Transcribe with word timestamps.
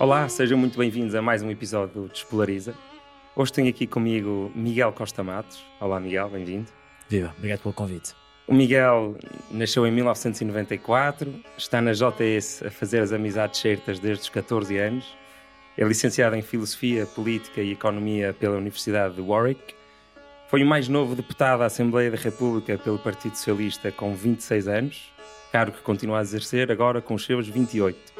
Olá, 0.00 0.26
sejam 0.30 0.56
muito 0.56 0.78
bem-vindos 0.78 1.14
a 1.14 1.20
mais 1.20 1.42
um 1.42 1.50
episódio 1.50 2.00
do 2.04 2.08
Despolariza. 2.08 2.74
Hoje 3.36 3.52
tenho 3.52 3.68
aqui 3.68 3.86
comigo 3.86 4.50
Miguel 4.54 4.94
Costa 4.94 5.22
Matos. 5.22 5.62
Olá, 5.78 6.00
Miguel, 6.00 6.30
bem-vindo. 6.30 6.68
Viva, 7.06 7.34
obrigado 7.36 7.60
pelo 7.60 7.74
convite. 7.74 8.14
O 8.48 8.54
Miguel 8.54 9.14
nasceu 9.50 9.86
em 9.86 9.90
1994, 9.90 11.34
está 11.58 11.82
na 11.82 11.92
JS 11.92 12.62
a 12.66 12.70
fazer 12.70 13.00
as 13.00 13.12
amizades 13.12 13.60
certas 13.60 13.98
desde 13.98 14.22
os 14.22 14.30
14 14.30 14.78
anos. 14.78 15.04
É 15.76 15.84
licenciado 15.84 16.34
em 16.34 16.40
Filosofia, 16.40 17.04
Política 17.04 17.60
e 17.60 17.72
Economia 17.72 18.32
pela 18.32 18.56
Universidade 18.56 19.16
de 19.16 19.20
Warwick. 19.20 19.74
Foi 20.48 20.62
o 20.62 20.66
mais 20.66 20.88
novo 20.88 21.14
deputado 21.14 21.60
à 21.60 21.66
Assembleia 21.66 22.10
da 22.10 22.16
República 22.16 22.78
pelo 22.78 22.98
Partido 22.98 23.36
Socialista 23.36 23.92
com 23.92 24.14
26 24.14 24.66
anos, 24.66 25.12
cargo 25.52 25.76
que 25.76 25.82
continua 25.82 26.20
a 26.20 26.22
exercer 26.22 26.72
agora 26.72 27.02
com 27.02 27.12
os 27.12 27.26
seus 27.26 27.46
28 27.46 28.18
é 28.18 28.19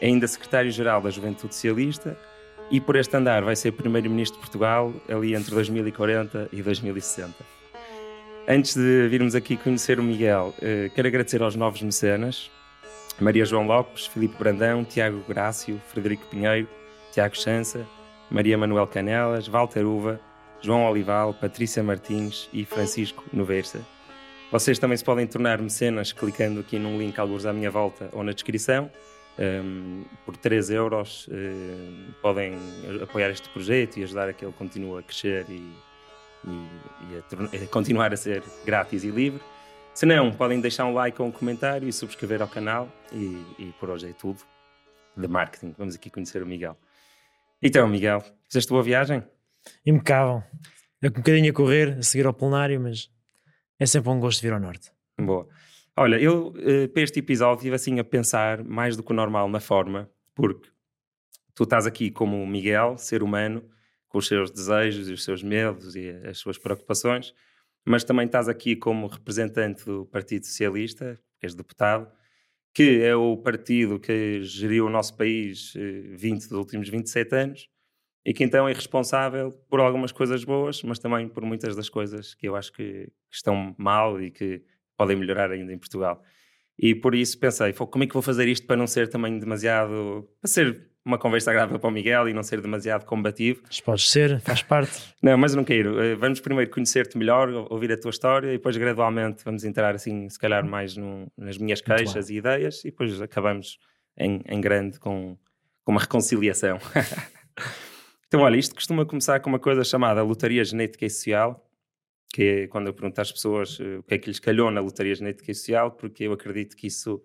ainda 0.00 0.26
secretário-geral 0.26 1.00
da 1.00 1.10
Juventude 1.10 1.54
Socialista 1.54 2.18
e 2.70 2.80
por 2.80 2.96
este 2.96 3.16
andar 3.16 3.42
vai 3.42 3.54
ser 3.54 3.72
primeiro-ministro 3.72 4.38
de 4.38 4.42
Portugal 4.42 4.92
ali 5.08 5.34
entre 5.34 5.54
2040 5.54 6.48
e 6.52 6.62
2060. 6.62 7.34
Antes 8.48 8.74
de 8.74 9.08
virmos 9.08 9.34
aqui 9.34 9.56
conhecer 9.56 9.98
o 9.98 10.02
Miguel, 10.02 10.54
eh, 10.60 10.90
quero 10.94 11.08
agradecer 11.08 11.42
aos 11.42 11.56
novos 11.56 11.82
mecenas, 11.82 12.50
Maria 13.18 13.44
João 13.44 13.66
Lopes, 13.66 14.06
Filipe 14.06 14.36
Brandão, 14.38 14.84
Tiago 14.84 15.22
Grácio, 15.28 15.80
Frederico 15.88 16.26
Pinheiro, 16.26 16.68
Tiago 17.12 17.36
Chança, 17.36 17.86
Maria 18.30 18.58
Manuel 18.58 18.86
Canelas, 18.86 19.48
Walter 19.48 19.84
Uva, 19.84 20.20
João 20.60 20.84
Olival, 20.88 21.34
Patrícia 21.34 21.82
Martins 21.82 22.48
e 22.52 22.64
Francisco 22.64 23.24
Noversa. 23.32 23.80
Vocês 24.50 24.78
também 24.78 24.96
se 24.96 25.04
podem 25.04 25.26
tornar 25.26 25.60
mecenas 25.60 26.12
clicando 26.12 26.60
aqui 26.60 26.78
num 26.78 26.98
link 26.98 27.18
alguns 27.18 27.46
à 27.46 27.52
minha 27.52 27.70
volta 27.70 28.08
ou 28.12 28.22
na 28.22 28.32
descrição 28.32 28.90
um, 29.38 30.04
por 30.24 30.36
3 30.36 30.70
euros 30.70 31.28
uh, 31.28 32.12
podem 32.22 32.54
apoiar 33.02 33.30
este 33.30 33.48
projeto 33.50 33.98
e 33.98 34.04
ajudar 34.04 34.28
a 34.28 34.32
que 34.32 34.44
ele 34.44 34.54
continue 34.54 34.98
a 34.98 35.02
crescer 35.02 35.44
e, 35.48 35.60
e, 36.44 36.50
e 37.10 37.60
a, 37.60 37.64
a, 37.64 37.66
continuar 37.68 38.12
a 38.12 38.16
ser 38.16 38.42
grátis 38.64 39.04
e 39.04 39.10
livre. 39.10 39.40
Se 39.94 40.04
não, 40.04 40.30
podem 40.30 40.60
deixar 40.60 40.84
um 40.84 40.92
like 40.92 41.20
ou 41.20 41.28
um 41.28 41.32
comentário 41.32 41.88
e 41.88 41.92
subscrever 41.92 42.42
ao 42.42 42.48
canal. 42.48 42.88
E, 43.12 43.42
e 43.58 43.74
por 43.80 43.88
hoje 43.88 44.10
é 44.10 44.12
tudo 44.12 44.40
de 45.16 45.26
marketing. 45.26 45.74
Vamos 45.78 45.94
aqui 45.94 46.10
conhecer 46.10 46.42
o 46.42 46.46
Miguel. 46.46 46.76
Então, 47.62 47.88
Miguel, 47.88 48.22
fizeste 48.44 48.70
boa 48.70 48.82
viagem? 48.82 49.22
Impecável. 49.84 50.42
É 51.02 51.08
um 51.08 51.10
bocadinho 51.10 51.50
a 51.50 51.54
correr, 51.54 51.96
a 51.98 52.02
seguir 52.02 52.26
ao 52.26 52.34
plenário, 52.34 52.80
mas 52.80 53.10
é 53.78 53.86
sempre 53.86 54.10
um 54.10 54.20
gosto 54.20 54.42
vir 54.42 54.52
ao 54.52 54.60
norte. 54.60 54.90
Boa. 55.18 55.48
Olha, 55.98 56.20
eu 56.20 56.48
uh, 56.48 56.88
para 56.92 57.02
este 57.02 57.20
episódio 57.20 57.56
estive 57.56 57.74
assim 57.74 57.98
a 57.98 58.04
pensar 58.04 58.62
mais 58.62 58.98
do 58.98 59.02
que 59.02 59.12
o 59.12 59.14
normal 59.14 59.48
na 59.48 59.60
forma, 59.60 60.10
porque 60.34 60.68
tu 61.54 61.62
estás 61.62 61.86
aqui 61.86 62.10
como 62.10 62.42
o 62.42 62.46
Miguel, 62.46 62.98
ser 62.98 63.22
humano, 63.22 63.66
com 64.06 64.18
os 64.18 64.26
seus 64.26 64.50
desejos 64.50 65.08
e 65.08 65.14
os 65.14 65.24
seus 65.24 65.42
medos 65.42 65.96
e 65.96 66.10
as 66.28 66.36
suas 66.36 66.58
preocupações, 66.58 67.34
mas 67.82 68.04
também 68.04 68.26
estás 68.26 68.46
aqui 68.46 68.76
como 68.76 69.06
representante 69.06 69.86
do 69.86 70.04
Partido 70.04 70.44
Socialista, 70.44 71.18
és 71.40 71.54
deputado, 71.54 72.12
que 72.74 73.00
é 73.02 73.16
o 73.16 73.34
partido 73.38 73.98
que 73.98 74.42
geriu 74.42 74.84
o 74.86 74.90
nosso 74.90 75.16
país 75.16 75.74
uh, 75.76 75.78
20 76.14 76.42
dos 76.42 76.58
últimos 76.58 76.90
27 76.90 77.34
anos 77.34 77.70
e 78.22 78.34
que 78.34 78.44
então 78.44 78.68
é 78.68 78.72
responsável 78.74 79.50
por 79.70 79.80
algumas 79.80 80.12
coisas 80.12 80.44
boas, 80.44 80.82
mas 80.82 80.98
também 80.98 81.26
por 81.26 81.42
muitas 81.42 81.74
das 81.74 81.88
coisas 81.88 82.34
que 82.34 82.46
eu 82.46 82.54
acho 82.54 82.70
que 82.70 83.08
estão 83.30 83.74
mal 83.78 84.20
e 84.20 84.30
que 84.30 84.62
podem 84.96 85.16
melhorar 85.16 85.50
ainda 85.50 85.72
em 85.72 85.78
Portugal. 85.78 86.22
E 86.78 86.94
por 86.94 87.14
isso 87.14 87.38
pensei, 87.38 87.72
como 87.72 88.04
é 88.04 88.06
que 88.06 88.12
vou 88.12 88.22
fazer 88.22 88.48
isto 88.48 88.66
para 88.66 88.76
não 88.76 88.86
ser 88.86 89.08
também 89.08 89.38
demasiado. 89.38 90.28
para 90.40 90.48
ser 90.48 90.90
uma 91.06 91.16
conversa 91.16 91.50
agradável 91.52 91.78
para 91.78 91.88
o 91.88 91.92
Miguel 91.92 92.28
e 92.28 92.34
não 92.34 92.42
ser 92.42 92.60
demasiado 92.60 93.04
combativo. 93.04 93.62
Mas 93.64 93.80
pode 93.80 94.02
ser, 94.02 94.40
faz 94.40 94.60
parte. 94.62 95.00
não, 95.22 95.38
mas 95.38 95.54
não 95.54 95.62
quero. 95.62 96.02
Eh, 96.02 96.16
vamos 96.16 96.40
primeiro 96.40 96.68
conhecer-te 96.68 97.16
melhor, 97.16 97.48
ouvir 97.70 97.92
a 97.92 97.96
tua 97.96 98.10
história 98.10 98.48
e 98.48 98.56
depois 98.56 98.76
gradualmente 98.76 99.44
vamos 99.44 99.62
entrar 99.62 99.94
assim, 99.94 100.28
se 100.28 100.38
calhar 100.38 100.66
mais 100.66 100.96
no, 100.96 101.30
nas 101.38 101.58
minhas 101.58 101.80
queixas 101.80 102.28
e 102.28 102.34
ideias 102.34 102.84
e 102.84 102.90
depois 102.90 103.22
acabamos 103.22 103.78
em, 104.18 104.42
em 104.48 104.60
grande 104.60 104.98
com, 104.98 105.38
com 105.84 105.92
uma 105.92 106.00
reconciliação. 106.00 106.78
então, 108.26 108.40
olha, 108.40 108.56
isto 108.56 108.74
costuma 108.74 109.06
começar 109.06 109.38
com 109.38 109.48
uma 109.48 109.60
coisa 109.60 109.84
chamada 109.84 110.24
lotaria 110.24 110.64
genética 110.64 111.06
e 111.06 111.10
social 111.10 111.65
que 112.36 112.42
é 112.42 112.66
quando 112.66 112.88
eu 112.88 112.92
pergunto 112.92 113.18
às 113.18 113.32
pessoas 113.32 113.78
uh, 113.80 114.00
o 114.00 114.02
que 114.02 114.14
é 114.14 114.18
que 114.18 114.28
lhes 114.28 114.38
calhou 114.38 114.70
na 114.70 114.78
lotaria 114.78 115.14
genética 115.14 115.50
e 115.50 115.54
social, 115.54 115.90
porque 115.92 116.24
eu 116.24 116.34
acredito 116.34 116.76
que 116.76 116.86
isso 116.86 117.22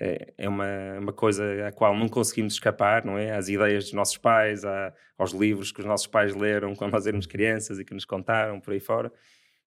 é, 0.00 0.32
é 0.38 0.48
uma, 0.48 0.98
uma 0.98 1.12
coisa 1.12 1.68
à 1.68 1.72
qual 1.72 1.94
não 1.94 2.08
conseguimos 2.08 2.54
escapar, 2.54 3.04
não 3.04 3.18
é? 3.18 3.32
Às 3.32 3.50
ideias 3.50 3.84
dos 3.84 3.92
nossos 3.92 4.16
pais, 4.16 4.64
à, 4.64 4.94
aos 5.18 5.32
livros 5.32 5.72
que 5.72 5.80
os 5.80 5.84
nossos 5.84 6.06
pais 6.06 6.34
leram 6.34 6.74
quando 6.74 6.92
nós 6.92 7.06
éramos 7.06 7.26
crianças 7.26 7.78
e 7.78 7.84
que 7.84 7.92
nos 7.92 8.06
contaram 8.06 8.58
por 8.58 8.72
aí 8.72 8.80
fora. 8.80 9.12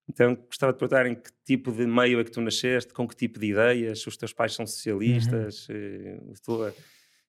Então, 0.09 0.33
gostava 0.33 0.73
de 0.73 0.79
perguntar 0.79 1.05
em 1.05 1.13
que 1.13 1.29
tipo 1.45 1.71
de 1.71 1.85
meio 1.85 2.19
é 2.19 2.23
que 2.23 2.31
tu 2.31 2.41
nasceste, 2.41 2.91
com 2.91 3.07
que 3.07 3.15
tipo 3.15 3.39
de 3.39 3.45
ideias, 3.45 4.07
os 4.07 4.17
teus 4.17 4.33
pais 4.33 4.55
são 4.55 4.65
socialistas, 4.65 5.69
uhum. 5.69 6.33
a 6.33 6.43
tua 6.43 6.75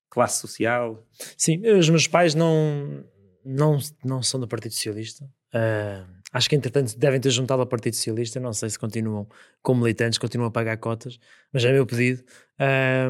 classe 0.08 0.40
social? 0.40 1.06
Sim, 1.36 1.60
os 1.76 1.90
meus 1.90 2.06
pais 2.06 2.34
não, 2.34 3.04
não, 3.44 3.76
não 4.02 4.22
são 4.22 4.40
do 4.40 4.48
Partido 4.48 4.72
Socialista. 4.72 5.28
Uh 5.54 6.20
Acho 6.32 6.48
que 6.48 6.54
entretanto 6.54 6.96
devem 6.96 7.20
ter 7.20 7.30
juntado 7.30 7.60
ao 7.60 7.66
Partido 7.66 7.96
Socialista, 7.96 8.38
não 8.38 8.52
sei 8.52 8.70
se 8.70 8.78
continuam 8.78 9.28
como 9.62 9.82
militantes, 9.82 10.18
continuam 10.18 10.48
a 10.48 10.50
pagar 10.50 10.76
cotas, 10.76 11.18
mas 11.52 11.64
é 11.64 11.72
meu 11.72 11.84
pedido. 11.84 12.22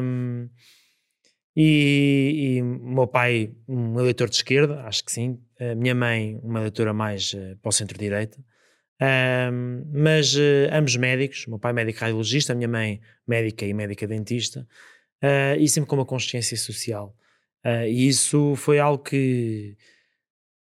Um, 0.01 0.49
e, 1.55 2.57
e 2.57 2.61
meu 2.63 3.05
pai, 3.05 3.53
um 3.67 3.99
eleitor 3.99 4.27
de 4.27 4.37
esquerda, 4.37 4.81
acho 4.85 5.05
que 5.05 5.11
sim. 5.11 5.39
Minha 5.77 5.93
mãe, 5.93 6.39
uma 6.41 6.59
eleitora 6.59 6.93
mais 6.93 7.33
uh, 7.33 7.55
para 7.61 7.69
o 7.69 7.71
centro-direita. 7.71 8.43
Um, 8.99 9.83
mas 9.93 10.33
uh, 10.35 10.69
ambos 10.71 10.95
médicos, 10.95 11.45
meu 11.45 11.59
pai 11.59 11.73
médico 11.73 11.99
radiologista, 11.99 12.53
a 12.53 12.55
minha 12.55 12.67
mãe 12.67 13.01
médica 13.27 13.65
e 13.65 13.73
médica 13.73 14.07
dentista, 14.07 14.67
uh, 15.23 15.59
e 15.59 15.69
sempre 15.69 15.87
com 15.87 15.95
uma 15.95 16.05
consciência 16.05 16.57
social. 16.57 17.15
e 17.87 18.07
isso 18.07 18.55
foi 18.55 18.79
algo 18.79 19.03
que 19.03 19.77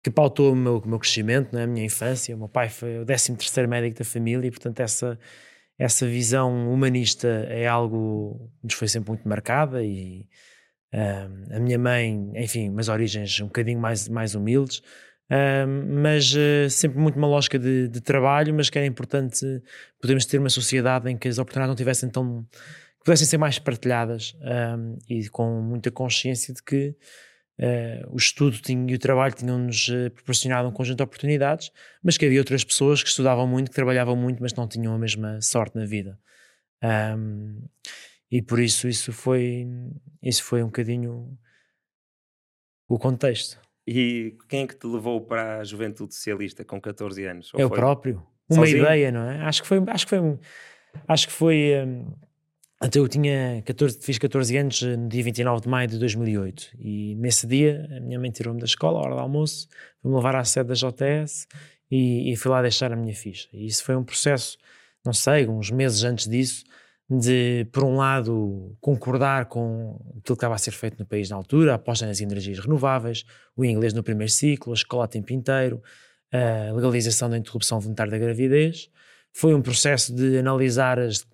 que 0.02 0.10
pautou 0.10 0.52
o 0.52 0.56
meu, 0.56 0.78
o 0.78 0.88
meu 0.88 0.98
crescimento, 0.98 1.54
né? 1.54 1.64
a 1.64 1.66
minha 1.66 1.84
infância. 1.84 2.34
O 2.34 2.38
meu 2.38 2.48
pai 2.48 2.68
foi 2.68 3.00
o 3.00 3.04
13 3.04 3.66
médico 3.68 3.98
da 3.98 4.04
família 4.04 4.46
e, 4.46 4.50
portanto, 4.50 4.80
essa, 4.80 5.18
essa 5.78 6.06
visão 6.06 6.72
humanista 6.72 7.28
é 7.48 7.66
algo 7.66 8.50
que 8.60 8.66
nos 8.66 8.74
foi 8.74 8.88
sempre 8.88 9.10
muito 9.10 9.28
marcada 9.28 9.82
e 9.82 10.26
um, 10.92 11.56
a 11.56 11.60
minha 11.60 11.78
mãe, 11.78 12.32
enfim, 12.34 12.70
umas 12.70 12.88
origens 12.88 13.40
um 13.40 13.46
bocadinho 13.46 13.78
mais, 13.78 14.08
mais 14.08 14.34
humildes, 14.34 14.82
um, 15.30 16.02
mas 16.02 16.32
uh, 16.34 16.70
sempre 16.70 16.98
muito 16.98 17.16
uma 17.16 17.28
lógica 17.28 17.58
de, 17.58 17.88
de, 17.88 18.00
trabalho, 18.00 18.54
mas 18.54 18.70
que 18.70 18.78
era 18.78 18.86
importante 18.86 19.44
podermos 20.00 20.24
ter 20.24 20.38
uma 20.38 20.48
sociedade 20.48 21.10
em 21.10 21.18
que 21.18 21.28
as 21.28 21.38
oportunidades 21.38 21.68
não 21.68 21.76
tivessem 21.76 22.08
tão... 22.08 22.46
pudessem 23.04 23.26
ser 23.26 23.36
mais 23.36 23.58
partilhadas 23.58 24.34
um, 24.40 24.96
e 25.08 25.28
com 25.28 25.60
muita 25.60 25.90
consciência 25.90 26.54
de 26.54 26.62
que 26.62 26.96
Uh, 27.58 28.14
o 28.14 28.16
estudo 28.16 28.56
tinha, 28.58 28.88
e 28.88 28.94
o 28.94 28.98
trabalho 28.98 29.34
tinham-nos 29.34 29.88
uh, 29.88 30.10
proporcionado 30.12 30.68
um 30.68 30.72
conjunto 30.72 30.98
de 30.98 31.02
oportunidades, 31.02 31.72
mas 32.02 32.16
que 32.16 32.24
havia 32.24 32.38
outras 32.38 32.62
pessoas 32.62 33.02
que 33.02 33.08
estudavam 33.08 33.48
muito, 33.48 33.70
que 33.70 33.74
trabalhavam 33.74 34.14
muito, 34.14 34.40
mas 34.40 34.54
não 34.54 34.68
tinham 34.68 34.94
a 34.94 34.98
mesma 34.98 35.40
sorte 35.40 35.76
na 35.76 35.84
vida. 35.84 36.18
Um, 36.82 37.60
e 38.30 38.40
por 38.40 38.60
isso 38.60 38.86
isso 38.86 39.12
foi, 39.12 39.66
isso 40.22 40.44
foi 40.44 40.62
um 40.62 40.66
bocadinho 40.66 41.36
o 42.88 42.98
contexto. 42.98 43.60
E 43.86 44.36
quem 44.48 44.62
é 44.62 44.66
que 44.66 44.76
te 44.76 44.86
levou 44.86 45.20
para 45.20 45.58
a 45.58 45.64
juventude 45.64 46.14
socialista 46.14 46.64
com 46.64 46.80
14 46.80 47.24
anos? 47.24 47.50
Eu 47.54 47.70
próprio. 47.70 48.24
Uma 48.48 48.64
sozinho? 48.64 48.84
ideia, 48.84 49.10
não 49.10 49.28
é? 49.28 49.42
Acho 49.42 49.62
que 49.62 49.68
foi, 49.68 49.82
acho 49.88 50.06
que 50.06 50.10
foi, 50.10 50.38
acho 51.08 51.26
que 51.26 51.32
foi 51.32 51.72
um, 51.84 52.14
então 52.84 53.02
eu 53.02 53.08
tinha 53.08 53.62
14, 53.62 53.98
fiz 54.00 54.18
14 54.18 54.56
anos 54.56 54.82
eh, 54.82 54.96
no 54.96 55.08
dia 55.08 55.22
29 55.22 55.62
de 55.62 55.68
maio 55.68 55.88
de 55.88 55.98
2008 55.98 56.70
e 56.78 57.16
nesse 57.16 57.46
dia 57.46 57.88
a 57.96 58.00
minha 58.00 58.18
mãe 58.20 58.30
tirou-me 58.30 58.60
da 58.60 58.66
escola, 58.66 58.98
à 58.98 59.02
hora 59.02 59.14
do 59.16 59.20
almoço, 59.20 59.68
foi-me 60.00 60.16
levar 60.16 60.36
à 60.36 60.44
sede 60.44 60.68
da 60.68 60.74
JS 60.74 61.48
e, 61.90 62.32
e 62.32 62.36
fui 62.36 62.50
lá 62.50 62.62
deixar 62.62 62.92
a 62.92 62.96
minha 62.96 63.14
ficha. 63.14 63.48
E 63.52 63.66
isso 63.66 63.82
foi 63.82 63.96
um 63.96 64.04
processo, 64.04 64.56
não 65.04 65.12
sei, 65.12 65.48
uns 65.48 65.70
meses 65.70 66.04
antes 66.04 66.28
disso, 66.28 66.64
de, 67.10 67.66
por 67.72 67.84
um 67.84 67.96
lado, 67.96 68.76
concordar 68.80 69.46
com 69.46 69.96
aquilo 70.10 70.22
que 70.22 70.32
estava 70.32 70.54
a 70.54 70.58
ser 70.58 70.72
feito 70.72 70.98
no 70.98 71.06
país 71.06 71.30
na 71.30 71.36
altura, 71.36 71.72
a 71.72 71.74
aposta 71.76 72.06
nas 72.06 72.20
energias 72.20 72.58
renováveis, 72.58 73.24
o 73.56 73.64
inglês 73.64 73.92
no 73.94 74.02
primeiro 74.02 74.30
ciclo, 74.30 74.72
a 74.72 74.74
escola 74.74 75.04
a 75.04 75.08
tempo 75.08 75.32
inteiro, 75.32 75.82
a 76.30 76.72
legalização 76.72 77.30
da 77.30 77.38
interrupção 77.38 77.80
voluntária 77.80 78.10
da 78.10 78.18
gravidez. 78.18 78.90
Foi 79.32 79.54
um 79.54 79.62
processo 79.62 80.14
de 80.14 80.38
analisar 80.38 80.98
as 80.98 81.26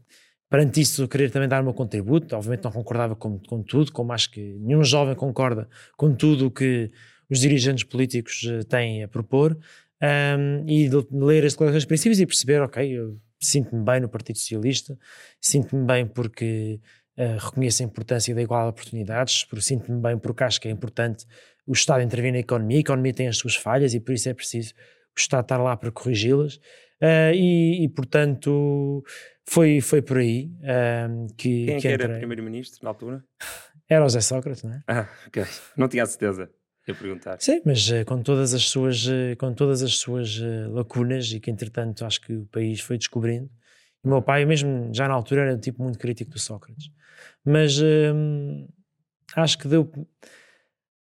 perante 0.55 0.81
isso 0.81 1.09
querer 1.09 1.33
também 1.33 1.49
dar 1.49 1.63
o 1.63 1.65
meu 1.65 1.75
contributo, 1.75 2.37
obviamente 2.37 2.63
não 2.63 2.71
concordava 2.71 3.17
com, 3.17 3.41
com 3.41 3.61
tudo, 3.61 3.91
como 3.91 4.13
acho 4.13 4.31
que 4.31 4.41
nenhum 4.61 4.85
jovem 4.85 5.13
concorda 5.17 5.69
com 5.97 6.15
tudo 6.15 6.47
o 6.47 6.51
que 6.51 6.93
os 7.29 7.41
dirigentes 7.41 7.83
políticos 7.83 8.47
eh, 8.49 8.63
têm 8.63 9.03
a 9.03 9.09
propor, 9.09 9.59
um, 10.01 10.65
e 10.69 10.89
ler 11.11 11.45
as 11.45 11.55
declarações 11.55 11.83
de 11.83 11.89
princípios 11.89 12.21
e 12.21 12.27
perceber, 12.27 12.63
ok, 12.63 12.89
eu 12.89 13.19
sinto-me 13.41 13.85
bem 13.85 13.99
no 13.99 14.09
Partido 14.09 14.39
Socialista, 14.39 14.97
sinto-me 15.41 15.85
bem 15.85 16.07
porque 16.07 16.79
uh, 17.19 17.37
reconheço 17.47 17.83
a 17.83 17.87
importância 17.87 18.33
da 18.33 18.41
igualdade 18.41 18.77
de 18.77 18.81
oportunidades, 18.81 19.45
por 19.45 19.61
sinto-me 19.61 20.01
bem 20.01 20.17
porque 20.17 20.45
acho 20.45 20.61
que 20.61 20.69
é 20.69 20.71
importante 20.71 21.27
o 21.67 21.73
Estado 21.73 22.01
intervir 22.01 22.31
na 22.31 22.39
economia, 22.39 22.77
a 22.77 22.81
economia 22.81 23.13
tem 23.13 23.27
as 23.27 23.39
suas 23.39 23.57
falhas 23.57 23.93
e 23.93 23.99
por 23.99 24.13
isso 24.13 24.29
é 24.29 24.35
preciso 24.35 24.73
o 25.17 25.19
Estado 25.19 25.43
estar 25.43 25.59
lá 25.59 25.77
para 25.77 25.91
corrigi-las 25.91 26.61
uh, 27.03 27.35
e, 27.35 27.83
e, 27.83 27.89
portanto 27.89 29.03
foi, 29.47 29.81
foi 29.81 30.03
por 30.03 30.19
aí 30.19 30.51
uh, 30.61 31.27
que, 31.37 31.67
Quem 31.67 31.77
é 31.77 31.81
que, 31.81 31.89
era 31.89 32.17
primeiro-ministro 32.17 32.81
na 32.83 32.91
altura? 32.91 33.25
Era 33.89 34.05
o 34.05 34.09
Zé 34.09 34.21
Sócrates, 34.21 34.63
não 34.63 34.73
é? 34.73 34.83
Ah, 34.89 35.09
ok. 35.27 35.45
Não 35.77 35.89
tinha 35.89 36.03
a 36.03 36.07
certeza. 36.07 36.51
Eu 36.87 36.95
perguntar. 36.95 37.41
Sim, 37.41 37.63
mas 37.65 37.89
uh, 37.89 38.05
com 38.05 38.23
todas 38.23 38.53
as 38.53 38.69
suas, 38.69 39.07
uh, 39.07 39.35
com 39.39 39.55
todas 39.55 39.83
as 39.83 39.97
suas 39.97 40.39
uh, 40.39 40.71
lacunas 40.71 41.33
e 41.33 41.41
que 41.41 41.51
entretanto 41.51 42.05
acho 42.05 42.21
que 42.21 42.35
o 42.35 42.47
país 42.47 42.81
foi 42.81 42.99
descobrindo. 42.99 43.51
O 44.03 44.09
meu 44.09 44.21
pai, 44.21 44.45
mesmo 44.45 44.93
já 44.93 45.09
na 45.09 45.15
altura, 45.15 45.43
era 45.43 45.55
um 45.55 45.59
tipo 45.59 45.83
muito 45.83 45.99
crítico 45.99 46.31
do 46.31 46.39
Sócrates. 46.39 46.91
Mas 47.43 47.81
acho 49.35 49.59
que 49.59 49.67
deu. 49.67 49.91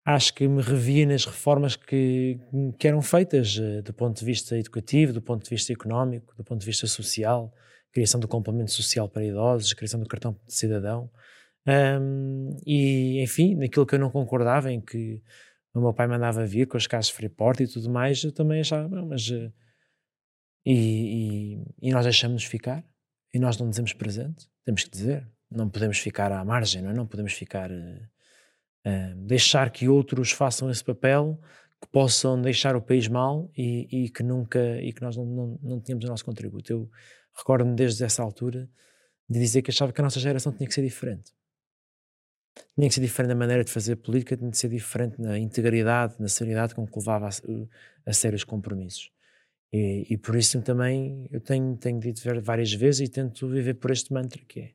Acho 0.06 0.36
que 0.36 0.48
me 0.48 0.62
revia 0.62 1.06
nas 1.08 1.26
reformas 1.26 1.76
que, 1.76 2.40
que 2.78 2.88
eram 2.88 3.02
feitas 3.02 3.60
do 3.84 3.92
ponto 3.92 4.20
de 4.20 4.26
vista 4.26 4.56
educativo, 4.56 5.14
do 5.14 5.22
ponto 5.22 5.44
de 5.44 5.50
vista 5.50 5.74
económico, 5.74 6.36
do 6.38 6.44
ponto 6.44 6.60
de 6.60 6.66
vista 6.66 6.86
social, 6.86 7.52
criação 7.92 8.20
do 8.20 8.28
complemento 8.28 8.72
social 8.72 9.08
para 9.10 9.26
idosos, 9.26 9.74
criação 9.74 10.00
do 10.00 10.08
cartão 10.08 10.38
de 10.46 10.54
cidadão. 10.54 11.10
Um, 11.68 12.58
e, 12.66 13.22
enfim, 13.22 13.56
naquilo 13.56 13.86
que 13.86 13.96
eu 13.96 14.00
não 14.00 14.10
concordava, 14.10 14.72
em 14.72 14.82
que 14.82 15.22
o 15.74 15.80
meu 15.80 15.94
pai 15.94 16.08
mandava 16.08 16.46
vir 16.46 16.68
com 16.68 16.78
as 16.78 16.88
casas 16.88 17.10
Freeport 17.10 17.60
e 17.62 17.68
tudo 17.68 17.90
mais, 17.90 18.24
eu 18.24 18.32
também 18.32 18.62
achava, 18.62 19.04
mas. 19.06 19.30
Uh, 19.30 19.52
e, 20.66 21.56
e, 21.56 21.90
e, 21.90 21.92
nós 21.92 22.04
deixamos 22.04 22.44
ficar 22.44 22.84
e 23.34 23.40
nós 23.40 23.58
não 23.58 23.70
dizemos 23.70 23.94
presente, 23.94 24.48
temos 24.64 24.84
que 24.84 24.92
dizer. 24.92 25.28
Não 25.50 25.70
podemos 25.70 25.98
ficar 25.98 26.32
à 26.32 26.46
margem, 26.46 26.82
não, 26.82 26.92
é? 26.92 26.94
não 26.94 27.06
podemos 27.06 27.34
ficar. 27.34 27.70
Uh, 27.72 29.16
deixar 29.28 29.70
que 29.70 29.88
outros 29.88 30.32
façam 30.32 30.70
esse 30.70 30.84
papel 30.84 31.40
que 31.80 31.88
possam 31.92 32.42
deixar 32.42 32.76
o 32.76 32.82
país 32.82 33.08
mal 33.08 33.52
e, 33.56 34.06
e 34.06 34.10
que 34.10 34.24
nunca 34.24 34.82
e 34.82 34.92
que 34.94 35.02
nós 35.02 35.18
não, 35.18 35.26
não, 35.26 35.60
não 35.62 35.82
tínhamos 35.82 36.06
o 36.06 36.08
nosso 36.08 36.26
contributo. 36.26 36.72
Eu 36.72 36.90
recordo-me 37.36 37.76
desde 37.76 38.04
essa 38.04 38.22
altura 38.22 38.70
de 39.30 39.40
dizer 39.40 39.62
que 39.62 39.72
achava 39.72 39.92
que 39.94 40.02
a 40.02 40.04
nossa 40.04 40.20
geração 40.20 40.52
tinha 40.52 40.68
que 40.68 40.74
ser 40.74 40.84
diferente 40.84 41.32
tinha 42.76 42.88
que 42.88 42.94
ser 42.96 43.02
diferente 43.02 43.30
na 43.30 43.36
maneira 43.36 43.64
de 43.64 43.72
fazer 43.72 43.96
política, 43.98 44.36
tinha 44.36 44.50
que 44.50 44.58
ser 44.58 44.70
diferente 44.70 45.22
na 45.22 45.38
integridade, 45.38 46.16
na 46.20 46.28
seriedade 46.28 46.76
com 46.76 46.86
que 46.86 47.00
levava 47.00 47.28
a, 47.28 47.30
a 48.10 48.14
sério 48.14 48.36
os 48.36 48.44
compromissos. 48.44 49.12
E, 49.74 50.08
e, 50.10 50.18
por 50.18 50.36
isso 50.36 50.62
também 50.62 51.28
eu 51.32 51.40
tenho, 51.40 51.78
tenho 51.78 52.00
dito 52.00 52.22
várias 52.42 52.74
vezes 52.74 53.08
e 53.08 53.12
tento 53.12 53.48
viver 53.48 53.76
por 53.76 53.90
este 53.92 54.12
mantra 54.12 54.42
que 54.46 54.60
é 54.60 54.72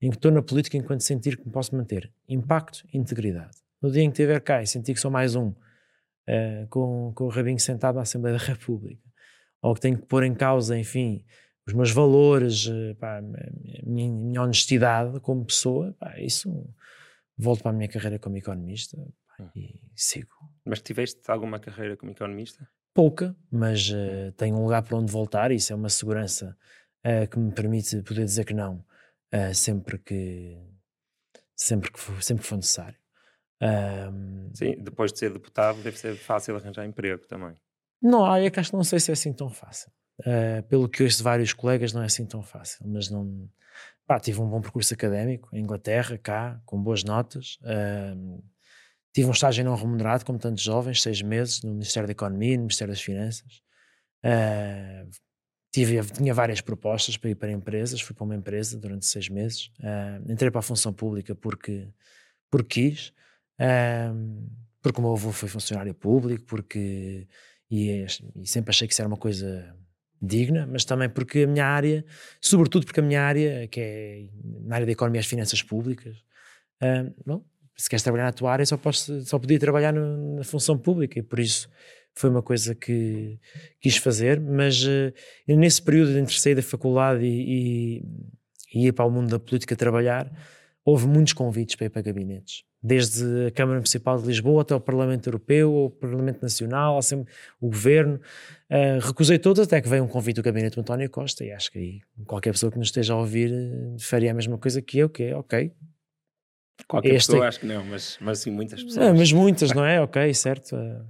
em 0.00 0.10
que 0.10 0.16
estou 0.16 0.32
na 0.32 0.42
política 0.42 0.76
enquanto 0.76 1.02
sentir 1.02 1.36
que 1.36 1.46
me 1.46 1.52
posso 1.52 1.76
manter 1.76 2.12
impacto 2.28 2.84
e 2.92 2.98
integridade. 2.98 3.56
No 3.80 3.88
dia 3.88 4.02
em 4.02 4.10
que 4.10 4.20
estiver 4.20 4.40
cá 4.40 4.60
e 4.60 4.66
sentir 4.66 4.94
que 4.94 5.00
sou 5.00 5.12
mais 5.12 5.36
um 5.36 5.50
uh, 5.50 6.66
com, 6.68 7.12
com 7.14 7.24
o 7.26 7.28
rabinho 7.28 7.60
sentado 7.60 7.94
na 7.94 8.02
Assembleia 8.02 8.36
da 8.36 8.42
República 8.42 9.00
ou 9.60 9.72
que 9.74 9.80
tenho 9.80 9.96
que 9.96 10.06
pôr 10.06 10.24
em 10.24 10.34
causa, 10.34 10.76
enfim, 10.76 11.24
os 11.66 11.74
meus 11.74 11.90
valores, 11.90 12.66
uh, 12.66 12.94
pá, 12.98 13.18
a 13.18 13.22
minha, 13.22 14.10
minha, 14.10 14.42
honestidade 14.42 15.20
como 15.20 15.44
pessoa, 15.44 15.94
pá, 15.98 16.18
isso 16.18 16.68
volto 17.36 17.62
para 17.62 17.70
a 17.70 17.74
minha 17.74 17.88
carreira 17.88 18.18
como 18.18 18.36
economista 18.36 18.96
hum. 19.38 19.48
e 19.54 19.80
sigo. 19.94 20.32
Mas 20.64 20.80
tiveste 20.80 21.20
alguma 21.28 21.58
carreira 21.58 21.96
como 21.96 22.12
economista? 22.12 22.68
Pouca, 22.94 23.34
mas 23.50 23.88
uh, 23.90 24.32
tenho 24.36 24.56
um 24.56 24.62
lugar 24.62 24.82
para 24.82 24.96
onde 24.96 25.10
voltar 25.10 25.50
e 25.50 25.56
isso 25.56 25.72
é 25.72 25.76
uma 25.76 25.88
segurança 25.88 26.56
uh, 27.06 27.28
que 27.28 27.38
me 27.38 27.52
permite 27.52 28.02
poder 28.02 28.24
dizer 28.24 28.44
que 28.44 28.54
não 28.54 28.84
uh, 29.32 29.54
sempre 29.54 29.98
que 29.98 30.58
sempre 31.56 31.92
que 31.92 31.98
for, 31.98 32.22
sempre 32.22 32.42
que 32.42 32.48
for 32.48 32.56
necessário. 32.56 33.00
Sim, 34.54 34.74
depois 34.82 35.12
de 35.12 35.20
ser 35.20 35.32
deputado 35.32 35.80
deve 35.82 35.96
ser 35.96 36.16
fácil 36.16 36.56
arranjar 36.56 36.84
emprego 36.84 37.24
também. 37.28 37.56
Não, 38.02 38.34
é 38.34 38.50
que 38.50 38.58
acho 38.58 38.70
que 38.70 38.76
não 38.76 38.82
sei 38.82 38.98
se 38.98 39.12
é 39.12 39.14
assim 39.14 39.32
tão 39.32 39.48
fácil. 39.48 39.92
Pelo 40.68 40.88
que 40.88 41.02
ouço 41.02 41.16
de 41.18 41.22
vários 41.22 41.52
colegas 41.52 41.92
não 41.92 42.02
é 42.02 42.06
assim 42.06 42.24
tão 42.24 42.42
fácil, 42.42 42.86
mas 42.86 43.10
não 43.10 43.48
Pá, 44.06 44.18
tive 44.18 44.40
um 44.40 44.48
bom 44.48 44.60
percurso 44.60 44.92
académico 44.92 45.48
em 45.54 45.60
Inglaterra, 45.60 46.18
cá, 46.18 46.60
com 46.66 46.82
boas 46.82 47.04
notas. 47.04 47.58
Uh, 47.62 48.42
tive 49.12 49.28
um 49.28 49.32
estágio 49.32 49.64
não 49.64 49.74
remunerado, 49.74 50.24
como 50.24 50.38
tantos 50.38 50.62
jovens, 50.62 51.02
seis 51.02 51.22
meses, 51.22 51.62
no 51.62 51.72
Ministério 51.72 52.06
da 52.06 52.12
Economia, 52.12 52.56
no 52.56 52.64
Ministério 52.64 52.92
das 52.92 53.00
Finanças. 53.02 53.62
Uh, 54.24 55.08
tive, 55.72 56.02
tinha 56.12 56.34
várias 56.34 56.60
propostas 56.60 57.16
para 57.16 57.30
ir 57.30 57.36
para 57.36 57.50
empresas, 57.52 58.00
fui 58.00 58.14
para 58.14 58.24
uma 58.24 58.34
empresa 58.34 58.78
durante 58.78 59.06
seis 59.06 59.28
meses. 59.28 59.68
Uh, 59.78 60.30
entrei 60.30 60.50
para 60.50 60.58
a 60.58 60.62
função 60.62 60.92
pública 60.92 61.34
porque, 61.34 61.88
porque 62.50 62.68
quis, 62.82 63.12
porque 64.82 64.98
o 64.98 65.02
meu 65.02 65.12
avô 65.12 65.30
foi 65.30 65.48
funcionário 65.48 65.94
público, 65.94 66.44
porque 66.44 67.28
e, 67.70 68.04
e 68.34 68.46
sempre 68.46 68.70
achei 68.70 68.86
que 68.88 68.92
isso 68.92 69.00
era 69.00 69.08
uma 69.08 69.16
coisa 69.16 69.74
digna, 70.22 70.68
mas 70.70 70.84
também 70.84 71.08
porque 71.10 71.40
a 71.40 71.46
minha 71.46 71.66
área, 71.66 72.04
sobretudo 72.40 72.86
porque 72.86 73.00
a 73.00 73.02
minha 73.02 73.20
área, 73.20 73.66
que 73.66 73.80
é 73.80 74.24
na 74.64 74.76
área 74.76 74.86
da 74.86 74.92
economia 74.92 75.18
e 75.18 75.22
as 75.22 75.26
finanças 75.26 75.62
públicas, 75.62 76.16
uh, 76.80 77.12
bom, 77.26 77.44
se 77.76 77.88
queres 77.90 78.02
trabalhar 78.04 78.24
na 78.24 78.32
tua 78.32 78.52
área 78.52 78.64
só, 78.64 78.76
podes, 78.76 79.08
só 79.24 79.38
podia 79.38 79.58
trabalhar 79.58 79.92
no, 79.92 80.36
na 80.36 80.44
função 80.44 80.78
pública 80.78 81.18
e 81.18 81.22
por 81.22 81.40
isso 81.40 81.68
foi 82.14 82.30
uma 82.30 82.42
coisa 82.42 82.74
que 82.74 83.38
quis 83.80 83.96
fazer, 83.96 84.38
mas 84.40 84.84
uh, 84.84 85.12
nesse 85.48 85.82
período 85.82 86.16
entre 86.16 86.38
sair 86.38 86.54
da 86.54 86.62
faculdade 86.62 87.24
e, 87.24 87.98
e, 87.98 88.02
e 88.74 88.86
ir 88.86 88.92
para 88.92 89.04
o 89.04 89.10
mundo 89.10 89.28
da 89.28 89.40
política 89.40 89.74
trabalhar, 89.74 90.30
houve 90.84 91.08
muitos 91.08 91.32
convites 91.32 91.74
para 91.74 91.86
ir 91.86 91.90
para 91.90 92.02
gabinetes 92.02 92.64
desde 92.82 93.46
a 93.46 93.50
Câmara 93.52 93.76
Municipal 93.76 94.18
de 94.18 94.26
Lisboa 94.26 94.62
até 94.62 94.74
o 94.74 94.80
Parlamento 94.80 95.28
Europeu, 95.28 95.72
o 95.72 95.90
Parlamento 95.90 96.42
Nacional, 96.42 96.98
assim, 96.98 97.24
o 97.60 97.68
Governo. 97.68 98.20
Uh, 98.68 98.98
recusei 99.00 99.38
todos 99.38 99.62
até 99.62 99.80
que 99.80 99.88
veio 99.88 100.02
um 100.02 100.08
convite 100.08 100.36
do 100.36 100.42
gabinete 100.42 100.74
do 100.74 100.80
António 100.80 101.08
Costa 101.08 101.44
e 101.44 101.52
acho 101.52 101.70
que 101.70 101.78
aí 101.78 102.00
qualquer 102.26 102.52
pessoa 102.52 102.72
que 102.72 102.78
nos 102.78 102.88
esteja 102.88 103.12
a 103.12 103.16
ouvir 103.18 103.52
uh, 103.52 103.96
faria 104.00 104.32
a 104.32 104.34
mesma 104.34 104.58
coisa 104.58 104.82
que 104.82 104.98
eu, 104.98 105.08
que 105.08 105.22
é 105.22 105.36
ok. 105.36 105.70
Qualquer 106.88 107.14
este... 107.14 107.28
pessoa 107.28 107.46
acho 107.46 107.60
que 107.60 107.66
não, 107.66 107.84
mas, 107.84 108.18
mas 108.20 108.40
sim 108.40 108.50
muitas 108.50 108.82
pessoas. 108.82 109.06
Ah, 109.06 109.14
mas 109.14 109.32
muitas, 109.32 109.70
não 109.76 109.84
é? 109.84 110.00
Ok, 110.00 110.34
certo. 110.34 110.74
Uh, 110.74 111.04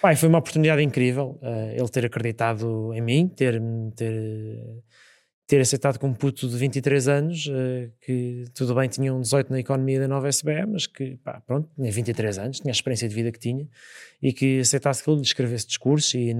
pai, 0.00 0.14
foi 0.14 0.28
uma 0.28 0.38
oportunidade 0.38 0.82
incrível 0.82 1.40
ele 1.74 1.88
ter 1.88 2.06
acreditado 2.06 2.94
em 2.94 3.00
mim, 3.00 3.28
ter, 3.28 3.60
ter 3.96 4.82
ter 5.46 5.60
aceitado 5.60 5.98
como 5.98 6.14
puto 6.14 6.48
de 6.48 6.56
23 6.56 7.08
anos, 7.08 7.46
uh, 7.46 7.90
que 8.00 8.44
tudo 8.54 8.74
bem, 8.74 8.88
tinha 8.88 9.12
um 9.12 9.20
18 9.20 9.50
na 9.52 9.60
economia 9.60 10.00
da 10.00 10.08
nova 10.08 10.28
SBE, 10.28 10.66
mas 10.66 10.86
que, 10.86 11.16
pá, 11.18 11.40
pronto, 11.46 11.68
tinha 11.74 11.92
23 11.92 12.38
anos, 12.38 12.60
tinha 12.60 12.70
a 12.70 12.72
experiência 12.72 13.08
de 13.08 13.14
vida 13.14 13.30
que 13.30 13.38
tinha, 13.38 13.68
e 14.22 14.32
que 14.32 14.60
aceitasse 14.60 15.04
que 15.04 15.10
ele 15.10 15.18
lhe 15.18 15.22
escrevesse 15.22 15.66
discursos 15.66 16.14
e 16.14 16.34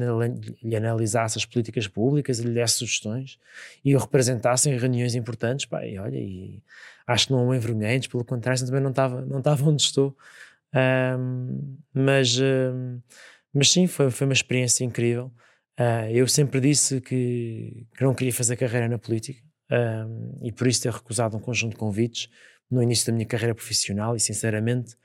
lhe 0.62 0.76
analisasse 0.76 1.36
as 1.36 1.44
políticas 1.44 1.86
públicas, 1.86 2.38
e 2.38 2.44
lhe 2.44 2.54
desse 2.54 2.78
sugestões, 2.78 3.38
e 3.84 3.94
o 3.94 3.98
representasse 3.98 4.70
em 4.70 4.78
reuniões 4.78 5.14
importantes, 5.14 5.66
pá, 5.66 5.84
e 5.84 5.98
olha, 5.98 6.16
e 6.16 6.62
acho 7.06 7.26
que 7.26 7.32
não 7.32 7.48
o 7.48 7.54
envergonhei, 7.54 8.00
pelo 8.08 8.24
contrário, 8.24 8.64
também 8.64 8.80
não 8.80 8.90
estava 8.90 9.20
não 9.20 9.38
estava 9.38 9.68
onde 9.68 9.82
estou. 9.82 10.16
Um, 10.74 11.76
mas, 11.92 12.38
um, 12.38 13.00
mas 13.52 13.70
sim, 13.70 13.86
foi, 13.86 14.10
foi 14.10 14.26
uma 14.26 14.32
experiência 14.32 14.84
incrível. 14.84 15.30
Uh, 15.78 16.08
eu 16.12 16.28
sempre 16.28 16.60
disse 16.60 17.00
que, 17.00 17.86
que, 17.96 18.04
não 18.04 18.14
queria 18.14 18.32
fazer 18.32 18.56
carreira 18.56 18.88
na 18.88 18.98
política 18.98 19.42
e 20.42 20.52
por 20.52 20.66
isso 20.66 20.82
ter 20.82 20.92
recusado 20.92 21.36
um 21.36 21.40
conjunto 21.40 21.72
de 21.72 21.78
convites 21.78 22.28
no 22.70 22.82
início 22.82 23.06
da 23.06 23.12
minha 23.12 23.26
carreira 23.26 23.54
profissional 23.54 24.14
e 24.14 24.20
sinceramente 24.20 24.96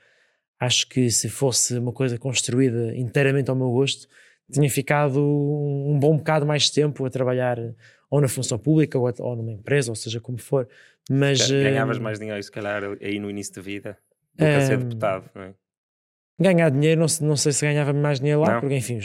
acho 0.58 0.88
que 0.88 1.10
se 1.10 1.28
fosse 1.28 1.78
uma 1.78 1.92
coisa 1.92 2.18
construída 2.18 2.94
inteiramente 2.96 3.50
ao 3.50 3.56
meu 3.56 3.70
gosto 3.70 4.06
tinha 4.52 4.68
ficado 4.68 5.20
um 5.20 5.98
bom 5.98 6.16
bocado 6.16 6.44
mais 6.44 6.68
tempo 6.70 7.04
a 7.04 7.10
trabalhar 7.10 7.58
ou 8.10 8.20
na 8.20 8.28
função 8.28 8.58
pública 8.58 8.98
ou, 8.98 9.12
ou 9.18 9.36
numa 9.36 9.52
empresa 9.52 9.90
ou 9.90 9.96
seja 9.96 10.20
como 10.20 10.38
for 10.38 10.68
mas 11.10 11.50
ganhavas 11.50 11.98
mais 11.98 12.18
dinheiro 12.18 12.42
se 12.42 12.50
calhar 12.50 12.82
aí 13.00 13.18
no 13.18 13.30
início 13.30 13.54
da 13.54 13.62
vida 13.62 13.98
do 14.34 14.44
que 14.44 14.50
a 14.50 14.60
ser 14.60 14.78
deputado 14.78 15.30
não 15.34 15.42
é? 15.42 15.54
ganhar 16.38 16.70
dinheiro 16.70 17.00
não, 17.00 17.26
não 17.26 17.36
sei 17.36 17.52
se 17.52 17.64
ganhava 17.64 17.92
mais 17.92 18.20
dinheiro 18.20 18.40
lá 18.40 18.54
não. 18.54 18.60
porque 18.60 18.76
enfim 18.76 19.00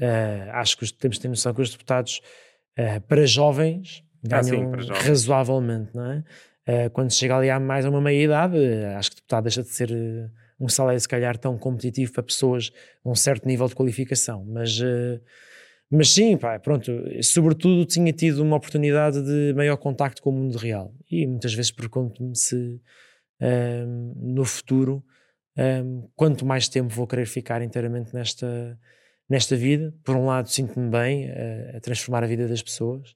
Uh, 0.00 0.50
acho 0.52 0.76
que 0.76 0.92
temos 0.92 1.16
de 1.16 1.22
ter 1.22 1.28
noção 1.28 1.54
que 1.54 1.62
os 1.62 1.70
deputados, 1.70 2.20
uh, 2.78 3.00
para 3.02 3.24
jovens, 3.26 4.04
ganham 4.22 4.40
ah, 4.40 4.44
sim, 4.44 4.70
para 4.70 4.82
jovens. 4.82 5.06
razoavelmente, 5.06 5.94
não 5.94 6.12
é? 6.12 6.24
Uh, 6.68 6.90
quando 6.90 7.12
chega 7.12 7.36
ali 7.36 7.48
a 7.48 7.58
mais 7.58 7.84
uma 7.86 8.00
meia-idade, 8.00 8.56
acho 8.96 9.10
que 9.10 9.16
o 9.16 9.20
deputado 9.20 9.44
deixa 9.44 9.62
de 9.62 9.68
ser 9.68 9.90
um 10.60 10.68
salário, 10.68 11.00
se 11.00 11.08
calhar, 11.08 11.38
tão 11.38 11.56
competitivo 11.56 12.12
para 12.12 12.22
pessoas 12.22 12.64
de 12.64 12.74
um 13.04 13.14
certo 13.14 13.46
nível 13.46 13.68
de 13.68 13.74
qualificação. 13.74 14.44
Mas, 14.44 14.78
mas 15.88 16.10
sim, 16.10 16.36
pá, 16.36 16.58
pronto, 16.58 16.90
sobretudo 17.22 17.84
tinha 17.84 18.12
tido 18.12 18.42
uma 18.42 18.56
oportunidade 18.56 19.22
de 19.22 19.54
maior 19.54 19.76
contacto 19.76 20.20
com 20.22 20.30
o 20.30 20.32
mundo 20.32 20.56
real. 20.56 20.92
E 21.10 21.26
muitas 21.26 21.54
vezes 21.54 21.70
pergunto-me 21.70 22.34
se 22.34 22.80
no 24.16 24.46
futuro, 24.46 25.04
quanto 26.16 26.44
mais 26.44 26.68
tempo 26.68 26.88
vou 26.88 27.06
querer 27.06 27.26
ficar 27.26 27.60
inteiramente 27.62 28.14
nesta 28.14 28.76
nesta 29.28 29.56
vida. 29.56 29.94
Por 30.04 30.16
um 30.16 30.26
lado, 30.26 30.48
sinto-me 30.48 30.90
bem 30.90 31.30
a, 31.30 31.76
a, 31.76 31.80
transformar 31.80 32.24
a 32.24 32.26
vida 32.26 32.46
das 32.48 32.62
pessoas 32.62 33.14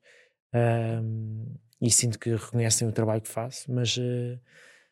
um, 0.54 1.54
e 1.80 1.90
sinto 1.90 2.18
que 2.18 2.30
reconhecem 2.30 2.86
o 2.88 2.92
trabalho 2.92 3.22
que 3.22 3.28
faço, 3.28 3.72
mas, 3.72 3.96
uh, 3.96 4.38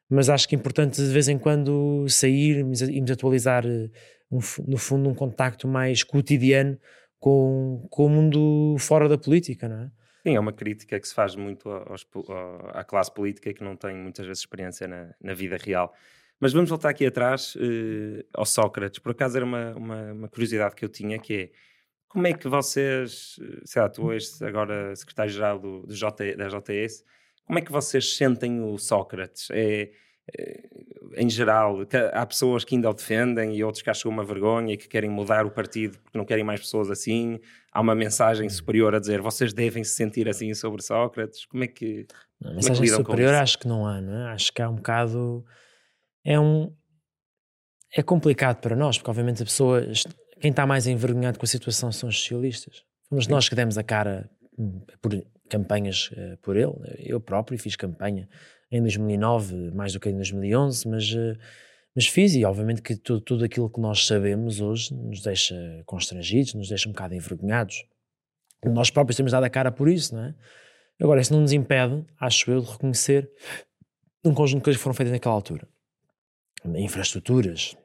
mas 0.08 0.28
acho 0.28 0.48
que 0.48 0.54
é 0.54 0.58
importante 0.58 0.96
de 0.96 1.12
vez 1.12 1.28
em 1.28 1.38
quando 1.38 2.06
sair 2.08 2.60
e 2.60 3.00
me 3.00 3.12
atualizar, 3.12 3.66
uh, 3.66 3.90
um, 4.30 4.38
no 4.66 4.78
fundo, 4.78 5.08
um 5.08 5.14
contacto 5.14 5.68
mais 5.68 6.02
cotidiano 6.02 6.78
com, 7.18 7.86
com 7.90 8.06
o 8.06 8.08
mundo 8.08 8.76
fora 8.78 9.08
da 9.08 9.18
política, 9.18 9.68
não 9.68 9.82
é? 9.82 9.90
Sim, 10.22 10.36
é 10.36 10.40
uma 10.40 10.52
crítica 10.52 10.98
que 10.98 11.08
se 11.08 11.14
faz 11.14 11.34
muito 11.36 11.70
aos, 11.70 12.06
à 12.74 12.84
classe 12.84 13.12
política 13.12 13.52
que 13.52 13.62
não 13.62 13.76
tem 13.76 13.96
muitas 13.96 14.26
vezes 14.26 14.42
experiência 14.42 14.86
na, 14.86 15.14
na 15.22 15.32
vida 15.32 15.56
real. 15.56 15.94
Mas 16.40 16.52
vamos 16.52 16.70
voltar 16.70 16.90
aqui 16.90 17.04
atrás 17.06 17.54
uh, 17.56 18.24
ao 18.34 18.44
Sócrates. 18.44 18.98
Por 18.98 19.12
acaso 19.12 19.36
era 19.36 19.44
uma, 19.44 19.74
uma, 19.74 20.12
uma, 20.12 20.28
curiosidade 20.28 20.74
que 20.74 20.84
eu 20.84 20.88
tinha, 20.88 21.18
que 21.18 21.34
é 21.34 21.50
como 22.08 22.26
é 22.26 22.32
que 22.32 22.48
vocês, 22.48 23.38
sei 23.64 23.82
lá, 23.82 23.88
tu 23.88 24.10
és 24.12 24.40
agora 24.40 24.96
secretário-geral 24.96 25.58
do, 25.58 25.86
do 25.86 25.94
J, 25.94 26.36
da 26.36 26.48
JTS, 26.48 27.04
como 27.44 27.58
é 27.58 27.62
que 27.62 27.72
vocês 27.72 28.16
sentem 28.16 28.62
o 28.62 28.78
Sócrates? 28.78 29.48
É, 29.50 29.90
é, 30.36 30.68
em 31.16 31.30
geral, 31.30 31.78
há 32.12 32.26
pessoas 32.26 32.64
que 32.64 32.74
ainda 32.74 32.90
o 32.90 32.94
defendem 32.94 33.56
e 33.56 33.64
outros 33.64 33.82
que 33.82 33.88
acham 33.88 34.10
uma 34.10 34.22
vergonha 34.22 34.74
e 34.74 34.76
que 34.76 34.86
querem 34.86 35.08
mudar 35.08 35.46
o 35.46 35.50
partido 35.50 35.98
porque 35.98 36.18
não 36.18 36.26
querem 36.26 36.44
mais 36.44 36.60
pessoas 36.60 36.90
assim. 36.90 37.40
Há 37.72 37.80
uma 37.80 37.94
mensagem 37.94 38.46
hum. 38.46 38.50
superior 38.50 38.94
a 38.94 38.98
dizer 38.98 39.22
vocês 39.22 39.52
devem 39.54 39.82
se 39.82 39.92
sentir 39.92 40.28
assim 40.28 40.52
sobre 40.52 40.82
Sócrates. 40.82 41.46
Como 41.46 41.64
é 41.64 41.66
que. 41.66 42.06
Não, 42.40 42.54
mensagem 42.54 42.84
é 42.84 42.88
que 42.88 42.94
superior 42.94 43.34
acho 43.34 43.58
que 43.58 43.66
não 43.66 43.86
há, 43.86 44.00
não 44.00 44.28
é? 44.28 44.32
Acho 44.32 44.52
que 44.52 44.60
há 44.60 44.68
um 44.68 44.76
bocado. 44.76 45.44
É 46.28 46.38
um. 46.38 46.70
É 47.96 48.02
complicado 48.02 48.60
para 48.60 48.76
nós, 48.76 48.98
porque 48.98 49.10
obviamente 49.10 49.42
a 49.42 49.46
pessoa 49.46 49.82
quem 50.38 50.50
está 50.50 50.66
mais 50.66 50.86
envergonhado 50.86 51.38
com 51.38 51.46
a 51.46 51.48
situação 51.48 51.90
são 51.90 52.10
os 52.10 52.20
socialistas. 52.20 52.84
Fomos 53.08 53.24
Sim. 53.24 53.30
nós 53.30 53.48
que 53.48 53.54
demos 53.54 53.78
a 53.78 53.82
cara 53.82 54.28
hum, 54.58 54.82
por 55.00 55.24
campanhas 55.48 56.10
uh, 56.10 56.36
por 56.42 56.58
ele. 56.58 56.74
Eu 56.98 57.18
próprio 57.18 57.58
fiz 57.58 57.76
campanha 57.76 58.28
em 58.70 58.82
2009, 58.82 59.70
mais 59.70 59.94
do 59.94 60.00
que 60.00 60.10
em 60.10 60.14
2011, 60.14 60.86
mas, 60.86 61.10
uh, 61.12 61.38
mas 61.96 62.06
fiz 62.06 62.34
e 62.34 62.44
obviamente 62.44 62.82
que 62.82 62.94
tudo, 62.94 63.22
tudo 63.22 63.44
aquilo 63.46 63.70
que 63.70 63.80
nós 63.80 64.06
sabemos 64.06 64.60
hoje 64.60 64.92
nos 64.92 65.22
deixa 65.22 65.56
constrangidos, 65.86 66.52
nos 66.52 66.68
deixa 66.68 66.90
um 66.90 66.92
bocado 66.92 67.14
envergonhados. 67.14 67.86
Nós 68.66 68.90
próprios 68.90 69.16
temos 69.16 69.32
dado 69.32 69.44
a 69.44 69.50
cara 69.50 69.72
por 69.72 69.88
isso, 69.88 70.14
não 70.14 70.24
é? 70.24 70.34
Agora, 71.00 71.22
isso 71.22 71.32
não 71.32 71.40
nos 71.40 71.54
impede, 71.54 72.04
acho 72.20 72.50
eu, 72.50 72.60
de 72.60 72.70
reconhecer 72.70 73.30
um 74.22 74.34
conjunto 74.34 74.58
de 74.58 74.64
coisas 74.64 74.78
que 74.78 74.82
foram 74.82 74.94
feitas 74.94 75.12
naquela 75.12 75.34
altura. 75.34 75.66
Infraestruturas, 76.64 77.76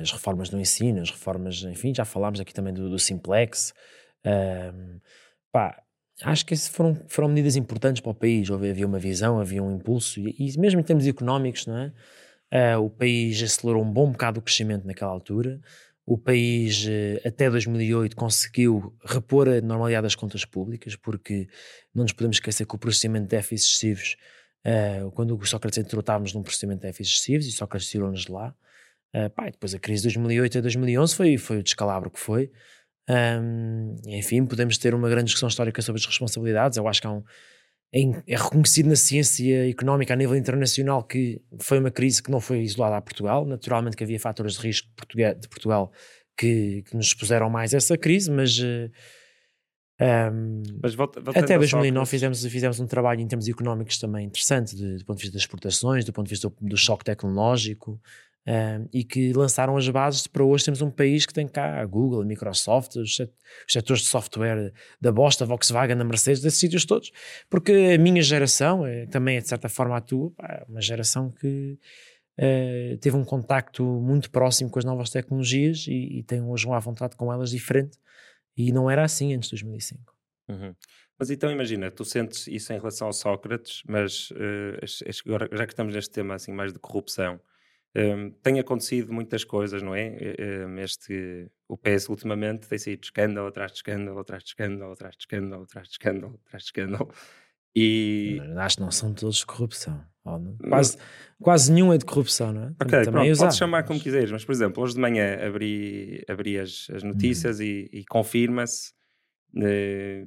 as 0.00 0.10
reformas 0.10 0.50
no 0.50 0.60
ensino, 0.60 1.00
as 1.00 1.10
reformas, 1.10 1.62
enfim, 1.62 1.94
já 1.94 2.04
falámos 2.04 2.40
aqui 2.40 2.52
também 2.52 2.74
do, 2.74 2.90
do 2.90 2.98
Simplex. 2.98 3.72
pá, 5.52 5.82
acho 6.22 6.44
que 6.44 6.56
foram, 6.56 7.00
foram 7.08 7.28
medidas 7.28 7.56
importantes 7.56 8.00
para 8.00 8.10
o 8.10 8.14
país. 8.14 8.50
Houve, 8.50 8.70
havia 8.70 8.86
uma 8.86 8.98
visão, 8.98 9.40
havia 9.40 9.62
um 9.62 9.76
impulso, 9.76 10.20
e, 10.20 10.34
e 10.38 10.58
mesmo 10.58 10.80
em 10.80 10.82
termos 10.82 11.06
económicos, 11.06 11.66
não 11.66 11.78
é? 11.78 11.92
Uh, 12.52 12.84
o 12.84 12.90
país 12.90 13.40
acelerou 13.40 13.82
um 13.82 13.92
bom 13.92 14.10
bocado 14.10 14.40
o 14.40 14.42
crescimento 14.42 14.84
naquela 14.84 15.12
altura. 15.12 15.60
O 16.04 16.18
país, 16.18 16.84
uh, 16.84 17.28
até 17.28 17.48
2008, 17.48 18.16
conseguiu 18.16 18.92
repor 19.04 19.48
a 19.48 19.60
normalidade 19.60 20.02
das 20.02 20.16
contas 20.16 20.44
públicas, 20.44 20.96
porque 20.96 21.46
não 21.94 22.02
nos 22.02 22.12
podemos 22.12 22.36
esquecer 22.36 22.66
que 22.66 22.74
o 22.74 22.78
processamento 22.78 23.26
de 23.26 23.36
déficits 23.36 23.70
excessivos, 23.70 24.16
uh, 24.66 25.10
quando 25.12 25.36
o 25.36 25.46
Sócrates 25.46 25.78
entrou, 25.78 26.00
estávamos 26.00 26.32
num 26.32 26.42
processamento 26.42 26.80
de 26.80 26.88
déficits 26.88 27.16
excessivos 27.16 27.46
e 27.46 27.52
Sócrates 27.52 27.88
tirou-nos 27.88 28.24
de 28.24 28.32
lá. 28.32 28.54
Uh, 29.14 29.30
pá, 29.30 29.50
depois 29.50 29.74
a 29.74 29.78
crise 29.78 30.02
de 30.02 30.08
2008 30.08 30.58
a 30.58 30.60
2011 30.60 31.14
foi, 31.14 31.38
foi 31.38 31.58
o 31.58 31.62
descalabro 31.62 32.10
que 32.10 32.18
foi. 32.18 32.50
Um, 33.08 33.96
enfim, 34.06 34.44
podemos 34.46 34.78
ter 34.78 34.94
uma 34.94 35.08
grande 35.08 35.24
discussão 35.24 35.48
histórica 35.48 35.82
sobre 35.82 36.00
as 36.00 36.06
responsabilidades. 36.06 36.78
Eu 36.78 36.86
acho 36.86 37.00
que 37.00 37.06
há 37.06 37.12
um, 37.12 37.24
é, 37.92 38.00
é, 38.28 38.36
reconhecido 38.36 38.88
na 38.88 38.96
ciência 38.96 39.68
económica 39.68 40.14
a 40.14 40.16
nível 40.16 40.36
internacional 40.36 41.02
que 41.02 41.42
foi 41.58 41.80
uma 41.80 41.90
crise 41.90 42.22
que 42.22 42.30
não 42.30 42.40
foi 42.40 42.60
isolada 42.60 42.96
a 42.96 43.00
Portugal. 43.00 43.44
Naturalmente 43.44 43.96
que 43.96 44.04
havia 44.04 44.20
fatores 44.20 44.54
de 44.54 44.60
risco 44.60 44.88
de 45.16 45.48
Portugal 45.48 45.92
que, 46.36 46.82
que 46.82 46.96
nos 46.96 47.06
expuseram 47.06 47.50
mais 47.50 47.74
a 47.74 47.78
essa 47.78 47.98
crise, 47.98 48.30
mas. 48.30 48.58
Uh, 48.58 48.90
um, 50.00 50.62
mas 50.82 50.94
volta, 50.94 51.20
até 51.34 51.58
2009 51.58 52.08
fizemos, 52.08 52.44
fizemos 52.46 52.80
um 52.80 52.86
trabalho 52.86 53.20
em 53.20 53.26
termos 53.26 53.46
económicos 53.46 53.98
também 53.98 54.26
interessante, 54.26 54.74
de, 54.74 54.96
do 54.96 55.04
ponto 55.04 55.18
de 55.18 55.24
vista 55.24 55.34
das 55.34 55.42
exportações, 55.42 56.04
do 56.06 56.12
ponto 56.12 56.26
de 56.26 56.30
vista 56.30 56.48
do, 56.48 56.56
do 56.60 56.76
choque 56.76 57.04
tecnológico, 57.04 58.00
um, 58.46 58.88
e 58.90 59.04
que 59.04 59.34
lançaram 59.34 59.76
as 59.76 59.86
bases 59.90 60.26
para 60.26 60.42
hoje 60.42 60.64
temos 60.64 60.80
um 60.80 60.90
país 60.90 61.26
que 61.26 61.34
tem 61.34 61.46
cá 61.46 61.82
a 61.82 61.84
Google, 61.84 62.22
a 62.22 62.24
Microsoft, 62.24 62.96
os, 62.96 63.20
setores 63.68 64.02
de 64.02 64.08
software 64.08 64.72
da 64.98 65.12
Bosta, 65.12 65.44
Volkswagen, 65.44 65.96
da 65.96 66.04
Mercedes, 66.04 66.40
desses 66.40 66.58
sítios 66.58 66.86
todos, 66.86 67.12
porque 67.50 67.92
a 67.94 67.98
minha 67.98 68.22
geração, 68.22 68.86
é, 68.86 69.04
também 69.04 69.36
é 69.36 69.40
de 69.40 69.48
certa 69.48 69.68
forma 69.68 69.98
a 69.98 70.00
tua, 70.00 70.32
é 70.42 70.64
uma 70.66 70.80
geração 70.80 71.30
que 71.30 71.78
uh, 72.38 72.96
teve 72.98 73.14
um 73.18 73.24
contacto 73.24 73.84
muito 73.84 74.30
próximo 74.30 74.70
com 74.70 74.78
as 74.78 74.84
novas 74.86 75.10
tecnologias 75.10 75.86
e, 75.86 76.20
e 76.20 76.22
tem 76.22 76.40
hoje 76.40 76.66
uma 76.66 76.80
vontade 76.80 77.16
com 77.16 77.30
elas 77.30 77.50
diferente 77.50 77.98
e 78.68 78.72
não 78.72 78.90
era 78.90 79.04
assim 79.04 79.34
antes 79.34 79.48
de 79.48 79.56
2005. 79.56 80.14
Uhum. 80.48 80.74
Mas 81.18 81.30
então 81.30 81.50
imagina, 81.50 81.90
tu 81.90 82.04
sentes 82.04 82.46
isso 82.46 82.72
em 82.72 82.78
relação 82.78 83.06
ao 83.06 83.12
Sócrates, 83.12 83.82
mas 83.86 84.30
uh, 84.30 85.22
agora, 85.26 85.48
já 85.52 85.66
que 85.66 85.72
estamos 85.72 85.94
neste 85.94 86.10
tema 86.10 86.34
assim 86.34 86.52
mais 86.52 86.72
de 86.72 86.78
corrupção, 86.78 87.40
um, 87.94 88.30
tem 88.42 88.60
acontecido 88.60 89.12
muitas 89.12 89.44
coisas, 89.44 89.82
não 89.82 89.94
é? 89.94 90.16
Um, 90.66 90.78
este, 90.78 91.50
o 91.68 91.76
PS 91.76 92.08
ultimamente 92.08 92.68
tem 92.68 92.78
sido 92.78 93.02
escândalo 93.02 93.48
atrás 93.48 93.72
de 93.72 93.78
escândalo, 93.78 94.18
atrás 94.20 94.42
de 94.42 94.50
escândalo, 94.50 94.92
atrás 94.92 95.16
de 95.16 95.22
escândalo, 95.22 95.64
atrás 95.64 95.88
de 95.88 95.92
escândalo, 95.92 96.40
atrás 96.46 96.62
de 96.62 96.68
escândalo. 96.68 97.12
E... 97.74 98.38
Acho 98.56 98.76
que 98.76 98.82
não 98.82 98.90
são 98.90 99.12
todos 99.12 99.44
corrupção. 99.44 100.04
Quase, 100.68 100.98
quase 101.40 101.72
nenhum 101.72 101.92
é 101.92 101.98
de 101.98 102.04
corrupção, 102.04 102.52
não 102.52 102.62
é? 102.64 102.66
Ok, 102.80 103.04
Também 103.04 103.24
pronto, 103.24 103.38
podes 103.38 103.56
chamar 103.56 103.84
como 103.84 103.98
quiseres, 103.98 104.30
mas 104.30 104.44
por 104.44 104.52
exemplo, 104.52 104.82
hoje 104.82 104.94
de 104.94 105.00
manhã 105.00 105.38
abri, 105.46 106.24
abri 106.28 106.58
as, 106.58 106.88
as 106.94 107.02
notícias 107.02 107.58
hum. 107.58 107.62
e, 107.62 107.88
e 107.92 108.04
confirma-se, 108.04 108.92
eh, 109.56 110.26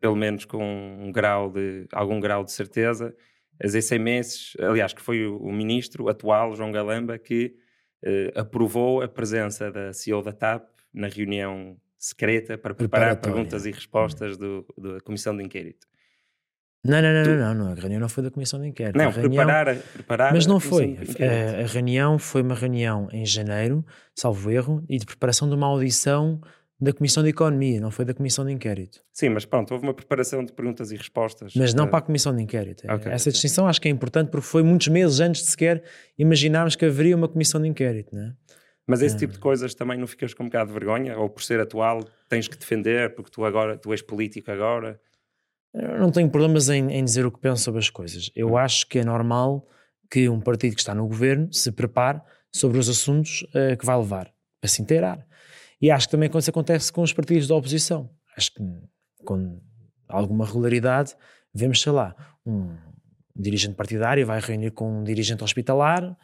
pelo 0.00 0.16
menos 0.16 0.44
com 0.44 0.62
um 0.62 1.10
grau 1.10 1.50
de, 1.50 1.86
algum 1.92 2.20
grau 2.20 2.44
de 2.44 2.52
certeza, 2.52 3.14
as 3.62 3.74
SMS, 3.74 4.56
aliás, 4.58 4.92
que 4.92 5.00
foi 5.00 5.26
o, 5.26 5.36
o 5.38 5.52
ministro 5.52 6.08
atual, 6.08 6.54
João 6.56 6.72
Galamba, 6.72 7.18
que 7.18 7.54
uh, 8.04 8.40
aprovou 8.40 9.02
a 9.02 9.08
presença 9.08 9.70
da 9.70 9.92
CEO 9.92 10.22
da 10.22 10.32
TAP 10.32 10.68
na 10.92 11.06
reunião 11.06 11.76
secreta 11.96 12.58
para 12.58 12.74
preparar 12.74 13.16
perguntas 13.20 13.64
e 13.64 13.70
respostas 13.70 14.36
do, 14.36 14.66
da 14.76 15.00
Comissão 15.00 15.36
de 15.36 15.44
Inquérito. 15.44 15.86
Não, 16.84 17.00
não, 17.00 17.12
não, 17.12 17.22
tu... 17.22 17.30
não, 17.30 17.54
não, 17.54 17.72
a 17.72 17.74
reunião 17.74 18.00
não 18.00 18.08
foi 18.08 18.24
da 18.24 18.30
Comissão 18.30 18.60
de 18.60 18.66
Inquérito. 18.66 18.96
Não, 18.96 19.06
a 19.06 19.10
reunião... 19.10 19.46
preparar, 19.46 19.76
preparar 19.76 20.32
Mas 20.32 20.46
não 20.46 20.58
foi. 20.58 20.98
A, 21.20 21.62
a, 21.62 21.66
reunião 21.66 22.18
foi 22.18 22.42
uma 22.42 22.56
reunião 22.56 23.08
em 23.12 23.24
janeiro, 23.24 23.84
salvo 24.16 24.50
erro, 24.50 24.84
e 24.88 24.98
de 24.98 25.06
preparação 25.06 25.48
de 25.48 25.54
uma 25.54 25.68
audição 25.68 26.40
da 26.80 26.92
Comissão 26.92 27.22
de 27.22 27.28
Economia, 27.28 27.80
não 27.80 27.92
foi 27.92 28.04
da 28.04 28.12
Comissão 28.12 28.44
de 28.44 28.50
Inquérito. 28.50 29.00
Sim, 29.12 29.28
mas 29.28 29.44
pronto, 29.44 29.72
houve 29.72 29.86
uma 29.86 29.94
preparação 29.94 30.44
de 30.44 30.52
perguntas 30.52 30.90
e 30.90 30.96
respostas. 30.96 31.54
Mas 31.54 31.72
não 31.72 31.86
para 31.86 32.00
a 32.00 32.02
Comissão 32.02 32.34
de 32.34 32.42
Inquérito. 32.42 32.84
Okay, 32.92 33.12
Essa 33.12 33.30
distinção 33.30 33.68
acho 33.68 33.80
que 33.80 33.86
é 33.86 33.90
importante 33.90 34.30
porque 34.30 34.44
foi 34.44 34.64
muitos 34.64 34.88
meses 34.88 35.20
antes 35.20 35.42
de 35.42 35.50
sequer 35.50 35.84
imaginarmos 36.18 36.74
que 36.74 36.84
haveria 36.84 37.14
uma 37.14 37.28
Comissão 37.28 37.62
de 37.62 37.68
Inquérito, 37.68 38.16
não 38.16 38.22
é? 38.22 38.32
Mas 38.84 39.00
esse 39.00 39.16
tipo 39.16 39.32
de 39.32 39.38
coisas 39.38 39.74
também 39.76 39.96
não 39.96 40.08
ficas 40.08 40.34
com 40.34 40.42
um 40.42 40.46
bocado 40.46 40.72
de 40.72 40.72
vergonha? 40.72 41.16
Ou 41.16 41.30
por 41.30 41.40
ser 41.44 41.60
atual 41.60 42.02
tens 42.28 42.48
que 42.48 42.58
defender 42.58 43.14
porque 43.14 43.30
tu 43.30 43.44
agora 43.44 43.78
tu 43.78 43.92
és 43.92 44.02
político 44.02 44.50
agora? 44.50 45.00
Eu 45.74 45.98
não 45.98 46.10
tenho 46.10 46.30
problemas 46.30 46.68
em, 46.68 46.90
em 46.90 47.04
dizer 47.04 47.24
o 47.24 47.30
que 47.30 47.40
penso 47.40 47.62
sobre 47.62 47.80
as 47.80 47.88
coisas. 47.88 48.30
Eu 48.34 48.52
hum. 48.52 48.56
acho 48.56 48.86
que 48.86 48.98
é 48.98 49.04
normal 49.04 49.66
que 50.10 50.28
um 50.28 50.40
partido 50.40 50.74
que 50.74 50.80
está 50.80 50.94
no 50.94 51.06
governo 51.06 51.52
se 51.52 51.72
prepare 51.72 52.20
sobre 52.54 52.78
os 52.78 52.88
assuntos 52.88 53.42
uh, 53.54 53.76
que 53.78 53.86
vai 53.86 53.96
levar, 53.96 54.30
para 54.60 54.68
se 54.68 54.82
inteirar. 54.82 55.26
E 55.80 55.90
acho 55.90 56.06
que 56.06 56.12
também 56.12 56.28
quando 56.28 56.42
isso 56.42 56.50
acontece 56.50 56.92
com 56.92 57.02
os 57.02 57.12
partidos 57.12 57.48
da 57.48 57.54
oposição. 57.54 58.10
Acho 58.36 58.54
que 58.54 58.62
com 59.24 59.60
alguma 60.08 60.44
regularidade 60.44 61.16
vemos, 61.54 61.80
sei 61.80 61.92
lá, 61.92 62.14
um 62.44 62.76
dirigente 63.34 63.74
partidário 63.74 64.26
vai 64.26 64.40
reunir 64.40 64.70
com 64.72 65.00
um 65.00 65.02
dirigente 65.02 65.42
hospitalar, 65.42 66.16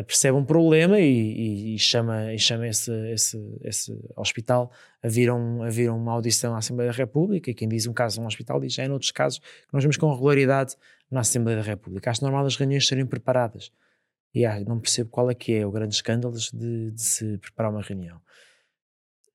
percebe 0.00 0.38
um 0.38 0.44
problema 0.44 0.98
e, 0.98 1.04
e, 1.04 1.74
e 1.74 1.78
chama, 1.78 2.32
e 2.32 2.38
chama 2.38 2.66
esse, 2.68 2.90
esse, 3.10 3.58
esse 3.62 3.92
hospital 4.16 4.70
a 5.02 5.08
vir, 5.08 5.30
um, 5.30 5.62
a 5.62 5.68
vir 5.68 5.90
uma 5.90 6.12
audição 6.12 6.54
à 6.54 6.58
Assembleia 6.58 6.90
da 6.90 6.96
República 6.96 7.50
e 7.50 7.54
quem 7.54 7.68
diz 7.68 7.86
um 7.86 7.92
caso 7.92 8.20
num 8.20 8.26
hospital 8.26 8.60
diz 8.60 8.72
já 8.72 8.84
em 8.84 8.90
outros 8.90 9.10
casos 9.10 9.38
que 9.40 9.72
nós 9.72 9.82
vemos 9.82 9.96
com 9.96 10.10
regularidade 10.10 10.76
na 11.10 11.20
Assembleia 11.20 11.58
da 11.58 11.64
República. 11.64 12.10
Acho 12.10 12.22
normal 12.22 12.46
as 12.46 12.56
reuniões 12.56 12.86
serem 12.86 13.04
preparadas 13.04 13.70
e 14.34 14.46
ah, 14.46 14.60
não 14.60 14.80
percebo 14.80 15.10
qual 15.10 15.30
é 15.30 15.34
que 15.34 15.52
é 15.52 15.66
o 15.66 15.70
grande 15.70 15.94
escândalo 15.94 16.34
de, 16.34 16.90
de 16.90 17.02
se 17.02 17.36
preparar 17.38 17.70
uma 17.70 17.82
reunião. 17.82 18.20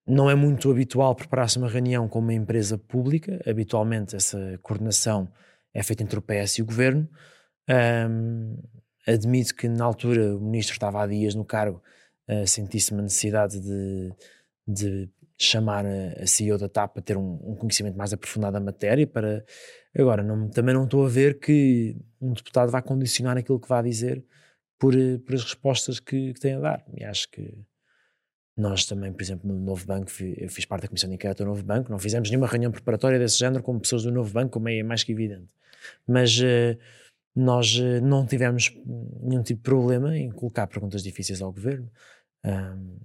Não 0.07 0.29
é 0.29 0.35
muito 0.35 0.71
habitual 0.71 1.13
preparar-se 1.13 1.57
uma 1.57 1.69
reunião 1.69 2.07
com 2.07 2.19
uma 2.19 2.33
empresa 2.33 2.77
pública, 2.77 3.41
habitualmente 3.45 4.15
essa 4.15 4.57
coordenação 4.63 5.31
é 5.73 5.83
feita 5.83 6.01
entre 6.01 6.17
o 6.17 6.21
PS 6.21 6.57
e 6.57 6.61
o 6.61 6.65
governo. 6.65 7.07
Um, 8.09 8.57
admito 9.07 9.55
que 9.55 9.67
na 9.67 9.85
altura 9.85 10.35
o 10.35 10.41
ministro 10.41 10.73
estava 10.73 11.01
há 11.01 11.07
dias 11.07 11.33
no 11.33 11.45
cargo, 11.45 11.81
uh, 12.27 12.45
sentisse 12.45 12.91
uma 12.91 13.01
necessidade 13.01 13.59
de, 13.59 14.13
de 14.67 15.09
chamar 15.37 15.85
a, 15.85 16.23
a 16.23 16.27
CEO 16.27 16.57
da 16.57 16.67
TAP 16.67 16.93
para 16.93 17.03
ter 17.03 17.17
um, 17.17 17.39
um, 17.43 17.55
conhecimento 17.55 17.97
mais 17.97 18.11
aprofundado 18.11 18.53
da 18.53 18.59
matéria. 18.59 19.05
Para 19.07 19.45
agora, 19.97 20.23
não, 20.23 20.49
também 20.49 20.73
não 20.73 20.85
estou 20.85 21.05
a 21.05 21.09
ver 21.09 21.39
que 21.39 21.95
um 22.19 22.33
deputado 22.33 22.71
vá 22.71 22.81
condicionar 22.81 23.37
aquilo 23.37 23.59
que 23.59 23.69
vá 23.69 23.81
dizer 23.81 24.23
por, 24.79 24.95
eh, 24.95 25.17
por 25.19 25.35
as 25.35 25.43
respostas 25.43 25.99
que, 25.99 26.33
que 26.33 26.39
tem 26.39 26.55
a 26.55 26.59
dar. 26.59 26.85
E 26.93 27.03
acho 27.03 27.29
que 27.29 27.53
nós 28.55 28.85
também, 28.85 29.13
por 29.13 29.21
exemplo, 29.21 29.47
no 29.47 29.59
Novo 29.59 29.85
Banco, 29.85 30.11
eu 30.19 30.49
fiz 30.49 30.65
parte 30.65 30.83
da 30.83 30.87
comissão 30.87 31.09
de 31.09 31.15
inquérito 31.15 31.43
do 31.43 31.49
Novo 31.49 31.63
Banco, 31.63 31.91
não 31.91 31.99
fizemos 31.99 32.29
nenhuma 32.29 32.47
reunião 32.47 32.71
preparatória 32.71 33.19
desse 33.19 33.37
género 33.37 33.61
com 33.63 33.77
pessoas 33.79 34.03
do 34.03 34.11
Novo 34.11 34.33
Banco, 34.33 34.51
como 34.51 34.67
é 34.67 34.81
mais 34.81 35.03
que 35.03 35.11
evidente. 35.11 35.53
Mas 36.07 36.39
uh, 36.39 36.77
nós 37.37 37.77
uh, 37.77 38.01
não 38.01 38.25
tivemos 38.25 38.75
nenhum 39.21 39.43
tipo 39.43 39.59
de 39.59 39.63
problema 39.63 40.17
em 40.17 40.29
colocar 40.31 40.67
perguntas 40.67 41.03
difíceis 41.03 41.41
ao 41.41 41.51
governo. 41.51 41.89
Um, 42.45 42.97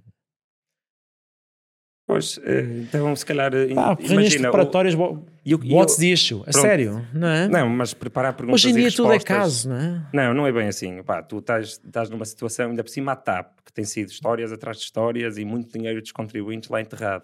Pois, 2.05 2.37
eh, 2.43 2.81
então 2.81 3.15
se 3.15 3.25
calhar. 3.25 3.51
Ah, 3.77 3.95
imagina, 3.97 4.51
preparatórias, 4.51 4.93
o, 4.93 5.25
eu, 5.45 5.57
what's 5.71 5.95
the 5.95 6.07
issue? 6.07 6.41
A 6.41 6.51
pronto, 6.51 6.61
sério, 6.61 7.07
não 7.13 7.27
é? 7.29 7.47
Não, 7.47 7.69
mas 7.69 7.93
preparar 7.93 8.33
perguntas. 8.33 8.61
Hoje 8.61 8.73
em 8.73 8.75
dia 8.75 8.91
tudo 8.91 9.13
é 9.13 9.19
caso, 9.19 9.69
não 9.69 9.77
é? 9.77 10.09
Não, 10.13 10.33
não 10.33 10.45
é 10.45 10.51
bem 10.51 10.67
assim. 10.67 11.01
Pá, 11.01 11.23
tu 11.23 11.39
estás, 11.39 11.79
estás 11.83 12.09
numa 12.09 12.25
situação, 12.25 12.71
ainda 12.71 12.83
por 12.83 12.89
cima 12.89 13.13
a 13.13 13.15
TAP, 13.15 13.57
que 13.65 13.71
tem 13.71 13.85
sido 13.85 14.09
histórias 14.09 14.51
atrás 14.51 14.77
de 14.77 14.83
histórias 14.83 15.37
e 15.37 15.45
muito 15.45 15.71
dinheiro 15.71 16.01
dos 16.01 16.11
contribuintes 16.11 16.69
lá 16.69 16.81
enterrado. 16.81 17.23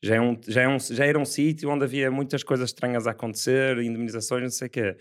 Já, 0.00 0.14
é 0.14 0.20
um, 0.20 0.38
já, 0.46 0.62
é 0.62 0.68
um, 0.68 0.78
já 0.78 1.04
era 1.04 1.18
um 1.18 1.24
sítio 1.24 1.68
onde 1.68 1.84
havia 1.84 2.08
muitas 2.08 2.44
coisas 2.44 2.70
estranhas 2.70 3.08
a 3.08 3.10
acontecer, 3.10 3.78
indemnizações, 3.78 4.42
não 4.44 4.50
sei 4.50 4.68
o 4.68 4.70
quê. 4.70 4.96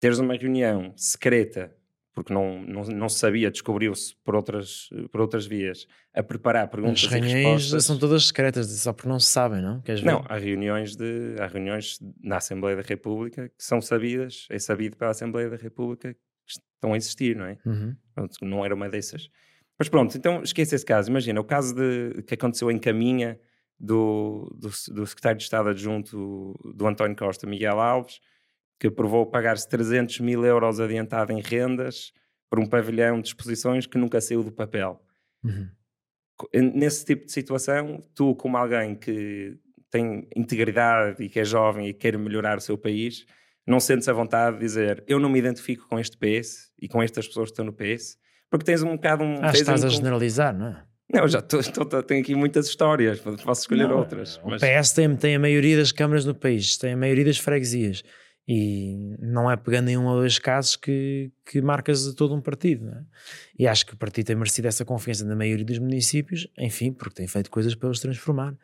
Teres 0.00 0.18
uma 0.18 0.34
reunião 0.34 0.92
secreta 0.96 1.74
porque 2.18 2.34
não, 2.34 2.60
não, 2.62 2.82
não 2.82 3.08
se 3.08 3.20
sabia, 3.20 3.48
descobriu-se 3.48 4.16
por 4.24 4.34
outras, 4.34 4.90
por 5.12 5.20
outras 5.20 5.46
vias, 5.46 5.86
a 6.12 6.20
preparar 6.20 6.68
perguntas 6.68 7.04
As 7.04 7.10
reuniões 7.10 7.84
são 7.84 7.96
todas 7.96 8.26
secretas, 8.26 8.66
só 8.66 8.92
porque 8.92 9.08
não 9.08 9.20
se 9.20 9.28
sabem, 9.28 9.62
não? 9.62 9.80
Queres 9.82 10.02
não, 10.02 10.24
há 10.28 10.36
reuniões, 10.36 10.96
de, 10.96 11.36
há 11.38 11.46
reuniões 11.46 12.00
na 12.20 12.38
Assembleia 12.38 12.76
da 12.76 12.82
República 12.82 13.48
que 13.48 13.62
são 13.62 13.80
sabidas, 13.80 14.48
é 14.50 14.58
sabido 14.58 14.96
pela 14.96 15.12
Assembleia 15.12 15.48
da 15.48 15.56
República 15.56 16.12
que 16.12 16.20
estão 16.48 16.92
a 16.92 16.96
existir, 16.96 17.36
não 17.36 17.44
é? 17.44 17.56
Uhum. 17.64 17.94
Pronto, 18.12 18.44
não 18.44 18.64
era 18.64 18.74
uma 18.74 18.88
dessas. 18.88 19.30
Mas 19.78 19.88
pronto, 19.88 20.16
então 20.16 20.42
esquece 20.42 20.74
esse 20.74 20.84
caso. 20.84 21.08
Imagina, 21.08 21.40
o 21.40 21.44
caso 21.44 21.72
de, 21.72 22.20
que 22.24 22.34
aconteceu 22.34 22.68
em 22.68 22.80
Caminha 22.80 23.38
do, 23.78 24.52
do, 24.58 24.68
do 24.92 25.06
secretário 25.06 25.38
de 25.38 25.44
Estado 25.44 25.68
adjunto 25.68 26.58
do 26.74 26.84
António 26.84 27.16
Costa, 27.16 27.46
Miguel 27.46 27.78
Alves, 27.78 28.18
que 28.78 28.86
aprovou 28.86 29.26
pagar-se 29.26 29.68
300 29.68 30.20
mil 30.20 30.44
euros 30.44 30.80
adiantado 30.80 31.32
em 31.32 31.40
rendas 31.40 32.12
por 32.48 32.58
um 32.58 32.66
pavilhão 32.66 33.20
de 33.20 33.28
exposições 33.28 33.86
que 33.86 33.98
nunca 33.98 34.20
saiu 34.20 34.42
do 34.42 34.52
papel. 34.52 35.00
Uhum. 35.44 35.68
Nesse 36.74 37.04
tipo 37.04 37.26
de 37.26 37.32
situação, 37.32 38.00
tu, 38.14 38.34
como 38.36 38.56
alguém 38.56 38.94
que 38.94 39.58
tem 39.90 40.28
integridade 40.36 41.22
e 41.22 41.28
que 41.28 41.40
é 41.40 41.44
jovem 41.44 41.88
e 41.88 41.94
quer 41.94 42.16
melhorar 42.16 42.58
o 42.58 42.60
seu 42.60 42.78
país, 42.78 43.26
não 43.66 43.80
sentes 43.80 44.08
a 44.08 44.12
vontade 44.12 44.56
de 44.56 44.62
dizer 44.62 45.04
eu 45.06 45.18
não 45.18 45.28
me 45.28 45.38
identifico 45.38 45.86
com 45.88 45.98
este 45.98 46.16
PS 46.16 46.70
e 46.80 46.88
com 46.88 47.02
estas 47.02 47.26
pessoas 47.26 47.50
que 47.50 47.52
estão 47.52 47.64
no 47.64 47.72
PS, 47.72 48.16
porque 48.50 48.64
tens 48.64 48.82
um 48.82 48.92
bocado 48.92 49.24
um. 49.24 49.42
Ah, 49.42 49.50
estás 49.52 49.82
um, 49.82 49.86
a 49.86 49.90
generalizar, 49.90 50.56
não 50.56 50.68
é? 50.68 50.84
Não, 51.12 51.26
já 51.26 51.40
tô, 51.40 51.62
tô, 51.62 51.84
tô, 51.86 52.02
tenho 52.02 52.20
aqui 52.20 52.34
muitas 52.34 52.66
histórias, 52.66 53.18
posso 53.18 53.62
escolher 53.62 53.88
não, 53.88 53.98
outras. 53.98 54.36
O 54.44 54.50
mas... 54.50 54.62
PS 54.62 54.92
tem, 54.92 55.16
tem 55.16 55.36
a 55.36 55.38
maioria 55.38 55.76
das 55.76 55.90
câmaras 55.90 56.24
no 56.24 56.34
país, 56.34 56.76
tem 56.76 56.92
a 56.92 56.96
maioria 56.96 57.24
das 57.24 57.38
freguesias. 57.38 58.02
E 58.50 58.96
não 59.20 59.50
é 59.50 59.56
pegando 59.58 59.90
em 59.90 59.98
ou 59.98 60.20
dois 60.20 60.38
casos 60.38 60.74
que, 60.74 61.30
que 61.44 61.60
marcas 61.60 62.14
todo 62.14 62.34
um 62.34 62.40
partido. 62.40 62.88
É? 62.88 63.02
E 63.58 63.66
acho 63.66 63.84
que 63.84 63.92
o 63.92 63.96
partido 63.96 64.26
tem 64.26 64.36
merecido 64.36 64.68
essa 64.68 64.86
confiança 64.86 65.22
na 65.26 65.36
maioria 65.36 65.66
dos 65.66 65.78
municípios, 65.78 66.48
enfim, 66.56 66.90
porque 66.90 67.16
tem 67.16 67.26
feito 67.26 67.50
coisas 67.50 67.74
para 67.74 67.90
os 67.90 68.00
transformar. 68.00 68.56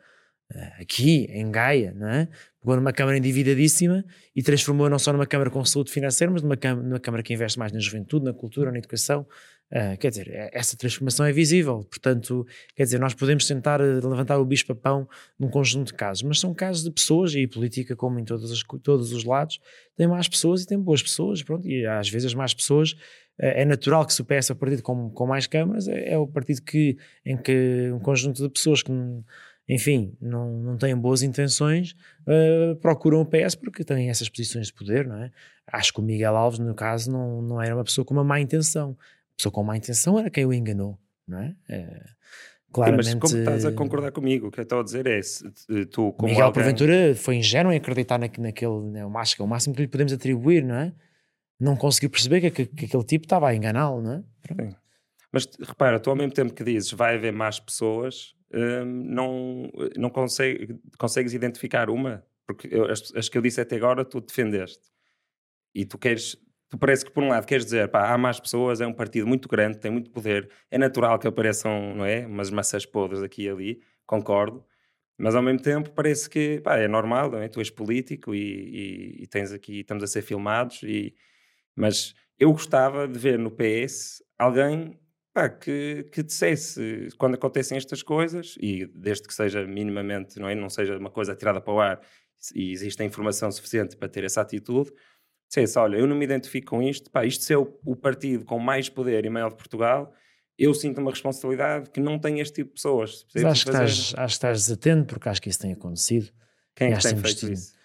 Eh, 0.51 0.73
aqui, 0.81 1.25
em 1.29 1.51
Gaia, 1.51 1.93
não 1.95 2.07
é? 2.07 2.27
pegou 2.59 2.75
numa 2.75 2.91
Câmara 2.91 3.17
endividadíssima 3.17 4.03
e 4.35 4.41
transformou 4.41 4.89
não 4.89 4.97
só 4.97 5.13
numa 5.13 5.27
Câmara 5.27 5.51
com 5.51 5.63
saúde 5.63 5.91
financeira, 5.91 6.31
mas 6.33 6.41
numa 6.41 6.55
numa 6.55 6.99
câmara 6.99 7.21
que 7.21 7.33
investe 7.33 7.59
mais 7.59 7.71
na 7.71 7.79
juventude, 7.79 8.25
na 8.25 8.33
cultura, 8.33 8.71
na 8.71 8.79
educação. 8.79 9.27
Uh, 9.71 9.97
quer 9.97 10.09
dizer, 10.09 10.29
é, 10.29 10.49
essa 10.53 10.77
transformação 10.77 11.25
é 11.25 11.31
visível. 11.31 11.83
Portanto, 11.89 12.45
quer 12.75 12.83
dizer, 12.83 12.99
nós 12.99 13.13
podemos 13.13 13.47
tentar 13.47 13.81
eh, 13.81 13.95
levantar 13.95 14.37
o 14.37 14.45
bicho-papão 14.45 15.07
num 15.39 15.49
conjunto 15.49 15.87
de 15.87 15.93
casos, 15.95 16.21
mas 16.21 16.39
são 16.39 16.53
casos 16.53 16.83
de 16.83 16.91
pessoas 16.91 17.33
e 17.33 17.47
política, 17.47 17.95
como 17.95 18.19
em 18.19 18.23
todos 18.23 18.51
os, 18.51 18.63
todos 18.83 19.11
os 19.11 19.23
lados, 19.23 19.59
tem 19.97 20.07
más 20.07 20.27
pessoas 20.27 20.61
e 20.61 20.67
tem 20.67 20.79
boas 20.79 21.01
pessoas. 21.01 21.41
Pronto, 21.41 21.67
e 21.67 21.85
às 21.85 22.07
vezes 22.09 22.27
as 22.27 22.33
más 22.35 22.53
pessoas 22.53 22.91
uh, 22.91 22.97
é 23.39 23.65
natural 23.65 24.05
que 24.05 24.13
se 24.13 24.21
o 24.21 24.25
PS 24.25 24.51
é 24.51 24.53
o 24.53 24.55
partido 24.55 24.83
com, 24.83 25.09
com 25.09 25.25
mais 25.25 25.47
câmaras, 25.47 25.87
é, 25.87 26.11
é, 26.13 26.17
o 26.17 26.27
partido 26.27 26.61
que, 26.61 26.97
em 27.25 27.35
que 27.35 27.91
um 27.91 27.99
conjunto 27.99 28.43
de 28.43 28.49
pessoas 28.49 28.83
que 28.83 28.91
enfim, 29.67 30.15
não, 30.21 30.51
não 30.59 30.77
têm 30.77 30.95
boas 30.95 31.23
intenções, 31.23 31.95
uh, 32.27 32.75
procuram 32.75 33.21
o 33.21 33.25
PS 33.25 33.55
porque 33.55 33.83
têm 33.83 34.09
essas 34.09 34.29
posições 34.29 34.67
de 34.67 34.73
poder, 34.73 35.07
não 35.07 35.17
é? 35.17 35.31
Acho 35.67 35.91
que 35.91 35.99
o 35.99 36.03
Miguel 36.03 36.35
Alves, 36.35 36.59
no 36.59 36.75
caso, 36.75 37.11
não, 37.11 37.41
não 37.41 37.61
era 37.61 37.75
uma 37.75 37.83
pessoa 37.83 38.05
com 38.05 38.13
uma 38.13 38.23
má 38.23 38.39
intenção. 38.39 38.95
Pessoa 39.37 39.51
com 39.51 39.63
má 39.63 39.75
intenção 39.77 40.17
era 40.17 40.29
quem 40.29 40.45
o 40.45 40.53
enganou, 40.53 40.97
não 41.27 41.39
é? 41.39 41.55
é 41.69 42.03
claramente... 42.71 43.05
Sim, 43.05 43.17
mas 43.21 43.31
como 43.31 43.41
estás 43.41 43.65
a 43.65 43.71
concordar 43.71 44.11
comigo, 44.11 44.47
o 44.47 44.51
que 44.51 44.59
eu 44.59 44.63
estou 44.63 44.79
a 44.79 44.83
dizer 44.83 45.07
é, 45.07 45.21
se, 45.21 45.43
tu 45.91 46.11
como 46.13 46.29
Miguel, 46.29 46.45
alguém... 46.45 46.63
porventura, 46.63 47.15
foi 47.15 47.35
ingênuo 47.35 47.71
em 47.71 47.77
acreditar 47.77 48.17
na, 48.17 48.29
naquele, 48.37 48.81
né, 48.91 49.01
acho 49.15 49.35
que 49.35 49.41
é 49.41 49.45
o 49.45 49.47
máximo 49.47 49.75
que 49.75 49.81
lhe 49.81 49.87
podemos 49.87 50.13
atribuir, 50.13 50.63
não 50.63 50.75
é? 50.75 50.93
Não 51.59 51.75
conseguiu 51.75 52.09
perceber 52.09 52.41
que, 52.41 52.51
que, 52.51 52.65
que 52.65 52.85
aquele 52.85 53.03
tipo 53.03 53.25
estava 53.25 53.47
a 53.47 53.55
enganá-lo, 53.55 54.01
não 54.01 54.13
é? 54.13 54.23
Sim. 54.47 54.75
Mas 55.31 55.47
repara, 55.59 55.99
tu 55.99 56.09
ao 56.09 56.15
mesmo 56.15 56.33
tempo 56.33 56.53
que 56.53 56.63
dizes 56.63 56.91
vai 56.91 57.15
haver 57.15 57.33
mais 57.33 57.59
pessoas, 57.59 58.33
hum, 58.53 58.85
não, 58.85 59.69
não 59.97 60.09
consegue, 60.09 60.79
consegues 60.97 61.33
identificar 61.33 61.89
uma, 61.89 62.23
porque 62.45 62.69
eu, 62.71 62.89
as, 62.89 63.13
as, 63.15 63.27
que 63.27 63.37
eu 63.37 63.41
disse 63.41 63.59
até 63.59 63.75
agora 63.75 64.05
tu 64.05 64.21
defendeste. 64.21 64.83
E 65.73 65.85
tu 65.85 65.97
queres, 65.97 66.37
tu 66.69 66.77
parece 66.77 67.05
que 67.05 67.11
por 67.11 67.23
um 67.23 67.29
lado 67.29 67.45
queres 67.45 67.65
dizer, 67.65 67.89
pá, 67.89 68.13
há 68.13 68.17
mais 68.17 68.39
pessoas, 68.39 68.81
é 68.81 68.87
um 68.87 68.93
partido 68.93 69.27
muito 69.27 69.47
grande, 69.47 69.77
tem 69.77 69.91
muito 69.91 70.09
poder, 70.11 70.49
é 70.69 70.77
natural 70.77 71.19
que 71.19 71.27
apareçam, 71.27 71.95
não 71.95 72.05
é, 72.05 72.25
umas 72.25 72.49
maçãs 72.49 72.85
podres 72.85 73.21
aqui 73.21 73.43
e 73.43 73.49
ali, 73.49 73.81
concordo, 74.05 74.65
mas 75.17 75.35
ao 75.35 75.41
mesmo 75.41 75.61
tempo 75.61 75.91
parece 75.91 76.29
que, 76.29 76.59
pá, 76.61 76.77
é 76.77 76.87
normal, 76.87 77.31
não 77.31 77.39
é? 77.39 77.47
Tu 77.47 77.59
és 77.59 77.69
político 77.69 78.35
e, 78.35 78.39
e, 78.39 79.23
e 79.23 79.27
tens 79.27 79.51
aqui, 79.51 79.79
estamos 79.79 80.03
a 80.03 80.07
ser 80.07 80.21
filmados, 80.21 80.83
e, 80.83 81.15
mas 81.75 82.13
eu 82.37 82.51
gostava 82.51 83.07
de 83.07 83.17
ver 83.17 83.39
no 83.39 83.51
PS 83.51 84.21
alguém 84.37 84.99
pá, 85.33 85.49
que, 85.49 86.05
que 86.11 86.21
dissesse 86.23 87.09
quando 87.17 87.35
acontecem 87.35 87.77
estas 87.77 88.03
coisas, 88.03 88.55
e 88.59 88.85
desde 88.87 89.27
que 89.27 89.33
seja 89.33 89.65
minimamente, 89.65 90.39
não, 90.39 90.49
é? 90.49 90.55
não 90.55 90.69
seja 90.69 90.97
uma 90.97 91.09
coisa 91.09 91.35
tirada 91.35 91.61
para 91.61 91.73
o 91.73 91.79
ar 91.79 92.01
e 92.53 92.71
existe 92.71 93.01
a 93.01 93.05
informação 93.05 93.51
suficiente 93.51 93.95
para 93.95 94.09
ter 94.09 94.23
essa 94.23 94.41
atitude, 94.41 94.91
dissesse: 95.47 95.77
Olha, 95.77 95.97
eu 95.97 96.07
não 96.07 96.15
me 96.15 96.25
identifico 96.25 96.71
com 96.71 96.81
isto, 96.81 97.09
pá, 97.11 97.25
isto 97.25 97.43
ser 97.43 97.57
o, 97.57 97.79
o 97.85 97.95
partido 97.95 98.45
com 98.45 98.59
mais 98.59 98.89
poder 98.89 99.25
e 99.25 99.29
maior 99.29 99.49
de 99.49 99.55
Portugal, 99.55 100.13
eu 100.57 100.73
sinto 100.73 100.99
uma 100.99 101.11
responsabilidade 101.11 101.89
que 101.89 101.99
não 101.99 102.17
tem 102.17 102.39
este 102.39 102.55
tipo 102.55 102.69
de 102.69 102.75
pessoas. 102.75 103.25
Mas 103.33 103.43
acho 103.43 103.65
que, 103.65 103.71
estás, 103.71 103.91
acho 103.91 104.13
que 104.15 104.23
estás 104.23 104.59
desatento, 104.63 105.13
porque 105.13 105.29
acho 105.29 105.41
que 105.41 105.49
isso 105.49 105.59
tem 105.59 105.73
acontecido. 105.73 106.31
Quem 106.75 106.91
é 106.91 106.97
que 106.97 107.03
tem 107.03 107.17
feito 107.17 107.51
isso? 107.51 107.75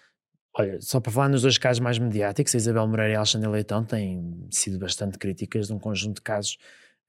Olha, 0.53 0.81
só 0.81 0.99
para 0.99 1.11
falar 1.11 1.29
nos 1.29 1.43
dois 1.43 1.57
casos 1.57 1.79
mais 1.79 1.97
mediáticos, 1.97 2.53
a 2.53 2.57
Isabel 2.57 2.85
Moreira 2.87 3.13
e 3.13 3.15
a 3.15 3.19
Alexandre 3.19 3.49
Leitão 3.49 3.85
têm 3.85 4.47
sido 4.51 4.77
bastante 4.77 5.17
críticas 5.17 5.67
de 5.67 5.73
um 5.73 5.79
conjunto 5.79 6.15
de 6.15 6.21
casos 6.21 6.57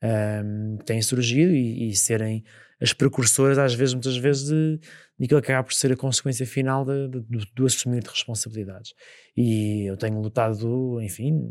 um, 0.03 0.77
que 0.79 0.85
têm 0.85 1.03
surgido 1.03 1.53
e, 1.53 1.89
e, 1.89 1.97
serem 1.97 2.45
as 2.83 2.93
precursoras, 2.93 3.59
às 3.59 3.75
vezes, 3.75 3.95
muitas 3.95 4.17
vezes, 4.17 4.49
de, 4.49 4.81
de 5.19 5.29
que 5.29 5.35
acaba 5.35 5.63
por 5.63 5.73
ser 5.73 5.93
a 5.93 5.97
consequência 5.97 6.45
final 6.45 6.85
de, 6.85 7.09
de, 7.09 7.21
do, 7.21 7.47
do 7.55 7.67
assumir 7.67 8.03
de 8.03 8.09
responsabilidades. 8.09 8.93
E 9.37 9.85
eu 9.89 9.97
tenho 9.97 10.21
lutado, 10.21 11.01
enfim, 11.01 11.49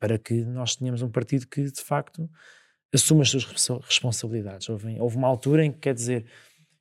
para 0.00 0.18
que 0.18 0.44
nós 0.46 0.74
tenhamos 0.74 1.02
um 1.02 1.10
partido 1.10 1.46
que, 1.46 1.64
de 1.64 1.82
facto, 1.82 2.28
assuma 2.92 3.22
as 3.22 3.28
suas 3.28 3.44
responsabilidades. 3.82 4.68
Houve, 4.70 4.98
houve 4.98 5.16
uma 5.16 5.28
altura 5.28 5.66
em 5.66 5.70
que, 5.70 5.80
quer 5.80 5.94
dizer, 5.94 6.24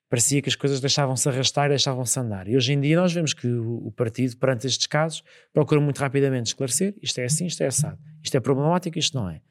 parecia 0.10 0.42
que 0.42 0.48
as 0.48 0.56
coisas 0.56 0.80
deixavam-se 0.80 1.28
arrastar 1.28 1.66
e 1.66 1.70
deixavam-se 1.70 2.18
andar. 2.18 2.48
E 2.48 2.56
hoje 2.56 2.72
em 2.72 2.80
dia 2.80 2.96
nós 2.96 3.12
vemos 3.12 3.34
que 3.34 3.48
o, 3.48 3.88
o, 3.88 3.92
partido, 3.92 4.38
perante 4.38 4.66
estes 4.66 4.88
casos, 4.88 5.22
procura 5.52 5.82
muito 5.82 6.00
rapidamente 6.00 6.48
esclarecer 6.48 6.96
isto 7.02 7.20
é 7.20 7.26
assim, 7.26 7.48
isto 7.48 7.62
é 7.62 7.68
assado, 7.68 8.00
isto 8.24 8.36
é 8.36 8.40
problemático, 8.40 8.98
isto 8.98 9.18
não 9.18 9.30
é. 9.30 9.42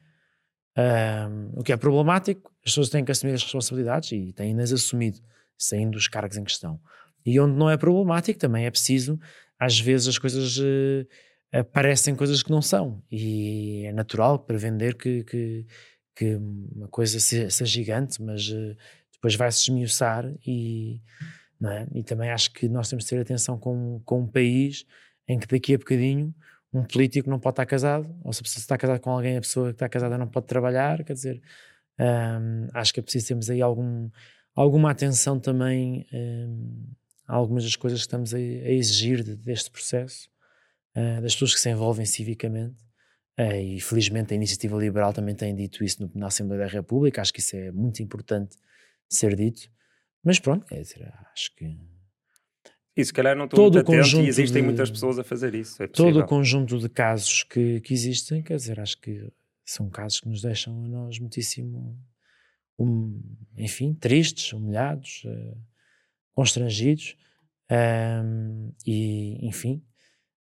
Um, 0.77 1.59
o 1.59 1.63
que 1.63 1.73
é 1.73 1.77
problemático, 1.77 2.51
as 2.63 2.71
pessoas 2.71 2.89
têm 2.89 3.03
que 3.03 3.11
assumir 3.11 3.33
as 3.33 3.41
responsabilidades 3.41 4.11
e 4.11 4.31
têm-nas 4.31 4.71
assumido, 4.71 5.19
saindo 5.57 5.91
dos 5.91 6.07
cargos 6.07 6.37
em 6.37 6.43
questão. 6.43 6.79
E 7.25 7.39
onde 7.39 7.57
não 7.57 7.69
é 7.69 7.75
problemático, 7.75 8.39
também 8.39 8.65
é 8.65 8.71
preciso, 8.71 9.19
às 9.59 9.79
vezes 9.79 10.07
as 10.07 10.17
coisas 10.19 10.57
uh, 10.59 11.07
eh, 11.51 11.63
parecem 11.63 12.15
coisas 12.15 12.43
que 12.43 12.51
não 12.51 12.61
são. 12.61 13.01
E 13.11 13.85
é 13.85 13.91
natural 13.91 14.37
para 14.37 14.57
vender 14.57 14.95
que, 14.95 15.23
que, 15.23 15.65
que 16.15 16.35
uma 16.35 16.87
coisa 16.87 17.19
seja 17.19 17.65
gigante, 17.65 18.21
mas 18.21 18.47
uh, 18.49 18.75
depois 19.13 19.35
vai-se 19.35 19.63
esmiuçar 19.63 20.31
e, 20.45 21.01
é? 21.63 21.87
e 21.95 22.03
também 22.03 22.29
acho 22.29 22.53
que 22.53 22.69
nós 22.69 22.87
temos 22.87 23.03
de 23.05 23.09
ter 23.09 23.19
atenção 23.19 23.57
com, 23.57 23.99
com 24.05 24.21
um 24.21 24.27
país 24.27 24.85
em 25.27 25.39
que 25.39 25.47
daqui 25.47 25.73
a 25.73 25.77
bocadinho 25.77 26.33
um 26.79 26.83
político 26.83 27.29
não 27.29 27.39
pode 27.39 27.53
estar 27.53 27.65
casado, 27.65 28.07
ou 28.23 28.31
se 28.33 28.41
a 28.41 28.43
pessoa 28.43 28.61
está 28.61 28.77
casada 28.77 28.99
com 28.99 29.11
alguém, 29.11 29.37
a 29.37 29.41
pessoa 29.41 29.67
que 29.67 29.75
está 29.75 29.89
casada 29.89 30.17
não 30.17 30.27
pode 30.27 30.47
trabalhar, 30.47 31.03
quer 31.03 31.13
dizer, 31.13 31.41
um, 31.99 32.67
acho 32.73 32.93
que 32.93 32.99
é 32.99 33.03
preciso 33.03 33.27
termos 33.27 33.49
aí 33.49 33.61
algum, 33.61 34.09
alguma 34.55 34.91
atenção 34.91 35.39
também 35.39 36.05
um, 36.13 36.87
a 37.27 37.35
algumas 37.35 37.63
das 37.63 37.75
coisas 37.75 37.99
que 37.99 38.05
estamos 38.05 38.33
a, 38.33 38.37
a 38.37 38.71
exigir 38.71 39.23
de, 39.23 39.35
deste 39.35 39.71
processo, 39.71 40.29
uh, 40.95 41.21
das 41.21 41.33
pessoas 41.33 41.53
que 41.53 41.59
se 41.59 41.69
envolvem 41.69 42.05
civicamente. 42.05 42.85
Uh, 43.39 43.53
e 43.53 43.79
felizmente 43.79 44.33
a 44.33 44.35
Iniciativa 44.35 44.75
Liberal 44.77 45.13
também 45.13 45.35
tem 45.35 45.53
dito 45.53 45.83
isso 45.83 46.01
no, 46.01 46.11
na 46.15 46.27
Assembleia 46.27 46.65
da 46.65 46.71
República, 46.71 47.21
acho 47.21 47.33
que 47.33 47.39
isso 47.39 47.55
é 47.55 47.71
muito 47.71 48.01
importante 48.01 48.55
ser 49.09 49.35
dito. 49.35 49.69
Mas 50.23 50.39
pronto, 50.39 50.65
quer 50.65 50.81
dizer, 50.81 51.13
acho 51.33 51.55
que. 51.55 51.77
E 52.97 53.05
se 53.05 53.13
calhar 53.13 53.35
não 53.37 53.45
estou 53.45 53.57
todo 53.57 53.75
muito 53.75 53.91
atento 53.91 54.21
e 54.21 54.27
existem 54.27 54.61
de, 54.63 54.67
muitas 54.67 54.89
pessoas 54.89 55.19
a 55.19 55.23
fazer 55.23 55.53
isso. 55.53 55.81
É 55.83 55.87
todo 55.87 56.19
o 56.19 56.25
conjunto 56.25 56.79
de 56.79 56.89
casos 56.89 57.43
que, 57.43 57.79
que 57.81 57.93
existem, 57.93 58.41
quer 58.41 58.55
dizer, 58.55 58.79
acho 58.79 58.99
que 58.99 59.31
são 59.63 59.87
casos 59.87 60.19
que 60.19 60.27
nos 60.27 60.41
deixam 60.41 60.83
a 60.83 60.87
nós 60.87 61.19
muitíssimo, 61.19 61.95
um, 62.79 63.21
enfim, 63.55 63.93
tristes, 63.93 64.51
humilhados, 64.51 65.23
uh, 65.25 65.57
constrangidos. 66.33 67.15
Um, 67.69 68.73
e, 68.85 69.45
enfim, 69.45 69.83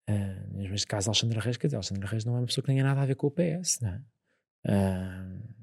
uh, 0.08 0.56
neste 0.56 0.86
caso, 0.86 1.10
Alexandre 1.10 1.40
Reis, 1.40 1.58
quer 1.58 1.66
dizer, 1.66 1.76
Alexandre 1.76 2.06
Reis 2.06 2.24
não 2.24 2.36
é 2.36 2.38
uma 2.40 2.46
pessoa 2.46 2.62
que 2.62 2.68
tenha 2.68 2.84
nada 2.84 3.02
a 3.02 3.06
ver 3.06 3.16
com 3.16 3.26
o 3.26 3.30
PS, 3.30 3.80
não 3.80 3.90
é? 3.90 4.02
Uh, 4.66 5.58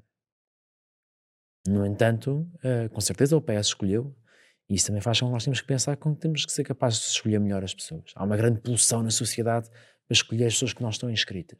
no 1.66 1.84
entanto, 1.84 2.48
uh, 2.56 2.88
com 2.90 3.00
certeza 3.00 3.36
o 3.36 3.42
PS 3.42 3.68
escolheu, 3.68 4.14
e 4.68 4.74
isso 4.74 4.88
também 4.88 5.00
faz 5.00 5.20
com 5.20 5.26
que 5.26 5.32
nós 5.32 5.44
temos 5.44 5.60
que 5.60 5.66
pensar 5.66 5.96
que 5.96 6.14
temos 6.16 6.44
que 6.44 6.52
ser 6.52 6.64
capazes 6.64 7.00
de 7.00 7.06
escolher 7.06 7.38
melhor 7.38 7.62
as 7.62 7.74
pessoas. 7.74 8.12
Há 8.14 8.24
uma 8.24 8.36
grande 8.36 8.60
pulsão 8.60 9.02
na 9.02 9.10
sociedade 9.10 9.68
para 9.70 10.12
escolher 10.12 10.46
as 10.46 10.54
pessoas 10.54 10.72
que 10.72 10.82
não 10.82 10.90
estão 10.90 11.10
inscritas. 11.10 11.58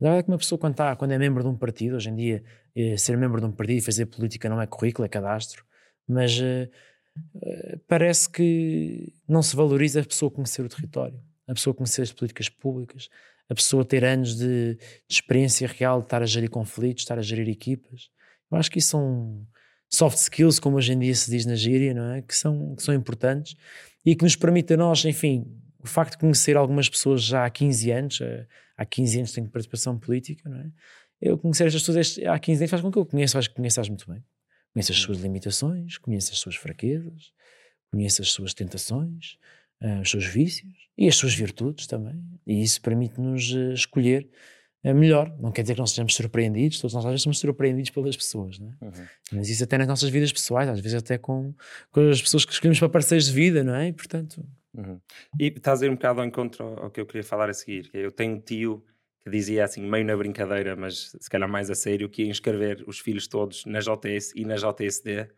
A 0.00 0.04
verdade 0.04 0.20
é 0.20 0.22
que 0.22 0.30
uma 0.30 0.38
pessoa, 0.38 0.58
quando, 0.58 0.72
está, 0.72 0.96
quando 0.96 1.12
é 1.12 1.18
membro 1.18 1.42
de 1.42 1.48
um 1.48 1.56
partido, 1.56 1.96
hoje 1.96 2.08
em 2.08 2.14
dia, 2.14 2.44
eh, 2.74 2.96
ser 2.96 3.16
membro 3.16 3.40
de 3.40 3.46
um 3.46 3.52
partido 3.52 3.78
e 3.78 3.80
fazer 3.82 4.06
política 4.06 4.48
não 4.48 4.60
é 4.60 4.66
currículo, 4.66 5.04
é 5.04 5.08
cadastro, 5.08 5.64
mas 6.06 6.40
eh, 6.40 6.70
eh, 7.42 7.78
parece 7.86 8.30
que 8.30 9.12
não 9.28 9.42
se 9.42 9.56
valoriza 9.56 10.00
a 10.00 10.04
pessoa 10.04 10.30
conhecer 10.30 10.62
o 10.62 10.68
território, 10.68 11.20
a 11.48 11.52
pessoa 11.52 11.74
conhecer 11.74 12.02
as 12.02 12.12
políticas 12.12 12.48
públicas, 12.48 13.08
a 13.48 13.54
pessoa 13.54 13.84
ter 13.84 14.04
anos 14.04 14.36
de, 14.36 14.74
de 14.76 14.80
experiência 15.08 15.66
real 15.66 16.00
de 16.00 16.06
estar 16.06 16.22
a 16.22 16.26
gerir 16.26 16.50
conflitos, 16.50 17.02
estar 17.02 17.18
a 17.18 17.22
gerir 17.22 17.48
equipas. 17.48 18.08
Eu 18.50 18.56
acho 18.56 18.70
que 18.70 18.78
isso 18.78 18.90
são 18.90 19.46
soft 19.90 20.18
skills, 20.18 20.58
como 20.58 20.76
hoje 20.76 20.92
em 20.92 20.98
dia 20.98 21.14
se 21.14 21.30
diz 21.30 21.46
na 21.46 21.54
gíria, 21.54 21.94
não 21.94 22.12
é? 22.12 22.22
Que 22.22 22.34
são, 22.34 22.74
que 22.74 22.82
são 22.82 22.94
importantes 22.94 23.54
e 24.04 24.14
que 24.14 24.22
nos 24.22 24.36
permite 24.36 24.74
a 24.74 24.76
nós, 24.76 25.04
enfim, 25.04 25.46
o 25.78 25.86
facto 25.86 26.12
de 26.12 26.18
conhecer 26.18 26.56
algumas 26.56 26.88
pessoas 26.88 27.22
já 27.22 27.44
há 27.44 27.50
15 27.50 27.90
anos, 27.90 28.20
eh, 28.20 28.46
há 28.76 28.84
15 28.84 29.18
anos 29.18 29.32
tenho 29.32 29.48
participação 29.48 29.98
política, 29.98 30.48
não 30.48 30.58
é? 30.58 30.70
Eu 31.20 31.36
conhecer 31.36 31.66
estas 31.66 31.82
pessoas 31.82 32.18
há 32.26 32.38
15 32.38 32.62
anos 32.62 32.70
faz 32.70 32.82
com 32.82 32.92
que 32.92 32.98
eu 32.98 33.06
conheça, 33.06 33.38
acho 33.38 33.48
que 33.48 33.56
conheças 33.56 33.88
muito 33.88 34.08
bem. 34.10 34.22
Conheço 34.72 34.92
as 34.92 34.98
suas 34.98 35.18
limitações, 35.18 35.98
conheço 35.98 36.32
as 36.32 36.38
suas 36.38 36.54
fraquezas, 36.54 37.32
conheço 37.90 38.22
as 38.22 38.30
suas 38.30 38.54
tentações, 38.54 39.36
uh, 39.82 40.00
os 40.00 40.10
seus 40.10 40.26
vícios 40.26 40.72
e 40.96 41.08
as 41.08 41.16
suas 41.16 41.34
virtudes 41.34 41.86
também. 41.86 42.22
E 42.46 42.62
isso 42.62 42.80
permite-nos 42.80 43.52
uh, 43.52 43.72
escolher 43.72 44.28
melhor. 44.92 45.34
Não 45.40 45.50
quer 45.50 45.62
dizer 45.62 45.74
que 45.74 45.80
não 45.80 45.86
sejamos 45.86 46.14
surpreendidos, 46.14 46.80
todos 46.80 46.94
nós 46.94 47.04
às 47.04 47.10
vezes 47.10 47.22
somos 47.22 47.38
surpreendidos 47.38 47.90
pelas 47.90 48.16
pessoas, 48.16 48.58
não 48.58 48.68
é? 48.68 48.84
Uhum. 48.84 49.06
Mas 49.32 49.48
isso 49.48 49.64
até 49.64 49.76
nas 49.76 49.86
nossas 49.86 50.08
vidas 50.08 50.32
pessoais, 50.32 50.68
às 50.68 50.80
vezes 50.80 50.98
até 50.98 51.18
com, 51.18 51.54
com 51.90 52.08
as 52.08 52.22
pessoas 52.22 52.44
que 52.44 52.52
escolhemos 52.52 52.78
para 52.78 52.88
parceiros 52.88 53.26
de 53.26 53.32
vida, 53.32 53.64
não 53.64 53.74
é? 53.74 53.88
E 53.88 53.92
portanto. 53.92 54.44
Uhum. 54.74 55.00
E 55.38 55.46
estás 55.46 55.82
a 55.82 55.86
ir 55.86 55.90
um 55.90 55.94
bocado 55.94 56.20
ao 56.20 56.26
encontro 56.26 56.64
ao 56.64 56.90
que 56.90 57.00
eu 57.00 57.06
queria 57.06 57.24
falar 57.24 57.50
a 57.50 57.54
seguir. 57.54 57.90
Que 57.90 57.98
é, 57.98 58.06
eu 58.06 58.12
tenho 58.12 58.36
um 58.36 58.40
tio 58.40 58.84
que 59.22 59.30
dizia 59.30 59.64
assim, 59.64 59.82
meio 59.82 60.04
na 60.04 60.16
brincadeira, 60.16 60.76
mas 60.76 61.12
se 61.20 61.30
calhar 61.30 61.48
mais 61.48 61.70
a 61.70 61.74
sério, 61.74 62.08
que 62.08 62.22
ia 62.22 62.28
inscrever 62.28 62.84
os 62.86 62.98
filhos 62.98 63.26
todos 63.26 63.64
na 63.66 63.80
JS 63.80 64.32
e 64.36 64.44
na 64.44 64.54
JSD 64.54 65.28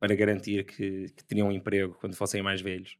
para 0.00 0.14
garantir 0.14 0.64
que, 0.64 1.08
que 1.10 1.24
teriam 1.24 1.48
um 1.48 1.52
emprego 1.52 1.96
quando 2.00 2.16
fossem 2.16 2.42
mais 2.42 2.60
velhos. 2.60 2.96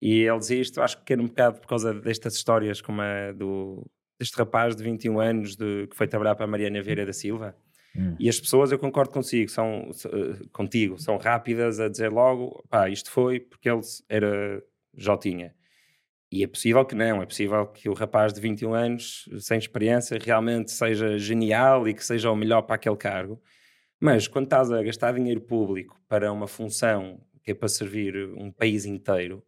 E 0.00 0.22
ele 0.22 0.38
dizia 0.38 0.60
isto, 0.60 0.80
acho 0.80 1.02
que 1.02 1.12
era 1.12 1.22
um 1.22 1.26
bocado 1.26 1.60
por 1.60 1.66
causa 1.66 1.94
destas 1.94 2.34
histórias 2.34 2.80
como 2.80 3.00
a 3.00 3.32
do 3.32 3.86
deste 4.24 4.38
rapaz 4.38 4.74
de 4.74 4.82
21 4.82 5.20
anos 5.20 5.54
de, 5.54 5.86
que 5.86 5.94
foi 5.94 6.08
trabalhar 6.08 6.34
para 6.34 6.44
a 6.44 6.48
Mariana 6.48 6.82
Vieira 6.82 7.04
da 7.04 7.12
Silva. 7.12 7.54
Hum. 7.94 8.16
E 8.18 8.28
as 8.28 8.40
pessoas, 8.40 8.72
eu 8.72 8.78
concordo 8.78 9.12
consigo, 9.12 9.50
são, 9.50 9.90
uh, 9.90 10.48
contigo, 10.50 10.98
são 10.98 11.16
rápidas 11.18 11.78
a 11.78 11.88
dizer 11.88 12.10
logo, 12.10 12.64
pá, 12.68 12.88
isto 12.88 13.10
foi 13.10 13.38
porque 13.38 13.68
ele 13.68 13.82
era 14.08 14.62
Jotinha. 14.96 15.54
E 16.32 16.42
é 16.42 16.46
possível 16.46 16.84
que 16.84 16.94
não, 16.94 17.22
é 17.22 17.26
possível 17.26 17.66
que 17.66 17.88
o 17.88 17.92
rapaz 17.92 18.32
de 18.32 18.40
21 18.40 18.74
anos, 18.74 19.28
sem 19.38 19.58
experiência, 19.58 20.18
realmente 20.20 20.72
seja 20.72 21.16
genial 21.18 21.86
e 21.86 21.94
que 21.94 22.04
seja 22.04 22.30
o 22.30 22.34
melhor 22.34 22.62
para 22.62 22.74
aquele 22.74 22.96
cargo. 22.96 23.40
Mas 24.00 24.26
quando 24.26 24.46
estás 24.46 24.72
a 24.72 24.82
gastar 24.82 25.12
dinheiro 25.12 25.40
público 25.40 26.00
para 26.08 26.32
uma 26.32 26.48
função 26.48 27.20
que 27.44 27.52
é 27.52 27.54
para 27.54 27.68
servir 27.68 28.16
um 28.36 28.50
país 28.50 28.84
inteiro, 28.84 29.44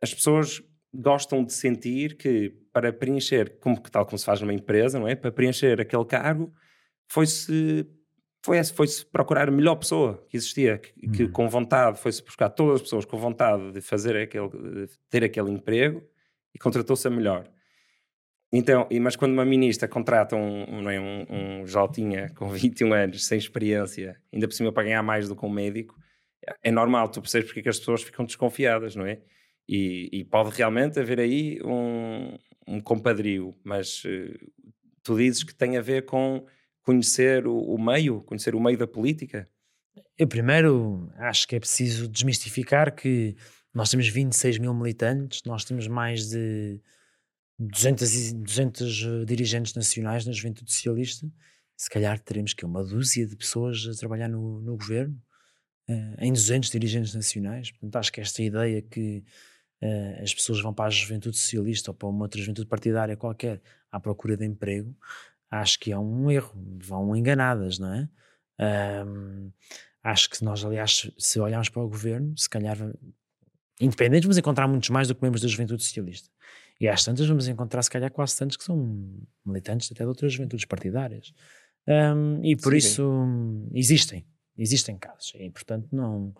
as 0.00 0.14
pessoas 0.14 0.62
gostam 0.92 1.44
de 1.44 1.52
sentir 1.52 2.16
que 2.16 2.50
para 2.72 2.92
preencher, 2.92 3.58
como, 3.60 3.80
tal 3.80 4.06
como 4.06 4.18
se 4.18 4.24
faz 4.24 4.40
numa 4.40 4.54
empresa, 4.54 4.98
não 4.98 5.08
é? 5.08 5.14
Para 5.14 5.32
preencher 5.32 5.80
aquele 5.80 6.04
cargo, 6.04 6.52
foi-se 7.08 7.86
foi, 8.44 8.62
foi 8.64 8.86
-se 8.86 9.04
procurar 9.04 9.48
a 9.48 9.52
melhor 9.52 9.76
pessoa 9.76 10.24
que 10.28 10.36
existia, 10.36 10.78
que, 10.78 11.06
uhum. 11.06 11.12
que 11.12 11.28
com 11.28 11.48
vontade, 11.48 11.98
foi-se 11.98 12.22
buscar 12.22 12.48
todas 12.48 12.76
as 12.76 12.82
pessoas 12.82 13.04
com 13.04 13.18
vontade 13.18 13.72
de 13.72 13.80
fazer 13.80 14.16
aquele, 14.16 14.48
de 14.48 14.88
ter 15.10 15.24
aquele 15.24 15.50
emprego 15.50 16.02
e 16.54 16.58
contratou-se 16.58 17.06
a 17.06 17.10
melhor. 17.10 17.48
Então, 18.50 18.88
mas 19.02 19.14
quando 19.14 19.32
uma 19.32 19.44
ministra 19.44 19.86
contrata 19.86 20.34
um, 20.34 20.80
não 20.80 20.90
é, 20.90 20.98
um, 20.98 21.26
um 21.60 21.66
Jotinha 21.66 22.30
com 22.34 22.48
21 22.50 22.92
anos, 22.94 23.26
sem 23.26 23.36
experiência, 23.36 24.18
ainda 24.32 24.48
por 24.48 24.54
cima 24.54 24.72
para 24.72 24.84
ganhar 24.84 25.02
mais 25.02 25.28
do 25.28 25.36
que 25.36 25.44
um 25.44 25.50
médico, 25.50 25.94
é 26.62 26.70
normal, 26.70 27.08
tu 27.08 27.20
percebes 27.20 27.48
porque 27.48 27.60
é 27.60 27.62
que 27.64 27.68
as 27.68 27.78
pessoas 27.78 28.02
ficam 28.02 28.24
desconfiadas, 28.24 28.96
não 28.96 29.04
é? 29.04 29.20
E, 29.68 30.08
e 30.12 30.24
pode 30.24 30.56
realmente 30.56 30.98
haver 30.98 31.20
aí 31.20 31.60
um, 31.62 32.38
um 32.66 32.80
compadrio, 32.80 33.54
mas 33.62 34.02
uh, 34.04 34.38
tu 35.02 35.16
dizes 35.16 35.42
que 35.42 35.54
tem 35.54 35.76
a 35.76 35.82
ver 35.82 36.06
com 36.06 36.46
conhecer 36.82 37.46
o, 37.46 37.58
o, 37.58 37.78
meio, 37.78 38.22
conhecer 38.22 38.54
o 38.54 38.60
meio 38.60 38.78
da 38.78 38.86
política? 38.86 39.46
Eu 40.16 40.26
primeiro 40.26 41.12
acho 41.16 41.46
que 41.46 41.54
é 41.54 41.60
preciso 41.60 42.08
desmistificar 42.08 42.94
que 42.94 43.36
nós 43.74 43.90
temos 43.90 44.08
26 44.08 44.58
mil 44.58 44.72
militantes, 44.72 45.42
nós 45.44 45.64
temos 45.64 45.86
mais 45.86 46.30
de 46.30 46.80
200, 47.58 48.32
200 48.32 49.02
eh, 49.02 49.24
dirigentes 49.24 49.74
nacionais 49.74 50.24
na 50.24 50.32
juventude 50.32 50.72
socialista, 50.72 51.30
se 51.76 51.90
calhar 51.90 52.18
teremos 52.18 52.54
que 52.54 52.64
uma 52.64 52.82
dúzia 52.82 53.26
de 53.26 53.36
pessoas 53.36 53.86
a 53.86 53.98
trabalhar 53.98 54.28
no, 54.28 54.60
no 54.60 54.76
governo, 54.76 55.20
uh, 55.88 56.16
em 56.18 56.32
200 56.32 56.70
dirigentes 56.70 57.14
nacionais. 57.14 57.70
Portanto, 57.70 57.96
acho 57.96 58.12
que 58.12 58.20
esta 58.20 58.42
ideia 58.42 58.82
que 58.82 59.22
uh, 59.82 60.22
as 60.22 60.34
pessoas 60.34 60.60
vão 60.60 60.72
para 60.72 60.86
a 60.86 60.90
juventude 60.90 61.36
socialista 61.36 61.90
ou 61.90 61.94
para 61.94 62.08
uma 62.08 62.24
outra 62.24 62.40
juventude 62.40 62.68
partidária 62.68 63.16
qualquer 63.16 63.60
à 63.90 63.98
procura 63.98 64.36
de 64.36 64.44
emprego, 64.44 64.94
acho 65.50 65.78
que 65.78 65.92
é 65.92 65.98
um 65.98 66.30
erro, 66.30 66.54
vão 66.80 67.14
enganadas, 67.16 67.78
não 67.78 67.92
é? 67.92 68.08
Um, 69.06 69.50
acho 70.02 70.30
que 70.30 70.42
nós, 70.44 70.64
aliás, 70.64 71.10
se 71.16 71.40
olharmos 71.40 71.68
para 71.68 71.82
o 71.82 71.88
governo, 71.88 72.36
se 72.36 72.48
calhar, 72.48 72.76
independentes, 73.80 74.24
vamos 74.24 74.38
encontrar 74.38 74.66
muitos 74.66 74.90
mais 74.90 75.08
do 75.08 75.14
que 75.14 75.22
membros 75.22 75.42
da 75.42 75.48
juventude 75.48 75.82
socialista. 75.82 76.28
E 76.80 76.88
às 76.88 77.04
tantas 77.04 77.26
vamos 77.26 77.48
encontrar, 77.48 77.82
se 77.82 77.90
calhar, 77.90 78.10
quase 78.10 78.36
tantos 78.36 78.56
que 78.56 78.64
são 78.64 79.26
militantes 79.44 79.90
até 79.90 80.04
de 80.04 80.08
outras 80.08 80.32
juventudes 80.32 80.64
partidárias. 80.64 81.32
Um, 81.86 82.44
e 82.44 82.54
por 82.56 82.72
sim, 82.72 82.78
isso 82.78 83.68
existem, 83.72 84.26
existem 84.56 84.96
casos. 84.96 85.32
E, 85.34 85.50
portanto, 85.50 85.88
não, 85.90 86.34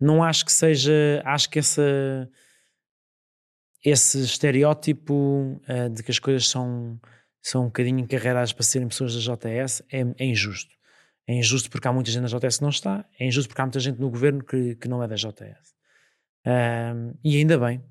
não 0.00 0.22
acho 0.22 0.44
que 0.46 0.52
seja, 0.52 1.20
acho 1.24 1.50
que 1.50 1.58
essa 1.58 2.30
esse 3.84 4.20
estereótipo 4.20 5.60
uh, 5.68 5.90
de 5.90 6.02
que 6.02 6.10
as 6.10 6.18
coisas 6.18 6.48
são, 6.48 7.00
são 7.40 7.62
um 7.62 7.66
bocadinho 7.66 7.98
encarregadas 7.98 8.52
para 8.52 8.64
serem 8.64 8.88
pessoas 8.88 9.14
da 9.14 9.34
JS 9.34 9.82
é, 9.92 10.00
é, 10.18 10.24
injusto. 10.24 10.74
É 11.26 11.34
injusto 11.34 11.70
porque 11.70 11.86
há 11.88 11.92
muita 11.92 12.10
gente 12.10 12.30
da 12.30 12.38
JS 12.38 12.58
que 12.58 12.62
não 12.62 12.70
está, 12.70 13.04
é 13.18 13.26
injusto 13.26 13.48
porque 13.48 13.60
há 13.60 13.64
muita 13.64 13.80
gente 13.80 14.00
no 14.00 14.10
governo 14.10 14.44
que, 14.44 14.76
que 14.76 14.88
não 14.88 15.02
é 15.02 15.08
da 15.08 15.16
JS. 15.16 15.74
Uh, 16.46 17.16
e 17.24 17.36
ainda 17.36 17.58
bem. 17.58 17.82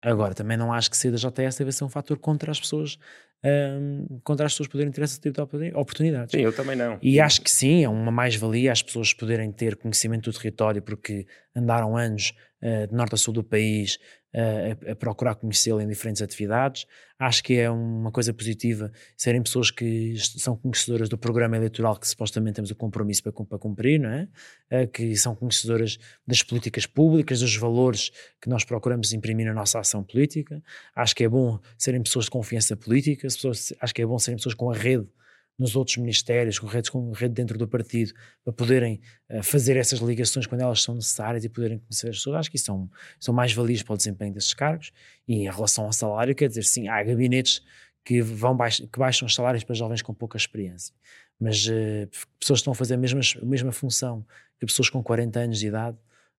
Agora, 0.00 0.34
também 0.34 0.56
não 0.56 0.72
acho 0.72 0.90
que 0.90 0.96
ser 0.96 1.12
da 1.12 1.16
JS 1.16 1.56
deve 1.56 1.70
ser 1.70 1.84
um 1.84 1.88
fator 1.88 2.18
contra 2.18 2.50
as 2.50 2.58
pessoas 2.58 2.98
um, 3.44 4.20
contra 4.22 4.46
as 4.46 4.52
pessoas 4.52 4.68
poderem 4.68 4.92
ter 4.92 5.02
esse 5.02 5.20
tipo 5.20 5.34
de 5.34 5.72
oportunidades. 5.74 6.30
Sim, 6.30 6.42
eu 6.42 6.54
também 6.54 6.76
não. 6.76 6.98
E 7.02 7.20
acho 7.20 7.40
que 7.40 7.50
sim, 7.50 7.82
é 7.84 7.88
uma 7.88 8.12
mais-valia 8.12 8.70
as 8.70 8.82
pessoas 8.82 9.12
poderem 9.12 9.50
ter 9.50 9.76
conhecimento 9.76 10.30
do 10.30 10.36
território 10.36 10.80
porque 10.80 11.26
andaram 11.54 11.96
anos 11.96 12.32
uh, 12.62 12.86
de 12.86 12.94
norte 12.94 13.14
a 13.14 13.18
sul 13.18 13.34
do 13.34 13.42
país 13.42 13.98
uh, 14.34 14.88
a, 14.88 14.92
a, 14.92 14.96
procurar 14.96 15.34
conhecê-lo 15.34 15.80
em 15.80 15.88
diferentes 15.88 16.22
atividades. 16.22 16.86
Acho 17.18 17.42
que 17.42 17.54
é 17.54 17.70
uma 17.70 18.10
coisa 18.10 18.32
positiva 18.32 18.90
serem 19.16 19.42
pessoas 19.42 19.70
que 19.70 20.14
são 20.18 20.56
conhecedoras 20.56 21.08
do 21.08 21.18
programa 21.18 21.56
eleitoral 21.56 21.96
que 21.98 22.08
supostamente 22.08 22.56
temos 22.56 22.70
o 22.70 22.74
compromisso 22.74 23.22
para, 23.22 23.32
para 23.32 23.58
cumprir, 23.58 24.00
não 24.00 24.10
é? 24.10 24.28
Uh, 24.70 24.88
que 24.88 25.16
são 25.16 25.34
conhecedoras 25.34 25.98
das 26.26 26.42
políticas 26.42 26.86
públicas, 26.86 27.40
dos 27.40 27.56
valores 27.56 28.10
que 28.40 28.48
nós 28.48 28.64
procuramos 28.64 29.12
imprimir 29.12 29.46
na 29.46 29.54
nossa 29.54 29.78
ação 29.80 30.02
política. 30.02 30.62
Acho 30.94 31.14
que 31.14 31.24
é 31.24 31.28
bom 31.28 31.58
serem 31.76 32.02
pessoas 32.02 32.26
de 32.26 32.30
confiança 32.30 32.76
política, 32.76 33.22
pessoas, 33.22 33.72
acho 33.80 33.94
que 33.94 34.02
é 34.02 34.06
bom 34.06 34.18
serem 34.18 34.36
pessoas 34.36 34.54
com 34.54 34.70
a 34.70 34.74
rede 34.74 35.08
nos 35.58 35.76
outros 35.76 35.96
ministérios, 35.96 36.58
com 36.58 36.66
redes 36.66 36.90
com 36.90 37.12
rede 37.12 37.34
dentro 37.34 37.58
do 37.58 37.68
partido, 37.68 38.12
para 38.44 38.52
poderem 38.52 39.00
uh, 39.30 39.42
fazer 39.42 39.76
essas 39.76 40.00
ligações 40.00 40.46
quando 40.46 40.62
elas 40.62 40.82
são 40.82 40.94
necessárias 40.94 41.44
e 41.44 41.48
poderem 41.48 41.78
conhecer 41.78 42.08
as 42.08 42.16
pessoas. 42.16 42.36
Acho 42.36 42.50
que 42.50 42.56
isso 42.56 42.66
são, 42.66 42.90
são 43.20 43.34
mais 43.34 43.52
valias 43.52 43.82
para 43.82 43.94
o 43.94 43.96
desempenho 43.96 44.32
desses 44.32 44.54
cargos. 44.54 44.92
E 45.26 45.34
em 45.34 45.50
relação 45.50 45.84
ao 45.84 45.92
salário, 45.92 46.34
quer 46.34 46.48
dizer, 46.48 46.64
sim, 46.64 46.88
há 46.88 47.02
gabinetes 47.02 47.62
que, 48.04 48.20
vão 48.20 48.56
baix, 48.56 48.80
que 48.80 48.98
baixam 48.98 49.26
os 49.26 49.34
salários 49.34 49.62
para 49.64 49.74
jovens 49.74 50.02
com 50.02 50.12
pouca 50.12 50.36
experiência. 50.36 50.94
Mas 51.38 51.66
uh, 51.66 52.08
pessoas 52.38 52.58
que 52.58 52.62
estão 52.62 52.72
a 52.72 52.76
fazer 52.76 52.94
a 52.94 52.98
mesma, 52.98 53.20
a 53.40 53.44
mesma 53.44 53.72
função 53.72 54.24
que 54.58 54.66
pessoas 54.66 54.88
com 54.88 55.02
40 55.02 55.38
anos 55.38 55.58
de 55.58 55.66
idade 55.66 55.98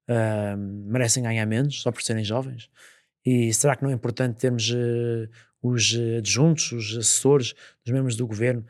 uh, 0.10 0.58
merecem 0.58 1.24
ganhar 1.24 1.46
menos 1.46 1.82
só 1.82 1.92
por 1.92 2.02
serem 2.02 2.24
jovens. 2.24 2.70
E 3.26 3.54
será 3.54 3.76
que 3.76 3.84
não 3.84 3.90
é 3.90 3.94
importante 3.94 4.38
termos 4.38 4.70
os 5.62 5.98
adjuntos, 6.18 6.74
os 6.74 6.98
assessores, 6.98 7.54
os 7.86 7.92
membros 7.92 8.18
do 8.18 8.28
governo 8.28 8.66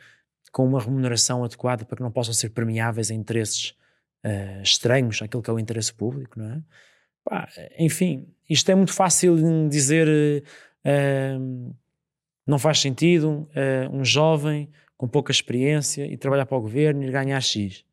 com 0.53 0.65
uma 0.65 0.79
remuneração 0.79 1.43
adequada 1.43 1.83
para 1.83 1.97
que 1.97 2.03
não 2.03 2.11
possam 2.11 2.33
ser 2.33 2.49
premiáveis 2.51 3.11
a 3.11 3.13
interesses 3.13 3.71
uh, 4.23 4.61
estranhos 4.61 5.21
àquilo 5.21 5.43
que 5.43 5.49
é 5.49 5.53
o 5.53 5.59
interesse 5.59 5.93
público, 5.93 6.39
não 6.39 6.49
é? 6.49 6.61
Pá, 7.25 7.49
enfim, 7.79 8.27
isto 8.49 8.69
é 8.69 8.75
muito 8.75 8.93
fácil 8.93 9.35
dizer 9.67 10.07
uh, 10.85 11.75
não 12.45 12.59
faz 12.59 12.79
sentido 12.79 13.47
um 13.91 14.03
jovem 14.03 14.69
com 14.97 15.07
pouca 15.07 15.31
experiência 15.31 16.05
e 16.05 16.17
trabalhar 16.17 16.45
para 16.45 16.57
o 16.57 16.61
governo 16.61 17.01
e 17.03 17.09
ganhar 17.09 17.39
X. 17.39 17.85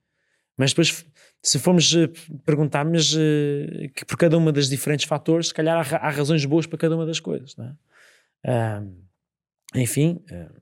Mas 0.57 0.73
depois 0.73 1.07
se 1.43 1.59
formos 1.59 1.95
perguntar, 2.45 2.85
mas 2.85 3.15
uh, 3.15 3.89
que 3.95 4.05
por 4.05 4.19
cada 4.19 4.37
uma 4.37 4.53
das 4.53 4.69
diferentes 4.69 5.07
fatores, 5.07 5.49
se 5.49 5.55
calhar 5.55 5.77
há, 5.79 5.97
há, 5.97 6.11
razões 6.11 6.45
boas 6.45 6.67
para 6.67 6.79
cada 6.79 6.97
uma 6.97 7.07
das 7.07 7.21
coisas, 7.21 7.57
não 7.57 7.77
é? 8.45 8.81
Uh, 8.83 8.93
enfim. 9.77 10.23
Uh... 10.31 10.61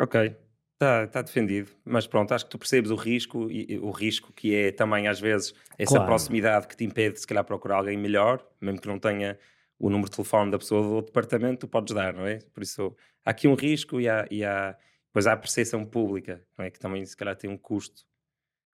Ok, 0.00 0.36
está 0.76 1.06
tá 1.06 1.22
defendido, 1.22 1.70
mas 1.84 2.06
pronto, 2.06 2.32
acho 2.32 2.44
que 2.44 2.50
tu 2.50 2.58
percebes 2.58 2.90
o 2.90 2.96
risco 2.96 3.50
e 3.50 3.78
o 3.78 3.90
risco 3.90 4.32
que 4.32 4.54
é 4.54 4.70
também 4.70 5.08
às 5.08 5.18
vezes 5.18 5.54
essa 5.78 5.94
claro. 5.94 6.06
proximidade 6.06 6.68
que 6.68 6.76
te 6.76 6.84
impede 6.84 7.18
se 7.18 7.26
calhar 7.26 7.44
procurar 7.44 7.78
alguém 7.78 7.96
melhor, 7.96 8.46
mesmo 8.60 8.80
que 8.80 8.88
não 8.88 8.98
tenha 8.98 9.38
o 9.78 9.88
número 9.88 10.08
de 10.10 10.16
telefone 10.16 10.50
da 10.50 10.58
pessoa 10.58 10.82
do 10.82 11.06
departamento, 11.06 11.60
tu 11.60 11.68
podes 11.68 11.94
dar, 11.94 12.12
não 12.14 12.26
é? 12.26 12.38
Por 12.52 12.62
isso 12.62 12.94
há 13.24 13.30
aqui 13.30 13.48
um 13.48 13.54
risco 13.54 14.00
e 14.00 14.08
há, 14.08 14.26
e 14.30 14.44
há 14.44 14.76
depois 15.06 15.26
há 15.26 15.32
a 15.32 15.36
percepção 15.36 15.84
pública, 15.84 16.42
não 16.58 16.64
é? 16.64 16.70
Que 16.70 16.78
também 16.78 17.04
se 17.04 17.16
calhar 17.16 17.34
tem 17.34 17.48
um 17.48 17.56
custo 17.56 18.02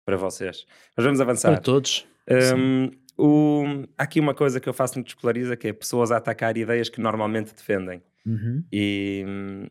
para 0.04 0.16
vocês. 0.16 0.66
Mas 0.96 1.04
vamos 1.04 1.20
avançar. 1.20 1.52
Para 1.52 1.60
todos. 1.60 2.06
Um, 2.56 2.90
o, 3.18 3.64
há 3.98 4.04
aqui 4.04 4.18
uma 4.20 4.34
coisa 4.34 4.58
que 4.58 4.68
eu 4.68 4.72
faço 4.72 4.94
muito 4.94 5.08
escolariza, 5.08 5.54
que 5.54 5.68
é 5.68 5.72
pessoas 5.72 6.10
a 6.10 6.16
atacar 6.16 6.56
ideias 6.56 6.88
que 6.88 7.00
normalmente 7.00 7.54
defendem. 7.54 8.02
Uhum. 8.24 8.64
E 8.72 9.70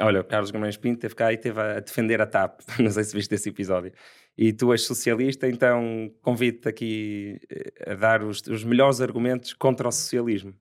olha, 0.00 0.20
o 0.20 0.24
Carlos 0.24 0.50
Guimarães 0.50 0.76
Pinto 0.76 1.00
teve 1.00 1.14
cá 1.14 1.32
e 1.32 1.36
teve 1.36 1.60
a 1.60 1.80
defender 1.80 2.20
a 2.20 2.26
TAP. 2.26 2.60
Não 2.78 2.90
sei 2.90 3.04
se 3.04 3.14
viste 3.14 3.34
esse 3.34 3.48
episódio. 3.48 3.92
E 4.36 4.52
tu 4.52 4.72
és 4.72 4.82
socialista, 4.82 5.48
então 5.48 6.12
convido-te 6.20 6.68
aqui 6.68 7.40
eh, 7.48 7.92
a 7.92 7.94
dar 7.94 8.22
os, 8.22 8.42
os 8.42 8.64
melhores 8.64 9.00
argumentos 9.00 9.52
contra 9.52 9.88
o 9.88 9.92
socialismo. 9.92 10.54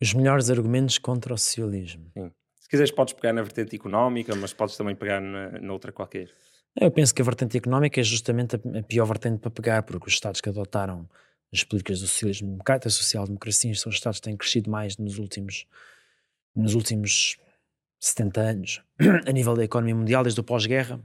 Os 0.00 0.12
melhores 0.12 0.50
argumentos 0.50 0.98
contra 0.98 1.32
o 1.32 1.38
socialismo. 1.38 2.10
Sim. 2.12 2.30
Se 2.60 2.68
quiseres, 2.68 2.90
podes 2.90 3.14
pegar 3.14 3.32
na 3.32 3.42
vertente 3.42 3.74
económica, 3.74 4.34
mas 4.36 4.52
podes 4.52 4.76
também 4.76 4.94
pegar 4.94 5.20
na, 5.20 5.52
na 5.58 5.72
outra 5.72 5.90
qualquer. 5.90 6.30
Eu 6.78 6.90
penso 6.90 7.14
que 7.14 7.22
a 7.22 7.24
vertente 7.24 7.56
económica 7.56 7.98
é 7.98 8.04
justamente 8.04 8.56
a 8.56 8.82
pior 8.82 9.06
vertente 9.06 9.38
para 9.38 9.50
pegar, 9.50 9.82
porque 9.82 10.06
os 10.06 10.12
Estados 10.12 10.40
que 10.40 10.50
adotaram 10.50 11.08
as 11.52 11.64
políticas 11.64 12.00
do 12.00 12.06
socialismo 12.06 12.58
da 12.58 12.90
social-democracia 12.90 13.74
são 13.74 13.88
os 13.88 13.96
Estados 13.96 14.20
que 14.20 14.24
têm 14.24 14.36
crescido 14.36 14.70
mais 14.70 14.98
nos 14.98 15.18
últimos, 15.18 15.66
nos 16.54 16.74
últimos 16.74 17.38
70 17.98 18.40
anos 18.40 18.82
a 19.26 19.32
nível 19.32 19.54
da 19.54 19.64
economia 19.64 19.94
mundial, 19.94 20.22
desde 20.22 20.40
o 20.40 20.44
pós-guerra. 20.44 21.00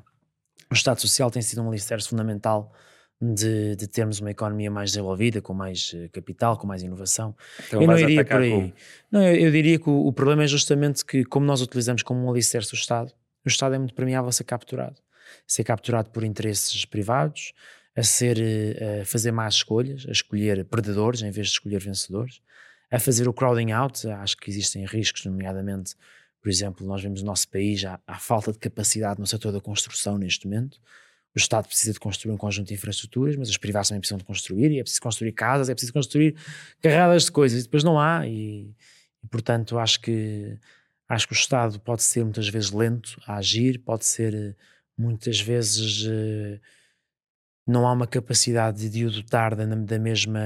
O 0.70 0.74
Estado 0.74 1.00
Social 1.02 1.30
tem 1.30 1.42
sido 1.42 1.62
um 1.62 1.68
alicerce 1.70 2.10
fundamental 2.10 2.74
de, 3.22 3.76
de, 3.76 3.88
termos 3.88 4.20
uma 4.20 4.32
economia 4.32 4.70
mais 4.70 4.92
desenvolvida, 4.92 5.42
com 5.42 5.54
mais 5.54 5.94
eh, 5.96 6.10
capital, 6.10 6.58
com 6.58 6.68
mais 6.68 6.84
inovação. 6.84 7.36
Então 7.68 7.82
eu 7.82 7.88
não 7.88 7.98
iria 7.98 8.26
por 8.26 8.42
aí. 8.42 8.74
Não, 9.12 9.22
eu, 9.22 9.36
eu, 9.36 9.52
diria 9.52 9.80
que 9.80 9.90
o, 9.90 10.08
o, 10.08 10.12
problema 10.12 10.44
é 10.44 10.48
justamente 10.48 11.06
que, 11.06 11.24
como 11.24 11.46
nós 11.46 11.62
utilizamos 11.62 12.04
como 12.04 12.26
um 12.26 12.30
alicerce 12.30 12.74
o 12.74 12.76
Estado, 12.76 13.14
o 13.46 13.48
Estado 13.48 13.76
é 13.76 13.78
muito 13.78 13.94
premiável 13.94 14.28
a 14.28 14.32
ser 14.32 14.44
capturado 14.44 15.00
ser 15.46 15.64
capturado 15.64 16.10
por 16.10 16.24
interesses 16.24 16.86
privados, 16.86 17.54
a 17.96 18.04
ser 18.04 18.40
eh, 18.40 19.02
a 19.02 19.06
fazer 19.06 19.32
más 19.32 19.56
escolhas, 19.56 20.06
a 20.08 20.12
escolher 20.12 20.66
perdedores 20.66 21.22
em 21.22 21.32
vez 21.32 21.48
de 21.48 21.54
escolher 21.54 21.80
vencedores, 21.80 22.42
a 22.92 23.00
fazer 23.00 23.28
o 23.28 23.34
crowding 23.34 23.72
out. 23.72 24.08
Acho 24.08 24.38
que 24.38 24.50
existem 24.50 24.86
riscos, 24.86 25.26
nomeadamente, 25.26 25.96
por 26.44 26.50
exemplo, 26.50 26.86
nós 26.86 27.02
vemos 27.02 27.22
no 27.22 27.28
nosso 27.28 27.48
país 27.48 27.80
já 27.80 27.98
a 28.06 28.20
falta 28.20 28.52
de 28.52 28.60
capacidade 28.60 29.18
no 29.18 29.26
setor 29.26 29.54
da 29.54 29.62
construção 29.62 30.18
neste 30.18 30.46
momento. 30.46 30.78
O 31.34 31.40
Estado 31.40 31.68
precisa 31.68 31.94
de 31.94 32.00
construir 32.02 32.34
um 32.34 32.38
conjunto 32.38 32.68
de 32.68 32.74
infraestruturas, 32.74 33.38
mas 33.38 33.50
os 33.50 33.56
privados 33.56 33.88
também 33.88 34.02
precisam 34.02 34.18
de 34.18 34.26
construir, 34.26 34.70
e 34.70 34.78
é 34.78 34.84
preciso 34.84 35.02
construir 35.02 35.32
casas, 35.32 35.70
é 35.70 35.74
preciso 35.74 35.94
construir 35.94 36.36
carradas 36.82 37.24
de 37.24 37.32
coisas, 37.32 37.62
e 37.62 37.64
depois 37.64 37.82
não 37.82 37.98
há, 37.98 38.28
e, 38.28 38.76
e 39.24 39.28
portanto 39.32 39.80
acho 39.80 40.02
que 40.02 40.60
acho 41.08 41.28
que 41.28 41.34
o 41.34 41.36
Estado 41.36 41.80
pode 41.80 42.04
ser 42.04 42.26
muitas 42.26 42.50
vezes 42.50 42.72
lento 42.72 43.22
a 43.26 43.38
agir, 43.38 43.80
pode 43.80 44.04
ser 44.06 44.56
muitas 44.98 45.40
vezes 45.40 46.04
uh, 46.04 46.60
não 47.66 47.88
há 47.88 47.94
uma 47.94 48.08
capacidade 48.08 48.90
de 48.90 49.06
o 49.06 49.12
dotar 49.12 49.56
da, 49.56 49.66
da 49.66 50.00
mesma, 50.00 50.42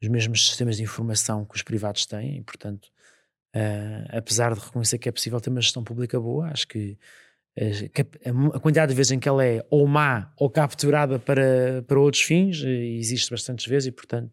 dos 0.00 0.08
mesmos 0.08 0.46
sistemas 0.46 0.76
de 0.76 0.84
informação 0.84 1.44
que 1.44 1.56
os 1.56 1.62
privados 1.62 2.06
têm, 2.06 2.38
e 2.38 2.42
portanto, 2.42 2.88
uh, 3.56 4.16
apesar 4.16 4.54
de 4.54 4.60
reconhecer 4.60 4.98
que 4.98 5.08
é 5.08 5.12
possível 5.12 5.40
ter 5.40 5.50
uma 5.50 5.60
gestão 5.60 5.82
pública 5.82 6.20
boa, 6.20 6.48
acho 6.48 6.68
que 6.68 6.98
a, 7.58 8.56
a 8.56 8.60
quantidade 8.60 8.90
de 8.90 8.96
vezes 8.96 9.12
em 9.12 9.18
que 9.18 9.28
ela 9.28 9.44
é 9.44 9.64
ou 9.70 9.86
má 9.86 10.30
ou 10.36 10.50
capturada 10.50 11.18
para, 11.18 11.82
para 11.86 11.98
outros 11.98 12.22
fins 12.22 12.60
uh, 12.62 12.68
existe 12.68 13.30
bastantes 13.30 13.66
vezes, 13.66 13.88
e 13.88 13.92
portanto, 13.92 14.30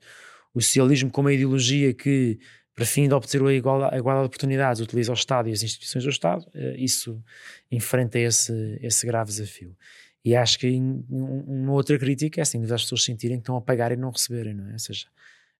o 0.53 0.61
socialismo 0.61 1.09
como 1.09 1.29
a 1.29 1.33
ideologia 1.33 1.93
que 1.93 2.37
para 2.75 2.85
fim 2.85 3.07
de 3.07 3.13
obter 3.13 3.41
a 3.41 3.53
igualdade, 3.53 3.95
a 3.95 3.97
igualdade 3.97 4.23
de 4.23 4.27
oportunidades, 4.27 4.81
utiliza 4.81 5.11
o 5.11 5.13
Estado 5.13 5.47
e 5.47 5.51
as 5.51 5.61
instituições 5.61 6.03
do 6.03 6.09
Estado, 6.09 6.45
eh, 6.55 6.75
isso 6.77 7.23
enfrenta 7.71 8.17
esse, 8.17 8.79
esse 8.81 9.05
grave 9.05 9.29
desafio. 9.29 9.75
E 10.25 10.35
acho 10.35 10.57
que 10.57 10.67
uma 11.09 11.73
outra 11.73 11.99
crítica 11.99 12.39
é 12.39 12.43
assim, 12.43 12.63
as 12.63 12.83
pessoas 12.83 13.03
sentirem 13.03 13.37
que 13.37 13.41
estão 13.41 13.57
a 13.57 13.61
pagar 13.61 13.91
e 13.91 13.95
não 13.95 14.09
receberem, 14.09 14.53
não 14.53 14.69
é? 14.69 14.73
Ou 14.73 14.79
seja, 14.79 15.07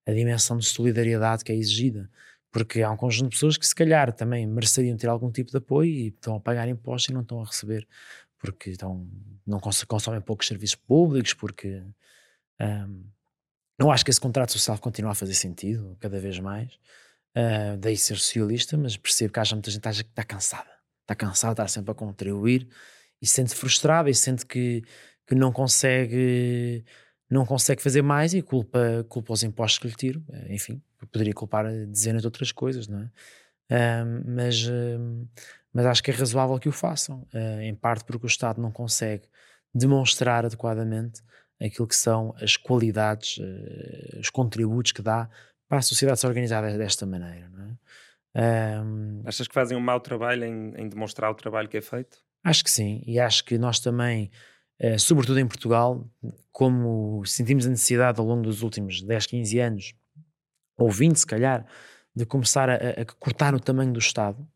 a 0.08 0.12
dimensão 0.12 0.58
de 0.58 0.66
solidariedade 0.66 1.44
que 1.44 1.52
é 1.52 1.56
exigida. 1.56 2.10
Porque 2.54 2.84
há 2.84 2.92
um 2.92 2.96
conjunto 2.96 3.32
de 3.32 3.36
pessoas 3.36 3.58
que 3.58 3.66
se 3.66 3.74
calhar 3.74 4.14
também 4.14 4.46
mereceriam 4.48 4.96
ter 4.96 5.08
algum 5.10 5.32
tipo 5.32 5.50
de 5.52 5.58
apoio 5.58 5.90
e 5.90 6.08
estão 6.10 6.36
a 6.36 6.40
pagar 6.40 6.68
impostos 6.70 7.10
e 7.10 7.14
não 7.14 7.22
estão 7.22 7.42
a 7.42 7.46
receber 7.46 7.86
porque 8.38 8.72
estão, 8.72 9.08
não 9.48 9.60
consomem 9.60 10.20
poucos 10.20 10.48
serviços 10.48 10.76
públicos, 10.76 11.34
porque 11.34 11.82
um, 12.60 13.06
não 13.80 13.90
acho 13.90 14.04
que 14.04 14.12
esse 14.12 14.20
contrato 14.20 14.52
social 14.52 14.78
continue 14.78 15.12
a 15.12 15.16
fazer 15.16 15.34
sentido 15.34 15.98
cada 16.00 16.20
vez 16.20 16.38
mais. 16.40 16.74
Uh, 17.36 17.78
daí 17.80 17.98
ser 17.98 18.18
socialista, 18.18 18.78
mas 18.78 18.98
percebo 18.98 19.34
que 19.34 19.40
há 19.40 19.44
muita 19.54 19.72
gente 19.72 19.82
que 19.82 19.90
está 19.90 20.24
cansada. 20.26 20.70
Está 21.02 21.16
cansada, 21.16 21.54
está 21.54 21.68
sempre 21.70 21.92
a 21.92 21.96
contribuir 21.96 22.68
e 23.22 23.26
sente 23.26 23.56
frustrada 23.56 24.10
e 24.10 24.14
sente 24.14 24.46
que, 24.46 24.84
que 25.26 25.34
não 25.34 25.52
consegue 25.52 26.84
não 27.34 27.46
consegue 27.46 27.82
fazer 27.82 28.02
mais 28.02 28.34
e 28.34 28.42
culpa, 28.42 29.06
culpa 29.10 29.34
os 29.34 29.44
impostos 29.44 29.80
que 29.80 29.88
lhe 29.88 29.96
tiro. 29.96 30.24
Eh, 30.32 30.54
enfim, 30.54 30.82
poderia 31.12 31.34
culpar 31.34 31.66
dezenas 31.88 32.22
de 32.22 32.28
outras 32.28 32.52
coisas, 32.52 32.88
não 32.88 33.00
é? 33.00 33.10
Uh, 33.72 34.24
mas, 34.26 34.64
uh, 34.66 35.28
mas 35.74 35.86
acho 35.86 36.04
que 36.04 36.12
é 36.12 36.14
razoável 36.14 36.60
que 36.60 36.70
o 36.70 36.72
façam, 36.72 37.26
em 37.62 37.74
parte 37.74 38.04
porque 38.04 38.26
o 38.26 38.28
Estado 38.28 38.62
não 38.62 38.72
consegue 38.72 39.24
demonstrar 39.74 40.46
adequadamente 40.46 41.22
aquilo 41.60 41.88
que 41.88 41.96
são 41.96 42.36
as 42.40 42.56
qualidades, 42.56 43.40
os 44.20 44.30
contributos 44.30 44.92
que 44.92 45.02
dá 45.02 45.28
para 45.68 45.80
a 45.80 45.82
sociedade 45.82 46.20
se 46.20 46.28
organizar 46.28 46.62
desta 46.78 47.06
maneira. 47.08 47.50
Não 47.50 47.64
é? 47.64 47.74
Um, 48.36 49.22
Achas 49.26 49.48
que 49.48 49.54
fazem 49.54 49.78
um 49.78 49.82
mau 49.82 50.00
trabalho 50.00 50.44
em, 50.44 50.74
em, 50.76 50.90
demonstrar 50.90 51.30
o 51.30 51.36
trabalho 51.36 51.70
que 51.70 51.78
é 51.78 51.82
feito? 51.82 52.18
Acho 52.44 52.64
que 52.64 52.72
sim, 52.72 53.04
e 53.06 53.20
acho 53.20 53.46
que 53.46 53.58
nós 53.58 53.80
também, 53.80 54.32
uh, 54.84 55.00
sobretudo 55.00 55.40
em 55.40 55.48
Portugal, 55.48 56.06
como 56.52 57.26
sentimos 57.26 57.66
a 57.66 57.70
necessidade 57.70 58.20
ao 58.20 58.26
longo 58.26 58.44
dos 58.44 58.62
últimos 58.62 59.02
10, 59.02 59.26
15 59.26 59.60
anos, 59.60 59.94
ou 60.78 60.90
20 60.90 61.18
se 61.18 61.26
calhar, 61.26 61.66
de 62.16 62.26
começar 62.26 62.70
a, 62.70 62.76
a 62.76 63.06
cortar 63.20 63.56
o 63.56 63.60
tamanho 63.60 63.92
do 63.92 64.00
Estado, 64.00 64.48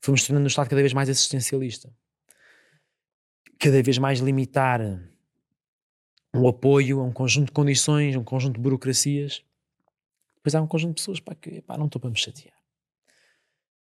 fomos 0.00 0.24
tornando 0.26 0.44
o 0.44 0.48
Estado 0.48 0.68
cada 0.68 0.82
vez 0.82 0.92
mais 0.92 1.08
assistencialista. 1.08 1.92
Cada 3.58 3.82
vez 3.82 3.98
mais 3.98 4.18
limitar 4.18 4.80
o 6.34 6.48
apoio 6.48 7.00
a 7.00 7.04
um 7.04 7.12
conjunto 7.12 7.46
de 7.46 7.52
condições, 7.52 8.16
um 8.16 8.24
conjunto 8.24 8.54
de 8.56 8.60
burocracias 8.60 9.44
depois 10.42 10.56
há 10.56 10.60
um 10.60 10.66
conjunto 10.66 10.96
de 10.96 11.02
pessoas 11.02 11.20
pá, 11.20 11.36
que 11.36 11.62
pá, 11.62 11.78
não 11.78 11.86
estou 11.86 12.00
para 12.00 12.10
me 12.10 12.18
chatear. 12.18 12.56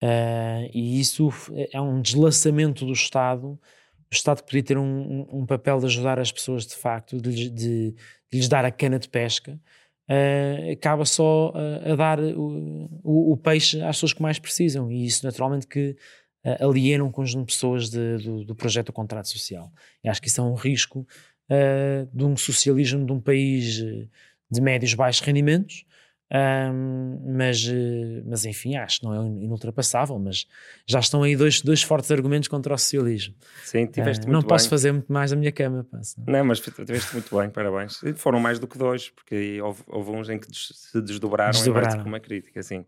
Uh, 0.03 0.67
e 0.73 0.99
isso 0.99 1.29
é 1.71 1.79
um 1.79 2.01
deslaçamento 2.01 2.85
do 2.85 2.91
Estado. 2.91 3.57
O 4.11 4.13
Estado 4.13 4.43
podia 4.43 4.61
ter 4.61 4.77
um, 4.77 5.25
um, 5.31 5.45
papel 5.45 5.79
de 5.79 5.85
ajudar 5.85 6.19
as 6.19 6.31
pessoas 6.31 6.67
de 6.67 6.75
facto, 6.75 7.21
de, 7.21 7.49
de, 7.49 7.91
de 7.91 7.95
lhes 8.33 8.49
dar 8.49 8.65
a 8.65 8.71
cana 8.71 8.99
de 8.99 9.07
pesca. 9.07 9.57
Uh, 10.09 10.73
acaba 10.73 11.05
só 11.05 11.53
a, 11.55 11.93
a 11.93 11.95
dar 11.95 12.19
o, 12.19 12.89
o, 13.01 13.31
o, 13.31 13.37
peixe 13.37 13.81
às 13.81 13.95
pessoas 13.95 14.11
que 14.11 14.21
mais 14.21 14.37
precisam, 14.37 14.91
e 14.91 15.05
isso 15.05 15.25
naturalmente 15.25 15.65
que 15.65 15.95
uh, 16.45 16.67
alienam 16.67 17.07
um 17.07 17.11
conjunto 17.11 17.47
de 17.47 17.53
pessoas 17.53 17.89
de, 17.89 18.17
do, 18.17 18.43
do, 18.43 18.53
projeto 18.53 18.87
do 18.87 18.93
contrato 18.93 19.29
social. 19.29 19.71
E 20.03 20.09
acho 20.09 20.21
que 20.21 20.27
isso 20.27 20.41
é 20.41 20.43
um 20.43 20.55
risco 20.55 21.07
uh, 21.49 22.09
de 22.13 22.25
um 22.25 22.35
socialismo 22.35 23.05
de 23.05 23.13
um 23.13 23.21
país 23.21 23.81
de 24.51 24.61
médios 24.61 24.93
baixos 24.93 25.25
rendimentos, 25.25 25.85
um, 26.33 27.19
mas, 27.35 27.67
mas 28.25 28.45
enfim, 28.45 28.77
acho 28.77 29.01
que 29.01 29.05
não 29.05 29.13
é 29.13 29.43
inultrapassável, 29.43 30.17
mas 30.17 30.47
já 30.87 30.99
estão 30.99 31.23
aí 31.23 31.35
dois, 31.35 31.61
dois 31.61 31.83
fortes 31.83 32.09
argumentos 32.09 32.47
contra 32.47 32.73
o 32.73 32.77
socialismo. 32.77 33.35
Sim, 33.65 33.85
tiveste 33.85 34.23
uh, 34.23 34.27
Não 34.27 34.35
muito 34.35 34.47
posso 34.47 34.65
bem. 34.65 34.69
fazer 34.69 34.91
muito 34.93 35.11
mais 35.11 35.33
a 35.33 35.35
minha 35.35 35.51
cama. 35.51 35.85
Passo. 35.91 36.15
Não, 36.25 36.45
mas 36.45 36.61
tiveste 36.61 37.13
muito 37.13 37.37
bem, 37.37 37.49
parabéns. 37.49 37.99
Foram 38.15 38.39
mais 38.39 38.59
do 38.59 38.67
que 38.67 38.77
dois, 38.77 39.09
porque 39.09 39.61
houve, 39.61 39.83
houve 39.87 40.11
uns 40.11 40.29
em 40.29 40.39
que 40.39 40.47
se 40.53 41.01
desdobraram, 41.01 41.51
desdobraram. 41.51 41.95
em 41.95 41.97
do 41.97 42.03
que 42.03 42.07
uma 42.07 42.19
crítica, 42.19 42.61
assim. 42.61 42.85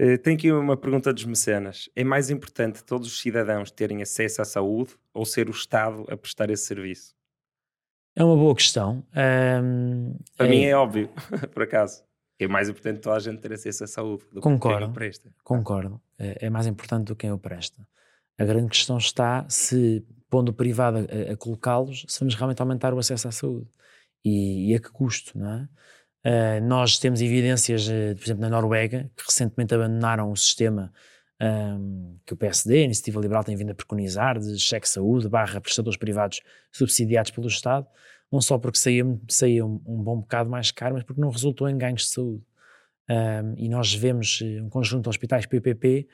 Uh, 0.00 0.16
tenho 0.18 0.36
aqui 0.36 0.52
uma 0.52 0.76
pergunta 0.76 1.12
dos 1.12 1.24
mecenas. 1.24 1.90
É 1.96 2.04
mais 2.04 2.30
importante 2.30 2.84
todos 2.84 3.08
os 3.08 3.20
cidadãos 3.20 3.72
terem 3.72 4.00
acesso 4.00 4.40
à 4.42 4.44
saúde 4.44 4.92
ou 5.12 5.26
ser 5.26 5.48
o 5.48 5.52
Estado 5.52 6.04
a 6.08 6.16
prestar 6.16 6.48
esse 6.50 6.66
serviço? 6.66 7.16
É 8.14 8.22
uma 8.22 8.36
boa 8.36 8.54
questão. 8.54 9.04
Um, 9.62 10.16
Para 10.36 10.46
é... 10.46 10.50
mim 10.50 10.64
é 10.64 10.76
óbvio, 10.76 11.10
por 11.52 11.64
acaso 11.64 12.04
é 12.44 12.48
mais 12.48 12.68
importante 12.68 13.00
toda 13.00 13.16
a 13.16 13.20
gente 13.20 13.38
ter 13.38 13.52
acesso 13.52 13.84
à 13.84 13.86
saúde 13.86 14.24
do 14.32 14.40
concordo, 14.40 14.78
que 14.78 14.84
quem 14.84 14.90
o 14.90 14.94
presta. 14.94 15.30
Concordo, 15.42 16.00
é, 16.18 16.46
é, 16.46 16.50
mais 16.50 16.66
importante 16.66 17.06
do 17.06 17.16
que 17.16 17.22
quem 17.22 17.32
o 17.32 17.38
presta. 17.38 17.86
A 18.38 18.44
grande 18.44 18.68
questão 18.68 18.98
está 18.98 19.46
se, 19.48 20.04
pondo 20.28 20.50
o 20.50 20.52
privado 20.52 20.98
a, 20.98 21.32
a 21.32 21.36
colocá-los, 21.36 22.04
se 22.08 22.20
vamos 22.20 22.34
realmente 22.34 22.60
aumentar 22.60 22.94
o 22.94 22.98
acesso 22.98 23.28
à 23.28 23.32
saúde. 23.32 23.68
E, 24.24 24.70
e 24.70 24.74
a 24.74 24.78
que 24.78 24.90
custo, 24.90 25.38
não 25.38 25.50
é? 25.50 25.68
Uh, 26.22 26.66
nós 26.66 26.98
temos 26.98 27.22
evidências, 27.22 27.88
uh, 27.88 28.14
por 28.14 28.24
exemplo, 28.24 28.42
na 28.42 28.50
Noruega, 28.50 29.10
que 29.16 29.24
recentemente 29.26 29.74
abandonaram 29.74 30.30
o 30.30 30.36
sistema 30.36 30.92
um, 31.40 32.18
que 32.26 32.34
o 32.34 32.36
PSD, 32.36 32.82
a 32.82 32.84
Iniciativa 32.84 33.20
Liberal, 33.20 33.42
tem 33.42 33.56
vindo 33.56 33.70
a 33.70 33.74
preconizar, 33.74 34.38
de 34.38 34.58
cheque 34.58 34.88
saúde 34.88 35.28
barra 35.28 35.60
prestadores 35.60 35.96
privados 35.96 36.42
subsidiados 36.70 37.30
pelo 37.30 37.46
Estado, 37.46 37.86
não 38.30 38.40
só 38.40 38.58
porque 38.58 38.78
saía, 38.78 39.04
saía 39.28 39.64
um, 39.64 39.80
um, 39.86 40.02
bom 40.02 40.20
bocado 40.20 40.48
mais 40.48 40.70
caro, 40.70 40.94
mas 40.94 41.04
porque 41.04 41.20
não 41.20 41.30
resultou 41.30 41.68
em 41.68 41.76
ganhos 41.76 42.02
de 42.02 42.08
saúde. 42.08 42.44
Um, 43.08 43.54
e 43.56 43.68
nós 43.68 43.92
vemos 43.92 44.40
eh, 44.40 44.62
um 44.62 44.68
conjunto 44.68 45.02
de 45.02 45.08
hospitais 45.08 45.44
PPP 45.44 46.06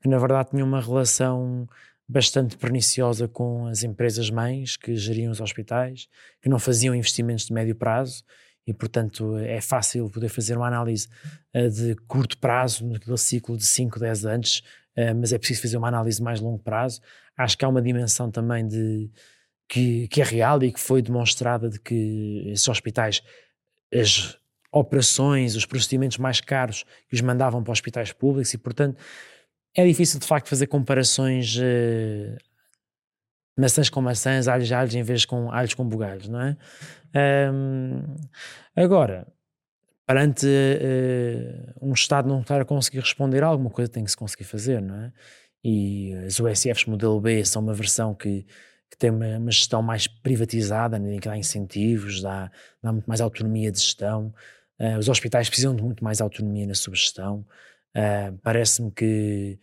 que, 0.00 0.08
na 0.08 0.18
verdade, 0.18 0.50
tinham 0.50 0.68
uma 0.68 0.80
relação 0.80 1.68
bastante 2.08 2.56
perniciosa 2.56 3.26
com 3.26 3.66
as 3.66 3.82
empresas 3.82 4.30
mães 4.30 4.76
que 4.76 4.94
geriam 4.94 5.32
os 5.32 5.40
hospitais, 5.40 6.06
que 6.40 6.48
não 6.48 6.58
faziam 6.58 6.94
investimentos 6.94 7.46
de 7.46 7.52
médio 7.52 7.74
prazo 7.74 8.22
e, 8.66 8.72
portanto, 8.72 9.36
é 9.38 9.60
fácil 9.60 10.08
poder 10.10 10.28
fazer 10.28 10.56
uma 10.56 10.66
análise 10.66 11.08
uh, 11.54 11.68
de 11.68 11.94
curto 12.06 12.38
prazo, 12.38 12.86
no 13.06 13.18
ciclo 13.18 13.56
de 13.56 13.64
5, 13.64 13.98
10 13.98 14.24
anos, 14.24 14.62
uh, 14.96 15.14
mas 15.18 15.32
é 15.32 15.38
preciso 15.38 15.62
fazer 15.62 15.76
uma 15.76 15.88
análise 15.88 16.22
mais 16.22 16.40
longo 16.40 16.58
prazo. 16.58 17.00
Acho 17.36 17.58
que 17.58 17.64
há 17.64 17.68
uma 17.68 17.82
dimensão 17.82 18.30
também 18.30 18.66
de 18.66 19.10
que, 19.68 20.08
que 20.08 20.20
é 20.20 20.24
real 20.24 20.62
e 20.62 20.72
que 20.72 20.80
foi 20.80 21.02
demonstrada 21.02 21.68
de 21.68 21.78
que 21.80 22.44
esses 22.46 22.66
hospitais, 22.68 23.22
as 23.92 24.38
operações, 24.72 25.54
os 25.54 25.64
procedimentos 25.64 26.18
mais 26.18 26.40
caros 26.40 26.84
que 27.08 27.14
os 27.14 27.20
mandavam 27.20 27.62
para 27.62 27.72
hospitais 27.72 28.12
públicos 28.12 28.52
e, 28.52 28.58
portanto, 28.58 28.98
é 29.74 29.86
difícil 29.86 30.20
de 30.20 30.26
facto 30.26 30.48
fazer 30.48 30.66
comparações 30.66 31.56
uh, 31.56 32.36
maçãs 33.56 33.88
com 33.88 34.00
maçãs, 34.00 34.48
alhos 34.48 34.70
alhos 34.72 34.94
em 34.94 35.02
vez 35.02 35.24
com 35.24 35.50
alhos 35.50 35.74
com 35.74 35.88
bugalhos, 35.88 36.28
não 36.28 36.40
é? 36.40 36.56
Um, 37.52 38.02
agora, 38.74 39.26
perante 40.06 40.46
uh, 40.46 41.72
um 41.80 41.92
Estado 41.92 42.28
não 42.28 42.40
estar 42.40 42.60
a 42.60 42.64
conseguir 42.64 43.00
responder 43.00 43.42
a 43.42 43.46
alguma 43.46 43.70
coisa 43.70 43.90
tem 43.90 44.04
que 44.04 44.10
se 44.10 44.16
conseguir 44.16 44.44
fazer, 44.44 44.82
não 44.82 44.96
é? 44.96 45.12
E 45.62 46.12
as 46.26 46.38
USFs 46.38 46.84
modelo 46.84 47.20
B 47.20 47.44
são 47.44 47.62
uma 47.62 47.72
versão 47.72 48.14
que 48.14 48.44
que 48.94 48.98
tem 48.98 49.10
uma, 49.10 49.38
uma, 49.38 49.50
gestão 49.50 49.82
mais 49.82 50.06
privatizada, 50.06 50.96
em 50.96 51.18
que 51.18 51.28
dá 51.28 51.36
incentivos, 51.36 52.22
dá, 52.22 52.50
dá 52.80 52.92
muito 52.92 53.06
mais 53.06 53.20
autonomia 53.20 53.70
de 53.70 53.78
gestão. 53.80 54.32
Uh, 54.78 54.98
os 54.98 55.08
hospitais 55.08 55.48
precisam 55.48 55.74
de 55.74 55.82
muito 55.82 56.02
mais 56.02 56.20
autonomia 56.20 56.66
na 56.66 56.74
sua 56.74 56.94
gestão. 56.94 57.44
Uh, 57.96 58.38
Parece-me 58.42 58.90
que 58.92 59.58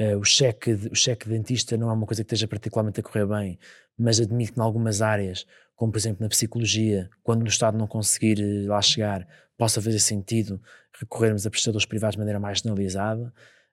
uh, 0.00 0.18
o, 0.18 0.24
cheque, 0.24 0.72
o 0.90 0.94
cheque 0.94 1.28
dentista 1.28 1.76
não 1.76 1.90
é 1.90 1.92
uma 1.92 2.06
coisa 2.06 2.24
que 2.24 2.26
esteja 2.26 2.48
particularmente 2.48 3.00
a 3.00 3.02
correr 3.02 3.26
bem, 3.26 3.58
mas 3.96 4.20
admito 4.20 4.52
que 4.52 4.58
em 4.58 4.62
algumas 4.62 5.00
áreas, 5.00 5.46
como 5.76 5.92
por 5.92 5.98
exemplo 5.98 6.22
na 6.22 6.28
psicologia, 6.28 7.08
quando 7.22 7.42
o 7.42 7.48
Estado 7.48 7.78
não 7.78 7.86
conseguir 7.86 8.66
lá 8.66 8.82
chegar, 8.82 9.26
possa 9.56 9.80
fazer 9.80 10.00
sentido 10.00 10.60
recorrermos 10.98 11.46
a 11.46 11.50
prestadores 11.50 11.86
privados 11.86 12.14
de 12.14 12.18
maneira 12.18 12.40
mais 12.40 12.58
generalizada. 12.58 13.32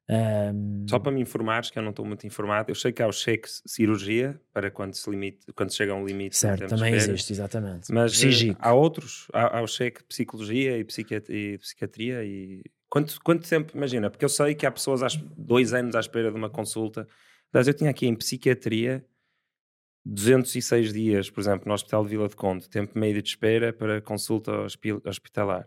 Um... 0.09 0.87
Só 0.89 0.97
para 0.97 1.11
me 1.11 1.21
informares, 1.21 1.69
que 1.69 1.77
eu 1.77 1.83
não 1.83 1.91
estou 1.91 2.03
muito 2.03 2.25
informado, 2.25 2.71
eu 2.71 2.75
sei 2.75 2.91
que 2.91 3.03
há 3.03 3.07
o 3.07 3.11
cheque 3.11 3.47
cirurgia 3.65 4.41
para 4.51 4.71
quando 4.71 4.95
se, 4.95 5.07
limite, 5.07 5.45
quando 5.55 5.71
chega 5.71 5.91
a 5.91 5.95
um 5.95 6.03
limite. 6.03 6.35
Certo, 6.35 6.67
também 6.67 6.95
existe, 6.95 7.31
exatamente. 7.31 7.93
Mas 7.93 8.19
uh, 8.23 8.55
há 8.57 8.73
outros, 8.73 9.27
há, 9.31 9.59
há, 9.59 9.61
o 9.61 9.67
cheque 9.67 10.03
psicologia 10.05 10.77
e 10.79 10.83
psiquiatria, 10.83 11.53
e 11.53 11.57
psiquiatria 11.59 12.23
e 12.25 12.63
quanto, 12.89 13.21
quanto 13.23 13.47
tempo, 13.47 13.77
imagina, 13.77 14.09
porque 14.09 14.25
eu 14.25 14.29
sei 14.29 14.55
que 14.55 14.65
há 14.65 14.71
pessoas 14.71 15.03
há 15.03 15.07
dois 15.37 15.73
anos 15.73 15.95
à 15.95 15.99
espera 15.99 16.31
de 16.31 16.37
uma 16.37 16.49
consulta. 16.49 17.07
Mas 17.53 17.67
eu 17.67 17.73
tinha 17.73 17.91
aqui 17.91 18.07
em 18.07 18.15
psiquiatria 18.15 19.05
206 20.05 20.91
dias, 20.91 21.29
por 21.29 21.41
exemplo, 21.41 21.67
no 21.67 21.73
Hospital 21.73 22.03
de 22.03 22.09
Vila 22.09 22.27
de 22.27 22.35
Conde, 22.35 22.67
tempo 22.67 22.97
médio 22.97 23.21
de 23.21 23.29
espera 23.29 23.71
para 23.71 24.01
consulta 24.01 24.51
hospitalar, 25.05 25.65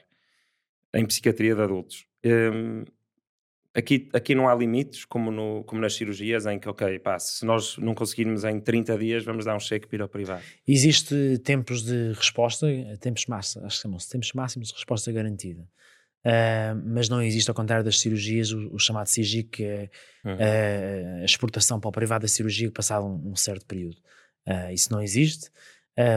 em 0.92 1.06
psiquiatria 1.06 1.54
de 1.54 1.62
adultos. 1.62 2.06
Um, 2.24 2.84
Aqui, 3.74 4.08
aqui 4.12 4.34
não 4.34 4.48
há 4.48 4.54
limites, 4.54 5.06
como, 5.06 5.30
no, 5.30 5.64
como 5.64 5.80
nas 5.80 5.94
cirurgias, 5.94 6.44
em 6.44 6.58
que, 6.58 6.68
ok, 6.68 6.98
pá, 6.98 7.18
se 7.18 7.44
nós 7.46 7.78
não 7.78 7.94
conseguirmos 7.94 8.44
em 8.44 8.60
30 8.60 8.98
dias, 8.98 9.24
vamos 9.24 9.46
dar 9.46 9.56
um 9.56 9.60
cheque 9.60 9.86
para 9.86 9.96
ir 9.96 10.02
ao 10.02 10.08
privado. 10.08 10.42
Existe 10.68 11.38
tempos 11.38 11.82
de 11.82 12.12
resposta, 12.12 12.66
tempos 13.00 13.24
máximos, 13.26 13.66
acho 13.66 13.76
que 13.76 13.82
chamam-se 13.82 14.10
tempos 14.10 14.32
máximos 14.34 14.68
de 14.68 14.74
resposta 14.74 15.10
garantida. 15.10 15.66
Uh, 16.24 16.78
mas 16.84 17.08
não 17.08 17.20
existe, 17.20 17.50
ao 17.50 17.54
contrário 17.54 17.84
das 17.84 17.98
cirurgias, 17.98 18.52
o, 18.52 18.74
o 18.74 18.78
chamado 18.78 19.08
CIGIC, 19.08 19.48
que 19.50 19.64
é 19.64 19.90
uhum. 20.24 20.34
uh, 20.34 21.22
a 21.22 21.24
exportação 21.24 21.80
para 21.80 21.88
o 21.88 21.92
privado 21.92 22.22
da 22.22 22.28
cirurgia 22.28 22.70
passado 22.70 23.06
um, 23.06 23.32
um 23.32 23.36
certo 23.36 23.66
período. 23.66 23.96
Uh, 24.46 24.72
isso 24.72 24.92
não 24.92 25.02
existe. 25.02 25.50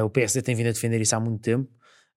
o 0.03 0.09
PSD 0.09 0.41
tem 0.41 0.55
vindo 0.55 0.67
a 0.67 0.71
defender 0.71 1.01
isso 1.01 1.15
há 1.15 1.19
muito 1.19 1.41
tempo. 1.41 1.69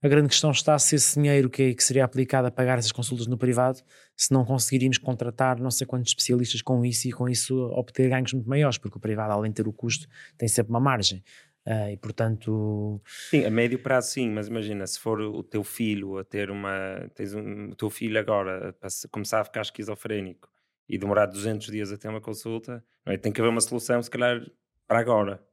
A 0.03 0.07
grande 0.07 0.29
questão 0.29 0.51
está 0.51 0.79
se 0.79 0.95
esse 0.95 1.19
dinheiro 1.19 1.51
que, 1.51 1.75
que, 1.75 1.83
seria 1.83 2.05
aplicado 2.05 2.47
a 2.47 2.51
pagar 2.51 2.79
essas 2.79 2.93
consultas 2.93 3.27
no 3.27 3.37
privado, 3.37 3.83
se 4.19 4.33
não 4.33 4.45
conseguiríamos 4.45 4.99
contratar 4.99 5.61
não 5.61 5.71
sei 5.71 5.87
quantos 5.87 6.11
especialistas 6.11 6.61
com 6.61 6.85
isso 6.85 7.07
e 7.07 7.13
com 7.13 7.29
isso 7.29 7.57
obter 7.71 8.11
ganhos 8.11 8.33
muito 8.33 8.49
maiores, 8.49 8.77
porque 8.77 8.99
o 8.99 9.01
privado, 9.01 9.33
além 9.33 9.53
de 9.53 9.63
ter 9.63 9.69
o 9.69 9.73
custo, 9.73 10.09
tem 10.37 10.49
sempre 10.49 10.71
uma 10.71 10.81
margem. 10.81 11.23
Uh, 11.65 11.91
e 11.93 11.97
portanto. 11.97 13.01
Sim, 13.31 13.45
a 13.45 13.51
médio 13.51 13.79
prazo 13.79 14.11
sim, 14.11 14.29
mas 14.31 14.49
imagina, 14.49 14.87
se 14.87 14.99
for 14.99 15.21
o 15.21 15.43
teu 15.43 15.63
filho 15.63 16.19
a 16.19 16.25
ter 16.25 16.51
uma. 16.51 17.09
Tens 17.15 17.33
um, 17.33 17.69
o 17.71 17.77
teu 17.77 17.91
filho 17.91 18.19
agora 18.19 18.75
a 18.83 19.09
começar 19.11 19.41
a 19.41 19.45
ficar 19.45 19.61
esquizofrénico 19.61 20.49
e 20.89 20.99
demorar 20.99 21.27
200 21.27 21.67
dias 21.69 21.93
a 21.93 21.99
ter 21.99 22.09
uma 22.09 22.21
consulta, 22.21 22.83
é? 23.07 23.17
tem 23.17 23.31
que 23.31 23.41
haver 23.41 23.51
uma 23.51 23.61
solução, 23.61 24.03
se 24.03 24.11
calhar, 24.11 24.41
para 24.87 24.99
agora 24.99 25.48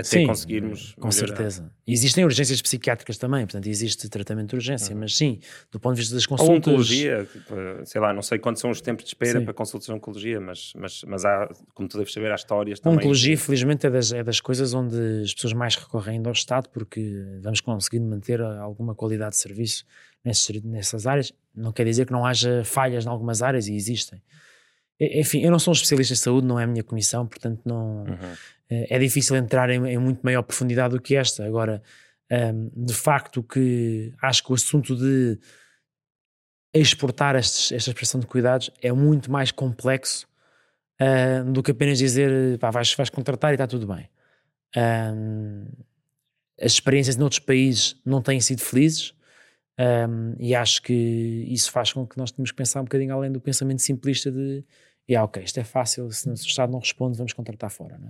até 0.00 0.08
sim, 0.08 0.26
conseguirmos. 0.26 0.94
Com 0.94 1.08
melhorar. 1.08 1.26
certeza. 1.26 1.72
Existem 1.86 2.24
urgências 2.24 2.60
psiquiátricas 2.60 3.16
também, 3.18 3.44
portanto, 3.46 3.66
existe 3.66 4.08
tratamento 4.08 4.50
de 4.50 4.56
urgência, 4.56 4.94
uhum. 4.94 5.00
mas 5.00 5.16
sim, 5.16 5.40
do 5.70 5.78
ponto 5.80 5.94
de 5.94 6.00
vista 6.00 6.14
das 6.14 6.26
consultas. 6.26 6.66
Ou 6.66 6.72
oncologia, 6.72 7.28
tipo, 7.30 7.54
sei 7.84 8.00
lá, 8.00 8.12
não 8.12 8.22
sei 8.22 8.38
quantos 8.38 8.60
são 8.60 8.70
os 8.70 8.80
tempos 8.80 9.04
de 9.04 9.10
espera 9.10 9.38
sim. 9.38 9.44
para 9.44 9.54
consultas 9.54 9.86
de 9.86 9.92
oncologia, 9.92 10.40
mas, 10.40 10.72
mas, 10.76 11.02
mas 11.06 11.24
há, 11.24 11.48
como 11.74 11.88
tu 11.88 11.98
deves 11.98 12.12
saber, 12.12 12.30
há 12.30 12.34
histórias 12.34 12.80
também. 12.80 12.98
Oncologia, 12.98 13.36
felizmente, 13.36 13.86
é 13.86 13.90
das, 13.90 14.12
é 14.12 14.22
das 14.22 14.40
coisas 14.40 14.74
onde 14.74 14.96
as 15.22 15.34
pessoas 15.34 15.52
mais 15.52 15.76
recorrem 15.76 16.22
ao 16.24 16.32
Estado, 16.32 16.68
porque 16.68 17.00
vamos 17.42 17.60
conseguindo 17.60 18.06
manter 18.06 18.40
alguma 18.40 18.94
qualidade 18.94 19.32
de 19.32 19.38
serviço 19.38 19.84
nessas, 20.24 20.62
nessas 20.62 21.06
áreas. 21.06 21.32
Não 21.54 21.72
quer 21.72 21.84
dizer 21.84 22.06
que 22.06 22.12
não 22.12 22.24
haja 22.24 22.62
falhas 22.64 23.04
em 23.04 23.08
algumas 23.08 23.42
áreas, 23.42 23.68
e 23.68 23.74
existem. 23.74 24.22
Enfim, 25.00 25.40
eu 25.40 25.50
não 25.50 25.58
sou 25.58 25.72
um 25.72 25.74
especialista 25.74 26.12
em 26.12 26.16
saúde, 26.16 26.46
não 26.46 26.60
é 26.60 26.64
a 26.64 26.66
minha 26.66 26.84
comissão, 26.84 27.26
portanto 27.26 27.62
não 27.64 28.04
uhum. 28.04 28.34
É 28.70 28.98
difícil 28.98 29.36
entrar 29.36 29.68
em, 29.68 29.84
em, 29.86 29.98
muito 29.98 30.22
maior 30.22 30.42
profundidade 30.42 30.94
do 30.94 31.00
que 31.02 31.16
esta. 31.16 31.44
Agora, 31.44 31.82
um, 32.30 32.70
de 32.84 32.94
facto 32.94 33.42
que 33.42 34.14
acho 34.22 34.44
que 34.44 34.52
o 34.52 34.54
assunto 34.54 34.96
de 34.96 35.38
exportar 36.72 37.34
estes, 37.34 37.72
esta 37.72 37.90
expressão 37.90 38.20
de 38.20 38.26
cuidados 38.26 38.70
é 38.80 38.92
muito 38.92 39.30
mais 39.30 39.50
complexo 39.50 40.28
uh, 41.00 41.50
do 41.50 41.62
que 41.62 41.72
apenas 41.72 41.98
dizer 41.98 42.58
pá, 42.58 42.70
vais, 42.70 42.94
vais 42.94 43.10
contratar 43.10 43.50
e 43.50 43.54
está 43.54 43.66
tudo 43.66 43.86
bem. 43.86 44.08
Um, 44.76 45.66
as 46.60 46.72
experiências 46.72 47.16
noutros 47.16 47.40
países 47.40 47.96
não 48.04 48.22
têm 48.22 48.40
sido 48.40 48.60
felizes 48.60 49.12
um, 49.78 50.36
e 50.38 50.54
acho 50.54 50.82
que 50.82 50.92
isso 51.48 51.72
faz 51.72 51.92
com 51.92 52.06
que 52.06 52.18
nós 52.18 52.30
tenhamos 52.30 52.50
que 52.50 52.56
pensar 52.56 52.80
um 52.80 52.84
bocadinho 52.84 53.14
além 53.14 53.32
do 53.32 53.40
pensamento 53.40 53.80
simplista 53.80 54.30
de 54.30 54.62
e 55.10 55.16
ah, 55.16 55.24
ok, 55.24 55.42
isto 55.42 55.58
é 55.58 55.64
fácil, 55.64 56.08
se 56.12 56.28
o 56.28 56.34
Estado 56.34 56.70
não 56.70 56.78
responde, 56.78 57.18
vamos 57.18 57.32
contratar 57.32 57.68
fora. 57.68 58.00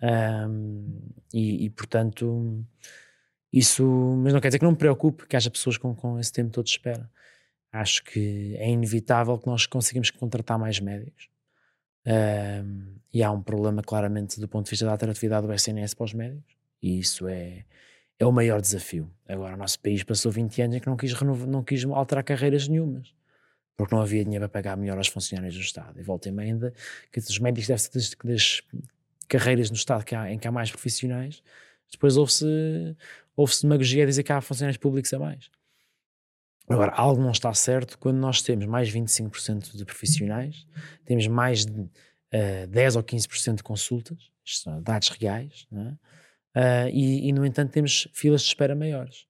É? 0.00 0.46
um, 0.46 1.00
e, 1.34 1.64
e, 1.64 1.70
portanto, 1.70 2.64
isso, 3.52 3.84
mas 4.22 4.32
não 4.32 4.40
quer 4.40 4.46
dizer 4.46 4.60
que 4.60 4.64
não 4.64 4.70
me 4.70 4.78
preocupe 4.78 5.26
que 5.26 5.34
haja 5.34 5.50
pessoas 5.50 5.76
com, 5.76 5.92
com 5.92 6.20
esse 6.20 6.32
tempo 6.32 6.52
todo 6.52 6.66
de 6.66 6.70
espera. 6.70 7.10
Acho 7.72 8.04
que 8.04 8.54
é 8.58 8.70
inevitável 8.70 9.36
que 9.38 9.48
nós 9.48 9.66
conseguimos 9.66 10.12
contratar 10.12 10.56
mais 10.56 10.78
médicos. 10.78 11.28
Um, 12.06 12.94
e 13.12 13.24
há 13.24 13.32
um 13.32 13.42
problema 13.42 13.82
claramente 13.82 14.38
do 14.38 14.46
ponto 14.46 14.66
de 14.66 14.70
vista 14.70 14.86
da 14.86 14.92
atratividade 14.92 15.48
do 15.48 15.52
SNS 15.52 15.94
para 15.94 16.04
os 16.04 16.14
médicos, 16.14 16.54
e 16.80 17.00
isso 17.00 17.26
é, 17.26 17.64
é 18.20 18.24
o 18.24 18.30
maior 18.30 18.60
desafio. 18.60 19.10
Agora, 19.28 19.54
o 19.54 19.58
nosso 19.58 19.80
país 19.80 20.04
passou 20.04 20.30
20 20.30 20.62
anos 20.62 20.76
em 20.76 20.80
que 20.80 20.86
não 20.86 20.96
quis, 20.96 21.12
renovar, 21.12 21.48
não 21.48 21.64
quis 21.64 21.84
alterar 21.84 22.22
carreiras 22.22 22.68
nenhumas, 22.68 23.12
porque 23.80 23.94
não 23.94 24.02
havia 24.02 24.22
dinheiro 24.22 24.46
para 24.46 24.62
pagar 24.62 24.76
melhor 24.76 24.98
aos 24.98 25.08
funcionários 25.08 25.54
do 25.54 25.62
Estado. 25.62 25.98
E 25.98 26.02
volta 26.02 26.28
e 26.28 26.38
ainda 26.38 26.70
que 27.10 27.18
os 27.18 27.38
médicos 27.38 27.66
devem 27.66 27.78
ser 27.78 27.90
das, 27.94 28.14
das 28.22 28.62
carreiras 29.26 29.70
no 29.70 29.76
Estado 29.76 30.04
que 30.04 30.14
há, 30.14 30.30
em 30.30 30.38
que 30.38 30.46
há 30.46 30.52
mais 30.52 30.70
profissionais, 30.70 31.42
depois 31.90 32.18
houve-se 32.18 32.44
houve 33.34 33.54
demagogia 33.62 34.02
a 34.02 34.06
dizer 34.06 34.22
que 34.22 34.32
há 34.32 34.40
funcionários 34.42 34.76
públicos 34.76 35.10
a 35.14 35.18
mais. 35.18 35.50
Agora, 36.68 36.92
algo 36.92 37.22
não 37.22 37.30
está 37.30 37.54
certo 37.54 37.98
quando 37.98 38.18
nós 38.18 38.42
temos 38.42 38.66
mais 38.66 38.92
25% 38.92 39.74
de 39.74 39.84
profissionais, 39.86 40.66
temos 41.06 41.26
mais 41.26 41.64
de 41.64 41.80
uh, 41.80 41.90
eh, 42.32 42.66
10 42.66 42.96
ou 42.96 43.02
15% 43.02 43.56
de 43.56 43.62
consultas, 43.62 44.30
isto 44.44 44.64
são 44.64 44.82
dados 44.82 45.08
reais, 45.08 45.66
é? 45.72 46.86
uh, 46.86 46.88
e, 46.92 47.28
e, 47.28 47.32
no 47.32 47.46
entanto 47.46 47.72
temos 47.72 48.08
filas 48.12 48.42
de 48.42 48.48
espera 48.48 48.76
maiores. 48.76 49.26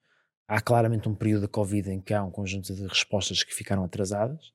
Há 0.51 0.61
claramente 0.61 1.09
um 1.09 1.15
período 1.15 1.43
da 1.43 1.49
Covid 1.49 1.93
em 1.93 2.01
que 2.01 2.13
há 2.13 2.25
um 2.25 2.31
conjunto 2.33 2.75
de 2.75 2.85
respostas 2.85 3.45
que 3.45 3.55
ficaram 3.55 3.85
atrasadas, 3.85 4.53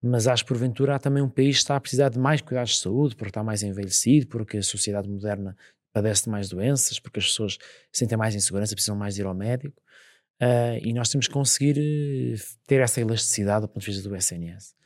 mas 0.00 0.28
acho 0.28 0.46
porventura 0.46 0.94
há 0.94 1.00
também 1.00 1.20
um 1.20 1.28
país 1.28 1.56
que 1.56 1.62
está 1.62 1.74
a 1.74 1.80
precisar 1.80 2.10
de 2.10 2.18
mais 2.18 2.40
cuidados 2.40 2.74
de 2.74 2.78
saúde, 2.78 3.16
porque 3.16 3.30
está 3.30 3.42
mais 3.42 3.64
envelhecido, 3.64 4.28
porque 4.28 4.58
a 4.58 4.62
sociedade 4.62 5.08
moderna 5.08 5.56
padece 5.92 6.24
de 6.24 6.30
mais 6.30 6.48
doenças, 6.48 7.00
porque 7.00 7.18
as 7.18 7.26
pessoas 7.26 7.58
sentem 7.90 8.16
mais 8.16 8.36
insegurança, 8.36 8.72
precisam 8.72 8.94
mais 8.94 9.18
ir 9.18 9.26
ao 9.26 9.34
médico. 9.34 9.82
Uh, 10.40 10.78
e 10.80 10.92
nós 10.92 11.08
temos 11.08 11.26
que 11.26 11.34
conseguir 11.34 11.76
eh, 11.76 12.40
ter 12.64 12.80
essa 12.80 13.00
elasticidade 13.00 13.62
do 13.62 13.68
ponto 13.68 13.80
de 13.84 13.90
vista 13.90 14.08
do 14.08 14.14
SNS. 14.14 14.76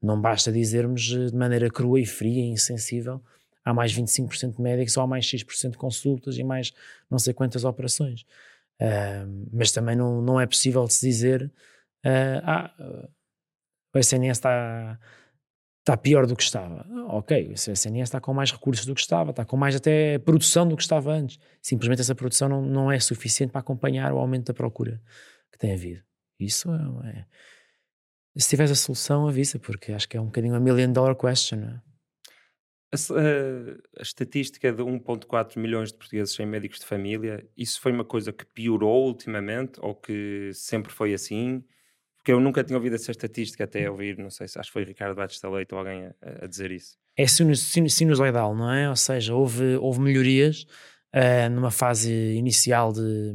Não 0.00 0.18
basta 0.18 0.50
dizermos 0.50 1.12
eh, 1.12 1.26
de 1.26 1.36
maneira 1.36 1.68
crua 1.68 2.00
e 2.00 2.06
fria 2.06 2.40
e 2.40 2.48
insensível 2.48 3.22
há 3.62 3.74
mais 3.74 3.92
25% 3.94 4.56
de 4.56 4.62
médicos 4.62 4.96
ou 4.96 5.02
há 5.02 5.06
mais 5.06 5.26
X% 5.26 5.72
de 5.72 5.76
consultas 5.76 6.38
e 6.38 6.42
mais 6.42 6.72
não 7.10 7.18
sei 7.18 7.34
quantas 7.34 7.64
operações. 7.64 8.24
Uh, 8.80 9.48
mas 9.52 9.72
também 9.72 9.96
não, 9.96 10.20
não 10.20 10.40
é 10.40 10.46
possível 10.46 10.86
se 10.86 11.06
dizer 11.06 11.50
uh, 12.04 12.42
ah, 12.44 13.08
o 13.94 13.98
SNS 13.98 14.38
está 14.38 14.98
está 15.86 15.96
pior 15.96 16.26
do 16.26 16.34
que 16.34 16.42
estava. 16.42 16.84
Ok, 17.10 17.48
o 17.48 17.52
SNS 17.52 18.08
está 18.08 18.20
com 18.20 18.34
mais 18.34 18.50
recursos 18.50 18.84
do 18.84 18.94
que 18.94 19.00
estava, 19.00 19.30
está 19.30 19.44
com 19.44 19.56
mais 19.56 19.76
até 19.76 20.18
produção 20.18 20.66
do 20.66 20.76
que 20.76 20.82
estava 20.82 21.12
antes. 21.12 21.38
Simplesmente 21.62 22.00
essa 22.00 22.14
produção 22.14 22.48
não, 22.48 22.60
não 22.62 22.90
é 22.90 22.98
suficiente 22.98 23.52
para 23.52 23.60
acompanhar 23.60 24.12
o 24.12 24.18
aumento 24.18 24.46
da 24.46 24.54
procura 24.54 25.00
que 25.52 25.58
tem 25.58 25.72
havido. 25.72 26.02
Isso 26.40 26.68
é. 27.04 27.18
é 27.18 27.24
se 28.38 28.50
tivesse 28.50 28.72
a 28.72 28.76
solução, 28.76 29.26
avisa, 29.26 29.58
porque 29.58 29.92
acho 29.92 30.06
que 30.08 30.16
é 30.16 30.20
um 30.20 30.26
bocadinho 30.26 30.54
a 30.54 30.60
million 30.60 30.92
dollar 30.92 31.14
question. 31.14 31.58
É? 31.58 31.80
A, 32.92 32.96
a, 33.98 34.02
estatística 34.02 34.72
de 34.72 34.82
1,4 34.82 35.58
milhões 35.58 35.90
de 35.90 35.98
portugueses 35.98 36.34
sem 36.34 36.46
médicos 36.46 36.78
de 36.78 36.86
família, 36.86 37.46
isso 37.56 37.80
foi 37.80 37.92
uma 37.92 38.04
coisa 38.04 38.32
que 38.32 38.46
piorou 38.46 39.06
ultimamente 39.06 39.78
ou 39.80 39.94
que 39.94 40.50
sempre 40.54 40.92
foi 40.92 41.12
assim? 41.12 41.64
Porque 42.16 42.32
eu 42.32 42.40
nunca 42.40 42.62
tinha 42.64 42.76
ouvido 42.76 42.94
essa 42.94 43.10
estatística 43.10 43.64
até 43.64 43.90
ouvir, 43.90 44.18
não 44.18 44.30
sei 44.30 44.48
se 44.48 44.58
acho 44.58 44.68
que 44.68 44.72
foi 44.72 44.84
Ricardo 44.84 45.16
Batista 45.16 45.48
Leite 45.48 45.74
ou 45.74 45.78
alguém 45.78 46.06
a, 46.06 46.44
a 46.44 46.46
dizer 46.46 46.70
isso. 46.70 46.96
É 47.16 47.26
sinusoidal, 47.26 48.54
não 48.54 48.72
é? 48.72 48.88
Ou 48.88 48.96
seja, 48.96 49.34
houve, 49.34 49.76
houve 49.76 50.00
melhorias 50.00 50.66
uh, 51.16 51.50
numa 51.50 51.70
fase 51.70 52.12
inicial 52.12 52.92
de, 52.92 53.32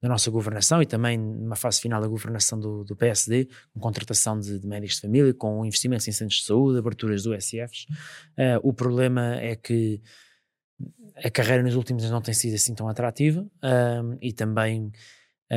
da 0.00 0.08
nossa 0.08 0.30
governação 0.30 0.82
e 0.82 0.86
também 0.86 1.16
numa 1.16 1.56
fase 1.56 1.80
final 1.80 2.00
da 2.00 2.06
governação 2.06 2.60
do, 2.60 2.84
do 2.84 2.94
PSD, 2.94 3.48
com 3.72 3.80
contratação 3.80 4.38
de, 4.38 4.60
de, 4.60 4.66
médicos 4.66 4.96
de 4.96 5.02
família, 5.02 5.32
com 5.32 5.64
investimentos 5.64 6.06
em 6.06 6.12
centros 6.12 6.40
de 6.40 6.44
saúde, 6.44 6.78
aberturas 6.78 7.22
do 7.22 7.34
SFs. 7.34 7.84
Uh, 7.84 7.96
eh, 8.36 8.60
o 8.62 8.72
problema 8.72 9.36
é 9.36 9.56
que 9.56 10.00
a 11.24 11.30
carreira 11.30 11.62
nos 11.62 11.74
últimos 11.74 12.02
anos 12.02 12.12
não 12.12 12.20
tem 12.20 12.34
sido 12.34 12.54
assim 12.54 12.74
tão 12.74 12.86
atrativa 12.86 13.40
uh, 13.40 14.18
e 14.20 14.32
também 14.32 14.92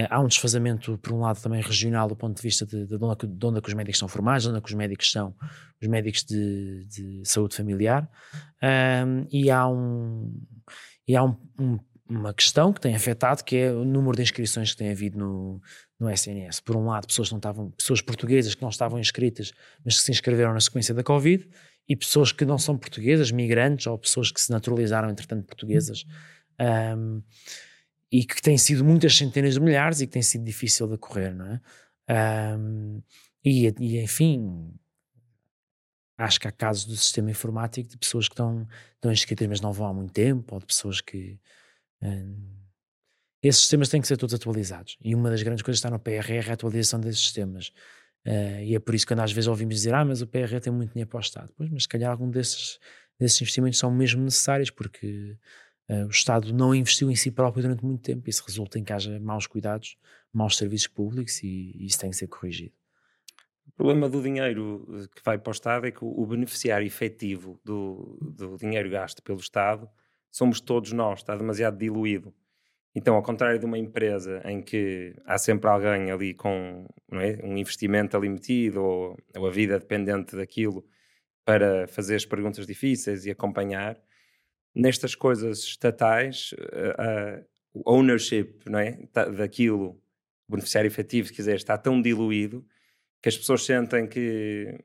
há 0.08 0.20
um 0.20 0.28
desfazamento, 0.28 1.00
por 1.00 1.14
um 1.14 1.22
lado, 1.22 1.42
também 1.42 1.64
regional, 1.64 2.08
do 2.08 2.16
ponto 2.16 2.38
de 2.38 2.44
vista 2.44 2.64
de, 2.64 2.86
de, 2.86 2.96
de, 2.96 3.04
onde, 3.04 3.26
de 3.26 3.46
onde 3.48 3.58
é 3.58 3.62
os 3.66 3.74
médicos 3.74 3.98
são 3.98 4.08
formados, 4.08 4.44
de 4.44 4.50
onde 4.50 4.60
é 4.60 4.62
os 4.64 4.74
médicos 4.76 5.12
são 5.12 5.34
os 5.82 5.88
médicos 5.88 6.24
de, 6.24 6.86
de 6.86 7.22
saúde 7.26 7.56
familiar. 7.56 8.08
E 9.32 9.50
há, 9.50 9.68
um, 9.68 10.32
e 11.10 11.16
há 11.16 11.24
um, 11.24 11.36
um, 11.60 11.80
uma 12.08 12.32
questão 12.36 12.72
que 12.72 12.80
tem 12.80 12.96
afetado, 12.96 13.44
que 13.44 13.58
é 13.58 13.72
o 13.72 13.84
número 13.84 14.16
de 14.16 14.22
inscrições 14.22 14.74
que 14.74 14.78
tem 14.78 14.92
havido 14.92 15.18
no, 15.18 15.60
no 16.00 16.08
SNS. 16.08 16.60
Por 16.60 16.76
um 16.76 16.86
lado, 16.86 17.08
pessoas, 17.08 17.32
não 17.32 17.40
estavam, 17.40 17.72
pessoas 17.72 18.00
portuguesas 18.00 18.54
que 18.54 18.62
não 18.62 18.70
estavam 18.70 19.00
inscritas, 19.00 19.52
mas 19.84 19.98
que 19.98 20.04
se 20.04 20.12
inscreveram 20.12 20.54
na 20.54 20.60
sequência 20.60 20.94
da 20.94 21.02
Covid, 21.02 21.50
e 21.88 21.96
pessoas 21.96 22.32
que 22.32 22.46
não 22.46 22.60
são 22.60 22.78
portuguesas, 22.78 23.32
migrantes, 23.32 23.88
ou 23.88 23.98
pessoas 23.98 24.32
que 24.32 24.40
se 24.40 24.52
naturalizaram, 24.52 25.10
entretanto, 25.10 25.48
portuguesas. 25.48 26.06
Um, 26.62 27.24
e 28.12 28.24
que 28.24 28.40
tem 28.40 28.56
sido 28.56 28.86
muitas 28.86 29.18
centenas 29.18 29.56
de 29.56 29.60
milhares 29.60 30.02
e 30.02 30.06
que 30.06 30.14
tem 30.14 30.22
sido 30.22 30.46
difícil 30.46 30.88
de 30.88 30.98
correr, 31.00 31.34
não 31.34 31.60
é? 32.08 32.56
Um, 32.56 33.02
e, 33.44 33.74
e, 33.80 34.00
enfim, 34.00 34.76
acho 36.20 36.40
que 36.40 36.48
há 36.48 36.52
casos 36.52 36.86
do 36.86 36.96
sistema 36.96 37.32
informático 37.32 37.90
de 37.90 37.98
pessoas 37.98 38.28
que 38.28 38.34
estão, 38.34 38.68
estão 38.96 39.12
inscritas 39.12 39.48
mas 39.48 39.62
não 39.62 39.72
vão 39.72 39.88
há 39.88 39.94
muito 39.94 40.14
tempo, 40.14 40.54
ou 40.54 40.60
de 40.60 40.66
pessoas 40.66 41.02
que. 41.02 41.40
Um, 42.02 42.60
esses 43.42 43.62
sistemas 43.62 43.88
têm 43.88 44.02
que 44.02 44.08
ser 44.08 44.18
todos 44.18 44.36
atualizados. 44.36 44.98
E 45.02 45.16
uma 45.16 45.30
das 45.30 45.42
grandes 45.42 45.64
coisas 45.64 45.80
que 45.80 45.88
está 45.88 45.90
no 45.90 46.00
PRR 46.00 46.48
é 46.48 46.50
a 46.50 46.54
atualização 46.54 47.00
desses 47.00 47.22
sistemas. 47.22 47.70
Uh, 48.28 48.62
e 48.64 48.76
é 48.76 48.80
por 48.80 48.94
isso 48.94 49.08
que 49.08 49.14
às 49.14 49.32
vezes 49.32 49.48
ouvimos 49.48 49.76
dizer: 49.76 49.94
Ah, 49.94 50.04
mas 50.04 50.22
o 50.22 50.28
PRR 50.28 50.60
tem 50.60 50.74
muito 50.74 50.92
dinheiro 50.92 51.10
para 51.10 51.18
o 51.18 51.22
Estado. 51.22 51.52
Pois, 51.56 51.70
mas 51.70 51.84
se 51.84 51.90
calhar 51.90 52.12
algum 52.12 52.30
desses, 52.30 52.80
desses 53.18 53.42
investimentos 53.42 53.80
são 53.80 53.92
mesmo 53.92 54.22
necessários, 54.22 54.70
porque 54.70 55.38
Uh, 55.90 56.06
o 56.06 56.12
Estado 56.12 56.54
não 56.54 56.76
investiu 56.76 57.10
em 57.10 57.16
si 57.16 57.32
próprio 57.32 57.64
durante 57.64 57.84
muito 57.84 58.04
tempo. 58.04 58.30
Isso 58.30 58.44
resulta 58.46 58.78
em 58.78 58.84
que 58.84 58.94
haja 58.94 59.20
maus 59.20 59.48
cuidados, 59.48 59.98
maus 60.32 60.56
serviços 60.56 60.86
públicos 60.88 61.42
e, 61.42 61.74
e 61.76 61.88
isso 61.88 62.00
tem 62.00 62.12
que 62.12 62.16
ser 62.16 62.28
corrigido. 62.28 62.79
Problema 63.80 64.10
do 64.10 64.22
dinheiro 64.22 64.86
eh, 64.90 65.08
que 65.16 65.24
vai 65.24 65.38
para 65.38 65.52
o 65.52 65.54
Estado 65.54 65.88
é 65.88 65.92
que 65.92 66.04
o 66.04 66.26
beneficiário 66.26 66.86
efetivo 66.86 67.58
do, 67.64 68.18
do 68.20 68.58
dinheiro 68.58 68.90
gasto 68.90 69.24
pelo 69.24 69.40
Estado 69.40 69.90
somos 70.30 70.60
todos 70.60 70.92
nós, 70.92 71.20
está 71.20 71.34
demasiado 71.34 71.78
diluído. 71.78 72.36
Então, 72.94 73.16
ao 73.16 73.24
contrário 73.24 73.58
de 73.58 73.66
uma 73.66 73.78
empresa 73.78 74.42
em 74.44 74.62
que 74.62 75.16
há 75.26 75.38
sempre 75.38 75.70
alguém 75.70 76.12
ali 76.12 76.34
com 76.34 76.86
é, 77.14 77.40
um 77.42 77.56
investimento 77.56 78.18
ali 78.18 78.28
metido 78.28 78.84
ou, 78.84 79.18
ou 79.38 79.48
a 79.48 79.50
vida 79.50 79.80
dependente 79.80 80.36
daquilo 80.36 80.86
para 81.46 81.88
fazer 81.88 82.16
as 82.16 82.26
perguntas 82.26 82.68
difíceis 82.68 83.26
e 83.26 83.32
acompanhar, 83.32 83.98
nestas 84.76 85.16
coisas 85.16 85.60
estatais, 85.60 86.52
uh, 86.52 87.46
o 87.74 87.90
ownership 87.90 88.60
não 88.66 88.80
é? 88.80 89.00
Daquilo, 89.14 89.92
o 90.50 90.52
beneficiário 90.52 90.90
efetivo, 90.90 91.30
se 91.30 91.34
quiser, 91.34 91.56
está 91.56 91.78
tão 91.78 92.02
diluído 92.02 92.68
que 93.22 93.30
as 93.30 93.38
pessoas 93.38 93.66
sentem 93.66 94.08
que 94.08 94.78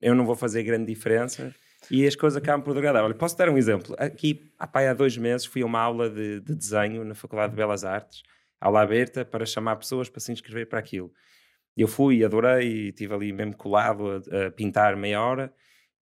eu 0.00 0.14
não 0.14 0.24
vou 0.24 0.34
fazer 0.34 0.62
grande 0.62 0.86
diferença 0.86 1.54
e 1.90 2.06
as 2.06 2.16
coisas 2.16 2.36
acabam 2.36 2.62
por 2.62 2.74
degradar. 2.74 3.04
Olha, 3.04 3.14
posso 3.14 3.36
dar 3.36 3.48
um 3.48 3.58
exemplo? 3.58 3.94
Aqui, 3.98 4.52
há 4.58 4.94
dois 4.94 5.16
meses, 5.16 5.46
fui 5.46 5.62
a 5.62 5.66
uma 5.66 5.80
aula 5.80 6.08
de, 6.08 6.40
de 6.40 6.54
desenho 6.54 7.04
na 7.04 7.14
Faculdade 7.14 7.50
de 7.50 7.56
Belas 7.56 7.84
Artes, 7.84 8.22
aula 8.60 8.82
aberta, 8.82 9.24
para 9.24 9.44
chamar 9.44 9.76
pessoas 9.76 10.08
para 10.08 10.20
se 10.20 10.32
inscrever 10.32 10.68
para 10.68 10.78
aquilo. 10.78 11.12
Eu 11.76 11.88
fui, 11.88 12.24
adorei, 12.24 12.88
estive 12.88 13.14
ali 13.14 13.32
mesmo 13.32 13.56
colado 13.56 14.22
a, 14.30 14.46
a 14.46 14.50
pintar 14.50 14.96
meia 14.96 15.22
hora 15.22 15.52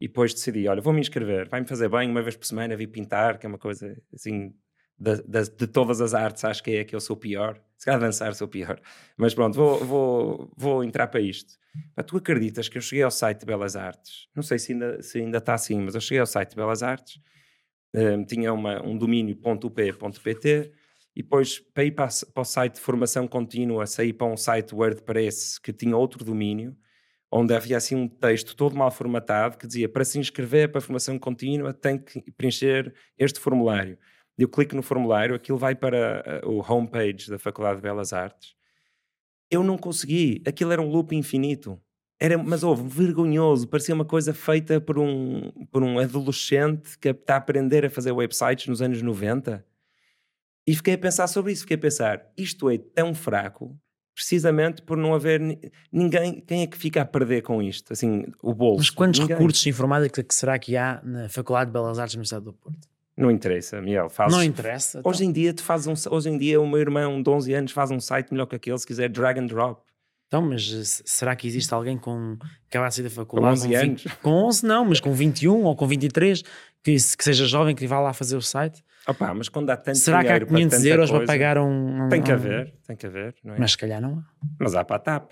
e 0.01 0.09
depois 0.09 0.33
decidi, 0.33 0.67
olha, 0.67 0.81
vou-me 0.81 1.01
inscrever, 1.01 1.49
vai-me 1.49 1.67
fazer 1.67 1.89
bem 1.89 2.11
uma 2.11 2.23
vez 2.23 2.37
por 2.37 2.47
semana, 2.47 2.77
vi 2.77 2.87
pintar, 2.87 3.39
que 3.39 3.47
é 3.47 3.49
uma 3.49 3.59
coisa 3.59 3.97
assim, 4.15 4.53
de, 5.01 5.23
de, 5.23 5.51
de, 5.51 5.67
todas 5.67 6.01
as 6.03 6.13
artes, 6.13 6.45
acho 6.45 6.63
que 6.63 6.73
é 6.73 6.85
que 6.85 6.95
eu 6.95 7.01
sou 7.01 7.17
pior. 7.17 7.59
Se 7.79 7.87
calhar 7.87 8.01
dançar 8.01 8.35
sou 8.35 8.47
pior. 8.47 8.79
Mas 9.17 9.35
pronto, 9.35 9.55
vou, 9.55 9.85
vou, 9.85 10.53
vou 10.57 10.85
entrar 10.85 11.07
para 11.07 11.21
isto. 11.21 11.55
Mas 11.97 12.05
tu 12.05 12.19
acreditas 12.19 12.69
que 12.69 12.77
eu 12.77 12.83
cheguei 12.83 13.03
ao 13.03 13.11
site 13.11 13.41
de 13.41 13.47
Belas 13.47 13.77
Artes? 13.77 14.29
Não 14.37 14.43
sei 14.43 14.59
se 14.59 14.73
ainda, 14.73 15.03
se 15.03 15.19
ainda 15.19 15.39
está 15.39 15.55
assim, 15.55 15.81
mas 15.81 15.95
eu 15.95 16.01
cheguei 16.01 16.19
ao 16.19 16.27
site 16.27 16.51
de 16.51 16.57
Belas 16.57 16.83
Artes, 16.83 17.19
um, 17.95 18.25
tinha 18.25 18.53
uma, 18.53 18.87
um 18.87 18.99
domínio.up.pt 18.99 20.73
e 21.17 21.23
depois 21.23 21.59
para 21.59 21.85
ir 21.85 21.93
para, 21.93 22.09
para 22.35 22.41
o 22.43 22.45
site 22.45 22.75
de 22.75 22.81
formação 22.81 23.27
contínua, 23.27 23.87
saí 23.87 24.13
para 24.13 24.27
um 24.27 24.37
site 24.37 24.75
WordPress 24.75 25.61
que 25.61 25.73
tinha 25.73 25.97
outro 25.97 26.25
domínio 26.25 26.77
onde 27.33 27.55
havia 27.55 27.77
assim 27.77 27.95
um 27.95 28.09
texto 28.09 28.57
todo 28.57 28.77
mal 28.77 28.91
formatado 28.91 29.57
que 29.57 29.67
dizia 29.67 29.89
para 29.89 30.05
se 30.05 30.19
inscrever 30.19 30.71
para 30.71 30.81
a 30.81 30.83
formação 30.83 31.19
contínua 31.19 31.73
tem 31.73 31.99
que 31.99 32.21
preencher 32.33 32.93
este 33.17 33.39
formulário. 33.39 33.97
Eu 34.41 34.49
clico 34.49 34.75
no 34.75 34.83
formulário, 34.83 35.35
aquilo 35.35 35.59
vai 35.59 35.75
para 35.75 36.23
eh, 36.25 36.41
o 36.47 36.65
homepage 36.67 37.29
da 37.29 37.39
Faculdade 37.39 37.77
de 37.77 37.83
Belas 37.83 38.13
Artes. 38.13 38.55
Eu 39.51 39.63
não 39.63 39.77
consegui, 39.77 40.43
aquilo 40.47 40.73
era 40.73 40.81
um 40.81 40.89
loop 40.89 41.15
infinito. 41.15 41.79
Era, 42.19 42.39
mas 42.39 42.63
houve, 42.63 42.89
vergonhoso, 42.89 43.69
parecia 43.69 43.95
uma 43.95 44.05
coisa 44.05 44.33
feita 44.33 44.81
por 44.81 44.99
um, 44.99 45.51
por 45.71 45.83
um 45.83 45.99
adolescente 45.99 46.99
que 46.99 47.09
está 47.09 47.35
a 47.35 47.37
aprender 47.39 47.85
a 47.85 47.91
fazer 47.91 48.13
websites 48.13 48.67
nos 48.67 48.81
anos 48.81 49.03
90. 49.03 49.65
E 50.67 50.75
fiquei 50.75 50.95
a 50.95 50.99
pensar 50.99 51.27
sobre 51.27 51.53
isso, 51.53 51.63
fiquei 51.63 51.77
a 51.77 51.81
pensar, 51.81 52.33
isto 52.37 52.71
é 52.71 52.79
tão 52.79 53.15
fraco 53.15 53.79
precisamente 54.15 54.83
por 54.83 54.99
não 54.99 55.15
haver 55.15 55.41
ninguém. 55.91 56.41
Quem 56.43 56.63
é 56.63 56.67
que 56.67 56.77
fica 56.77 57.01
a 57.01 57.05
perder 57.07 57.43
com 57.43 57.63
isto? 57.63 57.93
Assim, 57.93 58.25
o 58.43 58.53
bolso. 58.53 58.79
Mas 58.79 58.91
quantos 58.91 59.21
ninguém. 59.21 59.37
recursos 59.37 59.63
de 59.63 59.71
informática 59.71 60.23
que 60.23 60.35
será 60.35 60.59
que 60.59 60.77
há 60.77 61.01
na 61.03 61.29
Faculdade 61.31 61.71
de 61.71 61.73
Belas 61.73 61.99
Artes 61.99 62.15
da 62.15 62.19
Universidade 62.19 62.45
do 62.45 62.53
Porto? 62.53 62.90
Não 63.21 63.31
interessa, 63.31 63.81
Miguel. 63.81 64.09
Fazes... 64.09 64.37
Não 64.37 64.43
interessa. 64.43 65.01
Hoje 65.05 65.25
então. 65.25 65.31
em 65.31 65.33
dia, 65.33 65.55
tu 65.55 65.63
fazes 65.63 65.87
um, 65.87 66.15
hoje 66.15 66.31
em 66.31 66.39
dia, 66.39 66.61
o 66.61 66.67
meu 66.67 66.81
irmão 66.81 67.23
de 67.23 67.29
11 67.29 67.55
anos 67.55 67.73
faz 67.73 67.91
um 67.91 68.01
site 68.01 68.33
melhor 68.33 68.47
que 68.47 68.57
aquele, 68.57 68.79
se 68.79 68.87
quiser 68.87 69.09
drag 69.09 69.39
and 69.39 69.47
drop. 69.47 69.83
Então, 70.27 70.43
mas 70.43 70.63
eh, 70.73 71.03
será 71.05 71.35
que 71.35 71.47
existe 71.47 71.75
alguém 71.75 71.99
com 71.99 72.39
sair 72.91 73.03
da 73.03 73.11
faculdade? 73.11 73.61
Com 73.61 73.67
11 73.67 73.75
anos? 73.75 74.05
com 74.23 74.31
11 74.31 74.65
não, 74.65 74.85
mas 74.85 75.01
com 75.01 75.13
21 75.13 75.65
ou 75.65 75.75
com 75.75 75.89
23, 75.89 76.43
que, 76.85 76.95
que 76.95 77.25
seja 77.25 77.47
jovem 77.47 77.75
que 77.75 77.85
vá 77.87 77.99
lá 77.99 78.13
fazer 78.13 78.37
o 78.37 78.43
site? 78.43 78.83
Opa, 79.09 79.35
mas 79.35 79.49
quando 79.49 79.71
há 79.71 79.77
tanto 79.77 79.99
será 79.99 80.21
que 80.21 80.29
há 80.29 80.39
dinheiro 80.39 80.47
500 80.47 80.79
para 80.79 80.89
euros 80.89 81.11
coisa, 81.11 81.25
para 81.25 81.35
pagar 81.35 81.59
um, 81.59 82.05
um 82.05 82.09
Tem 82.09 82.23
que 82.23 82.31
haver, 82.31 82.73
tem 82.87 82.97
que 82.97 83.07
haver, 83.07 83.35
é? 83.45 83.57
Mas 83.59 83.73
se 83.73 83.79
calhar 83.79 84.01
não 84.01 84.19
há. 84.19 84.25
Mas 84.59 84.75
há 84.77 84.85
para 84.85 84.97
a 84.97 85.01
TAP. 85.01 85.31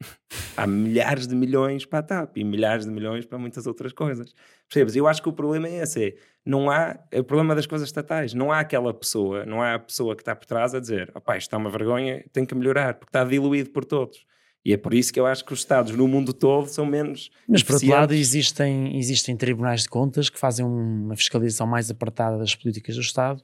há 0.56 0.66
milhares 0.66 1.26
de 1.26 1.34
milhões 1.34 1.84
para 1.84 1.98
a 2.00 2.02
TAP 2.02 2.38
e 2.38 2.44
milhares 2.44 2.84
de 2.84 2.90
milhões 2.90 3.24
para 3.24 3.38
muitas 3.38 3.66
outras 3.66 3.92
coisas. 3.92 4.34
Percebes? 4.68 4.96
Eu 4.96 5.06
acho 5.06 5.22
que 5.22 5.28
o 5.28 5.32
problema 5.32 5.68
é 5.68 5.82
esse. 5.82 6.04
é, 6.04 6.14
Não 6.44 6.70
há, 6.70 6.98
é 7.10 7.20
o 7.20 7.24
problema 7.24 7.54
das 7.54 7.66
coisas 7.66 7.88
estatais. 7.88 8.34
Não 8.34 8.52
há 8.52 8.60
aquela 8.60 8.92
pessoa, 8.92 9.44
não 9.44 9.62
há 9.62 9.74
a 9.74 9.78
pessoa 9.78 10.14
que 10.14 10.22
está 10.22 10.34
por 10.34 10.46
trás 10.46 10.74
a 10.74 10.80
dizer 10.80 11.10
opá, 11.14 11.36
isto 11.36 11.48
está 11.48 11.56
uma 11.56 11.70
vergonha, 11.70 12.24
tem 12.32 12.44
que 12.44 12.54
melhorar, 12.54 12.94
porque 12.94 13.10
está 13.10 13.24
diluído 13.24 13.70
por 13.70 13.84
todos. 13.84 14.26
E 14.64 14.72
é 14.72 14.78
por 14.78 14.94
isso 14.94 15.12
que 15.12 15.20
eu 15.20 15.26
acho 15.26 15.44
que 15.44 15.52
os 15.52 15.58
Estados 15.58 15.92
no 15.92 16.08
mundo 16.08 16.32
todo 16.32 16.68
são 16.68 16.86
menos 16.86 17.30
Mas 17.46 17.62
por 17.62 17.74
outro 17.74 17.88
lado, 17.88 18.14
existem, 18.14 18.98
existem 18.98 19.36
tribunais 19.36 19.82
de 19.82 19.90
contas 19.90 20.30
que 20.30 20.38
fazem 20.38 20.64
uma 20.64 21.14
fiscalização 21.14 21.66
mais 21.66 21.90
apertada 21.90 22.38
das 22.38 22.54
políticas 22.54 22.94
do 22.94 23.02
Estado 23.02 23.42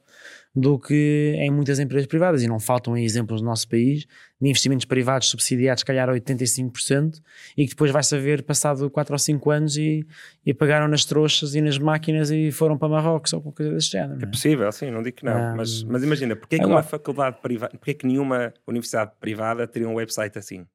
do 0.53 0.77
que 0.77 1.33
em 1.37 1.49
muitas 1.49 1.79
empresas 1.79 2.05
privadas. 2.07 2.43
E 2.43 2.47
não 2.47 2.59
faltam 2.59 2.93
aí 2.93 3.03
exemplos 3.03 3.41
no 3.41 3.47
nosso 3.47 3.67
país 3.67 4.05
de 4.39 4.49
investimentos 4.49 4.85
privados 4.85 5.29
subsidiados, 5.29 5.81
se 5.81 5.85
calhar 5.85 6.09
a 6.09 6.13
85%, 6.13 7.21
e 7.55 7.65
que 7.65 7.69
depois 7.69 7.91
vai-se 7.91 8.13
a 8.15 8.19
ver 8.19 8.43
passado 8.43 8.89
4 8.89 9.13
ou 9.13 9.19
5 9.19 9.51
anos 9.51 9.77
e, 9.77 10.05
e 10.45 10.53
pagaram 10.53 10.87
nas 10.87 11.05
trouxas 11.05 11.55
e 11.55 11.61
nas 11.61 11.77
máquinas 11.77 12.31
e 12.31 12.51
foram 12.51 12.77
para 12.77 12.89
Marrocos 12.89 13.31
ou 13.33 13.41
qualquer 13.41 13.63
coisa 13.63 13.75
desse 13.75 13.91
género. 13.91 14.19
É 14.19 14.23
é? 14.23 14.27
possível, 14.27 14.71
sim, 14.71 14.91
não 14.91 15.01
digo 15.01 15.17
que 15.17 15.25
não. 15.25 15.33
Ah, 15.33 15.53
mas, 15.55 15.83
mas 15.83 16.03
imagina, 16.03 16.35
porque 16.35 16.55
é 16.55 16.59
que 16.59 16.65
agora- 16.65 16.77
uma 16.77 16.83
faculdade 16.83 17.37
privada, 17.41 17.77
porque 17.77 17.91
é 17.91 17.93
que 17.93 18.05
nenhuma 18.05 18.53
universidade 18.67 19.11
privada 19.19 19.65
teria 19.67 19.87
um 19.87 19.95
website 19.95 20.37
assim? 20.37 20.65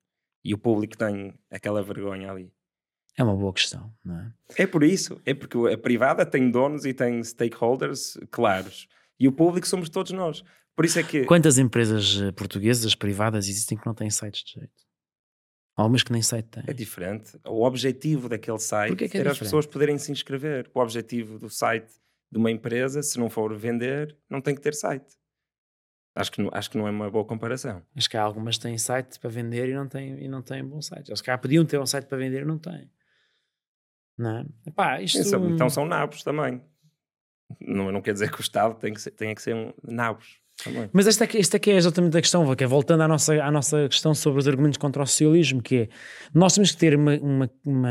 E 0.43 0.55
o 0.55 0.59
público 0.59 0.97
tem 0.97 1.35
aquela 1.51 1.83
vergonha 1.83 2.31
ali. 2.31 2.51
É 3.19 3.25
uma 3.25 3.35
boa 3.35 3.53
questão, 3.53 3.91
não 4.05 4.19
é? 4.19 4.33
É 4.59 4.67
por 4.67 4.85
isso, 4.85 5.21
é 5.25 5.35
porque 5.35 5.57
a 5.73 5.79
privada 5.79 6.25
tem 6.25 6.51
donos 6.51 6.85
e 6.85 6.93
tem 6.93 7.23
stakeholders 7.25 8.19
claros. 8.31 8.87
E 9.19 9.27
o 9.29 9.33
público 9.33 9.67
somos 9.67 9.89
todos 9.89 10.13
nós. 10.13 10.43
Por 10.75 10.85
isso 10.85 10.99
é 10.99 11.03
que. 11.03 11.25
Quantas 11.25 11.57
empresas 11.59 12.21
eh, 12.21 12.33
portuguesas 12.33 12.95
privadas 12.95 13.49
existem 13.49 13.79
que 13.79 13.87
não 13.87 13.95
têm 13.95 14.11
sites 14.11 14.43
de 14.45 14.61
jeito? 14.61 14.87
Algumas 15.75 16.03
que 16.03 16.13
nem 16.13 16.23
site 16.23 16.47
têm. 16.49 16.65
É 16.67 16.73
diferente. 16.73 17.39
O 17.47 17.63
objetivo 17.65 18.29
daquele 18.29 18.59
site 18.59 18.97
que 18.97 19.17
é 19.17 19.21
era 19.21 19.31
as 19.33 19.39
pessoas 19.39 19.67
poderem 19.67 19.99
se 19.99 20.11
inscrever. 20.13 20.71
O 20.75 20.81
objetivo 20.81 21.39
do 21.39 21.51
site 21.51 21.93
de 22.33 22.39
uma 22.39 22.51
empresa, 22.51 23.03
se 23.03 23.19
não 23.19 23.29
for 23.31 23.55
vender, 23.57 24.17
não 24.29 24.41
tem 24.41 24.55
que 24.55 24.61
ter 24.61 24.75
site. 24.75 25.15
Acho 26.15 26.33
que, 26.33 26.41
não- 26.43 26.51
acho 26.53 26.71
que 26.71 26.79
não 26.79 26.89
é 26.89 26.91
uma 26.91 27.11
boa 27.11 27.27
comparação. 27.27 27.83
Acho 27.95 28.09
que 28.09 28.17
há 28.17 28.23
algumas 28.23 28.57
que 28.57 28.63
têm 28.63 28.79
site 28.79 29.19
para 29.21 29.29
vender 29.29 29.69
e 29.69 29.75
não 29.75 29.87
têm, 29.87 30.19
e 30.25 30.29
não 30.29 30.41
têm 30.43 30.65
bom 30.65 30.81
site. 30.81 31.11
Eles 31.11 31.21
cá 31.21 31.37
podiam 31.37 31.65
ter 31.67 31.79
um 31.79 31.85
site 31.85 32.07
para 32.07 32.17
vender 32.17 32.41
e 32.43 32.45
não 32.47 32.59
têm. 32.59 32.91
Não 34.17 34.39
é? 34.39 34.47
Epá, 34.67 35.01
isto... 35.03 35.19
Então 35.55 35.69
são 35.69 35.85
nabos 35.85 36.23
também. 36.23 36.63
Não, 37.61 37.93
não 37.93 38.03
quer 38.03 38.13
dizer 38.13 38.31
que 38.31 38.41
o 38.41 38.43
Estado 38.43 38.75
tem 38.75 38.93
que 38.93 39.01
ser, 39.01 39.11
tenha 39.13 39.35
que 39.35 39.43
ser 39.43 39.55
um 39.55 39.73
nabos 39.83 40.41
também. 40.63 40.89
Mas 40.93 41.07
esta 41.07 41.25
é, 41.25 41.39
esta 41.39 41.57
é 41.57 41.61
que 41.61 41.71
é 41.71 41.77
exatamente 41.77 42.17
a 42.17 42.21
questão, 42.21 42.55
que 42.57 42.65
é 42.65 42.67
voltando 42.67 43.03
à 43.03 43.09
nossa, 43.09 43.35
à 43.43 43.51
nossa 43.51 43.89
questão 43.89 44.15
sobre 44.15 44.41
os 44.41 44.49
argumentos 44.49 44.79
contra 44.79 45.03
o 45.03 45.07
socialismo, 45.07 45.63
que 45.63 45.77
é, 45.77 45.89
nós 46.35 46.55
temos 46.55 46.71
que 46.73 46.77
ter 46.79 46.97
uma, 46.97 47.17
uma- 47.19 47.51
uma- 47.65 47.89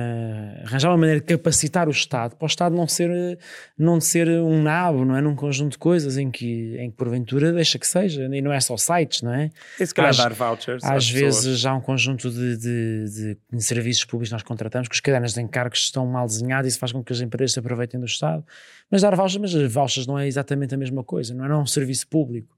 arranjar 0.66 0.90
uma 0.90 0.98
maneira 0.98 1.20
de 1.22 1.26
capacitar 1.28 1.88
o 1.88 1.92
Estado, 1.92 2.36
para 2.36 2.46
o 2.46 2.48
Estado 2.48 2.76
não 2.76 2.88
ser, 2.88 3.38
não 3.78 4.02
ser 4.02 4.28
um 4.28 4.62
nabo, 4.64 5.06
não 5.06 5.16
é? 5.16 5.22
Num 5.22 5.36
conjunto 5.36 5.74
de 5.74 5.78
coisas 5.78 6.18
em 6.18 6.30
que, 6.32 6.76
em 6.78 6.90
que 6.90 6.98
porventura 6.98 7.54
deixa 7.54 7.78
que 7.80 7.88
seja, 7.88 8.24
e 8.34 8.42
não 8.42 8.52
é 8.52 8.60
só 8.60 8.76
sites, 8.78 9.22
não 9.22 9.34
é? 9.34 9.52
E 9.80 9.86
se 9.86 9.94
Às- 10.02 10.18
dar 10.18 10.34
vouchers 10.34 10.84
Às 10.84 10.92
às 10.92 11.10
vezes 11.10 11.40
pessoas. 11.42 11.66
há 11.66 11.74
um 11.76 11.82
conjunto 11.82 12.30
de, 12.32 12.58
de- 12.58 13.38
de 13.54 13.64
serviços 13.64 14.04
públicos 14.06 14.30
que 14.30 14.34
nós 14.34 14.44
contratamos 14.44 14.88
que 14.88 14.96
os 14.96 15.00
cadernos 15.02 15.34
de 15.34 15.42
encargos 15.42 15.80
estão 15.80 16.06
mal 16.06 16.26
desenhados 16.26 16.68
e 16.68 16.70
isso 16.70 16.80
faz 16.80 16.92
com 16.92 17.04
que 17.04 17.14
as 17.14 17.22
empresas 17.22 17.54
se 17.54 17.60
aproveitem 17.60 18.00
do 18.00 18.06
Estado. 18.06 18.44
Mas 18.90 19.02
dar 19.02 19.16
vouchers, 19.16 19.54
mas 19.54 19.72
vouchers 19.72 20.06
não 20.08 20.18
é 20.20 20.28
exatamente 20.28 20.74
a 20.76 20.78
mesma 20.78 21.04
coisa, 21.04 21.34
não 21.34 21.46
é, 21.46 21.48
não 21.50 21.56
é 21.56 21.60
um 21.62 21.66
serviço 21.66 22.08
público, 22.08 22.55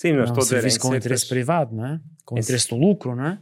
Sim, 0.00 0.12
não 0.12 0.20
mas 0.20 0.30
é 0.30 0.32
um 0.32 0.32
estou 0.32 0.44
dizer 0.44 0.56
serviço 0.60 0.80
com 0.80 0.88
interesse 0.94 1.22
certas, 1.22 1.28
privado, 1.28 1.76
não 1.76 1.86
é? 1.86 2.00
Com 2.24 2.36
Em- 2.36 2.40
interesse 2.40 2.68
do 2.70 2.76
lucro, 2.76 3.14
não 3.14 3.26
é? 3.26 3.36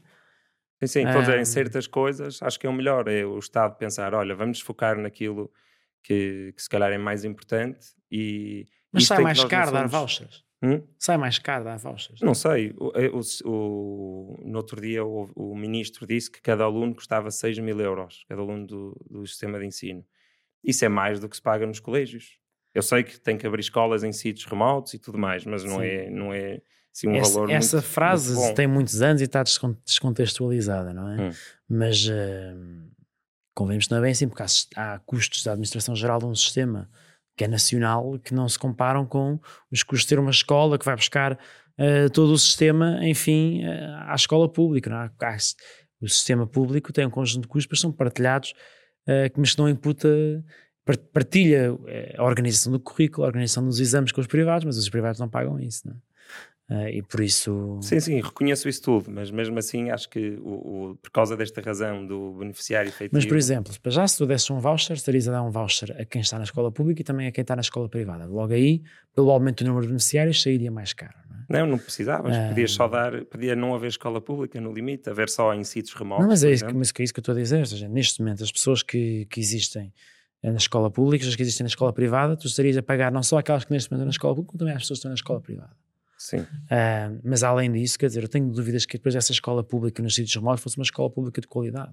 sim, 0.80 0.86
sim, 0.88 0.98
estou 1.04 1.18
a 1.18 1.20
dizer 1.20 1.38
Ah. 1.38 1.40
em 1.40 1.44
certas 1.44 1.86
coisas, 1.86 2.42
acho 2.42 2.58
que 2.58 2.66
é 2.66 2.70
o 2.70 2.72
melhor. 2.72 3.06
É 3.06 3.24
o 3.24 3.38
Estado 3.38 3.76
pensar, 3.76 4.12
olha, 4.12 4.34
vamos 4.34 4.60
focar 4.60 4.96
naquilo 4.98 5.52
que, 6.02 6.52
que 6.56 6.62
se 6.62 6.68
calhar 6.68 6.90
é 6.90 6.98
mais 6.98 7.24
importante 7.24 7.86
e... 8.10 8.66
Mas 8.92 9.06
sai 9.06 9.22
mais 9.22 9.44
caro 9.44 9.70
dar 9.70 9.86
vouchers. 9.86 10.44
Hum? 10.60 10.82
Sai 10.98 11.16
mais 11.16 11.38
caro 11.38 11.62
dar 11.62 11.76
vouchers. 11.78 12.20
Não 12.20 12.34
sei. 12.34 12.74
O, 12.76 12.90
é, 12.96 13.06
o, 13.08 13.20
o- 13.44 14.40
no 14.44 14.56
outro 14.58 14.80
dia 14.80 15.04
o, 15.04 15.30
o 15.36 15.54
ministro 15.56 16.06
disse 16.08 16.28
que 16.28 16.40
cada 16.42 16.64
aluno 16.64 16.92
custava 16.94 17.30
6 17.30 17.56
mil 17.60 17.78
euros, 17.80 18.24
cada 18.28 18.40
aluno 18.40 18.66
do, 18.66 19.06
do 19.08 19.24
sistema 19.26 19.60
de 19.60 19.66
ensino. 19.66 20.04
Isso 20.64 20.84
é 20.84 20.88
mais 20.88 21.20
do 21.20 21.28
que 21.28 21.36
se 21.36 21.42
paga 21.42 21.64
nos 21.66 21.78
colégios. 21.78 22.38
Eu 22.78 22.82
sei 22.82 23.02
que 23.02 23.18
tem 23.18 23.36
que 23.36 23.46
abrir 23.46 23.60
escolas 23.60 24.04
em 24.04 24.12
sítios 24.12 24.46
remotos 24.46 24.94
e 24.94 24.98
tudo 24.98 25.18
mais, 25.18 25.44
mas 25.44 25.64
não 25.64 25.80
Sim. 25.80 25.86
é, 25.86 26.10
não 26.10 26.32
é 26.32 26.60
assim, 26.94 27.08
um 27.08 27.16
essa 27.16 27.32
valor 27.32 27.50
essa 27.50 27.76
muito, 27.78 27.88
frase 27.88 28.34
muito 28.34 28.54
tem 28.54 28.66
muitos 28.68 29.02
anos 29.02 29.20
e 29.20 29.24
está 29.24 29.42
descon- 29.42 29.76
descontextualizada, 29.84 30.94
não 30.94 31.08
é? 31.10 31.20
Hum. 31.20 31.32
Mas 31.68 32.06
eh, 32.08 32.54
convenhamos 33.54 33.86
que 33.86 33.90
não 33.90 33.98
é 33.98 34.02
bem 34.02 34.12
assim, 34.12 34.28
porque 34.28 34.44
há, 34.44 34.46
há 34.94 34.98
custos 35.00 35.42
da 35.42 35.50
administração 35.52 35.96
geral 35.96 36.20
de 36.20 36.26
um 36.26 36.34
sistema 36.34 36.88
que 37.36 37.44
é 37.44 37.48
nacional 37.48 38.18
que 38.18 38.32
não 38.32 38.48
se 38.48 38.58
comparam 38.58 39.04
com 39.04 39.40
os 39.72 39.82
custos 39.82 40.02
de 40.02 40.08
ter 40.08 40.18
uma 40.18 40.30
escola 40.30 40.78
que 40.78 40.84
vai 40.84 40.94
buscar 40.94 41.38
eh, 41.76 42.08
todo 42.08 42.32
o 42.32 42.38
sistema, 42.38 43.00
enfim, 43.02 43.64
eh, 43.64 43.94
à 44.06 44.14
escola 44.14 44.48
pública. 44.48 44.88
Não 44.88 44.98
é? 45.02 45.10
Há- 45.20 45.36
o 46.00 46.08
sistema 46.08 46.46
público 46.46 46.92
tem 46.92 47.06
um 47.06 47.10
conjunto 47.10 47.42
de 47.42 47.48
custos, 47.48 47.68
mas 47.70 47.80
são 47.80 47.90
partilhados, 47.92 48.54
eh, 49.06 49.30
mas 49.36 49.52
que 49.52 49.58
não 49.58 49.68
imputa. 49.68 50.08
Par- 50.88 50.98
Partilha 51.12 51.76
eh, 51.86 52.14
a 52.16 52.24
organização 52.24 52.72
do 52.72 52.80
currículo, 52.80 53.24
a 53.24 53.28
organização 53.28 53.64
dos 53.64 53.78
exames 53.80 54.10
com 54.12 54.20
os 54.20 54.26
privados, 54.26 54.64
mas 54.64 54.76
os 54.78 54.88
privados 54.88 55.20
não 55.20 55.28
pagam 55.28 55.60
isso, 55.60 55.86
não 55.86 55.94
é? 55.94 55.98
Eh, 56.70 56.96
e 56.98 57.02
por 57.02 57.20
isso. 57.20 57.78
Sim, 57.80 57.98
sim, 57.98 58.20
reconheço 58.20 58.68
isso 58.68 58.82
tudo, 58.82 59.10
mas 59.10 59.30
mesmo 59.30 59.58
assim 59.58 59.90
acho 59.90 60.06
que 60.10 60.38
o, 60.42 60.90
o- 60.90 60.96
por 60.96 61.10
causa 61.10 61.34
desta 61.34 61.62
razão 61.62 62.06
do 62.06 62.34
beneficiário 62.34 62.88
efetivo... 62.90 63.10
Mas, 63.14 63.24
por 63.24 63.38
exemplo, 63.38 63.72
para 63.82 63.90
já, 63.90 64.06
se 64.06 64.18
tu 64.18 64.26
desses 64.26 64.50
um 64.50 64.60
voucher, 64.60 64.94
estarias 64.94 65.26
a 65.28 65.32
dar 65.32 65.42
um 65.42 65.50
voucher 65.50 65.96
a 65.98 66.04
quem 66.04 66.20
está 66.20 66.36
na 66.36 66.44
escola 66.44 66.70
pública 66.70 67.00
e 67.00 67.04
também 67.04 67.26
a 67.26 67.32
quem 67.32 67.40
está 67.40 67.56
na 67.56 67.62
escola 67.62 67.88
privada. 67.88 68.26
Logo 68.26 68.52
aí, 68.52 68.82
pelo 69.14 69.30
aumento 69.30 69.64
do 69.64 69.68
número 69.68 69.86
de 69.86 69.88
beneficiários, 69.88 70.42
sairia 70.42 70.70
mais 70.70 70.92
caro. 70.92 71.14
Não, 71.48 71.58
é? 71.60 71.64
Não, 71.66 71.78
precisavas. 71.78 72.36
Ah. 72.36 72.48
Podias 72.48 72.72
só 72.72 72.86
dar, 72.86 73.24
podia 73.24 73.56
não 73.56 73.74
haver 73.74 73.86
escola 73.88 74.20
pública 74.20 74.60
no 74.60 74.70
limite, 74.70 75.08
haver 75.08 75.30
só 75.30 75.54
em 75.54 75.64
sítios 75.64 75.94
remotos. 75.94 76.22
Não, 76.24 76.28
mas 76.28 76.44
é, 76.44 76.50
isso, 76.52 76.66
que- 76.66 76.74
mas 76.74 76.92
é 76.98 77.02
isso 77.02 77.14
que 77.14 77.20
eu 77.20 77.22
estou 77.22 77.34
a 77.34 77.38
dizer. 77.38 77.66
Seja, 77.66 77.88
neste 77.88 78.20
momento, 78.20 78.44
as 78.44 78.52
pessoas 78.52 78.82
que, 78.82 79.24
que 79.30 79.40
existem 79.40 79.90
na 80.42 80.56
escola 80.56 80.90
pública, 80.90 81.26
as 81.26 81.34
que 81.34 81.42
existem 81.42 81.64
na 81.64 81.68
escola 81.68 81.92
privada, 81.92 82.36
tu 82.36 82.46
estarias 82.46 82.76
a 82.76 82.82
pagar 82.82 83.10
não 83.10 83.22
só 83.22 83.38
aquelas 83.38 83.64
que 83.64 83.72
neste 83.72 83.90
momento 83.90 84.00
estão 84.00 84.06
na 84.06 84.10
escola 84.10 84.34
pública, 84.34 84.50
como 84.52 84.58
também 84.58 84.74
as 84.74 84.82
pessoas 84.82 84.98
que 84.98 85.00
estão 85.00 85.10
na 85.10 85.14
escola 85.14 85.40
privada. 85.40 85.76
Sim. 86.16 86.46
Ah, 86.70 87.12
mas 87.24 87.42
além 87.42 87.70
disso, 87.70 87.98
quer 87.98 88.06
dizer, 88.06 88.22
eu 88.22 88.28
tenho 88.28 88.48
dúvidas 88.50 88.84
que 88.84 88.96
depois 88.96 89.14
essa 89.14 89.32
escola 89.32 89.62
pública 89.62 90.02
nos 90.02 90.14
sítios 90.14 90.34
remotos 90.34 90.62
fosse 90.62 90.76
uma 90.76 90.82
escola 90.84 91.08
pública 91.10 91.40
de 91.40 91.46
qualidade. 91.46 91.92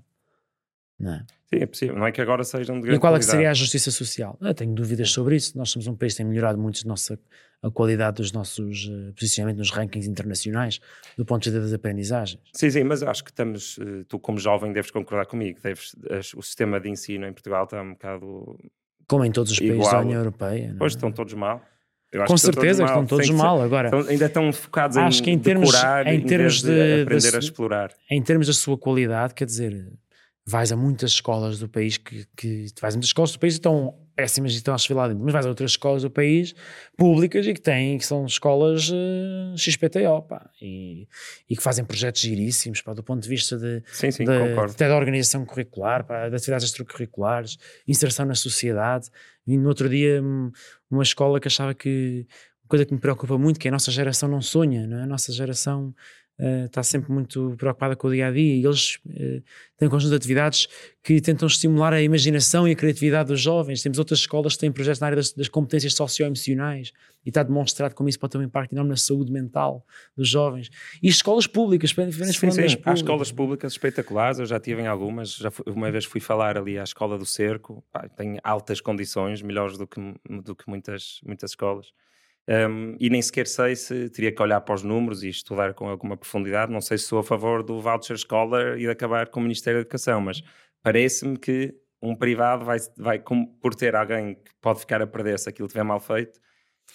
Não 0.99 1.13
é? 1.13 1.25
Sim, 1.45 1.57
é 1.61 1.65
possível. 1.65 1.95
Não 1.95 2.07
é 2.07 2.11
que 2.11 2.21
agora 2.21 2.43
sejam 2.43 2.75
de 2.75 2.81
E 2.81 2.83
grande 2.83 2.99
qual 2.99 3.15
é 3.15 3.19
que 3.19 3.25
seria 3.25 3.51
a 3.51 3.53
justiça 3.53 3.91
social? 3.91 4.37
Eu 4.41 4.53
tenho 4.53 4.73
dúvidas 4.73 5.11
sobre 5.11 5.35
isso. 5.35 5.57
Nós 5.57 5.69
somos 5.69 5.87
um 5.87 5.95
país 5.95 6.13
que 6.13 6.17
tem 6.17 6.25
melhorado 6.25 6.57
muito 6.57 6.81
a, 6.83 6.87
nossa, 6.87 7.19
a 7.65 7.71
qualidade 7.71 8.17
dos 8.17 8.31
nossos 8.31 8.89
eh, 8.91 9.11
posicionamentos 9.13 9.59
nos 9.59 9.71
rankings 9.71 10.07
internacionais 10.09 10.79
do 11.17 11.25
ponto 11.25 11.43
de 11.43 11.49
vista 11.49 11.61
das 11.65 11.73
aprendizagens. 11.73 12.39
Sim, 12.53 12.69
sim, 12.69 12.83
mas 12.83 13.01
acho 13.01 13.23
que 13.23 13.31
estamos, 13.31 13.77
eh, 13.79 14.03
tu 14.07 14.19
como 14.19 14.37
jovem 14.37 14.71
deves 14.71 14.91
concordar 14.91 15.25
comigo, 15.25 15.59
deves, 15.63 15.93
o 16.35 16.41
sistema 16.41 16.79
de 16.79 16.89
ensino 16.89 17.25
em 17.25 17.33
Portugal 17.33 17.63
está 17.63 17.81
um 17.81 17.91
bocado, 17.93 18.57
Como 19.07 19.25
em 19.25 19.31
todos 19.31 19.51
os 19.51 19.59
países 19.59 19.77
Igual. 19.77 19.91
da 19.91 19.99
União 20.01 20.19
Europeia. 20.19 20.73
não 20.73 20.85
é? 20.85 20.87
estão 20.87 21.11
todos 21.11 21.33
mal. 21.33 21.59
Com 22.11 22.21
estão 22.23 22.37
certeza 22.37 22.83
que 22.83 22.89
mal. 22.91 23.01
estão 23.03 23.17
todos 23.17 23.29
mal. 23.31 23.61
Agora, 23.61 23.87
estão- 23.89 24.09
ainda 24.09 24.25
estão 24.27 24.53
focados 24.53 24.95
Acho 24.95 25.19
em, 25.19 25.23
que 25.23 25.31
em 25.31 25.39
termos- 25.39 25.71
decorar 25.71 26.07
em 26.07 26.15
em 26.19 26.21
termos 26.25 26.61
vez 26.61 26.77
de, 26.77 26.95
de- 26.97 27.01
aprender 27.01 27.29
de- 27.31 27.35
a 27.35 27.39
explorar. 27.39 27.91
em 28.09 28.21
termos 28.21 28.47
da 28.47 28.53
sua 28.53 28.77
qualidade, 28.77 29.33
quer 29.33 29.43
dizer, 29.45 29.91
vais 30.45 30.71
a 30.71 30.77
muitas 30.77 31.11
escolas 31.11 31.59
do 31.59 31.67
país 31.67 31.97
que, 31.97 32.25
que 32.37 32.67
vais 32.79 32.93
a 32.93 32.97
muitas 32.97 33.09
escolas 33.09 33.31
do 33.33 33.39
país 33.39 33.55
que 33.55 33.57
estão 33.57 33.95
péssimas 34.15 34.53
e 34.53 34.55
estão 34.57 34.73
a 34.73 34.93
lá 34.93 35.07
dentro, 35.07 35.23
mas 35.23 35.33
vais 35.33 35.45
a 35.45 35.49
outras 35.49 35.71
escolas 35.71 36.03
do 36.03 36.09
país 36.09 36.55
públicas 36.97 37.45
e 37.45 37.53
que 37.53 37.61
têm, 37.61 37.97
que 37.97 38.05
são 38.05 38.25
escolas 38.25 38.89
eh, 38.91 39.57
XPTO, 39.57 40.21
pá, 40.21 40.49
e, 40.61 41.07
e 41.49 41.55
que 41.55 41.61
fazem 41.61 41.83
projetos 41.83 42.21
giríssimos, 42.21 42.81
pá, 42.81 42.93
do 42.93 43.03
ponto 43.03 43.21
de 43.21 43.29
vista 43.29 43.57
de, 43.57 43.83
Sim, 43.91 44.11
sim, 44.11 44.25
concordo. 44.25 44.71
até 44.71 44.87
da 44.87 44.95
organização 44.95 45.45
curricular, 45.45 46.05
pá, 46.05 46.29
de 46.29 46.35
atividades 46.35 46.65
extracurriculares, 46.65 47.57
inserção 47.87 48.25
na 48.25 48.35
sociedade. 48.35 49.09
E 49.45 49.57
no 49.57 49.67
outro 49.67 49.89
dia, 49.89 50.21
hum, 50.23 50.51
uma 50.89 51.03
escola 51.03 51.39
que 51.39 51.47
achava 51.47 51.73
que 51.73 52.25
uma 52.63 52.69
coisa 52.69 52.85
que 52.85 52.93
me 52.93 52.99
preocupa 52.99 53.37
muito, 53.37 53.59
que 53.59 53.67
a 53.67 53.71
nossa 53.71 53.91
geração 53.91 54.27
não 54.27 54.41
sonha, 54.41 54.87
não 54.87 54.97
é? 54.97 55.03
A 55.03 55.05
nossa 55.05 55.31
geração 55.31 55.93
uh, 56.39 56.65
está 56.65 56.83
sempre 56.83 57.11
muito 57.11 57.55
preocupada 57.57 57.95
com 57.95 58.07
o 58.07 58.11
dia 58.11 58.27
a 58.27 58.31
dia 58.31 58.55
e 58.55 58.65
eles 58.65 58.97
uh, 59.05 59.43
têm 59.77 59.87
um 59.87 59.91
conjunto 59.91 60.09
de 60.11 60.15
atividades 60.15 60.67
que 61.03 61.21
tentam 61.21 61.47
estimular 61.47 61.93
a 61.93 62.01
imaginação 62.01 62.67
e 62.67 62.71
a 62.71 62.75
criatividade 62.75 63.29
dos 63.29 63.41
jovens. 63.41 63.81
Temos 63.81 63.99
outras 63.99 64.19
escolas 64.19 64.53
que 64.53 64.59
têm 64.59 64.71
projetos 64.71 64.99
na 64.99 65.07
área 65.07 65.15
das, 65.17 65.31
das 65.33 65.47
competências 65.47 65.93
socioemocionais 65.93 66.91
e 67.25 67.29
está 67.29 67.43
demonstrado 67.43 67.95
como 67.95 68.09
isso 68.09 68.19
pode 68.19 68.31
ter 68.31 68.37
um 68.37 68.43
impacto 68.43 68.73
enorme 68.73 68.89
na 68.89 68.97
saúde 68.97 69.31
mental 69.31 69.85
dos 70.15 70.29
jovens. 70.29 70.69
E 71.01 71.07
escolas 71.07 71.47
públicas, 71.47 71.89
diferentes 71.89 72.15
sim, 72.15 72.33
sim. 72.33 72.47
Públicas. 72.47 72.81
Há 72.85 72.93
escolas 72.93 73.31
públicas 73.31 73.71
espetaculares, 73.73 74.39
eu 74.39 74.45
já 74.45 74.59
tive 74.59 74.81
em 74.81 74.87
algumas, 74.87 75.35
já 75.35 75.51
fui, 75.51 75.65
uma 75.67 75.91
vez 75.91 76.05
fui 76.05 76.21
falar 76.21 76.57
ali 76.57 76.77
à 76.77 76.83
escola 76.83 77.17
do 77.17 77.25
Cerco, 77.25 77.83
pá, 77.91 78.07
tem 78.09 78.39
altas 78.43 78.79
condições, 78.81 79.41
melhores 79.41 79.77
do 79.77 79.87
que, 79.87 79.99
do 80.43 80.55
que 80.55 80.69
muitas, 80.69 81.19
muitas 81.25 81.51
escolas. 81.51 81.87
Um, 82.47 82.95
e 82.99 83.09
nem 83.09 83.21
sequer 83.21 83.47
sei 83.47 83.75
se 83.75 84.09
teria 84.09 84.31
que 84.31 84.41
olhar 84.41 84.61
para 84.61 84.75
os 84.75 84.83
números 84.83 85.23
e 85.23 85.29
estudar 85.29 85.73
com 85.73 85.89
alguma 85.89 86.15
profundidade. 86.15 86.71
Não 86.71 86.81
sei 86.81 86.97
se 86.97 87.05
sou 87.05 87.19
a 87.19 87.23
favor 87.23 87.63
do 87.63 87.81
voucher 87.81 88.17
scholar 88.17 88.77
e 88.77 88.81
de 88.81 88.89
acabar 88.89 89.27
com 89.29 89.39
o 89.39 89.43
Ministério 89.43 89.79
da 89.79 89.81
Educação, 89.81 90.21
mas 90.21 90.43
parece-me 90.83 91.37
que 91.37 91.73
um 92.01 92.15
privado 92.15 92.63
vai, 92.63 92.77
vai, 92.97 93.23
por 93.59 93.73
ter 93.73 93.95
alguém 93.95 94.35
que 94.35 94.51
pode 94.61 94.79
ficar 94.79 95.01
a 95.01 95.07
perder 95.07 95.39
se 95.39 95.49
aquilo 95.49 95.65
estiver 95.65 95.83
mal 95.83 95.99
feito, 95.99 96.39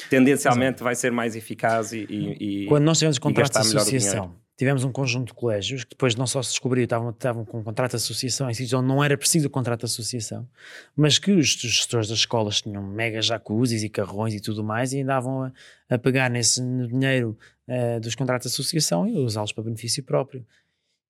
tendencialmente 0.08 0.76
Exato. 0.76 0.84
vai 0.84 0.94
ser 0.94 1.10
mais 1.10 1.34
eficaz 1.34 1.92
e, 1.92 2.06
e 2.08 2.66
Quando 2.66 2.84
nós 2.84 2.98
tivemos 2.98 3.18
contratos 3.18 3.70
de 3.70 3.76
associação, 3.76 4.39
tivemos 4.60 4.84
um 4.84 4.92
conjunto 4.92 5.28
de 5.28 5.32
colégios 5.32 5.84
que 5.84 5.90
depois 5.92 6.14
não 6.14 6.26
só 6.26 6.42
se 6.42 6.50
descobriu 6.50 6.84
estavam, 6.84 7.08
estavam 7.08 7.46
com 7.46 7.60
um 7.60 7.62
contrato 7.62 7.92
de 7.92 7.96
associação 7.96 8.50
em 8.50 8.52
sítios 8.52 8.74
onde 8.74 8.88
não 8.88 9.02
era 9.02 9.16
preciso 9.16 9.46
o 9.46 9.50
contrato 9.50 9.80
de 9.80 9.86
associação, 9.86 10.46
mas 10.94 11.18
que 11.18 11.32
os, 11.32 11.48
gestores 11.48 12.08
das 12.08 12.18
escolas 12.18 12.60
tinham 12.60 12.82
mega 12.82 13.22
jacuzzis 13.22 13.82
e 13.82 13.88
carrões 13.88 14.34
e 14.34 14.40
tudo 14.40 14.62
mais 14.62 14.92
e 14.92 15.00
andavam 15.00 15.44
a, 15.44 15.52
a 15.88 15.98
pegar 15.98 16.28
nesse 16.28 16.60
dinheiro 16.60 17.38
uh, 17.66 17.98
dos 18.00 18.14
contratos 18.14 18.50
de 18.50 18.54
associação 18.54 19.08
e 19.08 19.16
usá-los 19.16 19.50
para 19.50 19.64
benefício 19.64 20.04
próprio. 20.04 20.44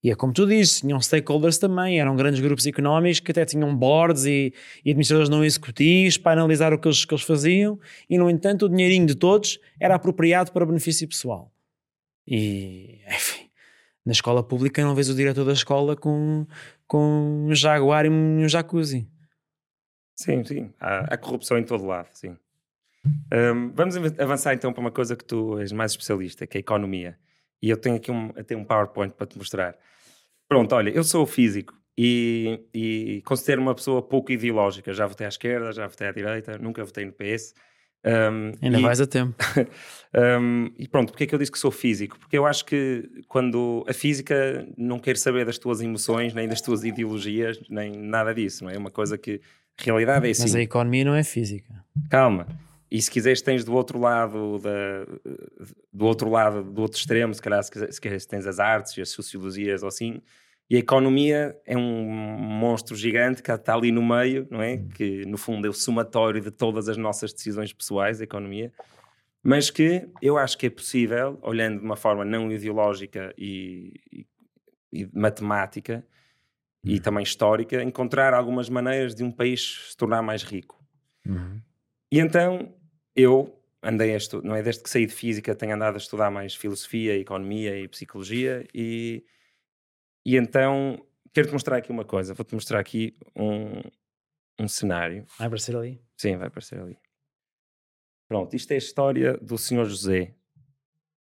E 0.01 0.13
é 0.13 0.15
como 0.15 0.33
tu 0.33 0.47
dizes, 0.47 0.79
tinham 0.79 1.01
stakeholders 1.01 1.59
também, 1.59 1.99
eram 1.99 2.15
grandes 2.15 2.39
grupos 2.39 2.69
económicos 2.69 3.19
que 3.19 3.33
até 3.33 3.45
tinham 3.45 3.75
boards 3.77 4.27
e, 4.27 4.55
e 4.85 4.91
administradores 4.91 5.29
não 5.29 5.45
executivos 5.45 6.17
para 6.17 6.41
analisar 6.41 6.73
o 6.73 6.79
que 6.79 6.87
eles, 6.87 7.05
que 7.05 7.13
eles 7.13 7.25
faziam, 7.25 7.81
e 8.09 8.17
no 8.17 8.31
entanto 8.31 8.67
o 8.67 8.69
dinheirinho 8.69 9.07
de 9.07 9.17
todos 9.17 9.59
era 9.81 9.97
apropriado 9.97 10.53
para 10.53 10.65
benefício 10.65 11.09
pessoal. 11.09 11.53
E, 12.27 13.01
enfim, 13.09 13.51
na 14.05 14.13
escola 14.13 14.43
pública 14.43 14.83
não 14.83 14.95
vês 14.95 15.09
o 15.09 15.15
diretor 15.15 15.45
da 15.45 15.53
escola 15.53 15.97
com, 15.97 16.47
com 16.87 17.47
um 17.49 17.55
jaguar 17.55 18.07
e 18.07 18.11
um 18.11 18.49
jacuzzi. 18.49 19.09
Sim, 20.17 20.45
sim, 20.45 20.73
há, 20.79 21.15
há 21.15 21.17
corrupção 21.17 21.59
em 21.59 21.65
todo 21.65 21.87
lado, 21.87 22.09
sim. 22.13 22.37
Um, 23.33 23.73
vamos 23.73 23.97
avançar 24.19 24.55
então 24.55 24.73
para 24.73 24.81
uma 24.81 24.91
coisa 24.91 25.17
que 25.17 25.25
tu 25.25 25.59
és 25.59 25.73
mais 25.73 25.93
especialista, 25.93 26.47
que 26.47 26.59
é 26.59 26.59
a 26.59 26.61
economia. 26.61 27.19
E 27.63 27.71
eu 27.71 27.77
tenho 27.77 27.97
aqui 27.97 28.11
um, 28.11 28.31
até 28.37 28.57
um 28.57 28.65
PowerPoint 28.65 29.15
para 29.15 29.27
te 29.27 29.39
mostrar. 29.39 29.77
Pronto, 30.49 30.75
olha, 30.75 30.91
eu 30.91 31.05
sou 31.05 31.27
físico 31.27 31.75
e, 31.97 32.61
e 32.75 33.23
considero 33.25 33.61
uma 33.61 33.75
pessoa 33.75 34.03
pouco 34.03 34.33
ideológica. 34.33 34.93
Já 34.93 35.07
votei 35.07 35.27
à 35.27 35.29
esquerda, 35.29 35.73
já 35.73 35.87
votei 35.87 36.09
à 36.09 36.13
direita, 36.13 36.59
nunca 36.59 36.85
votei 36.85 37.05
no 37.05 37.13
PS. 37.13 37.55
Um, 38.05 38.53
Ainda 38.63 38.79
e, 38.79 38.83
mais 38.83 39.01
a 39.01 39.07
tempo. 39.07 39.37
um, 40.41 40.71
e 40.79 40.89
pronto, 40.89 41.11
porque 41.13 41.25
é 41.25 41.27
que 41.27 41.35
eu 41.35 41.39
disse 41.39 41.53
que 41.53 41.59
sou 41.59 41.71
físico? 41.71 42.19
Porque 42.19 42.37
eu 42.37 42.47
acho 42.47 42.65
que 42.65 43.09
quando 43.29 43.85
a 43.89 43.93
física 43.93 44.67
não 44.77 44.99
quer 44.99 45.17
saber 45.17 45.45
das 45.45 45.59
tuas 45.59 45.81
emoções, 45.81 46.33
nem 46.33 46.49
das 46.49 46.61
tuas 46.61 46.83
ideologias, 46.85 47.61
nem 47.69 47.93
nada 47.93 48.35
disso, 48.35 48.65
não 48.65 48.71
é? 48.71 48.77
É 48.77 48.79
uma 48.79 48.91
coisa 48.91 49.19
que 49.19 49.41
a 49.79 49.85
realidade 49.85 50.27
é 50.27 50.31
assim. 50.31 50.43
Mas 50.43 50.55
a 50.55 50.61
economia 50.61 51.05
não 51.05 51.15
é 51.15 51.23
física. 51.23 51.85
Calma. 52.09 52.47
E 52.91 53.01
se 53.01 53.11
quiseres, 53.11 53.41
tens 53.41 53.65
do 53.65 53.73
outro 53.73 54.01
lado, 54.01 54.59
da, 54.59 55.07
do 55.93 56.07
outro 56.07 56.29
lado, 56.29 56.65
do 56.65 56.83
outro 56.83 56.99
extremo, 56.99 57.33
se 57.33 57.41
calhar, 57.41 57.63
se, 57.63 57.71
quiseres, 57.71 58.27
tens 58.27 58.47
as 58.47 58.59
artes 58.59 58.97
e 58.97 59.01
as 59.01 59.11
sociologias 59.11 59.83
ou 59.83 59.89
assim. 59.89 60.21
E 60.71 60.77
a 60.77 60.79
economia 60.79 61.59
é 61.67 61.77
um 61.77 62.07
monstro 62.07 62.95
gigante 62.95 63.43
que 63.43 63.51
está 63.51 63.75
ali 63.75 63.91
no 63.91 64.01
meio, 64.01 64.47
não 64.49 64.63
é? 64.63 64.77
Que 64.95 65.27
no 65.27 65.37
fundo 65.37 65.67
é 65.67 65.71
o 65.71 65.73
somatório 65.73 66.41
de 66.41 66.53
todas 66.53 66.89
as 66.89 66.97
nossas 66.97 67.33
decisões 67.33 67.73
pessoais, 67.73 68.21
a 68.21 68.25
economia. 68.25 68.73
Mas 69.43 69.69
que 69.69 70.09
eu 70.23 70.39
acho 70.39 70.57
que 70.57 70.67
é 70.67 70.71
possível, 70.71 71.41
olhando 71.43 71.81
de 71.81 71.85
uma 71.85 71.97
forma 71.97 72.25
não 72.25 72.53
ideológica 72.53 73.35
e, 73.37 73.95
e, 74.13 74.27
e 74.93 75.09
matemática 75.13 76.07
e 76.85 76.95
uhum. 76.95 77.03
também 77.03 77.25
histórica, 77.25 77.83
encontrar 77.83 78.33
algumas 78.33 78.69
maneiras 78.69 79.13
de 79.13 79.25
um 79.25 79.33
país 79.33 79.89
se 79.91 79.97
tornar 79.97 80.23
mais 80.23 80.45
rico. 80.45 80.81
Uhum. 81.27 81.61
E 82.13 82.21
então 82.21 82.73
eu 83.17 83.61
andei 83.83 84.15
a 84.15 84.17
estudar, 84.17 84.47
não 84.47 84.55
é 84.55 84.63
desde 84.63 84.85
que 84.85 84.91
saí 84.91 85.07
de 85.07 85.13
física, 85.13 85.53
tenho 85.53 85.75
andado 85.75 85.95
a 85.95 85.99
estudar 85.99 86.31
mais 86.31 86.55
filosofia, 86.55 87.17
economia 87.17 87.77
e 87.77 87.89
psicologia 87.89 88.65
e, 88.73 89.25
e 90.25 90.37
então 90.37 91.05
quero-te 91.33 91.53
mostrar 91.53 91.77
aqui 91.77 91.91
uma 91.91 92.05
coisa, 92.05 92.35
vou-te 92.35 92.55
mostrar 92.55 92.81
aqui 92.81 93.17
um, 93.37 93.81
um 94.59 94.69
cenário. 94.69 95.25
Vai 95.39 95.47
aparecer 95.47 95.77
ali? 95.77 96.03
Sim, 96.17 96.37
vai 96.37 96.49
aparecer 96.49 96.81
ali. 96.81 96.99
Pronto, 98.29 98.55
isto 98.55 98.71
é 98.73 98.75
a 98.75 98.79
história 98.79 99.37
do 99.39 99.59
Senhor 99.59 99.85
José. 99.85 100.35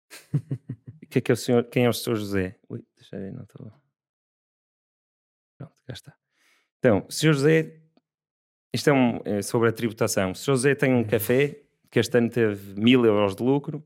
que 1.10 1.20
é 1.20 1.22
que 1.22 1.32
é 1.32 1.34
o 1.34 1.38
senhor, 1.38 1.64
quem 1.66 1.86
é 1.86 1.90
o 1.90 1.94
Senhor 1.94 2.16
José? 2.16 2.56
Ui, 2.70 2.84
deixa 2.96 3.16
eu 3.16 3.20
ver, 3.22 3.34
não 3.34 3.44
estou. 3.44 3.72
Pronto, 5.58 5.84
cá 5.86 5.94
está. 5.94 6.16
Então, 6.80 7.06
o 7.08 7.12
Senhor 7.12 7.34
José, 7.34 7.82
isto 8.74 8.90
é, 8.90 8.94
um, 8.94 9.20
é 9.26 9.42
sobre 9.42 9.70
a 9.70 9.72
tributação. 9.72 10.32
O 10.32 10.36
Senhor 10.36 10.56
José 10.56 10.76
tem 10.76 10.94
um 10.94 11.04
café 11.04 11.62
que 11.90 12.00
este 12.00 12.18
ano 12.18 12.30
teve 12.30 12.80
mil 12.80 13.06
euros 13.06 13.36
de 13.36 13.44
lucro, 13.44 13.86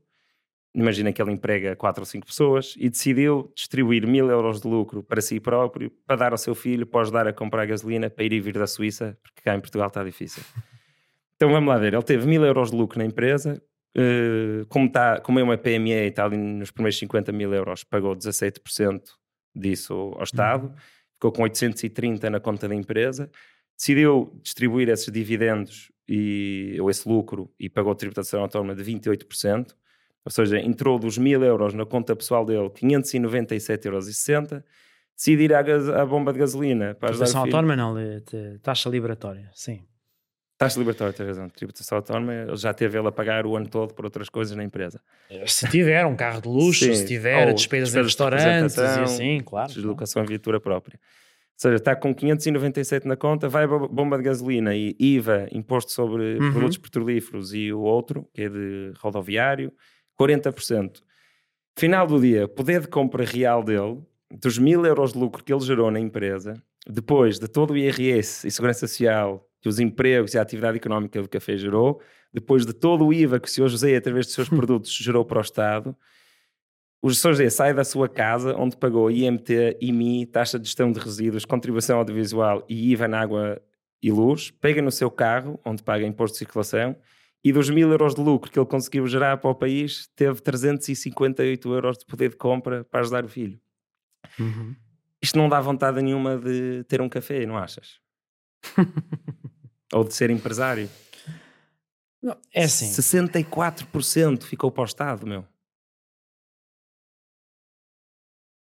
imagina 0.74 1.12
que 1.12 1.20
ele 1.20 1.32
emprega 1.32 1.76
quatro 1.76 2.02
ou 2.02 2.06
cinco 2.06 2.26
pessoas 2.26 2.74
e 2.78 2.88
decidiu 2.88 3.52
distribuir 3.54 4.06
mil 4.06 4.30
euros 4.30 4.60
de 4.60 4.68
lucro 4.68 5.02
para 5.02 5.20
si 5.20 5.38
próprio, 5.38 5.90
para 6.06 6.16
dar 6.16 6.32
ao 6.32 6.38
seu 6.38 6.54
filho, 6.54 6.86
para 6.86 7.02
ajudar 7.02 7.28
a 7.28 7.32
comprar 7.32 7.66
gasolina, 7.66 8.08
para 8.08 8.24
ir 8.24 8.32
e 8.32 8.40
vir 8.40 8.54
da 8.54 8.66
Suíça, 8.66 9.18
porque 9.22 9.42
cá 9.42 9.54
em 9.54 9.60
Portugal 9.60 9.88
está 9.88 10.02
difícil. 10.02 10.42
Então 11.36 11.50
vamos 11.50 11.68
lá 11.68 11.78
ver, 11.78 11.92
ele 11.92 12.02
teve 12.02 12.26
mil 12.26 12.44
euros 12.44 12.70
de 12.70 12.76
lucro 12.76 12.98
na 12.98 13.04
empresa, 13.04 13.60
uh, 13.96 14.64
como, 14.68 14.86
está, 14.86 15.20
como 15.20 15.38
é 15.38 15.42
uma 15.42 15.58
PME 15.58 15.90
e 15.90 16.06
está 16.06 16.24
ali 16.24 16.36
nos 16.36 16.70
primeiros 16.70 16.98
50 16.98 17.32
mil 17.32 17.52
euros, 17.52 17.84
pagou 17.84 18.14
17% 18.14 19.02
disso 19.54 20.14
ao 20.16 20.22
Estado, 20.22 20.68
uhum. 20.68 20.74
ficou 21.14 21.32
com 21.32 21.42
830 21.42 22.30
na 22.30 22.40
conta 22.40 22.68
da 22.68 22.74
empresa, 22.74 23.30
decidiu 23.76 24.38
distribuir 24.42 24.88
esses 24.88 25.12
dividendos 25.12 25.90
e, 26.08 26.76
ou 26.80 26.88
esse 26.88 27.08
lucro 27.08 27.52
e 27.58 27.68
pagou 27.68 27.94
tributação 27.94 28.42
autónoma 28.42 28.74
de 28.74 28.84
28%, 28.84 29.74
ou 30.24 30.30
seja, 30.30 30.58
entrou 30.58 30.98
dos 30.98 31.18
1000 31.18 31.42
euros 31.44 31.74
na 31.74 31.84
conta 31.84 32.14
pessoal 32.14 32.44
dele 32.44 32.70
597,60 32.70 33.86
euros, 33.86 34.06
decide 35.16 35.42
ir 35.42 35.54
à, 35.54 35.60
à, 35.60 36.06
bomba 36.06 36.32
de 36.32 36.38
gasolina 36.38 36.94
para 36.94 37.08
Tributação 37.08 37.42
autónoma 37.42 37.76
não, 37.76 37.94
de, 37.94 38.58
taxa 38.62 38.88
liberatória, 38.88 39.50
sim. 39.54 39.84
Taxa 40.58 40.78
liberatória, 40.78 41.12
tem 41.12 41.26
razão. 41.26 41.48
Tributação 41.48 41.98
autónoma, 41.98 42.32
ele 42.32 42.56
já 42.56 42.72
teve 42.72 42.96
ele 42.96 43.08
a 43.08 43.12
pagar 43.12 43.46
o 43.46 43.56
ano 43.56 43.68
todo 43.68 43.94
por 43.94 44.04
outras 44.04 44.28
coisas 44.28 44.56
na 44.56 44.62
empresa. 44.62 45.00
Se 45.46 45.68
tiver 45.68 46.06
um 46.06 46.14
carro 46.14 46.40
de 46.40 46.48
luxo, 46.48 46.84
sim. 46.84 46.94
se 46.94 47.04
tiver 47.04 47.52
despesas, 47.52 47.92
despesas 47.92 47.94
em 47.94 48.02
restaurantes 48.02 48.76
e 48.76 48.80
assim, 48.80 49.40
claro. 49.40 49.72
Deslocação 49.72 50.20
claro. 50.20 50.26
em 50.26 50.28
viatura 50.28 50.60
própria 50.60 51.00
seja, 51.62 51.76
está 51.76 51.94
com 51.94 52.14
597 52.14 53.06
na 53.06 53.16
conta, 53.16 53.48
vai 53.48 53.64
a 53.64 53.66
bomba 53.66 54.16
de 54.16 54.24
gasolina 54.24 54.74
e 54.74 54.96
IVA, 54.98 55.48
imposto 55.52 55.92
sobre 55.92 56.36
uhum. 56.36 56.52
produtos 56.52 56.78
petrolíferos 56.78 57.54
e 57.54 57.72
o 57.72 57.80
outro, 57.80 58.28
que 58.34 58.42
é 58.42 58.48
de 58.48 58.92
rodoviário, 58.98 59.72
40%. 60.22 61.02
Final 61.76 62.06
do 62.06 62.20
dia, 62.20 62.46
poder 62.46 62.80
de 62.80 62.88
compra 62.88 63.24
real 63.24 63.62
dele, 63.62 64.00
dos 64.30 64.58
mil 64.58 64.84
euros 64.84 65.12
de 65.12 65.18
lucro 65.18 65.42
que 65.42 65.52
ele 65.52 65.60
gerou 65.64 65.90
na 65.90 65.98
empresa, 65.98 66.54
depois 66.86 67.38
de 67.38 67.48
todo 67.48 67.72
o 67.72 67.76
IRS 67.76 68.46
e 68.46 68.50
Segurança 68.50 68.86
Social 68.86 69.48
que 69.60 69.68
os 69.68 69.78
empregos 69.78 70.34
e 70.34 70.38
a 70.38 70.42
atividade 70.42 70.76
económica 70.76 71.22
do 71.22 71.28
café 71.28 71.56
gerou, 71.56 72.00
depois 72.32 72.66
de 72.66 72.72
todo 72.72 73.06
o 73.06 73.12
IVA 73.12 73.38
que 73.38 73.46
o 73.46 73.50
Sr. 73.50 73.68
José, 73.68 73.96
através 73.96 74.26
dos 74.26 74.34
seus 74.34 74.48
produtos, 74.48 74.92
gerou 74.92 75.24
para 75.24 75.38
o 75.38 75.40
Estado, 75.40 75.96
o 77.00 77.10
gestor 77.10 77.32
José 77.32 77.50
sai 77.50 77.74
da 77.74 77.84
sua 77.84 78.08
casa, 78.08 78.56
onde 78.56 78.76
pagou 78.76 79.10
IMT, 79.10 79.78
IMI, 79.80 80.26
taxa 80.26 80.58
de 80.58 80.66
gestão 80.66 80.90
de 80.90 81.00
resíduos, 81.00 81.44
contribuição 81.44 81.98
audiovisual 81.98 82.64
e 82.68 82.92
IVA 82.92 83.08
na 83.08 83.20
água 83.20 83.62
e 84.02 84.10
luz, 84.10 84.50
pega 84.50 84.82
no 84.82 84.90
seu 84.90 85.10
carro, 85.10 85.58
onde 85.64 85.82
paga 85.82 86.06
imposto 86.06 86.34
de 86.34 86.38
circulação, 86.38 86.96
e 87.44 87.52
dos 87.52 87.68
mil 87.70 87.90
euros 87.90 88.14
de 88.14 88.20
lucro 88.20 88.50
que 88.50 88.58
ele 88.58 88.66
conseguiu 88.66 89.06
gerar 89.06 89.38
para 89.38 89.50
o 89.50 89.54
país, 89.54 90.08
teve 90.14 90.40
358 90.40 91.72
euros 91.72 91.98
de 91.98 92.06
poder 92.06 92.30
de 92.30 92.36
compra 92.36 92.84
para 92.84 93.00
ajudar 93.00 93.24
o 93.24 93.28
filho. 93.28 93.60
Uhum. 94.38 94.76
Isto 95.20 95.38
não 95.38 95.48
dá 95.48 95.60
vontade 95.60 96.00
nenhuma 96.00 96.36
de 96.38 96.84
ter 96.84 97.00
um 97.00 97.08
café, 97.08 97.44
não 97.46 97.56
achas? 97.56 98.00
Ou 99.92 100.04
de 100.04 100.14
ser 100.14 100.30
empresário? 100.30 100.88
Não, 102.22 102.36
é 102.54 102.64
assim. 102.64 102.86
64% 102.86 104.44
ficou 104.44 104.70
para 104.70 104.82
o 104.82 104.84
Estado, 104.84 105.26
meu. 105.26 105.44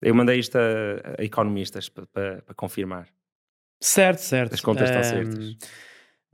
Eu 0.01 0.13
mandei 0.13 0.38
isto 0.38 0.57
a, 0.57 1.21
a 1.21 1.23
economistas 1.23 1.89
para, 1.89 2.05
para, 2.07 2.41
para, 2.41 2.55
confirmar. 2.55 3.09
Certo, 3.82 4.19
certo. 4.19 4.53
As 4.53 4.61
contas 4.61 4.89
um, 4.89 4.93
estão 4.93 5.03
certas. 5.03 5.57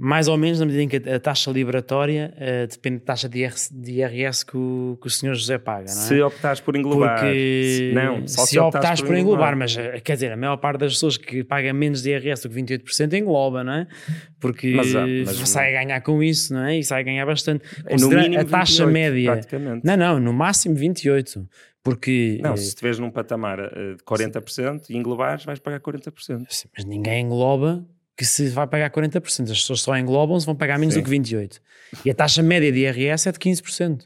Mais 0.04 0.28
ou 0.28 0.36
menos 0.36 0.60
na 0.60 0.66
medida 0.66 0.82
em 0.82 0.88
que 0.88 1.10
a 1.12 1.20
taxa 1.20 1.52
liberatória 1.52 2.34
uh, 2.36 2.68
depende 2.68 2.98
da 2.98 3.06
taxa 3.06 3.30
de, 3.30 3.38
IRS, 3.38 3.72
de 3.72 3.92
IRS 4.00 4.44
que 4.44 4.58
o, 4.58 4.98
que 5.00 5.06
o 5.06 5.10
senhor 5.12 5.36
José 5.36 5.60
paga, 5.60 5.94
não 5.94 6.02
é? 6.02 6.06
Se 6.06 6.22
optares 6.24 6.60
por 6.60 6.76
englobar. 6.76 7.20
Porque 7.20 7.92
não, 7.94 8.28
se, 8.28 8.48
se 8.48 8.58
optares 8.58 9.00
por 9.02 9.16
englobar, 9.16 9.54
englobar, 9.54 9.56
mas 9.56 9.78
eh, 9.78 10.00
quer 10.00 10.16
dizer, 10.16 10.32
a 10.32 10.38
maior 10.38 10.58
parte 10.58 10.80
das 10.80 10.94
pessoas 10.94 11.18
que 11.18 11.44
pagam 11.44 11.76
menos 11.76 12.02
de 12.02 12.10
IRS 12.10 12.42
do 12.42 12.50
que 12.52 12.60
28% 12.60 13.14
engloba, 13.14 13.64
não 13.64 13.74
é? 13.74 13.88
Porque 14.40 14.74
mas, 14.74 14.96
ah, 14.96 15.06
mas, 15.24 15.50
sai 15.50 15.76
a 15.76 15.84
ganhar 15.84 16.02
com 16.02 16.24
isso, 16.24 16.52
não 16.52 16.66
é? 16.66 16.80
E 16.80 16.84
sai 16.84 17.02
a 17.02 17.04
ganhar 17.04 17.26
bastante. 17.28 17.64
É 17.86 17.96
no 17.96 18.10
mínimo 18.10 18.42
a 18.42 18.44
taxa 18.44 18.88
28, 18.88 18.92
média. 18.92 19.82
Não, 19.84 19.96
não, 19.96 20.20
no 20.20 20.34
máximo 20.34 20.74
28%. 20.74 21.46
Porque. 21.84 22.40
Não, 22.42 22.58
se 22.58 22.70
estiveres 22.70 22.98
num 22.98 23.12
patamar 23.12 23.58
de 23.58 24.04
40% 24.04 24.86
e 24.90 24.98
englobares, 24.98 25.46
vais 25.46 25.60
pagar 25.60 25.80
40%. 25.80 26.12
Sim, 26.50 26.68
mas 26.76 26.86
ninguém 26.86 27.24
engloba 27.24 27.86
que 28.22 28.26
se 28.26 28.50
vai 28.50 28.68
pagar 28.68 28.92
40%. 28.92 29.18
As 29.26 29.62
pessoas 29.62 29.82
só 29.82 29.98
englobam-se, 29.98 30.46
vão 30.46 30.54
pagar 30.54 30.78
menos 30.78 30.94
Sim. 30.94 31.02
do 31.02 31.10
que 31.10 31.18
28%. 31.18 31.60
E 32.06 32.12
a 32.12 32.14
taxa 32.14 32.44
média 32.44 32.72
de 32.72 32.82
IRS 32.82 33.28
é 33.28 33.32
de 33.32 33.40
15%. 33.40 34.04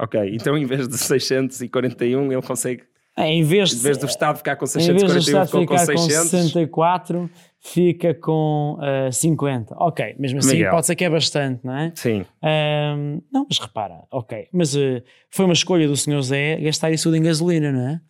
Ok, 0.00 0.20
então 0.34 0.58
em 0.58 0.66
vez 0.66 0.88
de 0.88 0.98
641, 0.98 2.32
ele 2.32 2.42
consegue. 2.42 2.82
É, 3.16 3.28
em, 3.28 3.44
vez 3.44 3.70
de, 3.70 3.76
em 3.76 3.78
vez 3.78 3.98
do 3.98 4.06
Estado 4.06 4.38
ficar 4.38 4.56
com 4.56 4.66
641, 4.66 5.06
em 5.06 5.12
vez 5.12 5.24
do 5.24 5.30
Estado 5.30 5.60
ficar 5.60 5.94
com, 5.94 6.08
600. 6.08 6.30
com 6.30 6.38
64, 6.38 7.30
fica 7.60 8.14
com 8.14 8.78
uh, 8.80 9.06
eh, 9.06 9.12
50. 9.12 9.76
Ok, 9.78 10.16
mesmo 10.18 10.40
assim 10.40 10.56
Miguel. 10.56 10.72
pode 10.72 10.86
ser 10.86 10.96
que 10.96 11.04
é 11.04 11.10
bastante, 11.10 11.60
não 11.64 11.76
é? 11.76 11.92
Sim. 11.94 12.24
Um, 12.42 13.22
não, 13.32 13.46
mas 13.48 13.60
repara, 13.60 14.02
ok. 14.10 14.48
Mas 14.52 14.74
uh, 14.74 15.00
foi 15.30 15.44
uma 15.44 15.54
escolha 15.54 15.86
do 15.86 15.96
Sr. 15.96 16.22
Zé 16.22 16.56
gastar 16.56 16.90
isso 16.90 17.04
tudo 17.04 17.16
em 17.16 17.22
gasolina, 17.22 17.70
não 17.70 17.88
é? 17.90 18.00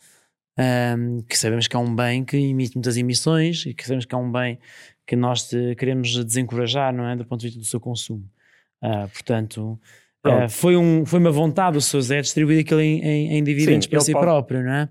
Um, 0.59 1.22
que 1.22 1.36
sabemos 1.36 1.66
que 1.66 1.76
é 1.76 1.78
um 1.78 1.94
bem 1.94 2.24
que 2.24 2.36
emite 2.36 2.74
muitas 2.74 2.96
emissões 2.96 3.66
e 3.66 3.74
que 3.74 3.84
sabemos 3.84 4.05
que 4.07 4.14
é 4.14 4.18
um 4.18 4.30
bem 4.30 4.59
que 5.07 5.16
nós 5.16 5.48
queremos 5.78 6.24
desencorajar, 6.24 6.92
não 6.92 7.07
é? 7.07 7.16
Do 7.16 7.24
ponto 7.24 7.40
de 7.40 7.48
vista 7.48 7.61
do 7.61 7.66
seu 7.66 7.80
consumo. 7.80 8.24
Uh, 8.82 9.09
portanto, 9.09 9.78
uh, 10.26 10.48
foi, 10.48 10.76
um, 10.76 11.07
foi 11.07 11.20
uma 11.20 11.30
vontade 11.30 11.74
do 11.74 11.80
seu 11.80 12.00
Zé 12.00 12.20
distribuir 12.20 12.61
aquilo 12.61 12.80
em, 12.80 13.00
em, 13.00 13.38
em 13.38 13.44
dividendos 13.44 13.84
Sim, 13.84 13.90
para 13.90 14.00
si 14.00 14.12
pode... 14.12 14.24
próprio, 14.24 14.62
não 14.64 14.72
é? 14.72 14.88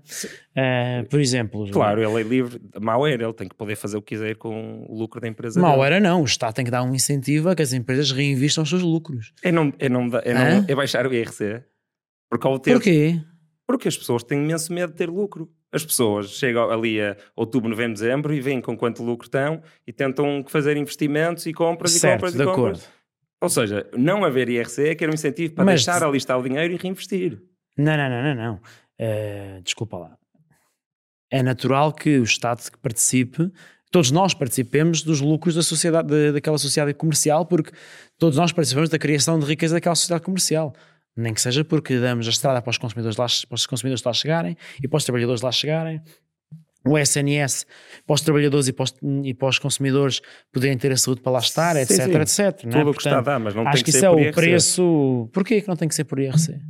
Uh, 0.56 1.08
por 1.08 1.20
exemplo. 1.20 1.70
Claro, 1.70 2.02
ele 2.02 2.20
é 2.20 2.24
livre, 2.24 2.60
mau 2.80 3.06
era, 3.06 3.22
ele 3.22 3.32
tem 3.34 3.48
que 3.48 3.54
poder 3.54 3.76
fazer 3.76 3.98
o 3.98 4.02
que 4.02 4.14
quiser 4.14 4.36
com 4.36 4.86
o 4.88 4.98
lucro 4.98 5.20
da 5.20 5.28
empresa. 5.28 5.60
Mau 5.60 5.84
era 5.84 6.00
não, 6.00 6.22
o 6.22 6.24
Estado 6.24 6.54
tem 6.54 6.64
que 6.64 6.70
dar 6.70 6.82
um 6.82 6.94
incentivo 6.94 7.50
a 7.50 7.54
que 7.54 7.62
as 7.62 7.74
empresas 7.74 8.10
reinvistam 8.10 8.64
os 8.64 8.70
seus 8.70 8.82
lucros. 8.82 9.32
É, 9.42 9.52
não, 9.52 9.72
é, 9.78 9.88
não, 9.90 10.04
é, 10.24 10.34
não, 10.34 10.64
é 10.66 10.74
baixar 10.74 11.06
o 11.06 11.12
IRC. 11.12 11.62
Porque 12.30 12.46
ao 12.46 12.58
ter, 12.58 12.72
Porquê? 12.72 13.20
Porque 13.66 13.88
as 13.88 13.96
pessoas 13.96 14.22
têm 14.24 14.42
imenso 14.42 14.72
medo 14.72 14.90
de 14.92 14.96
ter 14.96 15.10
lucro. 15.10 15.50
As 15.72 15.84
pessoas 15.84 16.30
chegam 16.30 16.70
ali 16.70 17.00
a 17.00 17.16
outubro, 17.34 17.68
novembro, 17.68 17.94
dezembro 17.94 18.34
e 18.34 18.40
veem 18.40 18.60
com 18.60 18.76
quanto 18.76 19.02
lucro 19.02 19.26
estão 19.26 19.62
e 19.86 19.92
tentam 19.92 20.44
fazer 20.46 20.76
investimentos 20.76 21.46
e 21.46 21.52
compras 21.52 21.92
certo, 21.92 22.04
e 22.04 22.12
compras 22.14 22.32
de 22.34 22.42
e 22.42 22.44
compras. 22.44 22.78
Acordo. 22.80 23.02
Ou 23.40 23.48
seja, 23.48 23.90
não 23.96 24.24
haver 24.24 24.48
IRC 24.48 24.88
é 24.88 24.94
que 24.94 25.02
era 25.02 25.10
um 25.10 25.14
incentivo 25.14 25.54
para 25.54 25.64
Mas, 25.64 25.84
deixar 25.84 26.04
ali 26.04 26.18
estar 26.18 26.36
o 26.36 26.42
dinheiro 26.42 26.74
e 26.74 26.76
reinvestir. 26.76 27.40
Não, 27.76 27.96
não, 27.96 28.08
não, 28.08 28.22
não. 28.22 28.34
não. 28.34 28.54
Uh, 29.00 29.62
desculpa 29.62 29.96
lá. 29.96 30.16
É 31.30 31.42
natural 31.42 31.92
que 31.92 32.18
o 32.18 32.22
Estado 32.22 32.62
participe 32.80 33.50
todos 33.92 34.10
nós 34.10 34.32
participemos 34.32 35.02
dos 35.02 35.20
lucros 35.20 35.54
da 35.54 35.62
sociedade, 35.62 36.08
de, 36.08 36.32
daquela 36.32 36.58
sociedade 36.58 36.96
comercial, 36.96 37.44
porque 37.44 37.70
todos 38.18 38.38
nós 38.38 38.50
participamos 38.50 38.88
da 38.88 38.98
criação 38.98 39.38
de 39.38 39.44
riqueza 39.44 39.74
daquela 39.74 39.94
sociedade 39.94 40.24
comercial. 40.24 40.74
Nem 41.16 41.34
que 41.34 41.40
seja 41.40 41.64
porque 41.64 41.98
damos 41.98 42.26
a 42.26 42.30
estrada 42.30 42.62
para 42.62 42.70
os 42.70 42.78
consumidores 42.78 43.16
lá, 43.16 43.26
para 43.48 43.54
os 43.54 43.66
consumidores 43.66 44.02
lá 44.02 44.12
chegarem 44.12 44.56
e 44.82 44.88
para 44.88 44.96
os 44.96 45.04
trabalhadores 45.04 45.42
lá 45.42 45.52
chegarem. 45.52 46.00
O 46.84 46.98
SNS 46.98 47.64
para 48.04 48.14
os 48.14 48.22
trabalhadores 48.22 48.66
e 48.66 48.72
para 48.72 48.82
os, 48.84 48.94
e 49.22 49.34
para 49.34 49.48
os 49.48 49.58
consumidores 49.58 50.20
poderem 50.52 50.76
ter 50.76 50.90
a 50.90 50.96
saúde 50.96 51.20
para 51.20 51.32
lá 51.32 51.38
estar, 51.38 51.76
etc, 51.76 52.26
sim. 52.26 52.44
etc. 52.44 52.60
Tudo 52.62 52.76
é? 52.76 52.84
o 52.84 52.92
que 52.92 52.98
está 52.98 53.18
a 53.18 53.20
dar, 53.20 53.38
mas 53.38 53.54
não 53.54 53.62
acho 53.62 53.76
tem 53.76 53.84
que, 53.84 53.92
que 53.92 53.96
isso 53.96 54.04
é 54.04 54.10
o 54.10 54.32
preço. 54.32 55.28
Porquê 55.32 55.60
que 55.60 55.68
não 55.68 55.76
tem 55.76 55.86
que 55.86 55.94
ser 55.94 56.04
por 56.04 56.18
IRC? 56.18 56.60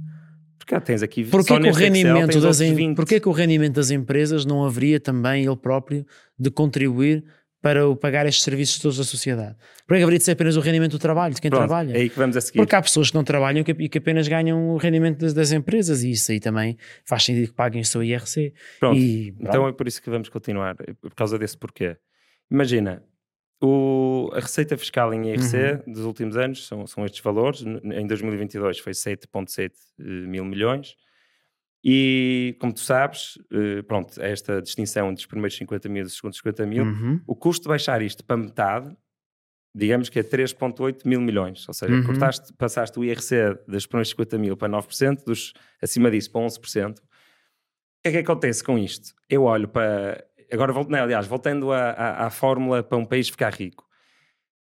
Porque 0.59 0.81
tens 0.81 1.03
aqui 1.03 1.25
porquê 1.25 1.59
que, 1.59 1.69
o 1.69 1.73
rendimento 1.73 2.31
Excel, 2.31 2.43
das, 2.43 2.61
porquê 2.95 3.21
que 3.21 3.29
o 3.29 3.33
rendimento 3.33 3.75
das 3.75 3.91
empresas 3.91 4.45
não 4.45 4.65
haveria 4.65 5.01
também 5.01 5.45
ele 5.45 5.57
próprio 5.57 6.07
de 6.39 6.51
contribuir 6.51 7.25
para 7.63 7.89
o 7.89 7.95
pagar 7.95 8.27
estes 8.27 8.43
serviços 8.43 8.81
todos 8.81 8.99
da 8.99 9.05
sociedade. 9.05 9.57
Porque 9.87 10.03
haveria 10.03 10.19
de 10.19 10.25
ser 10.25 10.33
apenas 10.33 10.57
o 10.57 10.61
rendimento 10.61 10.91
do 10.91 10.99
trabalho, 10.99 11.33
de 11.33 11.41
quem 11.41 11.49
Pronto, 11.49 11.69
trabalha. 11.69 11.93
É 11.97 12.01
aí 12.01 12.11
que 12.11 12.19
vamos 12.19 12.37
a 12.37 12.41
seguir. 12.41 12.59
Porque 12.59 12.75
há 12.75 12.83
pessoas 12.83 13.11
que 13.11 13.15
não 13.15 13.23
trabalham 13.23 13.65
e 13.79 13.89
que 13.89 13.99
apenas 13.99 14.27
ganham 14.27 14.71
o 14.71 14.77
rendimento 14.77 15.21
das, 15.21 15.33
das, 15.33 15.53
empresas 15.53 16.03
e 16.03 16.11
isso 16.11 16.33
aí 16.33 16.41
também 16.41 16.77
faz 17.05 17.23
sentido 17.23 17.47
que 17.47 17.55
paguem 17.55 17.81
o 17.81 17.85
seu 17.85 18.03
IRC. 18.03 18.53
Pronto, 18.81 18.99
e, 18.99 19.29
então 19.41 19.69
é 19.69 19.73
por 19.73 19.87
isso 19.87 20.03
que 20.03 20.11
vamos 20.11 20.29
continuar, 20.29 20.75
é 20.87 20.93
por 20.93 21.15
causa 21.15 21.39
desse 21.39 21.57
porquê. 21.57 21.97
Imagina, 22.51 23.01
o, 23.63 24.29
a 24.35 24.41
receita 24.41 24.77
fiscal 24.77 25.15
em 25.15 25.29
IRC 25.29 25.57
uhum. 25.87 25.93
dos 25.93 26.05
últimos 26.05 26.37
anos 26.37 26.67
são, 26.67 26.85
são 26.85 27.07
estes 27.07 27.23
valores. 27.23 27.63
Em 27.63 28.07
2022 28.09 28.81
foi 28.81 28.93
7,7 28.93 29.71
eh, 30.01 30.03
mil 30.03 30.45
milhões. 30.45 30.97
E, 31.85 32.57
como 32.61 32.73
tu 32.73 32.81
sabes, 32.81 33.37
eh, 33.53 33.83
pronto, 33.83 34.21
esta 34.23 34.63
distinção 34.63 35.11
entre 35.11 35.21
os 35.21 35.27
primeiros 35.27 35.57
50 35.57 35.89
mil 35.89 36.05
e 36.05 36.07
os 36.07 36.15
segundos 36.15 36.39
50 36.39 36.65
mil, 36.65 36.85
uhum. 36.85 37.21
o 37.27 37.35
custo 37.35 37.65
de 37.65 37.69
baixar 37.69 38.01
isto 38.01 38.25
para 38.25 38.37
metade, 38.37 38.97
digamos 39.75 40.09
que 40.09 40.21
é 40.21 40.23
3,8 40.23 41.01
mil 41.05 41.21
milhões. 41.21 41.67
Ou 41.67 41.75
seja, 41.75 41.93
uhum. 41.93 42.05
cortaste, 42.05 42.53
passaste 42.53 42.97
o 43.01 43.05
IRC 43.05 43.65
dos 43.67 43.87
primeiros 43.87 44.11
50 44.11 44.39
mil 44.39 44.57
para 44.57 44.69
9%, 44.69 45.25
dos 45.25 45.53
acima 45.83 46.09
disso 46.09 46.31
para 46.31 46.43
11%. 46.43 46.99
O 46.99 47.03
que 48.03 48.09
é 48.09 48.13
que 48.13 48.19
acontece 48.19 48.63
com 48.63 48.79
isto? 48.79 49.13
Eu 49.29 49.43
olho 49.45 49.67
para. 49.67 50.25
Agora, 50.53 50.73
não, 50.73 51.03
aliás, 51.03 51.27
voltando 51.27 51.73
à, 51.73 51.91
à, 51.91 52.27
à 52.27 52.31
fórmula 52.31 52.83
para 52.83 52.99
um 52.99 53.05
país 53.05 53.29
ficar 53.29 53.53
rico. 53.55 53.85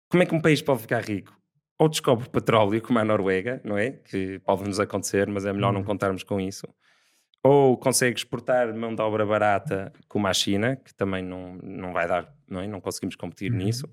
Como 0.09 0.23
é 0.23 0.27
que 0.27 0.35
um 0.35 0.41
país 0.41 0.63
pode 0.63 0.83
ficar 0.83 1.03
rico? 1.03 1.37
Ou 1.79 1.89
descobre 1.89 2.29
petróleo, 2.29 2.81
como 2.83 2.99
a 2.99 3.05
Noruega, 3.05 3.61
não 3.65 3.79
é? 3.79 3.93
Que 3.93 4.39
pode 4.41 4.65
nos 4.65 4.79
acontecer, 4.79 5.29
mas 5.29 5.45
é 5.45 5.53
melhor 5.53 5.69
uhum. 5.69 5.79
não 5.79 5.85
contarmos 5.85 6.23
com 6.23 6.41
isso 6.41 6.69
ou 7.43 7.77
consegue 7.77 8.19
exportar 8.19 8.75
mão 8.75 8.95
de 8.95 9.01
obra 9.01 9.25
barata 9.25 9.93
como 10.09 10.27
a 10.27 10.33
China, 10.33 10.77
que 10.77 10.95
também 10.95 11.23
não, 11.23 11.59
não 11.63 11.93
vai 11.93 12.07
dar, 12.07 12.33
não, 12.49 12.61
é? 12.61 12.67
não 12.67 12.81
conseguimos 12.81 13.17
competir 13.17 13.51
uhum. 13.51 13.59
nisso, 13.59 13.89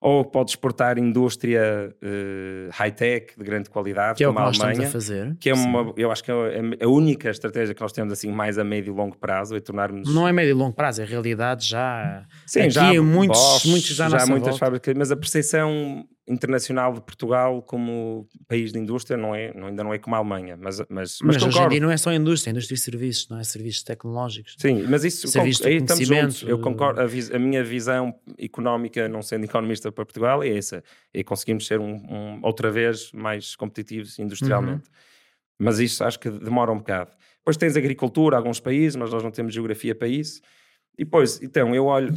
ou 0.00 0.24
pode 0.24 0.50
exportar 0.50 0.96
indústria 0.96 1.92
uh, 1.92 2.70
high-tech 2.70 3.36
de 3.36 3.44
grande 3.44 3.68
qualidade, 3.68 4.16
que 4.16 4.24
como 4.24 4.38
é 4.38 4.48
o 4.48 4.52
que 4.52 4.62
a 4.62 4.64
Alemanha, 4.64 4.88
a 4.88 4.90
fazer. 4.90 5.36
que 5.40 5.50
é 5.50 5.54
uma, 5.54 5.92
eu 5.96 6.10
acho 6.10 6.22
que 6.22 6.30
é 6.30 6.84
a 6.84 6.88
única 6.88 7.28
estratégia 7.30 7.74
que 7.74 7.80
nós 7.80 7.92
temos 7.92 8.12
assim 8.12 8.30
mais 8.30 8.58
a 8.58 8.64
médio 8.64 8.94
e 8.94 8.96
longo 8.96 9.18
prazo, 9.18 9.56
é 9.56 9.60
tornarmos... 9.60 10.14
Não 10.14 10.26
é 10.26 10.32
médio 10.32 10.50
e 10.50 10.54
longo 10.54 10.74
prazo, 10.74 11.02
é 11.02 11.04
realidade 11.04 11.66
já... 11.66 12.24
Sim, 12.46 12.60
Aqui 12.60 12.70
já, 12.70 13.02
muitos, 13.02 13.38
Bosch, 13.38 13.66
muitos 13.66 13.88
já, 13.88 14.08
já 14.08 14.24
muitas 14.26 14.50
volta. 14.50 14.58
fábricas, 14.58 14.94
mas 14.96 15.10
a 15.10 15.16
percepção 15.16 16.06
internacional 16.28 16.92
de 16.92 17.00
Portugal 17.00 17.62
como 17.62 18.28
país 18.46 18.72
de 18.72 18.78
indústria 18.78 19.16
não 19.16 19.34
é, 19.34 19.52
não, 19.54 19.68
ainda 19.68 19.82
não 19.82 19.94
é 19.94 19.98
como 19.98 20.14
a 20.14 20.18
Alemanha, 20.18 20.56
mas, 20.56 20.78
mas, 20.80 20.86
mas, 20.88 21.36
mas 21.36 21.42
hoje 21.42 21.58
em 21.58 21.68
dia 21.68 21.80
não 21.80 21.90
é 21.90 21.96
só 21.96 22.12
indústria, 22.12 22.50
é 22.50 22.52
indústria 22.52 22.74
e 22.74 22.78
serviços, 22.78 23.28
não 23.28 23.38
é 23.38 23.44
serviços 23.44 23.82
tecnológicos. 23.82 24.54
Sim, 24.58 24.84
mas 24.88 25.04
isso 25.04 25.26
serviços 25.28 25.64
aí 25.64 25.76
estamos 25.76 26.06
juntos. 26.06 26.42
Eu 26.42 26.60
concordo, 26.60 27.00
a, 27.00 27.04
a, 27.04 27.38
minha 27.38 27.64
visão 27.64 28.14
económica, 28.38 29.08
não 29.08 29.22
sendo 29.22 29.44
economista 29.44 29.90
para 29.90 30.04
Portugal, 30.04 30.42
é 30.42 30.48
essa, 30.48 30.84
é 31.14 31.24
conseguirmos 31.24 31.66
ser 31.66 31.80
um, 31.80 31.94
um 31.94 32.40
outra 32.42 32.70
vez 32.70 33.10
mais 33.12 33.56
competitivos 33.56 34.18
industrialmente. 34.18 34.88
Uhum. 34.88 34.94
Mas 35.58 35.78
isso 35.80 36.04
acho 36.04 36.20
que 36.20 36.30
demora 36.30 36.70
um 36.70 36.78
bocado. 36.78 37.10
Depois 37.38 37.56
tens 37.56 37.76
agricultura, 37.76 38.36
alguns 38.36 38.60
países, 38.60 38.94
mas 38.96 39.10
nós 39.10 39.22
não 39.22 39.30
temos 39.30 39.54
geografia 39.54 39.94
para 39.94 40.06
isso. 40.06 40.40
E 40.98 41.04
depois, 41.04 41.40
então, 41.42 41.74
eu 41.74 41.86
olho, 41.86 42.12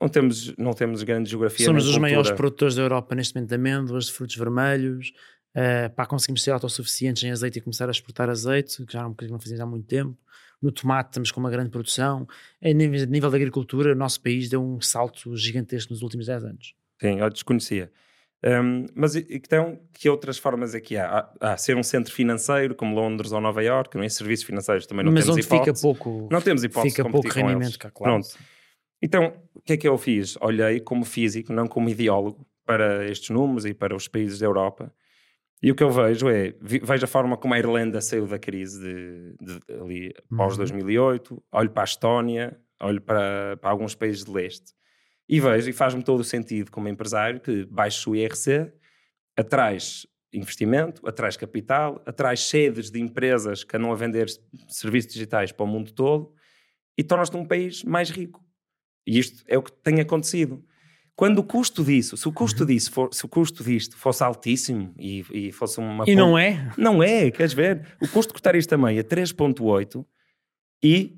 não 0.00 0.08
temos, 0.08 0.56
não 0.56 0.72
temos 0.72 1.02
grande 1.02 1.30
geografia. 1.30 1.66
Somos 1.66 1.86
os 1.86 1.98
maiores 1.98 2.30
produtores 2.30 2.74
da 2.74 2.82
Europa 2.82 3.14
neste 3.14 3.34
momento 3.34 3.48
de 3.48 3.54
amêndoas, 3.54 4.06
de 4.06 4.12
frutos 4.12 4.36
vermelhos. 4.36 5.12
Uh, 5.54 5.88
para 5.94 6.04
conseguirmos 6.04 6.42
ser 6.42 6.50
autossuficientes 6.50 7.22
em 7.22 7.30
azeite 7.30 7.58
e 7.58 7.62
começar 7.62 7.88
a 7.88 7.90
exportar 7.90 8.28
azeite, 8.28 8.84
que 8.84 8.92
já 8.92 8.98
era 8.98 9.08
um 9.08 9.12
bocadinho 9.12 9.30
que 9.30 9.32
não 9.32 9.40
fazíamos 9.40 9.62
há 9.62 9.66
muito 9.66 9.86
tempo. 9.86 10.14
No 10.60 10.70
tomate 10.70 11.10
estamos 11.10 11.30
com 11.30 11.40
uma 11.40 11.50
grande 11.50 11.70
produção. 11.70 12.26
A 12.62 12.72
nível, 12.74 13.02
a 13.02 13.06
nível 13.06 13.30
da 13.30 13.36
agricultura, 13.38 13.92
o 13.92 13.94
nosso 13.94 14.20
país 14.20 14.50
deu 14.50 14.62
um 14.62 14.82
salto 14.82 15.34
gigantesco 15.34 15.94
nos 15.94 16.02
últimos 16.02 16.26
10 16.26 16.44
anos. 16.44 16.74
Sim, 17.00 17.20
eu 17.20 17.30
desconhecia. 17.30 17.90
Um, 18.44 18.86
mas 18.94 19.16
então, 19.16 19.80
que 19.94 20.08
outras 20.08 20.36
formas 20.36 20.74
é 20.74 20.80
que 20.80 20.96
há? 20.96 21.30
há? 21.40 21.52
há? 21.52 21.56
ser 21.56 21.74
um 21.76 21.82
centro 21.82 22.12
financeiro 22.12 22.74
como 22.74 22.94
Londres 22.94 23.32
ou 23.32 23.40
Nova 23.40 23.62
York, 23.62 23.96
não 23.96 24.04
é? 24.04 24.08
Serviços 24.08 24.44
financeiros 24.44 24.86
também 24.86 25.04
não 25.04 25.12
mas 25.12 25.24
temos 25.24 25.38
onde 25.38 25.46
hipótese. 25.46 25.80
Fica 25.80 25.80
pouco, 25.80 26.28
não 26.30 26.40
temos 26.40 26.62
hipótese 26.62 26.96
fica 26.96 27.08
pouco 27.08 27.28
rendimento 27.28 27.78
cá, 27.78 27.90
claro. 27.90 28.14
Pronto. 28.14 28.38
Então, 29.00 29.32
o 29.54 29.60
que 29.60 29.74
é 29.74 29.76
que 29.76 29.88
eu 29.88 29.96
fiz? 29.98 30.36
Olhei 30.40 30.80
como 30.80 31.04
físico, 31.04 31.52
não 31.52 31.66
como 31.66 31.88
ideólogo, 31.88 32.46
para 32.64 33.08
estes 33.08 33.30
números 33.30 33.64
e 33.64 33.72
para 33.72 33.94
os 33.94 34.08
países 34.08 34.38
da 34.38 34.46
Europa. 34.46 34.92
E 35.62 35.70
o 35.70 35.74
que 35.74 35.82
eu 35.82 35.90
vejo 35.90 36.28
é, 36.28 36.54
vejo 36.60 37.04
a 37.04 37.08
forma 37.08 37.36
como 37.36 37.54
a 37.54 37.58
Irlanda 37.58 38.00
saiu 38.00 38.26
da 38.26 38.38
crise 38.38 38.80
de, 38.80 39.36
de, 39.40 39.74
ali 39.80 40.14
pós 40.36 40.52
uhum. 40.52 40.58
2008, 40.58 41.42
olho 41.52 41.70
para 41.70 41.82
a 41.82 41.84
Estónia, 41.84 42.60
olho 42.80 43.00
para, 43.00 43.56
para 43.56 43.70
alguns 43.70 43.94
países 43.94 44.24
de 44.24 44.30
leste 44.30 44.76
e 45.28 45.40
vejo, 45.40 45.68
e 45.68 45.72
faz-me 45.72 46.02
todo 46.02 46.20
o 46.20 46.24
sentido 46.24 46.70
como 46.70 46.88
empresário, 46.88 47.40
que 47.40 47.64
baixo 47.66 48.10
o 48.10 48.16
IRC, 48.16 48.72
atrás 49.36 50.06
investimento, 50.32 51.06
atrás 51.08 51.36
capital, 51.36 52.02
atrás 52.04 52.40
sedes 52.40 52.90
de 52.90 53.00
empresas 53.00 53.64
que 53.64 53.76
andam 53.76 53.90
a 53.90 53.94
vender 53.94 54.26
serviços 54.68 55.12
digitais 55.12 55.50
para 55.50 55.64
o 55.64 55.66
mundo 55.66 55.92
todo 55.92 56.34
e 56.98 57.02
tornas-te 57.02 57.36
um 57.36 57.44
país 57.44 57.82
mais 57.82 58.10
rico. 58.10 58.44
E 59.06 59.18
isto 59.18 59.44
é 59.46 59.56
o 59.56 59.62
que 59.62 59.72
tem 59.72 60.00
acontecido. 60.00 60.62
Quando 61.14 61.38
o 61.38 61.44
custo 61.44 61.82
disso, 61.82 62.16
se 62.16 62.28
o 62.28 62.32
custo 62.32 62.60
uhum. 62.60 62.66
disso 62.66 62.92
for, 62.92 63.08
se 63.12 63.24
o 63.24 63.28
custo 63.28 63.64
disto 63.64 63.96
fosse 63.96 64.22
altíssimo 64.22 64.92
e, 64.98 65.24
e 65.32 65.52
fosse 65.52 65.78
uma. 65.78 66.04
E 66.06 66.14
não 66.14 66.36
é? 66.36 66.70
Não 66.76 67.02
é, 67.02 67.30
queres 67.30 67.54
ver? 67.54 67.96
O 68.02 68.08
custo 68.08 68.28
de 68.28 68.34
cortar 68.34 68.54
isto 68.54 68.68
também 68.68 68.98
é 68.98 69.02
3,8 69.02 70.04
e 70.82 71.16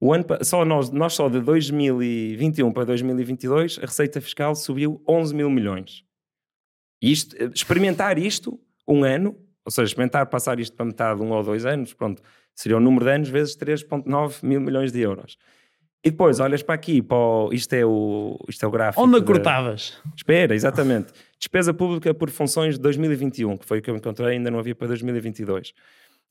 o 0.00 0.12
ano, 0.12 0.24
só 0.42 0.64
nós, 0.64 0.90
nós 0.90 1.14
só 1.14 1.28
de 1.28 1.40
2021 1.40 2.72
para 2.72 2.84
2022 2.84 3.78
a 3.78 3.82
receita 3.82 4.20
fiscal 4.20 4.54
subiu 4.54 5.02
11 5.08 5.34
mil 5.34 5.50
milhões. 5.50 6.04
Isto, 7.00 7.36
experimentar 7.54 8.18
isto 8.18 8.58
um 8.88 9.04
ano, 9.04 9.36
ou 9.64 9.70
seja, 9.70 9.88
experimentar 9.88 10.26
passar 10.26 10.58
isto 10.60 10.74
para 10.74 10.86
metade, 10.86 11.20
um 11.20 11.30
ou 11.30 11.42
dois 11.42 11.66
anos, 11.66 11.92
pronto, 11.92 12.22
seria 12.54 12.76
o 12.76 12.80
número 12.80 13.04
de 13.04 13.10
anos 13.10 13.28
vezes 13.28 13.56
3,9 13.56 14.42
mil 14.42 14.60
milhões 14.60 14.92
de 14.92 15.00
euros. 15.00 15.36
E 16.06 16.10
depois 16.12 16.38
olhas 16.38 16.62
para 16.62 16.76
aqui, 16.76 17.02
para 17.02 17.16
o, 17.16 17.52
isto, 17.52 17.72
é 17.72 17.84
o, 17.84 18.38
isto 18.48 18.64
é 18.64 18.68
o 18.68 18.70
gráfico. 18.70 19.02
Onde 19.02 19.20
cortavas? 19.22 20.00
Espera, 20.16 20.54
exatamente. 20.54 21.12
Despesa 21.36 21.74
pública 21.74 22.14
por 22.14 22.30
funções 22.30 22.76
de 22.76 22.80
2021, 22.80 23.56
que 23.56 23.66
foi 23.66 23.80
o 23.80 23.82
que 23.82 23.90
eu 23.90 23.96
encontrei, 23.96 24.36
ainda 24.36 24.48
não 24.48 24.60
havia 24.60 24.72
para 24.72 24.86
2022. 24.86 25.74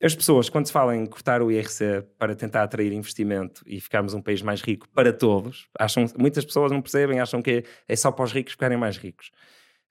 As 0.01 0.15
pessoas, 0.15 0.47
quando 0.47 0.67
se 0.67 0.71
falam 0.71 0.95
em 0.95 1.05
cortar 1.05 1.41
o 1.41 1.51
IRC 1.51 2.05
para 2.17 2.33
tentar 2.33 2.63
atrair 2.63 2.93
investimento 2.93 3.63
e 3.67 3.81
ficarmos 3.81 4.13
um 4.13 4.21
país 4.21 4.41
mais 4.41 4.61
rico 4.61 4.87
para 4.95 5.11
todos, 5.11 5.67
acham, 5.77 6.05
muitas 6.17 6.45
pessoas 6.45 6.71
não 6.71 6.81
percebem, 6.81 7.19
acham 7.19 7.41
que 7.41 7.51
é, 7.51 7.63
é 7.85 7.95
só 7.97 8.13
para 8.13 8.23
os 8.23 8.31
ricos 8.31 8.53
ficarem 8.53 8.77
mais 8.77 8.95
ricos. 8.95 9.29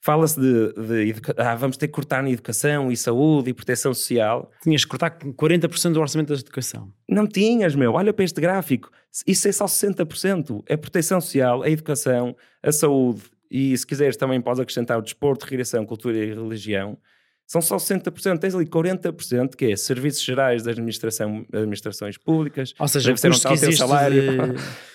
Fala-se 0.05 0.39
de, 0.39 0.75
de 0.75 1.15
ah, 1.39 1.55
vamos 1.55 1.79
ter 1.79 1.89
que 1.89 1.95
cortar 1.95 2.23
na 2.23 2.29
educação 2.29 2.93
e 2.93 2.97
saúde 2.97 3.49
e 3.49 3.55
proteção 3.55 3.95
social. 3.95 4.51
Tinhas 4.63 4.85
que 4.85 4.91
cortar 4.91 5.17
40% 5.19 5.93
do 5.95 6.01
orçamento 6.01 6.29
da 6.29 6.39
educação. 6.39 6.93
Não 7.09 7.27
tinhas, 7.27 7.75
meu. 7.75 7.95
Olha 7.95 8.13
para 8.13 8.23
este 8.23 8.39
gráfico. 8.39 8.91
Isso 9.27 9.49
é 9.49 9.53
só 9.53 9.65
60%. 9.65 10.63
É 10.67 10.77
proteção 10.77 11.23
social, 11.23 11.63
a 11.63 11.71
educação, 11.71 12.37
a 12.63 12.71
saúde 12.71 13.23
e, 13.51 13.79
se 13.79 13.87
quiseres, 13.87 14.17
também 14.19 14.43
podes 14.43 14.61
acrescentar 14.61 14.99
o 14.99 15.03
desporto, 15.03 15.45
recreação, 15.45 15.87
cultura 15.87 16.19
e 16.19 16.35
religião. 16.35 16.99
São 17.47 17.61
só 17.61 17.77
60%, 17.77 18.39
tens 18.39 18.55
ali 18.55 18.65
40% 18.65 19.55
que 19.55 19.67
é 19.67 19.77
serviços 19.77 20.25
gerais 20.25 20.63
da 20.63 20.71
administração, 20.71 21.45
administrações 21.53 22.17
públicas. 22.17 22.73
Ou 22.79 22.89
seja, 22.89 23.09
deve 23.09 23.21
ser 23.21 23.33
um 23.33 23.39
tal 23.39 23.57
salário. 23.73 24.23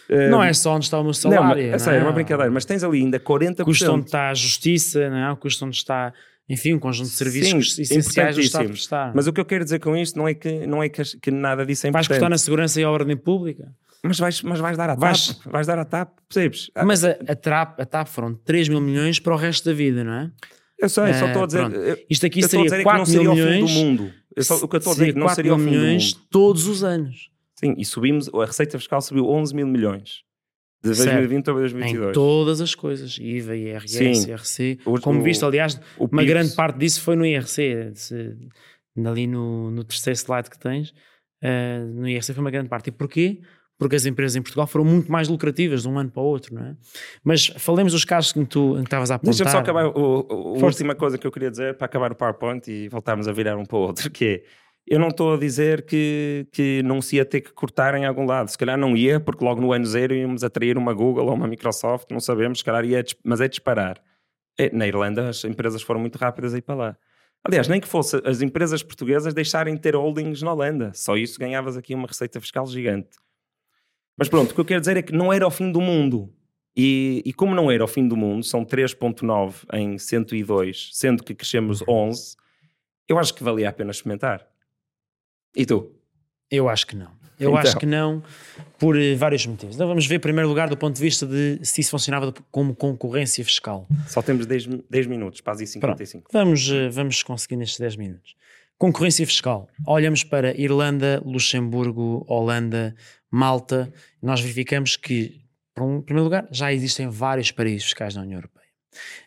De... 0.10 0.28
não 0.30 0.43
é 0.43 0.52
só 0.54 0.76
onde 0.76 0.86
está 0.86 1.00
o 1.00 1.04
meu 1.04 1.14
salário. 1.14 1.68
Não, 1.68 1.74
é 1.76 1.78
sério, 1.78 2.00
é 2.00 2.04
uma 2.04 2.12
brincadeira, 2.12 2.52
mas 2.52 2.66
tens 2.66 2.84
ali 2.84 3.00
ainda 3.00 3.20
40%. 3.20 3.64
Custo 3.64 3.91
onde 3.91 4.06
está 4.06 4.30
a 4.30 4.34
justiça, 4.34 5.10
não 5.10 5.18
é? 5.18 5.32
o 5.32 5.38
custo 5.38 5.66
onde 5.66 5.76
está 5.76 6.12
enfim, 6.50 6.74
um 6.74 6.80
conjunto 6.80 7.10
de 7.10 7.14
serviços 7.14 7.76
Sim, 7.76 7.82
essenciais 7.84 8.36
do 8.36 8.41
Estado 8.41 8.70
prestar. 8.70 9.14
Mas 9.14 9.28
o 9.28 9.32
que 9.32 9.39
eu 9.39 9.45
quero 9.45 9.64
dizer 9.64 9.80
com 9.80 9.95
isto 9.95 10.18
não 10.18 10.28
é 10.28 10.34
que, 10.34 10.66
não 10.66 10.82
é 10.82 10.89
que, 10.89 11.04
que 11.22 11.30
nada 11.30 11.64
disso 11.64 11.86
é 11.86 11.89
importante. 11.89 12.08
Vais 12.08 12.20
cortar 12.20 12.30
na 12.30 12.39
segurança 12.39 12.82
e 12.82 12.84
a 12.84 12.89
ordem 12.89 13.16
pública? 13.16 13.72
Mas 14.02 14.18
vais, 14.18 14.41
mas 14.41 14.60
vais 14.60 14.76
dar 14.76 14.89
a 14.89 14.95
vais, 14.95 15.28
TAP, 15.28 15.52
vais 15.52 15.68
dar 15.68 15.78
a 15.78 15.86
TAP, 15.86 16.10
percebes? 16.28 16.72
Mas 16.86 17.04
a, 17.04 17.12
a, 17.28 17.36
TAP, 17.36 17.80
a 17.80 17.86
TAP 17.86 18.08
foram 18.08 18.34
3 18.34 18.70
mil 18.70 18.82
milhões 18.82 19.20
para 19.20 19.34
o 19.34 19.38
resto 19.38 19.70
da 19.70 19.76
vida, 19.76 20.04
não 20.04 20.14
é? 20.14 20.32
Eu 20.80 20.90
sei, 20.90 21.14
só 21.14 21.28
estou 21.28 21.44
a 21.44 21.46
dizer. 21.46 22.06
Isto 22.10 22.26
aqui 22.26 22.48
seria 22.48 22.84
4 22.84 23.12
mil 23.12 23.34
milhões. 23.34 23.74
do 23.74 23.80
mundo. 23.80 24.14
Eu 24.36 24.44
só, 24.44 24.56
o 24.56 24.68
que 24.68 24.76
eu 24.76 24.78
estou 24.78 24.92
a 24.92 24.94
dizer 24.96 25.10
é 25.10 25.14
que 25.14 25.20
não 25.20 25.30
seria 25.30 25.54
o 25.54 25.58
fim 25.58 25.66
milhões 25.66 26.14
do 26.14 26.20
mundo. 26.20 26.28
todos 26.30 26.68
os 26.68 26.84
anos. 26.84 27.30
Sim, 27.56 27.76
e 27.78 27.84
subimos, 27.84 28.30
a 28.34 28.46
receita 28.46 28.80
fiscal 28.80 29.02
subiu 29.02 29.28
11 29.28 29.54
mil 29.54 29.68
milhões. 29.68 30.24
De 30.82 30.92
2020 30.92 31.50
a 31.50 31.54
2022. 31.54 32.10
Em 32.10 32.14
todas 32.14 32.62
as 32.62 32.74
coisas, 32.74 33.18
IVA, 33.20 33.58
IRS, 33.58 34.16
Sim. 34.16 34.32
IRC. 34.32 34.80
O, 34.86 34.98
Como 35.02 35.22
viste, 35.22 35.44
aliás, 35.44 35.80
uma 35.98 36.24
grande 36.24 36.56
parte 36.56 36.80
disso 36.80 37.02
foi 37.02 37.18
no 37.18 37.26
IRC. 37.26 37.92
Se, 37.96 38.38
ali 39.06 39.28
no, 39.28 39.70
no 39.72 39.84
terceiro 39.84 40.18
slide 40.18 40.50
que 40.50 40.58
tens, 40.58 40.92
uh, 41.44 41.86
no 41.94 42.08
IRC 42.08 42.34
foi 42.34 42.42
uma 42.42 42.52
grande 42.52 42.70
parte. 42.70 42.88
E 42.88 42.92
porquê? 42.92 43.42
Porque 43.80 43.96
as 43.96 44.06
empresas 44.06 44.36
em 44.36 44.42
Portugal 44.42 44.68
foram 44.68 44.84
muito 44.84 45.10
mais 45.10 45.30
lucrativas 45.30 45.84
de 45.84 45.88
um 45.88 45.98
ano 45.98 46.12
para 46.12 46.22
o 46.22 46.26
outro, 46.26 46.54
não 46.54 46.64
é? 46.64 46.76
Mas 47.24 47.48
falemos 47.58 47.94
dos 47.94 48.04
casos 48.04 48.34
que 48.34 48.46
tu 48.46 48.78
estavas 48.78 49.10
a 49.10 49.16
apontar. 49.16 49.34
Deixa-me 49.34 49.50
só 49.50 49.60
acabar, 49.60 49.86
o, 49.88 50.28
o, 50.30 50.60
a 50.62 50.66
última 50.66 50.94
coisa 50.94 51.18
que 51.18 51.26
eu 51.26 51.32
queria 51.32 51.50
dizer 51.50 51.78
para 51.78 51.86
acabar 51.86 52.12
o 52.12 52.16
PowerPoint 52.16 52.70
e 52.70 52.90
voltarmos 52.90 53.28
a 53.28 53.32
virar 53.32 53.58
um 53.58 53.66
para 53.66 53.78
o 53.78 53.80
outro, 53.80 54.12
que 54.12 54.26
é, 54.26 54.44
eu 54.86 55.00
não 55.00 55.08
estou 55.08 55.34
a 55.34 55.38
dizer 55.38 55.84
que, 55.86 56.46
que 56.52 56.84
não 56.84 57.02
se 57.02 57.16
ia 57.16 57.24
ter 57.24 57.40
que 57.40 57.54
cortar 57.54 57.96
em 57.96 58.06
algum 58.06 58.26
lado, 58.26 58.50
se 58.50 58.58
calhar 58.58 58.78
não 58.78 58.98
ia, 58.98 59.18
porque 59.18 59.46
logo 59.46 59.62
no 59.62 59.72
ano 59.72 59.86
zero 59.86 60.14
íamos 60.14 60.44
atrair 60.44 60.78
uma 60.78 60.94
Google 60.94 61.28
ou 61.28 61.34
uma 61.34 61.48
Microsoft, 61.48 62.12
não 62.12 62.20
sabemos, 62.20 62.60
se 62.60 62.66
calhar 62.66 62.84
ia, 62.84 63.02
mas 63.24 63.40
é 63.40 63.48
disparar. 63.48 64.02
É, 64.58 64.76
na 64.76 64.86
Irlanda 64.86 65.30
as 65.30 65.46
empresas 65.46 65.82
foram 65.82 66.02
muito 66.02 66.18
rápidas 66.18 66.54
a 66.54 66.58
ir 66.58 66.64
para 66.64 66.76
lá. 66.76 66.98
Aliás, 67.46 67.70
nem 67.70 67.80
que 67.80 67.88
fosse 67.88 68.22
as 68.26 68.42
empresas 68.42 68.84
portuguesas 68.84 69.34
deixarem 69.34 69.74
de 69.74 69.80
ter 69.80 69.96
holdings 69.96 70.42
na 70.42 70.52
Holanda, 70.52 70.92
só 70.94 71.16
isso 71.16 71.40
ganhavas 71.40 71.78
aqui 71.78 71.96
uma 71.96 72.08
receita 72.08 72.42
fiscal 72.42 72.68
gigante. 72.68 73.12
Mas 74.20 74.28
pronto, 74.28 74.52
o 74.52 74.54
que 74.54 74.60
eu 74.60 74.66
quero 74.66 74.82
dizer 74.82 74.98
é 74.98 75.02
que 75.02 75.14
não 75.14 75.32
era 75.32 75.48
o 75.48 75.50
fim 75.50 75.72
do 75.72 75.80
mundo. 75.80 76.30
E, 76.76 77.24
e 77.26 77.34
como 77.34 77.56
não 77.56 77.72
era 77.72 77.84
o 77.84 77.88
fim 77.88 78.08
do 78.08 78.16
mundo, 78.16 78.44
são 78.44 78.64
3.9 78.66 79.66
em 79.74 79.98
102, 79.98 80.90
sendo 80.94 81.24
que 81.24 81.34
crescemos 81.34 81.82
11, 81.88 82.36
eu 83.08 83.18
acho 83.18 83.34
que 83.34 83.44
valia 83.44 83.70
a 83.70 83.74
pena 83.74 83.92
experimentar. 83.92 84.46
E 85.56 85.66
tu? 85.66 85.92
Eu 86.52 86.70
acho 86.70 86.86
que 86.86 86.96
não. 86.96 87.20
Eu 87.40 87.52
então. 87.52 87.58
acho 87.58 87.78
que 87.78 87.86
não, 87.86 88.22
por 88.78 88.98
eh, 89.00 89.16
vários 89.16 89.46
motivos. 89.46 89.76
Então 89.76 89.88
vamos 89.88 90.06
ver, 90.06 90.16
em 90.16 90.20
primeiro 90.20 90.50
lugar, 90.50 90.70
do 90.70 90.76
ponto 90.76 90.96
de 90.96 91.02
vista 91.02 91.26
de 91.26 91.60
se 91.64 91.80
isso 91.80 91.92
funcionava 91.92 92.34
como 92.52 92.76
concorrência 92.76 93.44
fiscal. 93.46 93.88
Só 94.08 94.22
temos 94.22 94.46
10, 94.46 94.68
10 94.90 95.08
minutos, 95.08 95.40
para 95.40 95.54
as 95.54 95.70
55. 95.70 96.30
Pronto, 96.30 96.34
vamos, 96.34 96.70
eh, 96.70 96.90
vamos 96.90 97.24
conseguir 97.24 97.56
nestes 97.56 97.80
10 97.80 97.96
minutos. 97.96 98.36
Concorrência 98.80 99.28
fiscal. 99.28 99.68
Olhamos 99.86 100.24
para 100.24 100.58
Irlanda, 100.58 101.22
Luxemburgo, 101.26 102.24
Holanda, 102.30 102.96
Malta, 103.30 103.92
nós 104.22 104.40
verificamos 104.40 104.96
que, 104.96 105.42
em 105.78 106.02
primeiro 106.02 106.24
lugar, 106.24 106.48
já 106.50 106.72
existem 106.72 107.10
vários 107.10 107.52
paraísos 107.52 107.84
fiscais 107.84 108.16
na 108.16 108.22
União 108.22 108.38
Europeia. 108.38 108.70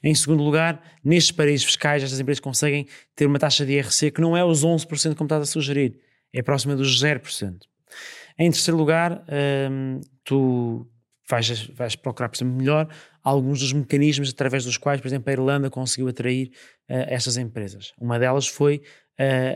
Em 0.02 0.14
segundo 0.14 0.42
lugar, 0.42 0.82
nestes 1.04 1.32
paraísos 1.32 1.66
fiscais, 1.66 2.02
estas 2.02 2.18
empresas 2.18 2.40
conseguem 2.40 2.86
ter 3.14 3.26
uma 3.26 3.38
taxa 3.38 3.66
de 3.66 3.74
IRC 3.74 4.12
que 4.12 4.22
não 4.22 4.34
é 4.34 4.42
os 4.42 4.64
11% 4.64 5.14
como 5.14 5.26
estás 5.26 5.42
a 5.42 5.46
sugerir, 5.46 6.00
é 6.32 6.40
próxima 6.40 6.74
dos 6.74 7.02
0%. 7.02 7.58
Em 8.38 8.50
terceiro 8.50 8.78
lugar, 8.78 9.22
hum, 9.70 10.00
tu 10.24 10.90
vais, 11.28 11.66
vais 11.68 11.94
procurar 11.94 12.30
perceber 12.30 12.50
melhor 12.50 12.88
alguns 13.22 13.60
dos 13.60 13.72
mecanismos 13.74 14.30
através 14.30 14.64
dos 14.64 14.78
quais, 14.78 15.00
por 15.00 15.08
exemplo, 15.08 15.28
a 15.28 15.32
Irlanda 15.32 15.68
conseguiu 15.68 16.08
atrair 16.08 16.48
uh, 16.88 17.04
estas 17.08 17.36
empresas. 17.36 17.92
Uma 17.98 18.18
delas 18.18 18.48
foi 18.48 18.82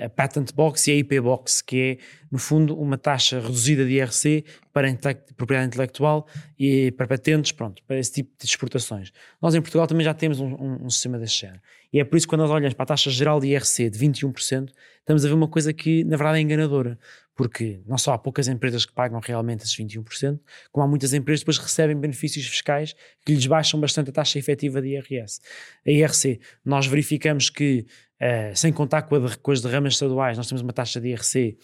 a 0.04 0.08
Patent 0.08 0.52
Box 0.54 0.86
e 0.88 0.92
a 0.92 0.94
IP 0.96 1.20
Box, 1.20 1.62
que 1.62 1.98
é, 2.00 2.04
no 2.30 2.38
fundo, 2.38 2.78
uma 2.78 2.96
taxa 2.96 3.40
reduzida 3.40 3.84
de 3.84 3.92
IRC 3.92 4.44
para 4.72 4.88
propriedade 5.36 5.68
intelectual 5.68 6.26
e 6.58 6.92
para 6.92 7.06
patentes, 7.06 7.52
pronto, 7.52 7.82
para 7.84 7.98
esse 7.98 8.12
tipo 8.12 8.30
de 8.38 8.44
exportações. 8.46 9.12
Nós 9.40 9.54
em 9.54 9.60
Portugal 9.60 9.86
também 9.86 10.04
já 10.04 10.14
temos 10.14 10.38
um, 10.38 10.54
um, 10.54 10.84
um 10.84 10.90
sistema 10.90 11.18
desse 11.18 11.40
género. 11.40 11.60
E 11.92 12.00
é 12.00 12.04
por 12.04 12.16
isso 12.16 12.26
que 12.26 12.30
quando 12.30 12.42
nós 12.42 12.50
olhamos 12.50 12.74
para 12.74 12.82
a 12.84 12.86
taxa 12.86 13.10
geral 13.10 13.40
de 13.40 13.48
IRC 13.48 13.90
de 13.90 13.98
21%, 13.98 14.70
estamos 14.98 15.24
a 15.24 15.28
ver 15.28 15.34
uma 15.34 15.48
coisa 15.48 15.72
que, 15.72 16.04
na 16.04 16.16
verdade, 16.16 16.38
é 16.38 16.42
enganadora. 16.42 16.98
Porque 17.34 17.80
não 17.86 17.98
só 17.98 18.14
há 18.14 18.18
poucas 18.18 18.48
empresas 18.48 18.86
que 18.86 18.92
pagam 18.94 19.20
realmente 19.20 19.62
esses 19.62 19.76
21%, 19.76 20.40
como 20.72 20.84
há 20.84 20.88
muitas 20.88 21.12
empresas 21.12 21.40
que 21.40 21.44
depois 21.44 21.58
recebem 21.58 21.94
benefícios 21.94 22.46
fiscais 22.46 22.94
que 23.24 23.32
lhes 23.32 23.46
baixam 23.46 23.78
bastante 23.78 24.08
a 24.08 24.12
taxa 24.12 24.38
efetiva 24.38 24.80
de 24.80 24.88
IRS. 24.88 25.40
A 25.86 25.90
IRC, 25.90 26.40
nós 26.64 26.86
verificamos 26.86 27.50
que 27.50 27.86
Uh, 28.20 28.54
sem 28.54 28.72
contar 28.72 29.02
com, 29.02 29.16
a, 29.16 29.36
com, 29.36 29.50
as 29.50 29.60
derramas 29.60 29.94
estaduais, 29.94 30.36
nós 30.36 30.46
temos 30.46 30.62
uma 30.62 30.72
taxa 30.72 31.00
de 31.00 31.08
IRC 31.08 31.58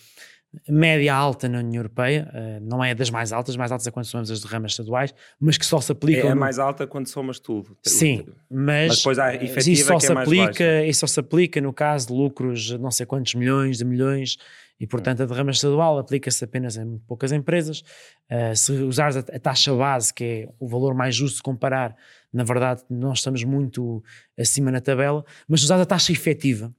média 0.69 1.15
alta 1.15 1.49
na 1.49 1.59
União 1.59 1.81
Europeia, 1.81 2.31
uh, 2.31 2.61
não 2.61 2.85
é 2.85 2.95
das 2.95 3.11
mais 3.11 3.33
altas, 3.33 3.57
mais 3.57 3.73
altas 3.73 3.87
é 3.87 3.91
quando 3.91 4.05
somos 4.05 4.31
as 4.31 4.41
derramas 4.41 4.73
estaduais, 4.73 5.15
mas 5.41 5.57
que 5.57 5.65
só 5.65 5.81
se 5.81 5.93
aplica. 5.93 6.27
É 6.27 6.31
a 6.31 6.35
mais 6.35 6.59
alta 6.59 6.87
quando 6.87 7.09
somas 7.09 7.41
tudo. 7.41 7.77
Sim, 7.83 8.27
mas, 8.51 8.89
mas 8.89 8.99
depois 8.99 9.19
há 9.19 9.35
efetiva 9.35 9.71
isso 9.71 9.87
só, 9.87 9.99
se 9.99 10.13
é 10.13 10.15
aplica, 10.15 10.85
isso 10.85 11.01
só 11.01 11.07
se 11.07 11.21
aplica 11.21 11.61
no 11.61 11.73
caso 11.73 12.09
de 12.09 12.13
lucros 12.13 12.65
de 12.65 12.79
não 12.79 12.91
sei 12.91 13.07
quantos 13.07 13.35
milhões, 13.35 13.79
de 13.79 13.85
milhões, 13.85 14.37
e 14.79 14.87
portanto 14.87 15.23
a 15.23 15.27
derrama 15.27 15.53
estadual 15.53 15.99
aplica-se 15.99 16.45
apenas 16.45 16.77
em 16.77 16.99
poucas 17.07 17.33
empresas. 17.33 17.83
Uh, 18.31 18.55
se 18.55 18.73
usares 18.73 19.17
a, 19.17 19.21
a 19.21 19.39
taxa 19.39 19.75
base, 19.75 20.13
que 20.13 20.25
é 20.25 20.49
o 20.61 20.69
valor 20.69 20.95
mais 20.95 21.15
justo 21.15 21.37
de 21.37 21.43
comparar 21.43 21.97
na 22.33 22.45
verdade 22.45 22.83
nós 22.89 23.19
estamos 23.19 23.45
muito 23.45 24.03
acima 24.39 24.71
na 24.71 24.81
tabela, 24.81 25.25
mas 25.49 25.63
usada 25.63 25.83
a 25.83 25.87
taxa 25.87 26.13
efetiva, 26.13 26.75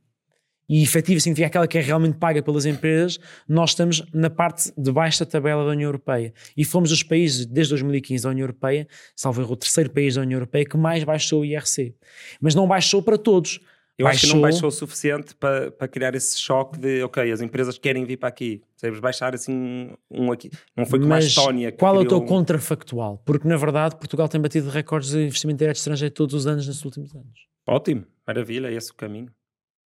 e 0.67 0.81
efetiva 0.81 1.19
significa 1.19 1.47
aquela 1.47 1.67
que 1.67 1.77
é 1.77 1.81
realmente 1.81 2.17
paga 2.17 2.41
pelas 2.41 2.65
empresas, 2.65 3.19
nós 3.47 3.71
estamos 3.71 4.03
na 4.13 4.29
parte 4.29 4.71
de 4.77 4.91
baixo 4.91 5.19
da 5.19 5.25
tabela 5.25 5.65
da 5.65 5.71
União 5.71 5.87
Europeia. 5.87 6.33
E 6.55 6.63
fomos 6.63 6.89
dos 6.89 7.03
países, 7.03 7.45
desde 7.45 7.71
2015 7.71 8.23
da 8.23 8.29
União 8.29 8.43
Europeia, 8.43 8.87
salvo 9.15 9.41
o 9.41 9.55
terceiro 9.55 9.89
país 9.89 10.15
da 10.15 10.21
União 10.21 10.37
Europeia, 10.37 10.65
que 10.65 10.77
mais 10.77 11.03
baixou 11.03 11.41
o 11.41 11.45
IRC. 11.45 11.93
Mas 12.39 12.55
não 12.55 12.67
baixou 12.67 13.03
para 13.03 13.17
todos. 13.17 13.59
Eu 13.97 14.05
baixou... 14.05 14.17
acho 14.17 14.27
que 14.27 14.33
não 14.33 14.41
baixou 14.41 14.69
o 14.69 14.71
suficiente 14.71 15.35
para, 15.35 15.69
para 15.71 15.87
criar 15.87 16.15
esse 16.15 16.39
choque 16.39 16.79
de, 16.79 17.03
ok, 17.03 17.31
as 17.31 17.41
empresas 17.41 17.77
querem 17.77 18.05
vir 18.05 18.17
para 18.17 18.29
aqui. 18.29 18.61
Sabes, 18.75 18.99
baixar 18.99 19.35
assim 19.35 19.91
um 20.09 20.31
aqui. 20.31 20.49
Não 20.75 20.85
foi 20.85 20.99
como 20.99 21.09
Mas 21.09 21.25
a 21.25 21.27
Estónia. 21.27 21.71
Que 21.71 21.77
qual 21.77 21.95
é 21.97 21.99
o 21.99 22.07
teu 22.07 22.17
um... 22.17 22.25
contrafactual? 22.25 23.21
Porque, 23.23 23.47
na 23.47 23.55
verdade, 23.55 23.95
Portugal 23.95 24.27
tem 24.27 24.41
batido 24.41 24.69
recordes 24.69 25.11
de 25.11 25.23
investimento 25.23 25.59
direto 25.59 25.77
estrangeiro 25.77 26.13
todos 26.13 26.33
os 26.33 26.47
anos 26.47 26.67
nesses 26.67 26.83
últimos 26.83 27.13
anos. 27.13 27.47
Ótimo, 27.67 28.05
maravilha, 28.25 28.67
é 28.67 28.73
esse 28.73 28.91
o 28.91 28.95
caminho. 28.95 29.31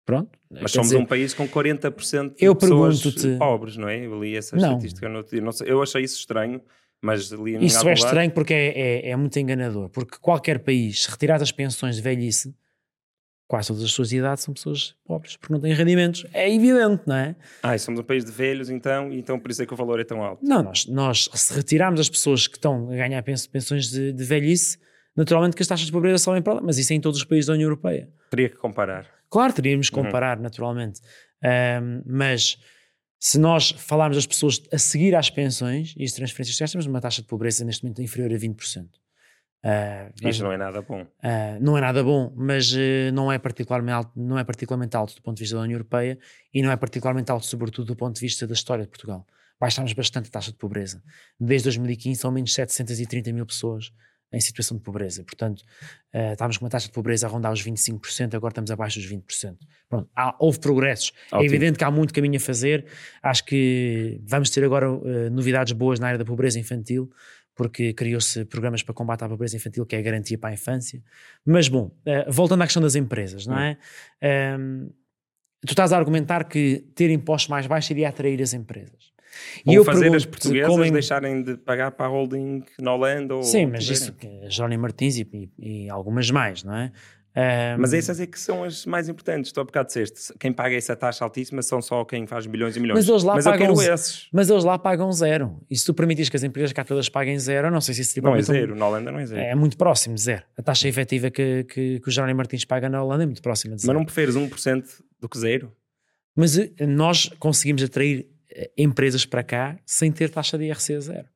Pronto. 0.06 0.40
Mas 0.50 0.72
somos 0.72 0.88
dizer, 0.88 1.02
um 1.02 1.06
país 1.06 1.34
com 1.34 1.46
40% 1.46 2.36
de 2.36 2.46
eu 2.46 2.56
pessoas 2.56 3.04
pobres, 3.38 3.76
não 3.76 3.90
é? 3.90 4.06
Eu 4.06 4.24
li 4.24 4.38
essa 4.38 4.56
não. 4.56 4.70
estatística. 4.70 5.10
No, 5.10 5.26
não 5.44 5.52
sei, 5.52 5.70
eu 5.70 5.82
achei 5.84 6.02
isso 6.02 6.18
estranho. 6.18 6.62
Mas 7.02 7.32
ali 7.32 7.56
em 7.56 7.66
Isso 7.66 7.88
é 7.88 7.94
estranho 7.94 8.32
porque 8.32 8.54
é, 8.54 8.70
é, 8.70 9.10
é 9.12 9.16
muito 9.16 9.38
enganador. 9.38 9.90
Porque 9.90 10.18
qualquer 10.20 10.60
país, 10.60 11.04
se 11.04 11.12
retirar 11.12 11.42
as 11.42 11.52
pensões 11.52 11.98
de 11.98 12.02
velhice, 12.02 12.56
quase 13.48 13.70
todas 13.70 13.84
as 13.84 13.92
suas 13.92 14.12
idades 14.12 14.44
são 14.44 14.54
pessoas 14.54 14.94
pobres, 15.06 15.38
porque 15.38 15.54
não 15.54 15.60
têm 15.62 15.74
rendimentos. 15.74 16.26
É 16.34 16.54
evidente, 16.54 17.04
não 17.06 17.16
é? 17.16 17.36
Ah, 17.64 17.76
e 17.76 17.80
somos 17.80 18.00
um 18.00 18.04
país 18.04 18.26
de 18.26 18.32
velhos, 18.32 18.70
então, 18.70 19.12
e 19.12 19.18
então 19.20 19.40
por 19.40 19.50
isso 19.52 19.62
é 19.64 19.66
que 19.66 19.74
o 19.74 19.78
valor 19.78 20.00
é 20.00 20.04
tão 20.04 20.22
alto. 20.22 20.44
Não, 20.46 20.62
nós, 20.64 20.86
nós 20.86 21.30
se 21.34 21.54
retirarmos 21.54 22.00
as 22.00 22.10
pessoas 22.10 22.46
que 22.48 22.58
estão 22.58 22.92
a 22.92 22.96
ganhar 22.96 23.24
pens- 23.24 23.48
pensões 23.48 23.90
de, 23.90 24.12
de 24.12 24.24
velhice, 24.24 24.78
naturalmente 25.16 25.56
que 25.56 25.62
as 25.62 25.68
taxas 25.68 25.86
de 25.86 25.92
pobreza 25.92 26.18
sobem 26.18 26.42
para 26.42 26.54
lá. 26.56 26.62
Mas 26.62 26.78
isso 26.78 26.92
é 26.92 26.96
em 26.96 27.02
todos 27.02 27.20
os 27.20 27.26
países 27.26 27.46
da 27.48 27.54
União 27.54 27.68
Europeia. 27.68 28.10
Teria 28.30 28.50
que 28.50 28.58
comparar. 28.58 29.08
Claro, 29.30 29.54
teríamos 29.54 29.90
que 29.90 29.98
Uhum. 29.98 30.04
comparar, 30.06 30.40
naturalmente. 30.40 31.00
Ahm, 31.44 32.02
mas 32.06 32.58
se 33.20 33.40
nós 33.40 33.72
falarmos 33.72 34.18
das 34.18 34.26
pessoas 34.28 34.62
a 34.72 34.78
seguir 34.78 35.16
às 35.16 35.30
pensões 35.30 35.94
e 35.98 36.04
as 36.04 36.12
transferências 36.12 36.72
temos 36.72 36.86
uma 36.86 37.00
taxa 37.02 37.22
de 37.22 37.28
pobreza 37.28 37.64
neste 37.66 37.84
momento 37.84 38.02
inferior 38.02 38.32
a 38.34 38.38
20%. 38.38 38.88
Ah, 39.64 40.10
Isto 40.24 40.44
não 40.44 40.52
é 40.52 40.58
nada 40.58 40.82
bom. 40.82 41.06
ah, 41.24 41.58
não 41.60 41.78
é 41.78 41.82
nada 41.82 42.04
bom, 42.04 42.32
mas 42.36 42.74
eh, 42.78 43.12
não, 43.12 43.32
é 43.32 43.38
particularmente 43.40 43.94
alto, 43.94 44.12
não 44.16 44.38
é 44.38 44.44
particularmente 44.44 44.96
alto 44.96 45.16
do 45.16 45.22
ponto 45.22 45.38
de 45.38 45.44
vista 45.44 45.56
da 45.58 45.64
União 45.64 45.76
Europeia 45.76 46.18
e 46.54 46.62
não 46.62 46.72
é 46.72 46.78
particularmente 46.78 47.32
alto, 47.32 47.46
sobretudo, 47.46 47.88
do 47.88 47.96
ponto 47.96 48.16
de 48.16 48.22
vista 48.22 48.46
da 48.48 48.54
história 48.54 48.84
de 48.86 48.90
Portugal. 48.90 49.26
Baixámos 49.60 49.92
bastante 49.94 50.28
a 50.28 50.32
taxa 50.32 50.52
de 50.52 50.58
pobreza. 50.58 51.02
Desde 51.40 51.66
2015 51.66 52.22
são 52.22 52.32
menos 52.32 52.54
730 52.54 53.34
mil 53.34 53.46
pessoas 53.46 53.92
em 54.32 54.40
situação 54.40 54.78
de 54.78 54.84
pobreza. 54.84 55.24
Portanto, 55.24 55.64
eh, 56.14 56.34
estávamos 56.34 56.58
com 56.58 56.66
uma 56.66 56.70
taxa 56.70 56.88
de 56.88 56.94
pobreza 56.94 57.26
a 57.26 57.30
rondar 57.30 57.52
os 57.52 57.62
25%, 57.64 58.36
agora 58.36 58.52
estamos 58.52 58.70
abaixo 58.70 59.00
dos 59.00 59.10
20%. 59.10 59.58
Pronto, 59.90 60.10
há- 60.16 60.36
houve 60.40 60.60
progressos. 60.60 61.12
É 61.34 61.38
evidente 61.46 61.78
que 61.80 61.84
há 61.84 61.90
muito 61.90 62.14
caminho 62.14 62.36
a 62.38 62.40
fazer. 62.40 62.86
Acho 63.24 63.44
que 63.46 64.22
vamos 64.26 64.50
ter 64.52 64.64
agora 64.64 64.86
eh, 65.06 65.30
novidades 65.32 65.74
boas 65.74 66.00
na 66.00 66.08
área 66.08 66.20
da 66.20 66.26
pobreza 66.26 66.60
infantil, 66.60 67.10
porque 67.58 67.92
criou-se 67.94 68.46
programas 68.46 68.84
para 68.84 68.94
combate 68.94 69.24
à 69.24 69.28
pobreza 69.28 69.58
infantil, 69.58 69.86
que 69.86 69.96
é 69.96 70.00
a 70.00 70.02
garantia 70.02 70.38
para 70.38 70.52
a 70.52 70.54
infância. 70.54 71.04
Mas, 71.44 71.68
bom, 71.68 71.92
eh, 72.06 72.26
voltando 72.30 72.62
à 72.62 72.66
questão 72.66 72.82
das 72.84 72.96
empresas, 72.96 73.48
não 73.48 73.58
é? 73.58 73.78
Ehm, 74.22 74.88
tu 75.66 75.72
estás 75.72 75.92
a 75.92 75.98
argumentar 75.98 76.44
que 76.46 76.86
ter 76.96 77.10
impostos 77.10 77.50
mais 77.50 77.66
baixos 77.68 77.90
iria 77.90 78.10
atrair 78.10 78.42
as 78.42 78.54
empresas. 78.54 79.12
Ou 79.66 79.84
fazer 79.84 80.16
as 80.16 80.26
portuguesas 80.26 80.68
como 80.70 80.84
em- 80.86 80.92
deixarem 80.92 81.44
de 81.44 81.58
pagar 81.58 81.92
para 81.92 82.06
a 82.06 82.10
holding 82.10 82.64
na 82.80 82.94
Holanda 82.94 83.36
ou 83.36 83.44
Sim, 83.44 83.68
mas 83.68 83.88
isso, 83.90 84.14
que 84.14 84.50
Jerónimo 84.50 84.84
Martins 84.84 85.18
e, 85.18 85.28
e- 85.60 85.86
e 85.86 85.90
algumas 85.90 86.30
mais, 86.32 86.64
não 86.64 86.76
é? 86.76 86.92
Ehm, 87.40 87.80
Mas 87.80 87.94
essas 87.94 88.20
é 88.20 88.26
que 88.26 88.40
são 88.40 88.64
as 88.64 88.84
mais 88.88 89.08
importantes. 89.08 89.52
Tu 89.52 89.60
há 89.60 89.64
bocado 89.64 89.86
disseste, 89.88 90.34
quem 90.40 90.52
paga 90.52 90.76
essa 90.76 90.96
taxa 90.96 91.24
altíssima 91.24 91.62
são 91.62 91.80
só 91.84 92.04
quem 92.04 92.26
faz 92.26 92.48
milhões 92.48 92.76
e 92.76 92.80
milhões. 92.80 92.98
Mas 92.98 93.08
eles 93.08 93.22
lá 93.24 93.38
eu 93.38 93.44
pagam. 93.44 93.76
Mas 94.34 94.50
eles 94.50 94.64
lá 94.64 94.80
pagam 94.80 95.12
zero. 95.12 95.62
E 95.70 95.78
se 95.78 95.86
tu 95.86 95.94
permitires 95.94 96.30
que 96.30 96.36
as 96.36 96.42
empresas 96.42 96.74
cá 96.74 96.84
todas 96.84 97.08
paguem 97.10 97.38
zero, 97.38 97.70
não 97.70 97.80
sei 97.80 97.94
se 97.94 98.02
isso 98.02 98.14
seria 98.14 98.28
Não 98.28 98.36
é 98.36 98.40
provavelmente 98.40 98.66
um- 98.66 98.68
zero, 98.74 98.80
na 98.80 98.88
Holanda 98.88 99.12
não 99.12 99.20
é 99.20 99.26
zero. 99.28 99.40
É 99.42 99.54
muito 99.54 99.78
próximo 99.78 100.16
de 100.16 100.22
zero. 100.22 100.44
A 100.58 100.64
taxa 100.64 100.88
efetiva 100.88 101.30
que, 101.30 101.64
que, 101.66 102.00
que 102.00 102.08
o 102.10 102.12
Jerónimo 102.12 102.38
Martins 102.38 102.66
paga 102.66 102.90
na 102.90 103.04
Holanda 103.04 103.22
é 103.22 103.28
muito 103.28 103.42
próxima 103.44 103.76
de 103.76 103.82
Mas 103.82 103.86
zero. 103.86 104.00
não 104.00 104.04
preferes 104.06 104.36
1% 104.36 104.84
do 105.20 105.30
que 105.30 105.38
zero? 105.38 105.72
Mas 106.36 106.58
eh, 106.58 106.72
nós 106.88 107.30
conseguimos 107.38 107.84
atrair 107.84 108.28
eh, 108.50 108.72
empresas 108.76 109.26
para 109.28 109.44
cá 109.44 109.78
sem 109.86 110.12
ter 110.12 110.30
taxa 110.32 110.58
de 110.58 110.66
IRC 110.66 110.96
a 110.96 111.00
zero. 111.00 111.28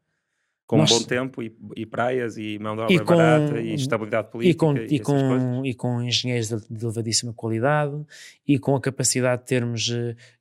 Com 0.72 0.78
Nós- 0.78 0.90
um 0.90 1.00
bom 1.00 1.04
tempo 1.04 1.44
e, 1.44 1.54
e 1.76 1.86
praias 1.86 2.38
e 2.38 2.58
mão 2.58 2.78
de 2.78 2.82
obra 2.84 2.94
E 2.96 3.00
com- 3.00 3.18
barata 3.18 3.60
e 3.60 3.74
estabilidade 3.74 4.30
E 4.30 4.32
política 4.32 4.58
com, 4.66 4.78
e, 4.78 4.86
e, 4.96 5.00
com, 5.02 5.66
e 5.66 5.74
com 5.74 6.02
engenheiros 6.02 6.48
de, 6.48 6.56
de 6.78 6.86
elevadíssima 6.86 7.34
qualidade 7.34 8.06
e 8.48 8.58
com 8.58 8.74
a 8.74 8.80
capacidade 8.80 9.42
de 9.42 9.48
termos, 9.50 9.90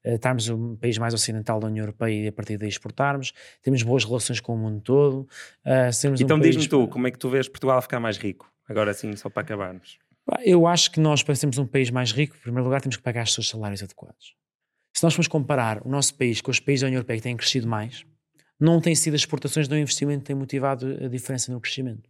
eh, 0.05 0.15
estarmos 0.15 0.49
um 0.49 0.77
país 0.77 0.97
mais 0.99 1.15
ocidental 1.15 1.59
da 1.59 1.67
União 1.67 1.83
Europeia 1.83 2.27
e 2.27 2.29
a 2.29 2.33
partir 2.33 2.57
daí 2.59 2.69
exportarmos, 2.69 3.33
temos 3.61 3.83
boas 3.83 4.05
relações 4.05 4.39
com 4.39 4.55
o 4.55 4.57
mundo 4.57 4.81
todo. 4.81 5.27
um 5.67 6.15
Então 6.15 6.39
país- 6.39 6.55
diz-me 6.55 6.69
tu, 6.69 6.87
como 6.87 7.09
é 7.09 7.11
que 7.11 7.19
tu 7.19 7.29
vês 7.29 7.49
Portugal 7.49 7.83
ficar 7.83 7.99
mais 7.99 8.17
rico? 8.17 8.49
Agora 8.69 8.95
sim, 8.95 9.17
só 9.17 9.29
para 9.29 9.43
acabarmos. 9.43 9.99
Eu 10.45 10.65
acho 10.65 10.93
que 10.93 11.01
nós, 11.01 11.25
para 11.25 11.35
sermos 11.35 11.59
um 11.59 11.67
país 11.67 11.91
mais 11.91 12.13
rico, 12.13 12.37
em 12.37 12.41
primeiro 12.41 12.63
lugar, 12.67 12.81
temos 12.81 12.97
que 12.97 13.03
pagar 13.03 13.25
os 13.25 13.35
seus 13.35 13.49
salários 13.49 13.83
adequados. 13.83 14.37
Se 14.95 15.03
nós 15.03 15.13
formos 15.13 15.27
comparar 15.27 15.85
o 15.85 15.89
nosso 15.89 16.15
país 16.15 16.41
com 16.41 16.53
os 16.53 16.61
países 16.61 16.83
da 16.83 16.87
União 16.87 16.99
Europeia 16.99 17.17
que 17.17 17.23
têm 17.25 17.37
crescido 17.37 17.67
mais, 17.67 18.05
não 18.61 18.81
tem 18.81 18.95
sido 18.95 19.15
as 19.15 19.23
exportações, 19.23 19.67
não 19.67 19.77
o 19.77 19.81
investimento 19.81 20.21
que 20.21 20.27
tem 20.27 20.37
motivado 20.37 20.87
a 21.03 21.09
diferença 21.09 21.51
no 21.51 21.61
crescimento. 21.61 22.09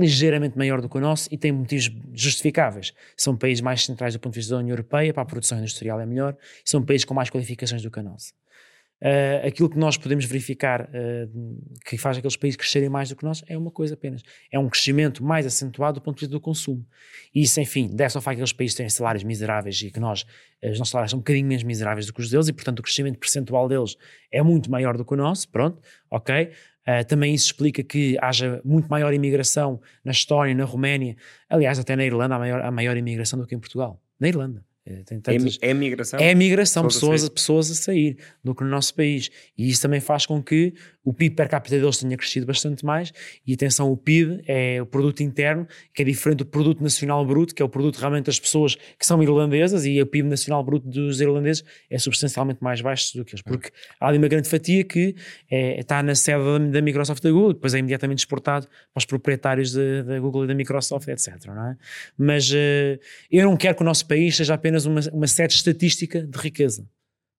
Ligeiramente 0.00 0.56
maior 0.56 0.80
do 0.80 0.88
que 0.88 0.96
o 0.96 1.00
nosso 1.00 1.28
e 1.30 1.36
tem 1.36 1.52
motivos 1.52 1.90
justificáveis. 2.14 2.94
São 3.16 3.36
países 3.36 3.60
mais 3.60 3.84
centrais 3.84 4.14
do 4.14 4.20
ponto 4.20 4.32
de 4.32 4.38
vista 4.40 4.54
da 4.54 4.60
União 4.60 4.72
Europeia, 4.72 5.12
para 5.12 5.22
a 5.22 5.26
produção 5.26 5.58
industrial 5.58 6.00
é 6.00 6.06
melhor, 6.06 6.36
são 6.64 6.82
países 6.82 7.04
com 7.04 7.14
mais 7.14 7.28
qualificações 7.28 7.82
do 7.82 7.90
que 7.90 7.98
a 7.98 8.02
nossa. 8.02 8.32
Ah, 9.00 9.46
aquilo 9.46 9.68
que 9.70 9.78
nós 9.78 9.96
podemos 9.96 10.24
verificar 10.24 10.82
ah, 10.92 11.28
que 11.84 11.96
faz 11.96 12.18
aqueles 12.18 12.36
países 12.36 12.56
crescerem 12.56 12.88
mais 12.88 13.08
do 13.08 13.16
que 13.16 13.24
nós 13.24 13.42
é 13.46 13.56
uma 13.56 13.70
coisa 13.70 13.94
apenas. 13.94 14.22
É 14.50 14.58
um 14.58 14.68
crescimento 14.68 15.24
mais 15.24 15.46
acentuado 15.46 16.00
do 16.00 16.02
ponto 16.02 16.16
de 16.16 16.20
vista 16.20 16.32
do 16.32 16.40
consumo. 16.40 16.84
E 17.34 17.42
isso, 17.42 17.60
enfim, 17.60 17.88
deve 17.94 18.10
só 18.10 18.18
aqueles 18.18 18.52
países 18.52 18.76
que 18.76 18.82
têm 18.82 18.90
salários 18.90 19.24
miseráveis 19.24 19.80
e 19.82 19.90
que 19.90 20.00
nós, 20.00 20.24
os 20.62 20.78
nossos 20.78 20.90
salários 20.90 21.10
são 21.10 21.18
um 21.18 21.20
bocadinho 21.20 21.46
menos 21.46 21.62
miseráveis 21.62 22.06
do 22.06 22.12
que 22.12 22.20
os 22.20 22.30
deles 22.30 22.48
e, 22.48 22.52
portanto, 22.52 22.80
o 22.80 22.82
crescimento 22.82 23.18
percentual 23.18 23.68
deles 23.68 23.96
é 24.30 24.42
muito 24.42 24.70
maior 24.70 24.96
do 24.96 25.04
que 25.04 25.14
o 25.14 25.16
nosso. 25.16 25.48
Pronto, 25.48 25.80
ok. 26.10 26.50
Ah, 26.90 27.04
também 27.04 27.34
isso 27.34 27.46
explica 27.46 27.82
que 27.82 28.16
haja 28.18 28.62
muito 28.64 28.88
maior 28.88 29.12
imigração 29.12 29.78
na 30.02 30.10
Estónia, 30.10 30.54
na 30.54 30.64
Roménia. 30.64 31.16
Aliás, 31.46 31.78
até 31.78 31.94
na 31.94 32.02
Irlanda 32.02 32.36
há 32.36 32.38
maior, 32.38 32.62
há 32.62 32.70
maior 32.70 32.96
imigração 32.96 33.38
do 33.38 33.46
que 33.46 33.54
em 33.54 33.58
Portugal. 33.58 34.02
Na 34.18 34.26
Irlanda. 34.26 34.64
É, 34.90 35.02
tantas- 35.02 35.58
é 35.60 35.74
migração? 35.74 36.18
é 36.20 36.30
a 36.30 36.34
migração, 36.34 36.82
Pessoas 36.84 37.24
a 37.24 37.30
pessoas, 37.30 37.70
a 37.70 37.74
sair 37.74 38.16
do 38.42 38.54
que 38.54 38.64
no 38.64 38.70
nosso 38.70 38.94
país. 38.94 39.28
E 39.56 39.68
isso 39.68 39.82
também 39.82 40.00
faz 40.00 40.24
com 40.24 40.42
que 40.42 40.72
o 41.04 41.12
PIB 41.12 41.36
per 41.36 41.48
capita 41.48 41.78
deles 41.78 41.98
tenha 41.98 42.16
crescido 42.16 42.46
bastante 42.46 42.84
mais. 42.84 43.12
E 43.46 43.52
atenção, 43.54 43.90
o 43.92 43.96
PIB 43.96 44.42
é 44.46 44.80
o 44.80 44.86
produto 44.86 45.22
interno, 45.22 45.66
que 45.94 46.02
é 46.02 46.04
diferente 46.04 46.38
do 46.38 46.46
produto 46.46 46.82
nacional 46.82 47.24
bruto, 47.26 47.54
que 47.54 47.60
é 47.62 47.64
o 47.64 47.68
produto 47.68 47.96
realmente 47.98 48.26
das 48.26 48.38
pessoas 48.40 48.74
que 48.76 49.04
são 49.06 49.22
irlandesas, 49.22 49.84
e 49.86 50.00
o 50.00 50.06
PIB 50.06 50.28
nacional 50.28 50.62
bruto 50.64 50.86
dos 50.88 51.20
irlandeses 51.20 51.64
é 51.90 51.98
substancialmente 51.98 52.62
mais 52.62 52.80
baixo 52.80 53.16
do 53.16 53.24
que 53.24 53.32
eles. 53.34 53.42
Porque 53.42 53.70
há 54.00 54.08
ali 54.08 54.18
uma 54.18 54.28
grande 54.28 54.48
fatia 54.48 54.84
que 54.84 55.14
é, 55.50 55.80
está 55.80 56.02
na 56.02 56.14
sede 56.14 56.38
da, 56.44 56.58
da 56.58 56.82
Microsoft 56.82 57.22
da 57.22 57.30
Google, 57.30 57.52
depois 57.54 57.74
é 57.74 57.78
imediatamente 57.78 58.18
exportado 58.20 58.66
para 58.66 58.98
os 58.98 59.04
proprietários 59.04 59.72
da- 59.72 60.02
da 60.02 60.18
Google 60.20 60.44
e 60.44 60.46
da 60.48 60.54
Microsoft, 60.54 61.08
etc. 61.08 61.28
É? 61.28 61.76
Mas 62.16 62.50
eh, 62.54 62.98
eu 63.30 63.44
não 63.44 63.56
quero 63.56 63.74
que 63.76 63.82
o 63.82 63.84
nosso 63.84 64.06
país 64.06 64.36
seja 64.36 64.54
apenas 64.54 64.77
uma, 64.86 65.00
uma 65.12 65.26
sede 65.26 65.54
estatística 65.54 66.26
de 66.26 66.38
riqueza, 66.38 66.88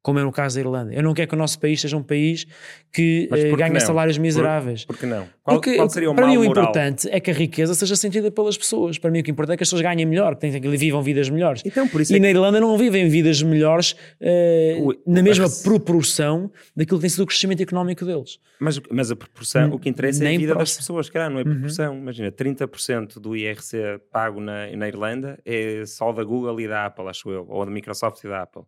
como 0.01 0.17
é 0.17 0.23
no 0.23 0.31
caso 0.31 0.55
da 0.55 0.61
Irlanda. 0.61 0.93
Eu 0.93 1.03
não 1.03 1.13
quero 1.13 1.27
que 1.27 1.35
o 1.35 1.37
nosso 1.37 1.59
país 1.59 1.81
seja 1.81 1.97
um 1.97 2.01
país 2.03 2.45
que 2.91 3.27
Mas 3.29 3.43
eh, 3.43 3.51
ganhe 3.55 3.73
não? 3.73 3.79
salários 3.81 4.17
miseráveis. 4.17 4.85
Por 4.85 4.97
que 4.97 5.05
não? 5.05 5.27
Qual, 5.43 5.57
Porque 5.59 5.75
qual 5.75 5.89
seria 5.89 6.09
o 6.09 6.15
para 6.15 6.25
mim 6.25 6.37
o 6.37 6.43
moral? 6.45 6.63
importante 6.63 7.07
é 7.11 7.19
que 7.19 7.29
a 7.29 7.33
riqueza 7.33 7.75
seja 7.75 7.95
sentida 7.97 8.31
pelas 8.31 8.57
pessoas. 8.57 8.97
Para 8.97 9.11
mim 9.11 9.19
o 9.19 9.23
que 9.23 9.29
importa 9.29 9.53
é 9.53 9.57
que 9.57 9.63
as 9.63 9.67
pessoas 9.67 9.81
ganhem 9.81 10.05
melhor, 10.05 10.35
que, 10.35 10.41
tenham, 10.41 10.59
que 10.61 10.69
vivam 10.77 11.01
vidas 11.03 11.29
melhores. 11.29 11.61
Então, 11.65 11.87
por 11.87 11.99
isso 12.01 12.13
E 12.13 12.15
é 12.15 12.19
na 12.19 12.27
que... 12.27 12.31
Irlanda 12.31 12.59
não 12.61 12.77
vivem 12.77 13.09
vidas 13.09 13.41
melhores 13.43 13.95
eh, 14.21 14.77
O- 14.81 14.93
na 15.11 15.21
mesma 15.21 15.45
rece- 15.45 15.63
proporção 15.63 16.49
daquilo 16.75 16.97
que 16.97 17.01
tem 17.01 17.09
sido 17.09 17.23
o 17.23 17.27
crescimento 17.27 17.61
económico 17.61 18.05
deles. 18.05 18.39
Mas, 18.59 18.79
mas 18.89 19.11
a 19.11 19.15
proporção, 19.17 19.69
Hum, 19.69 19.73
o 19.73 19.79
que 19.79 19.89
interessa 19.89 20.23
é 20.23 20.33
a 20.33 20.37
vida 20.37 20.55
das 20.55 20.75
pessoas, 20.77 21.09
cara, 21.09 21.29
não 21.29 21.39
é 21.39 21.43
Uhum. 21.43 21.51
proporção. 21.51 21.97
Imagina, 21.97 22.31
30% 22.31 23.19
do 23.19 23.35
IRC 23.35 23.99
pago 24.11 24.39
na, 24.39 24.67
na 24.75 24.87
Irlanda 24.87 25.39
é 25.45 25.83
só 25.85 26.11
da 26.13 26.23
Google 26.23 26.59
e 26.61 26.67
da 26.69 26.85
Apple, 26.85 27.07
acho 27.07 27.29
eu, 27.29 27.45
ou 27.49 27.65
da 27.65 27.71
Microsoft 27.71 28.23
e 28.23 28.27
da 28.29 28.43
Apple. 28.43 28.63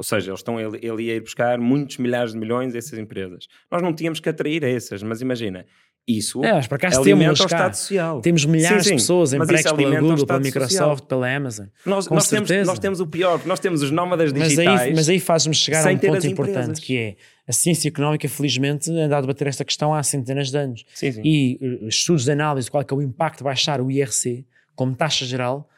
Ou 0.00 0.02
seja, 0.02 0.30
eles 0.30 0.40
estão 0.40 0.58
ele, 0.58 0.78
ele 0.80 1.02
ia 1.02 1.16
ir 1.16 1.20
buscar 1.20 1.58
muitos 1.58 1.98
milhares 1.98 2.32
de 2.32 2.38
milhões 2.38 2.74
a 2.74 2.78
essas 2.78 2.98
empresas. 2.98 3.46
Nós 3.70 3.82
não 3.82 3.92
tínhamos 3.92 4.18
que 4.18 4.30
atrair 4.30 4.64
essas, 4.64 5.02
mas 5.02 5.20
imagina, 5.20 5.66
isso 6.08 6.42
É, 6.42 6.54
mas 6.54 6.66
por 6.66 6.76
acaso 6.76 7.00
alimenta 7.00 7.34
temos 7.34 7.40
o 7.40 7.48
cá. 7.48 7.56
Estado 7.56 7.74
Social. 7.74 8.20
Temos 8.22 8.44
milhares 8.46 8.78
Sim, 8.78 8.82
de 8.82 8.88
sim, 8.88 8.94
pessoas 8.94 9.34
mas 9.34 9.42
empregues 9.46 9.72
pela 9.72 10.00
Google, 10.00 10.26
pela 10.26 10.40
Microsoft, 10.40 10.70
social. 10.70 10.96
pela 11.06 11.36
Amazon. 11.36 11.66
Nós, 11.84 12.08
nós, 12.08 12.30
temos, 12.30 12.50
nós 12.66 12.78
temos 12.78 13.00
o 13.00 13.06
pior, 13.06 13.42
nós 13.44 13.60
temos 13.60 13.82
os 13.82 13.90
nómadas 13.90 14.32
Mas 14.32 14.48
digitais. 14.48 14.80
aí, 14.80 14.94
mas 14.94 15.06
aí 15.10 15.20
faz-me 15.20 15.54
chegar 15.54 15.86
a 15.86 15.90
um 15.92 15.98
ponto 15.98 16.26
importante, 16.26 16.80
que 16.80 16.96
é 16.96 17.16
a 17.46 17.52
ciência 17.52 17.88
económica, 17.88 18.26
felizmente, 18.26 18.90
anda 18.90 19.18
a 19.18 19.20
debater 19.20 19.48
esta 19.48 19.66
questão 19.66 19.92
há 19.92 20.02
centenas 20.02 20.50
de 20.50 20.56
anos. 20.56 20.82
Sim, 20.94 21.12
sim. 21.12 21.20
E 21.22 21.58
eh, 21.60 21.88
estudos 21.88 22.24
de 22.24 22.32
análise 22.32 22.64
de 22.64 22.70
qual 22.70 22.80
é, 22.80 22.84
que 22.84 22.94
é 22.94 22.96
o 22.96 23.02
impacto 23.02 23.38
de 23.38 23.44
baixar 23.44 23.82
o 23.82 23.90
IRC 23.90 24.46
como 24.74 24.94
taxa 24.96 25.26
geral 25.26 25.68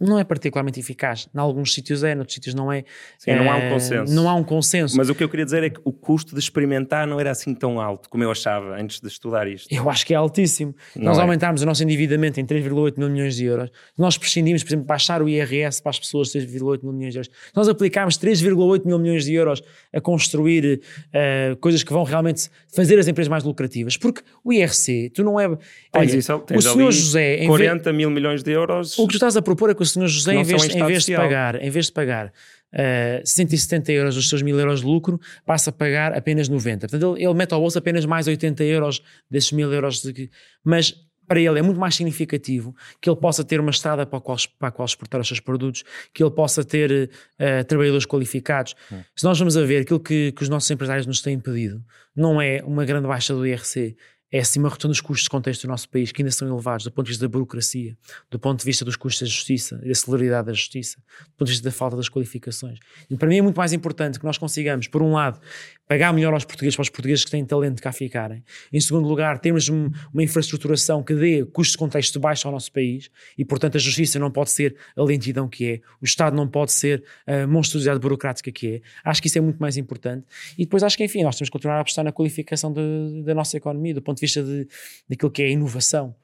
não 0.00 0.18
é 0.18 0.24
particularmente 0.24 0.80
eficaz. 0.80 1.28
Em 1.34 1.38
alguns 1.38 1.72
sítios 1.72 2.02
é, 2.02 2.14
noutros 2.14 2.34
sítios 2.34 2.54
não 2.54 2.70
é. 2.72 2.84
Sim, 3.18 3.34
não 3.36 3.50
há 3.50 3.54
um 3.56 3.58
Eh, 3.60 3.70
consenso. 3.70 4.12
Não 4.14 4.28
há 4.28 4.34
um 4.34 4.42
consenso. 4.44 4.96
Mas 4.96 5.08
o 5.08 5.14
que 5.14 5.22
eu 5.22 5.28
queria 5.28 5.44
dizer 5.44 5.62
é 5.62 5.70
que 5.70 5.80
o 5.84 5.92
custo 5.92 6.34
de 6.34 6.40
experimentar 6.40 7.06
não 7.06 7.18
era 7.20 7.30
assim 7.30 7.54
tão 7.54 7.80
alto 7.80 8.08
como 8.10 8.22
eu 8.24 8.30
achava 8.30 8.74
antes 8.80 9.00
de 9.00 9.06
estudar 9.08 9.46
isto. 9.48 9.72
Eu 9.72 9.88
acho 9.88 10.04
que 10.04 10.12
é 10.12 10.16
altíssimo. 10.16 10.74
Não 10.96 11.04
nós 11.04 11.18
é. 11.18 11.20
aumentarmos 11.22 11.62
o 11.62 11.66
nosso 11.66 11.82
endividamento 11.84 12.40
em 12.40 12.44
3,8 12.44 12.98
mil 12.98 13.08
milhões 13.08 13.36
de 13.36 13.44
euros, 13.44 13.70
nós 13.96 14.18
prescindimos, 14.18 14.62
por 14.62 14.70
exemplo, 14.70 14.84
baixar 14.86 15.22
o 15.22 15.28
IRS 15.28 15.80
para 15.82 15.90
as 15.90 15.98
pessoas 15.98 16.28
de 16.28 16.38
3,8 16.40 16.82
mil 16.82 16.92
milhões 16.92 17.12
de 17.14 17.18
euros, 17.20 17.30
nós 17.54 17.68
aplicarmos 17.68 18.18
3,8 18.18 18.84
mil 18.84 18.98
milhões 18.98 19.24
de 19.24 19.32
euros 19.34 19.62
a 19.94 20.00
construir 20.00 20.80
eh, 21.12 21.56
coisas 21.60 21.82
que 21.82 21.92
vão 21.92 22.02
realmente 22.02 22.50
fazer 22.74 22.98
as 22.98 23.06
empresas 23.06 23.28
mais 23.28 23.44
lucrativas, 23.44 23.96
porque 23.96 24.22
o 24.42 24.52
IRC, 24.52 25.10
tu 25.14 25.22
não 25.22 25.38
é. 25.38 25.48
Tens 25.48 25.58
Olha, 25.94 26.16
isso, 26.16 26.34
o 26.34 26.38
tens 26.40 26.64
senhor 26.64 26.88
ali 26.88 26.92
José, 26.92 27.34
em 27.36 27.38
vez- 27.46 27.48
40 27.48 27.92
mil 27.92 28.10
milhões 28.10 28.42
de 28.42 28.50
euros. 28.50 28.98
o 28.98 29.06
que 29.06 29.12
tu 29.12 29.16
estás 29.16 29.36
a 29.36 29.42
propor 29.42 29.70
é 29.70 29.74
que 29.74 29.83
o 29.90 29.92
senhor 29.92 30.08
José, 30.08 30.34
em 30.34 30.42
vez, 30.42 30.74
em 30.74 30.86
vez 30.86 31.04
de 31.04 31.16
pagar, 31.16 31.62
em 31.62 31.70
vez 31.70 31.86
de 31.86 31.92
pagar 31.92 32.26
uh, 32.26 33.22
170 33.24 33.92
euros 33.92 34.14
dos 34.14 34.28
seus 34.28 34.42
mil 34.42 34.58
euros 34.58 34.80
de 34.80 34.86
lucro, 34.86 35.20
passa 35.46 35.70
a 35.70 35.72
pagar 35.72 36.16
apenas 36.16 36.48
90. 36.48 36.88
Portanto, 36.88 37.16
ele, 37.16 37.24
ele 37.24 37.34
mete 37.34 37.52
ao 37.52 37.60
bolso 37.60 37.78
apenas 37.78 38.04
mais 38.04 38.26
80 38.26 38.64
euros 38.64 39.02
desses 39.30 39.52
mil 39.52 39.72
euros. 39.72 40.02
De, 40.02 40.30
mas 40.64 40.94
para 41.26 41.40
ele 41.40 41.58
é 41.58 41.62
muito 41.62 41.80
mais 41.80 41.94
significativo 41.94 42.74
que 43.00 43.08
ele 43.08 43.16
possa 43.16 43.42
ter 43.42 43.60
uma 43.60 43.70
estrada 43.70 44.04
para 44.04 44.18
a 44.18 44.20
qual, 44.20 44.36
para 44.58 44.68
a 44.68 44.70
qual 44.70 44.84
exportar 44.84 45.20
os 45.20 45.26
seus 45.26 45.40
produtos, 45.40 45.82
que 46.12 46.22
ele 46.22 46.30
possa 46.30 46.64
ter 46.64 47.10
uh, 47.40 47.64
trabalhadores 47.64 48.06
qualificados. 48.06 48.74
Hum. 48.92 49.00
Se 49.16 49.24
nós 49.24 49.38
vamos 49.38 49.56
a 49.56 49.62
ver 49.64 49.82
aquilo 49.82 50.00
que, 50.00 50.32
que 50.32 50.42
os 50.42 50.48
nossos 50.48 50.70
empresários 50.70 51.06
nos 51.06 51.22
têm 51.22 51.38
pedido, 51.38 51.82
não 52.14 52.40
é 52.40 52.62
uma 52.64 52.84
grande 52.84 53.08
baixa 53.08 53.34
do 53.34 53.46
IRC, 53.46 53.96
é 54.36 54.58
uma 54.58 54.68
redução 54.68 54.88
dos 54.88 55.00
custos 55.00 55.24
de 55.24 55.30
contexto 55.30 55.62
do 55.62 55.68
nosso 55.68 55.88
país, 55.88 56.10
que 56.10 56.20
ainda 56.20 56.32
são 56.32 56.48
elevados 56.48 56.84
do 56.84 56.90
ponto 56.90 57.06
de 57.06 57.12
vista 57.12 57.24
da 57.24 57.28
burocracia, 57.28 57.96
do 58.28 58.36
ponto 58.36 58.58
de 58.58 58.64
vista 58.64 58.84
dos 58.84 58.96
custos 58.96 59.28
da 59.28 59.32
justiça 59.32 59.76
da 59.76 59.94
celeridade 59.94 60.46
da 60.48 60.52
justiça, 60.52 60.98
do 60.98 61.32
ponto 61.36 61.46
de 61.46 61.52
vista 61.52 61.68
da 61.68 61.70
falta 61.70 61.96
das 61.96 62.08
qualificações. 62.08 62.80
E 63.08 63.16
para 63.16 63.28
mim 63.28 63.38
é 63.38 63.42
muito 63.42 63.56
mais 63.56 63.72
importante 63.72 64.18
que 64.18 64.24
nós 64.24 64.36
consigamos, 64.36 64.88
por 64.88 65.02
um 65.02 65.12
lado, 65.12 65.38
pagar 65.86 66.12
melhor 66.12 66.32
aos 66.32 66.44
portugueses, 66.44 66.74
para 66.74 66.82
os 66.82 66.88
portugueses 66.88 67.24
que 67.24 67.30
têm 67.30 67.44
talento 67.44 67.80
cá 67.80 67.92
ficarem. 67.92 68.42
Em 68.72 68.80
segundo 68.80 69.06
lugar, 69.06 69.38
termos 69.38 69.68
um, 69.68 69.88
uma 70.12 70.22
infraestruturação 70.22 71.02
que 71.02 71.14
dê 71.14 71.44
custos 71.44 71.72
de 71.72 71.78
contexto 71.78 72.18
baixo 72.18 72.48
ao 72.48 72.52
nosso 72.52 72.72
país 72.72 73.10
e, 73.38 73.44
portanto, 73.44 73.76
a 73.76 73.80
justiça 73.80 74.18
não 74.18 74.30
pode 74.30 74.50
ser 74.50 74.74
a 74.96 75.02
lentidão 75.02 75.48
que 75.48 75.66
é, 75.66 75.80
o 76.00 76.04
Estado 76.04 76.34
não 76.34 76.48
pode 76.48 76.72
ser 76.72 77.04
a 77.26 77.46
monstruosidade 77.46 78.00
burocrática 78.00 78.50
que 78.50 78.76
é. 78.76 78.80
Acho 79.04 79.20
que 79.20 79.28
isso 79.28 79.38
é 79.38 79.40
muito 79.40 79.58
mais 79.58 79.76
importante. 79.76 80.26
E 80.58 80.64
depois 80.64 80.82
acho 80.82 80.96
que, 80.96 81.04
enfim, 81.04 81.22
nós 81.22 81.36
temos 81.36 81.50
que 81.50 81.52
continuar 81.52 81.76
a 81.76 81.80
apostar 81.80 82.04
na 82.04 82.12
qualificação 82.12 82.72
de, 82.72 83.22
da 83.22 83.34
nossa 83.34 83.56
economia, 83.56 83.94
do 83.94 84.02
ponto 84.02 84.18
de 84.18 84.23
vista 84.24 84.42
de, 84.42 84.68
daquilo 85.08 85.30
que 85.30 85.42
é 85.42 85.46
a 85.46 85.50
inovação. 85.50 86.16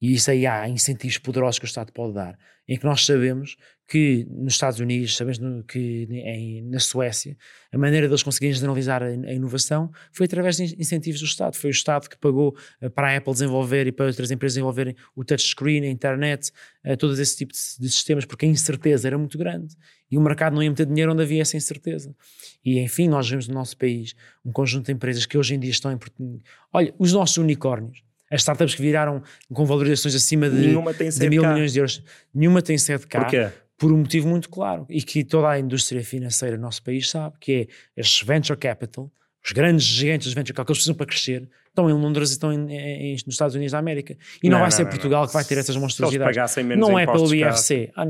E 0.00 0.14
isso 0.14 0.30
aí 0.30 0.46
há 0.46 0.68
incentivos 0.68 1.18
poderosos 1.18 1.58
que 1.58 1.64
o 1.64 1.66
Estado 1.66 1.92
pode 1.92 2.14
dar, 2.14 2.38
em 2.66 2.76
que 2.76 2.84
nós 2.84 3.06
sabemos 3.06 3.56
que 3.92 4.26
nos 4.30 4.54
Estados 4.54 4.80
Unidos, 4.80 5.14
sabemos 5.14 5.38
que 5.68 6.08
em, 6.10 6.62
na 6.62 6.80
Suécia, 6.80 7.36
a 7.70 7.76
maneira 7.76 8.08
deles 8.08 8.22
conseguirem 8.22 8.54
generalizar 8.54 9.02
a, 9.02 9.06
a, 9.06 9.34
inovação 9.34 9.92
foi 10.10 10.24
através 10.24 10.56
de 10.56 10.74
incentivos 10.80 11.20
do 11.20 11.26
Estado. 11.26 11.58
Foi 11.58 11.68
o 11.68 11.72
Estado 11.72 12.08
que 12.08 12.16
pagou 12.16 12.56
uh, 12.80 12.88
para 12.88 13.12
a 13.12 13.16
Apple 13.18 13.34
desenvolver 13.34 13.86
e 13.86 13.92
para 13.92 14.06
outras 14.06 14.30
empresas 14.30 14.54
desenvolverem 14.54 14.96
o 15.14 15.22
touchscreen, 15.22 15.84
a 15.84 15.90
internet, 15.90 16.50
uh, 16.86 16.96
todos 16.96 17.18
esse 17.18 17.36
tipo 17.36 17.52
de, 17.52 17.58
de, 17.80 17.90
sistemas, 17.90 18.24
porque 18.24 18.46
a 18.46 18.48
incerteza 18.48 19.06
era 19.06 19.18
muito 19.18 19.36
grande 19.36 19.76
e 20.10 20.16
o 20.16 20.22
mercado 20.22 20.54
não 20.54 20.62
ia 20.62 20.70
meter 20.70 20.86
dinheiro 20.86 21.12
onde 21.12 21.22
havia 21.22 21.42
essa 21.42 21.58
incerteza. 21.58 22.16
E 22.64 22.80
enfim, 22.80 23.08
nós 23.08 23.28
vemos 23.28 23.46
no 23.46 23.52
nosso 23.52 23.76
país 23.76 24.14
um 24.42 24.52
conjunto 24.52 24.86
de 24.86 24.92
empresas 24.92 25.26
que 25.26 25.36
hoje 25.36 25.54
em 25.54 25.60
dia 25.60 25.70
estão 25.70 25.92
em. 25.92 25.98
Olha, 26.72 26.94
os 26.98 27.12
nossos 27.12 27.36
unicórnios 27.36 28.02
as 28.30 28.40
startups 28.40 28.74
que 28.74 28.80
viraram 28.80 29.22
com 29.52 29.66
valorizações 29.66 30.14
acima 30.14 30.48
de, 30.48 30.74
de 30.74 31.28
mil 31.28 31.42
cá. 31.42 31.52
milhões 31.52 31.74
de 31.74 31.80
euros, 31.80 32.02
nenhuma 32.34 32.62
tem 32.62 32.78
sede 32.78 33.06
cá. 33.06 33.20
Porquê? 33.20 33.50
Por 33.82 33.92
um 33.92 33.98
motivo 33.98 34.28
muito 34.28 34.48
claro 34.48 34.86
e 34.88 35.02
que 35.02 35.24
toda 35.24 35.50
a 35.50 35.58
indústria 35.58 36.04
financeira 36.04 36.56
do 36.56 36.62
nosso 36.62 36.80
país 36.84 37.10
sabe, 37.10 37.34
que 37.40 37.68
é 37.96 38.00
as 38.00 38.22
venture 38.22 38.56
capital, 38.56 39.10
os 39.44 39.50
grandes 39.50 39.84
gigantes 39.84 40.28
de 40.28 40.34
venture 40.36 40.54
capital, 40.54 40.66
que 40.66 40.70
eles 40.70 40.78
precisam 40.78 40.94
para 40.94 41.06
crescer, 41.06 41.50
estão 41.66 41.90
em 41.90 41.92
Londres 41.92 42.30
e 42.30 42.32
estão 42.34 42.52
em, 42.52 42.70
em, 42.70 43.12
nos 43.12 43.34
Estados 43.34 43.56
Unidos 43.56 43.72
da 43.72 43.78
América. 43.78 44.16
E 44.40 44.48
não, 44.48 44.52
não 44.52 44.58
vai 44.60 44.70
não, 44.70 44.76
ser 44.76 44.84
não, 44.84 44.90
Portugal 44.90 45.26
que 45.26 45.32
vai 45.32 45.44
ter 45.44 45.58
essas 45.58 45.76
monstruosidades. 45.76 46.56
Não 46.76 46.96
é 46.96 47.06
pelo 47.06 47.34
IRC. 47.34 47.90
Ah, 47.96 48.06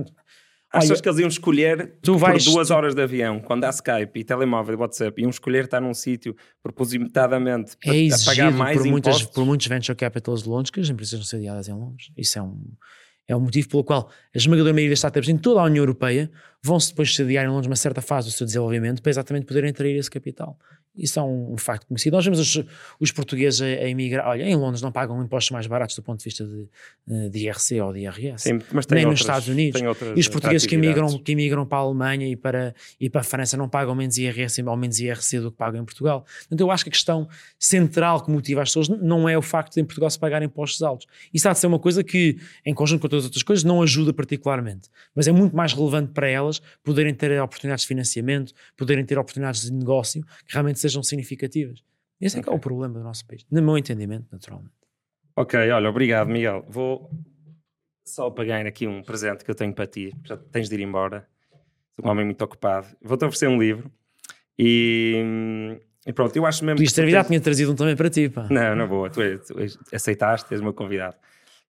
Achas 0.72 0.90
Olha, 0.90 1.02
que 1.02 1.08
eles 1.08 1.20
iam 1.20 1.28
escolher 1.28 1.98
tu 2.00 2.16
vais... 2.16 2.44
por 2.44 2.52
duas 2.52 2.70
horas 2.70 2.94
de 2.94 3.02
avião, 3.02 3.40
quando 3.40 3.64
há 3.64 3.68
Skype 3.68 4.18
e 4.18 4.24
telemóvel 4.24 4.74
e 4.74 4.78
WhatsApp, 4.78 5.20
iam 5.20 5.28
escolher 5.28 5.64
estar 5.64 5.82
num 5.82 5.92
sítio 5.92 6.34
propositadamente 6.62 7.76
é 7.84 8.08
a 8.08 8.16
pagar 8.24 8.50
mais 8.50 8.78
por 8.78 8.86
impostos? 8.86 8.90
Muitas, 8.90 9.22
por 9.22 9.44
muitos 9.44 9.66
venture 9.66 9.94
capitals 9.94 10.42
de 10.42 10.48
Londres 10.48 10.70
que 10.70 10.80
as 10.80 10.88
empresas 10.88 11.18
não 11.18 11.26
sediadas 11.26 11.68
em 11.68 11.74
Londres. 11.74 12.10
Isso 12.16 12.38
é 12.38 12.42
um, 12.42 12.58
é 13.28 13.36
um 13.36 13.40
motivo 13.40 13.68
pelo 13.68 13.84
qual 13.84 14.10
a 14.34 14.38
esmagadora 14.38 14.72
maioria 14.72 14.90
das 14.90 14.98
startups 14.98 15.28
em 15.28 15.36
toda 15.36 15.60
a 15.60 15.64
União 15.64 15.82
Europeia 15.82 16.30
vão-se 16.62 16.88
depois 16.88 17.14
sediar 17.14 17.44
em 17.44 17.48
Londres 17.48 17.66
uma 17.66 17.76
certa 17.76 18.00
fase 18.00 18.28
do 18.28 18.32
seu 18.32 18.46
desenvolvimento 18.46 19.02
para 19.02 19.10
exatamente 19.10 19.46
poderem 19.46 19.70
atrair 19.70 19.96
esse 19.96 20.10
capital. 20.10 20.58
Isso 20.96 21.18
é 21.18 21.22
um, 21.22 21.54
um 21.54 21.56
facto 21.56 21.86
conhecido. 21.86 22.14
Nós 22.14 22.24
vemos 22.24 22.38
os, 22.38 22.64
os 23.00 23.12
portugueses 23.12 23.62
a, 23.62 23.64
a, 23.64 23.88
emigrar. 23.88 24.26
Olha, 24.28 24.42
em 24.42 24.54
Londres 24.54 24.82
não 24.82 24.92
pagam 24.92 25.22
impostos 25.22 25.50
mais 25.50 25.66
baratos 25.66 25.96
do 25.96 26.02
ponto 26.02 26.18
de 26.18 26.24
vista 26.24 26.44
de, 26.44 27.30
de 27.30 27.38
IRC 27.46 27.80
ou 27.80 27.92
de 27.92 28.00
IRS. 28.00 28.42
Sim, 28.42 28.60
mas 28.72 28.86
nem 28.86 29.04
outras, 29.04 29.06
nos 29.06 29.20
Estados 29.20 29.48
Unidos. 29.48 29.80
E 30.14 30.20
os 30.20 30.28
portugueses 30.28 30.66
que 30.66 30.74
emigram, 30.74 31.18
que 31.18 31.32
emigram 31.32 31.64
para 31.64 31.78
a 31.78 31.80
Alemanha 31.80 32.28
e 32.28 32.36
para, 32.36 32.74
e 33.00 33.08
para 33.08 33.22
a 33.22 33.24
França 33.24 33.56
não 33.56 33.68
pagam 33.68 33.94
menos 33.94 34.18
IRS 34.18 34.62
ou 34.62 34.76
menos 34.76 35.00
IRC 35.00 35.40
do 35.40 35.50
que 35.50 35.56
pagam 35.56 35.80
em 35.80 35.84
Portugal. 35.84 36.26
Portanto, 36.40 36.60
eu 36.60 36.70
acho 36.70 36.84
que 36.84 36.90
a 36.90 36.92
questão 36.92 37.28
central 37.58 38.22
que 38.22 38.30
motiva 38.30 38.60
as 38.62 38.68
pessoas 38.68 38.88
não 38.88 39.28
é 39.28 39.36
o 39.36 39.42
facto 39.42 39.74
de 39.74 39.80
em 39.80 39.84
Portugal 39.84 40.10
se 40.10 40.18
pagar 40.18 40.42
impostos 40.42 40.82
altos. 40.82 41.06
Isso 41.32 41.48
há 41.48 41.52
de 41.52 41.58
ser 41.58 41.66
uma 41.66 41.78
coisa 41.78 42.04
que, 42.04 42.36
em 42.64 42.74
conjunto 42.74 43.00
com 43.00 43.08
todas 43.08 43.24
as 43.24 43.28
outras 43.28 43.42
coisas, 43.42 43.64
não 43.64 43.82
ajuda 43.82 44.12
particularmente. 44.12 44.88
Mas 45.14 45.26
é 45.26 45.32
muito 45.32 45.56
mais 45.56 45.72
relevante 45.72 46.12
para 46.12 46.28
elas 46.28 46.60
poderem 46.84 47.14
ter 47.14 47.40
oportunidades 47.40 47.82
de 47.82 47.88
financiamento, 47.88 48.52
poderem 48.76 49.04
ter 49.04 49.18
oportunidades 49.18 49.62
de 49.62 49.72
negócio 49.72 50.22
que 50.46 50.52
realmente 50.52 50.81
sejam 50.82 51.02
significativas. 51.02 51.82
Esse 52.20 52.36
okay. 52.36 52.40
é 52.40 52.44
que 52.44 52.50
é 52.50 52.52
o 52.56 52.60
problema 52.60 52.94
do 52.94 53.02
nosso 53.02 53.26
país, 53.26 53.44
no 53.50 53.62
meu 53.62 53.76
entendimento, 53.76 54.26
naturalmente. 54.30 54.74
Ok, 55.34 55.58
olha, 55.70 55.88
obrigado, 55.88 56.28
Miguel. 56.28 56.64
Vou 56.68 57.10
só 58.06 58.30
pagar 58.30 58.66
aqui 58.66 58.86
um 58.86 59.02
presente 59.02 59.44
que 59.44 59.50
eu 59.50 59.54
tenho 59.54 59.72
para 59.74 59.86
ti, 59.86 60.12
já 60.24 60.36
tens 60.36 60.68
de 60.68 60.74
ir 60.74 60.80
embora. 60.80 61.26
Sou 61.96 62.06
um 62.06 62.10
homem 62.10 62.24
muito 62.24 62.42
ocupado. 62.42 62.86
Vou-te 63.00 63.24
oferecer 63.24 63.48
um 63.48 63.58
livro 63.58 63.90
e, 64.58 65.78
e 66.06 66.12
pronto, 66.12 66.36
eu 66.36 66.44
acho 66.46 66.64
mesmo. 66.64 66.76
Podias 66.76 66.92
ter 66.92 67.10
tens... 67.10 67.26
tinha 67.26 67.40
trazido 67.40 67.72
um 67.72 67.74
também 67.74 67.96
para 67.96 68.10
ti, 68.10 68.28
pá. 68.28 68.46
Não, 68.50 68.76
não 68.76 68.86
vou. 68.86 69.08
Tu, 69.08 69.20
tu 69.38 69.54
aceitaste, 69.92 70.52
és 70.52 70.60
o 70.60 70.64
meu 70.64 70.74
convidado. 70.74 71.16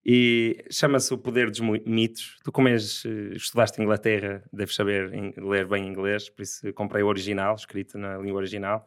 E 0.06 0.64
chama-se 0.70 1.14
O 1.14 1.18
Poder 1.18 1.50
dos 1.50 1.60
Mitos. 1.60 2.36
Tu, 2.44 2.52
como 2.52 2.68
és, 2.68 3.04
eh, 3.06 3.36
estudaste 3.36 3.80
Inglaterra, 3.80 4.42
deves 4.52 4.74
saber 4.74 5.10
ler 5.38 5.66
bem 5.66 5.86
inglês, 5.86 6.28
por 6.28 6.42
isso 6.42 6.72
comprei 6.74 7.02
o 7.02 7.06
original, 7.06 7.54
escrito 7.54 7.96
na 7.96 8.18
língua 8.18 8.38
original. 8.38 8.86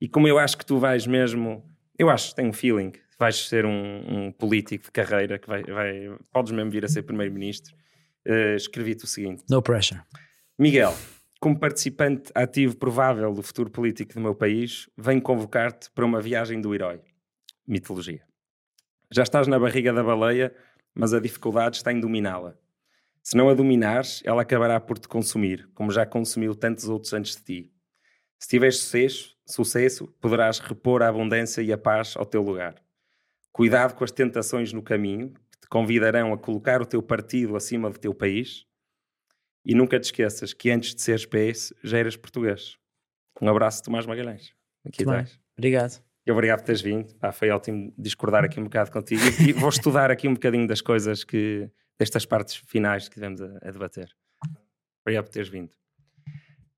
E 0.00 0.08
como 0.08 0.28
eu 0.28 0.38
acho 0.38 0.58
que 0.58 0.66
tu 0.66 0.78
vais 0.78 1.06
mesmo, 1.06 1.64
eu 1.98 2.10
acho, 2.10 2.34
tenho 2.34 2.48
um 2.48 2.52
feeling, 2.52 2.92
vais 3.18 3.36
ser 3.48 3.64
um, 3.64 4.26
um 4.26 4.32
político 4.32 4.84
de 4.84 4.90
carreira, 4.90 5.38
que 5.38 5.46
vai, 5.46 5.62
vai, 5.62 6.18
podes 6.32 6.52
mesmo 6.52 6.70
vir 6.70 6.84
a 6.84 6.88
ser 6.88 7.02
primeiro-ministro, 7.02 7.74
uh, 8.26 8.56
escrevi-te 8.56 9.04
o 9.04 9.06
seguinte. 9.06 9.42
No 9.48 9.62
pressure. 9.62 10.00
Miguel, 10.58 10.94
como 11.38 11.58
participante 11.58 12.30
ativo 12.34 12.76
provável 12.76 13.32
do 13.32 13.42
futuro 13.42 13.70
político 13.70 14.14
do 14.14 14.20
meu 14.20 14.34
país, 14.34 14.88
venho 14.96 15.22
convocar-te 15.22 15.90
para 15.90 16.04
uma 16.04 16.20
viagem 16.20 16.60
do 16.60 16.74
herói. 16.74 17.00
Mitologia. 17.66 18.29
Já 19.12 19.22
estás 19.22 19.46
na 19.46 19.58
barriga 19.58 19.92
da 19.92 20.02
baleia, 20.02 20.54
mas 20.94 21.12
a 21.12 21.20
dificuldade 21.20 21.76
está 21.76 21.92
em 21.92 22.00
dominá-la. 22.00 22.56
Se 23.22 23.36
não 23.36 23.48
a 23.48 23.54
dominares, 23.54 24.22
ela 24.24 24.42
acabará 24.42 24.80
por 24.80 24.98
te 24.98 25.08
consumir, 25.08 25.68
como 25.74 25.90
já 25.90 26.06
consumiu 26.06 26.54
tantos 26.54 26.88
outros 26.88 27.12
antes 27.12 27.36
de 27.36 27.42
ti. 27.42 27.72
Se 28.38 28.48
tiveres 28.48 28.78
sucesso, 28.78 29.36
sucesso, 29.46 30.06
poderás 30.20 30.58
repor 30.58 31.02
a 31.02 31.08
abundância 31.08 31.60
e 31.60 31.72
a 31.72 31.78
paz 31.78 32.16
ao 32.16 32.24
teu 32.24 32.42
lugar. 32.42 32.74
Cuidado 33.52 33.94
com 33.94 34.04
as 34.04 34.10
tentações 34.10 34.72
no 34.72 34.82
caminho, 34.82 35.34
que 35.50 35.60
te 35.60 35.68
convidarão 35.68 36.32
a 36.32 36.38
colocar 36.38 36.80
o 36.80 36.86
teu 36.86 37.02
partido 37.02 37.56
acima 37.56 37.90
do 37.90 37.98
teu 37.98 38.14
país. 38.14 38.64
E 39.64 39.74
nunca 39.74 40.00
te 40.00 40.04
esqueças 40.04 40.54
que 40.54 40.70
antes 40.70 40.94
de 40.94 41.02
seres 41.02 41.26
PS, 41.26 41.74
já 41.84 41.98
eras 41.98 42.16
português. 42.16 42.78
Um 43.42 43.48
abraço, 43.48 43.82
Tomás 43.82 44.06
Magalhães. 44.06 44.54
Aqui 44.84 45.02
estás. 45.02 45.38
Obrigado. 45.58 46.09
E 46.26 46.32
obrigado 46.32 46.60
por 46.60 46.66
teres 46.66 46.82
vindo. 46.82 47.14
Ah, 47.20 47.32
foi 47.32 47.50
ótimo 47.50 47.92
discordar 47.96 48.44
aqui 48.44 48.60
um 48.60 48.64
bocado 48.64 48.90
contigo 48.90 49.22
e, 49.40 49.52
vou 49.52 49.68
estudar 49.70 50.10
aqui 50.10 50.28
um 50.28 50.34
bocadinho 50.34 50.66
das 50.66 50.80
coisas 50.80 51.24
que, 51.24 51.70
destas 51.98 52.26
partes 52.26 52.56
finais 52.56 53.08
que 53.08 53.14
tivemos 53.14 53.40
a, 53.40 53.46
a 53.62 53.70
debater. 53.70 54.10
Obrigado 55.02 55.24
por 55.24 55.32
teres 55.32 55.48
vindo. 55.48 55.70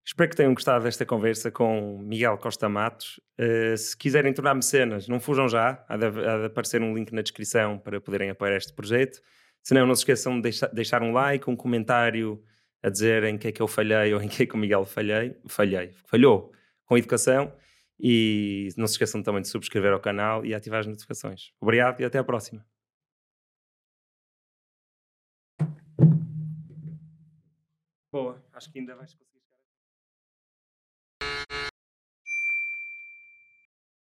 Espero 0.05 0.31
que 0.31 0.37
tenham 0.37 0.53
gostado 0.53 0.83
desta 0.83 1.07
conversa 1.07 1.51
com 1.51 1.99
Miguel 1.99 2.37
Costa 2.37 2.69
Matos. 2.69 3.21
Uh, 3.39 3.77
se 3.77 3.97
quiserem 3.97 4.33
tornar 4.33 4.55
mecenas, 4.55 5.07
não 5.07 5.21
fujam 5.21 5.49
já. 5.49 5.85
Há 5.89 5.97
de, 5.97 6.07
há 6.07 6.39
de, 6.39 6.45
aparecer 6.47 6.83
um 6.83 6.93
link 6.95 7.13
na 7.13 7.23
descrição 7.23 7.79
para 7.79 8.01
poderem 8.01 8.31
apoiar 8.31 8.57
este 8.57 8.73
projeto. 8.73 9.21
Se 9.63 9.73
não, 9.75 9.87
não 9.87 9.95
se 9.95 10.01
esqueçam 10.01 10.37
de 10.37 10.43
deixar, 10.43 10.67
deixar 10.69 11.03
um 11.03 11.13
like, 11.13 11.49
um 11.49 11.55
comentário 11.55 12.43
a 12.83 12.89
dizer 12.89 13.23
em 13.23 13.39
que 13.39 13.47
é 13.47 13.53
que 13.53 13.63
eu 13.63 13.69
falhei 13.69 14.13
ou 14.13 14.21
em 14.21 14.29
que 14.29 14.43
é 14.43 14.47
que 14.47 14.55
o 14.55 14.59
Miguel 14.59 14.85
falhei. 14.85 15.37
Falhei. 15.47 15.93
Falhou 16.07 16.53
com 16.85 16.99
educação. 16.99 17.53
E 18.03 18.69
não 18.77 18.87
se 18.89 18.95
esqueçam 18.95 19.23
também 19.23 19.43
de 19.43 19.49
subscrever 19.49 19.93
ao 19.93 20.01
canal 20.01 20.45
e 20.45 20.53
ativar 20.55 20.81
as 20.81 20.87
notificações. 20.87 21.53
Obrigado 21.61 22.01
e 22.01 22.05
até 22.05 22.19
à 22.19 22.25
próxima. 22.25 22.67
Boa, 28.11 28.45
acho 28.53 28.71
que 28.73 28.81
ainda 28.81 28.97
vais 28.97 29.15
conseguir. 29.15 29.32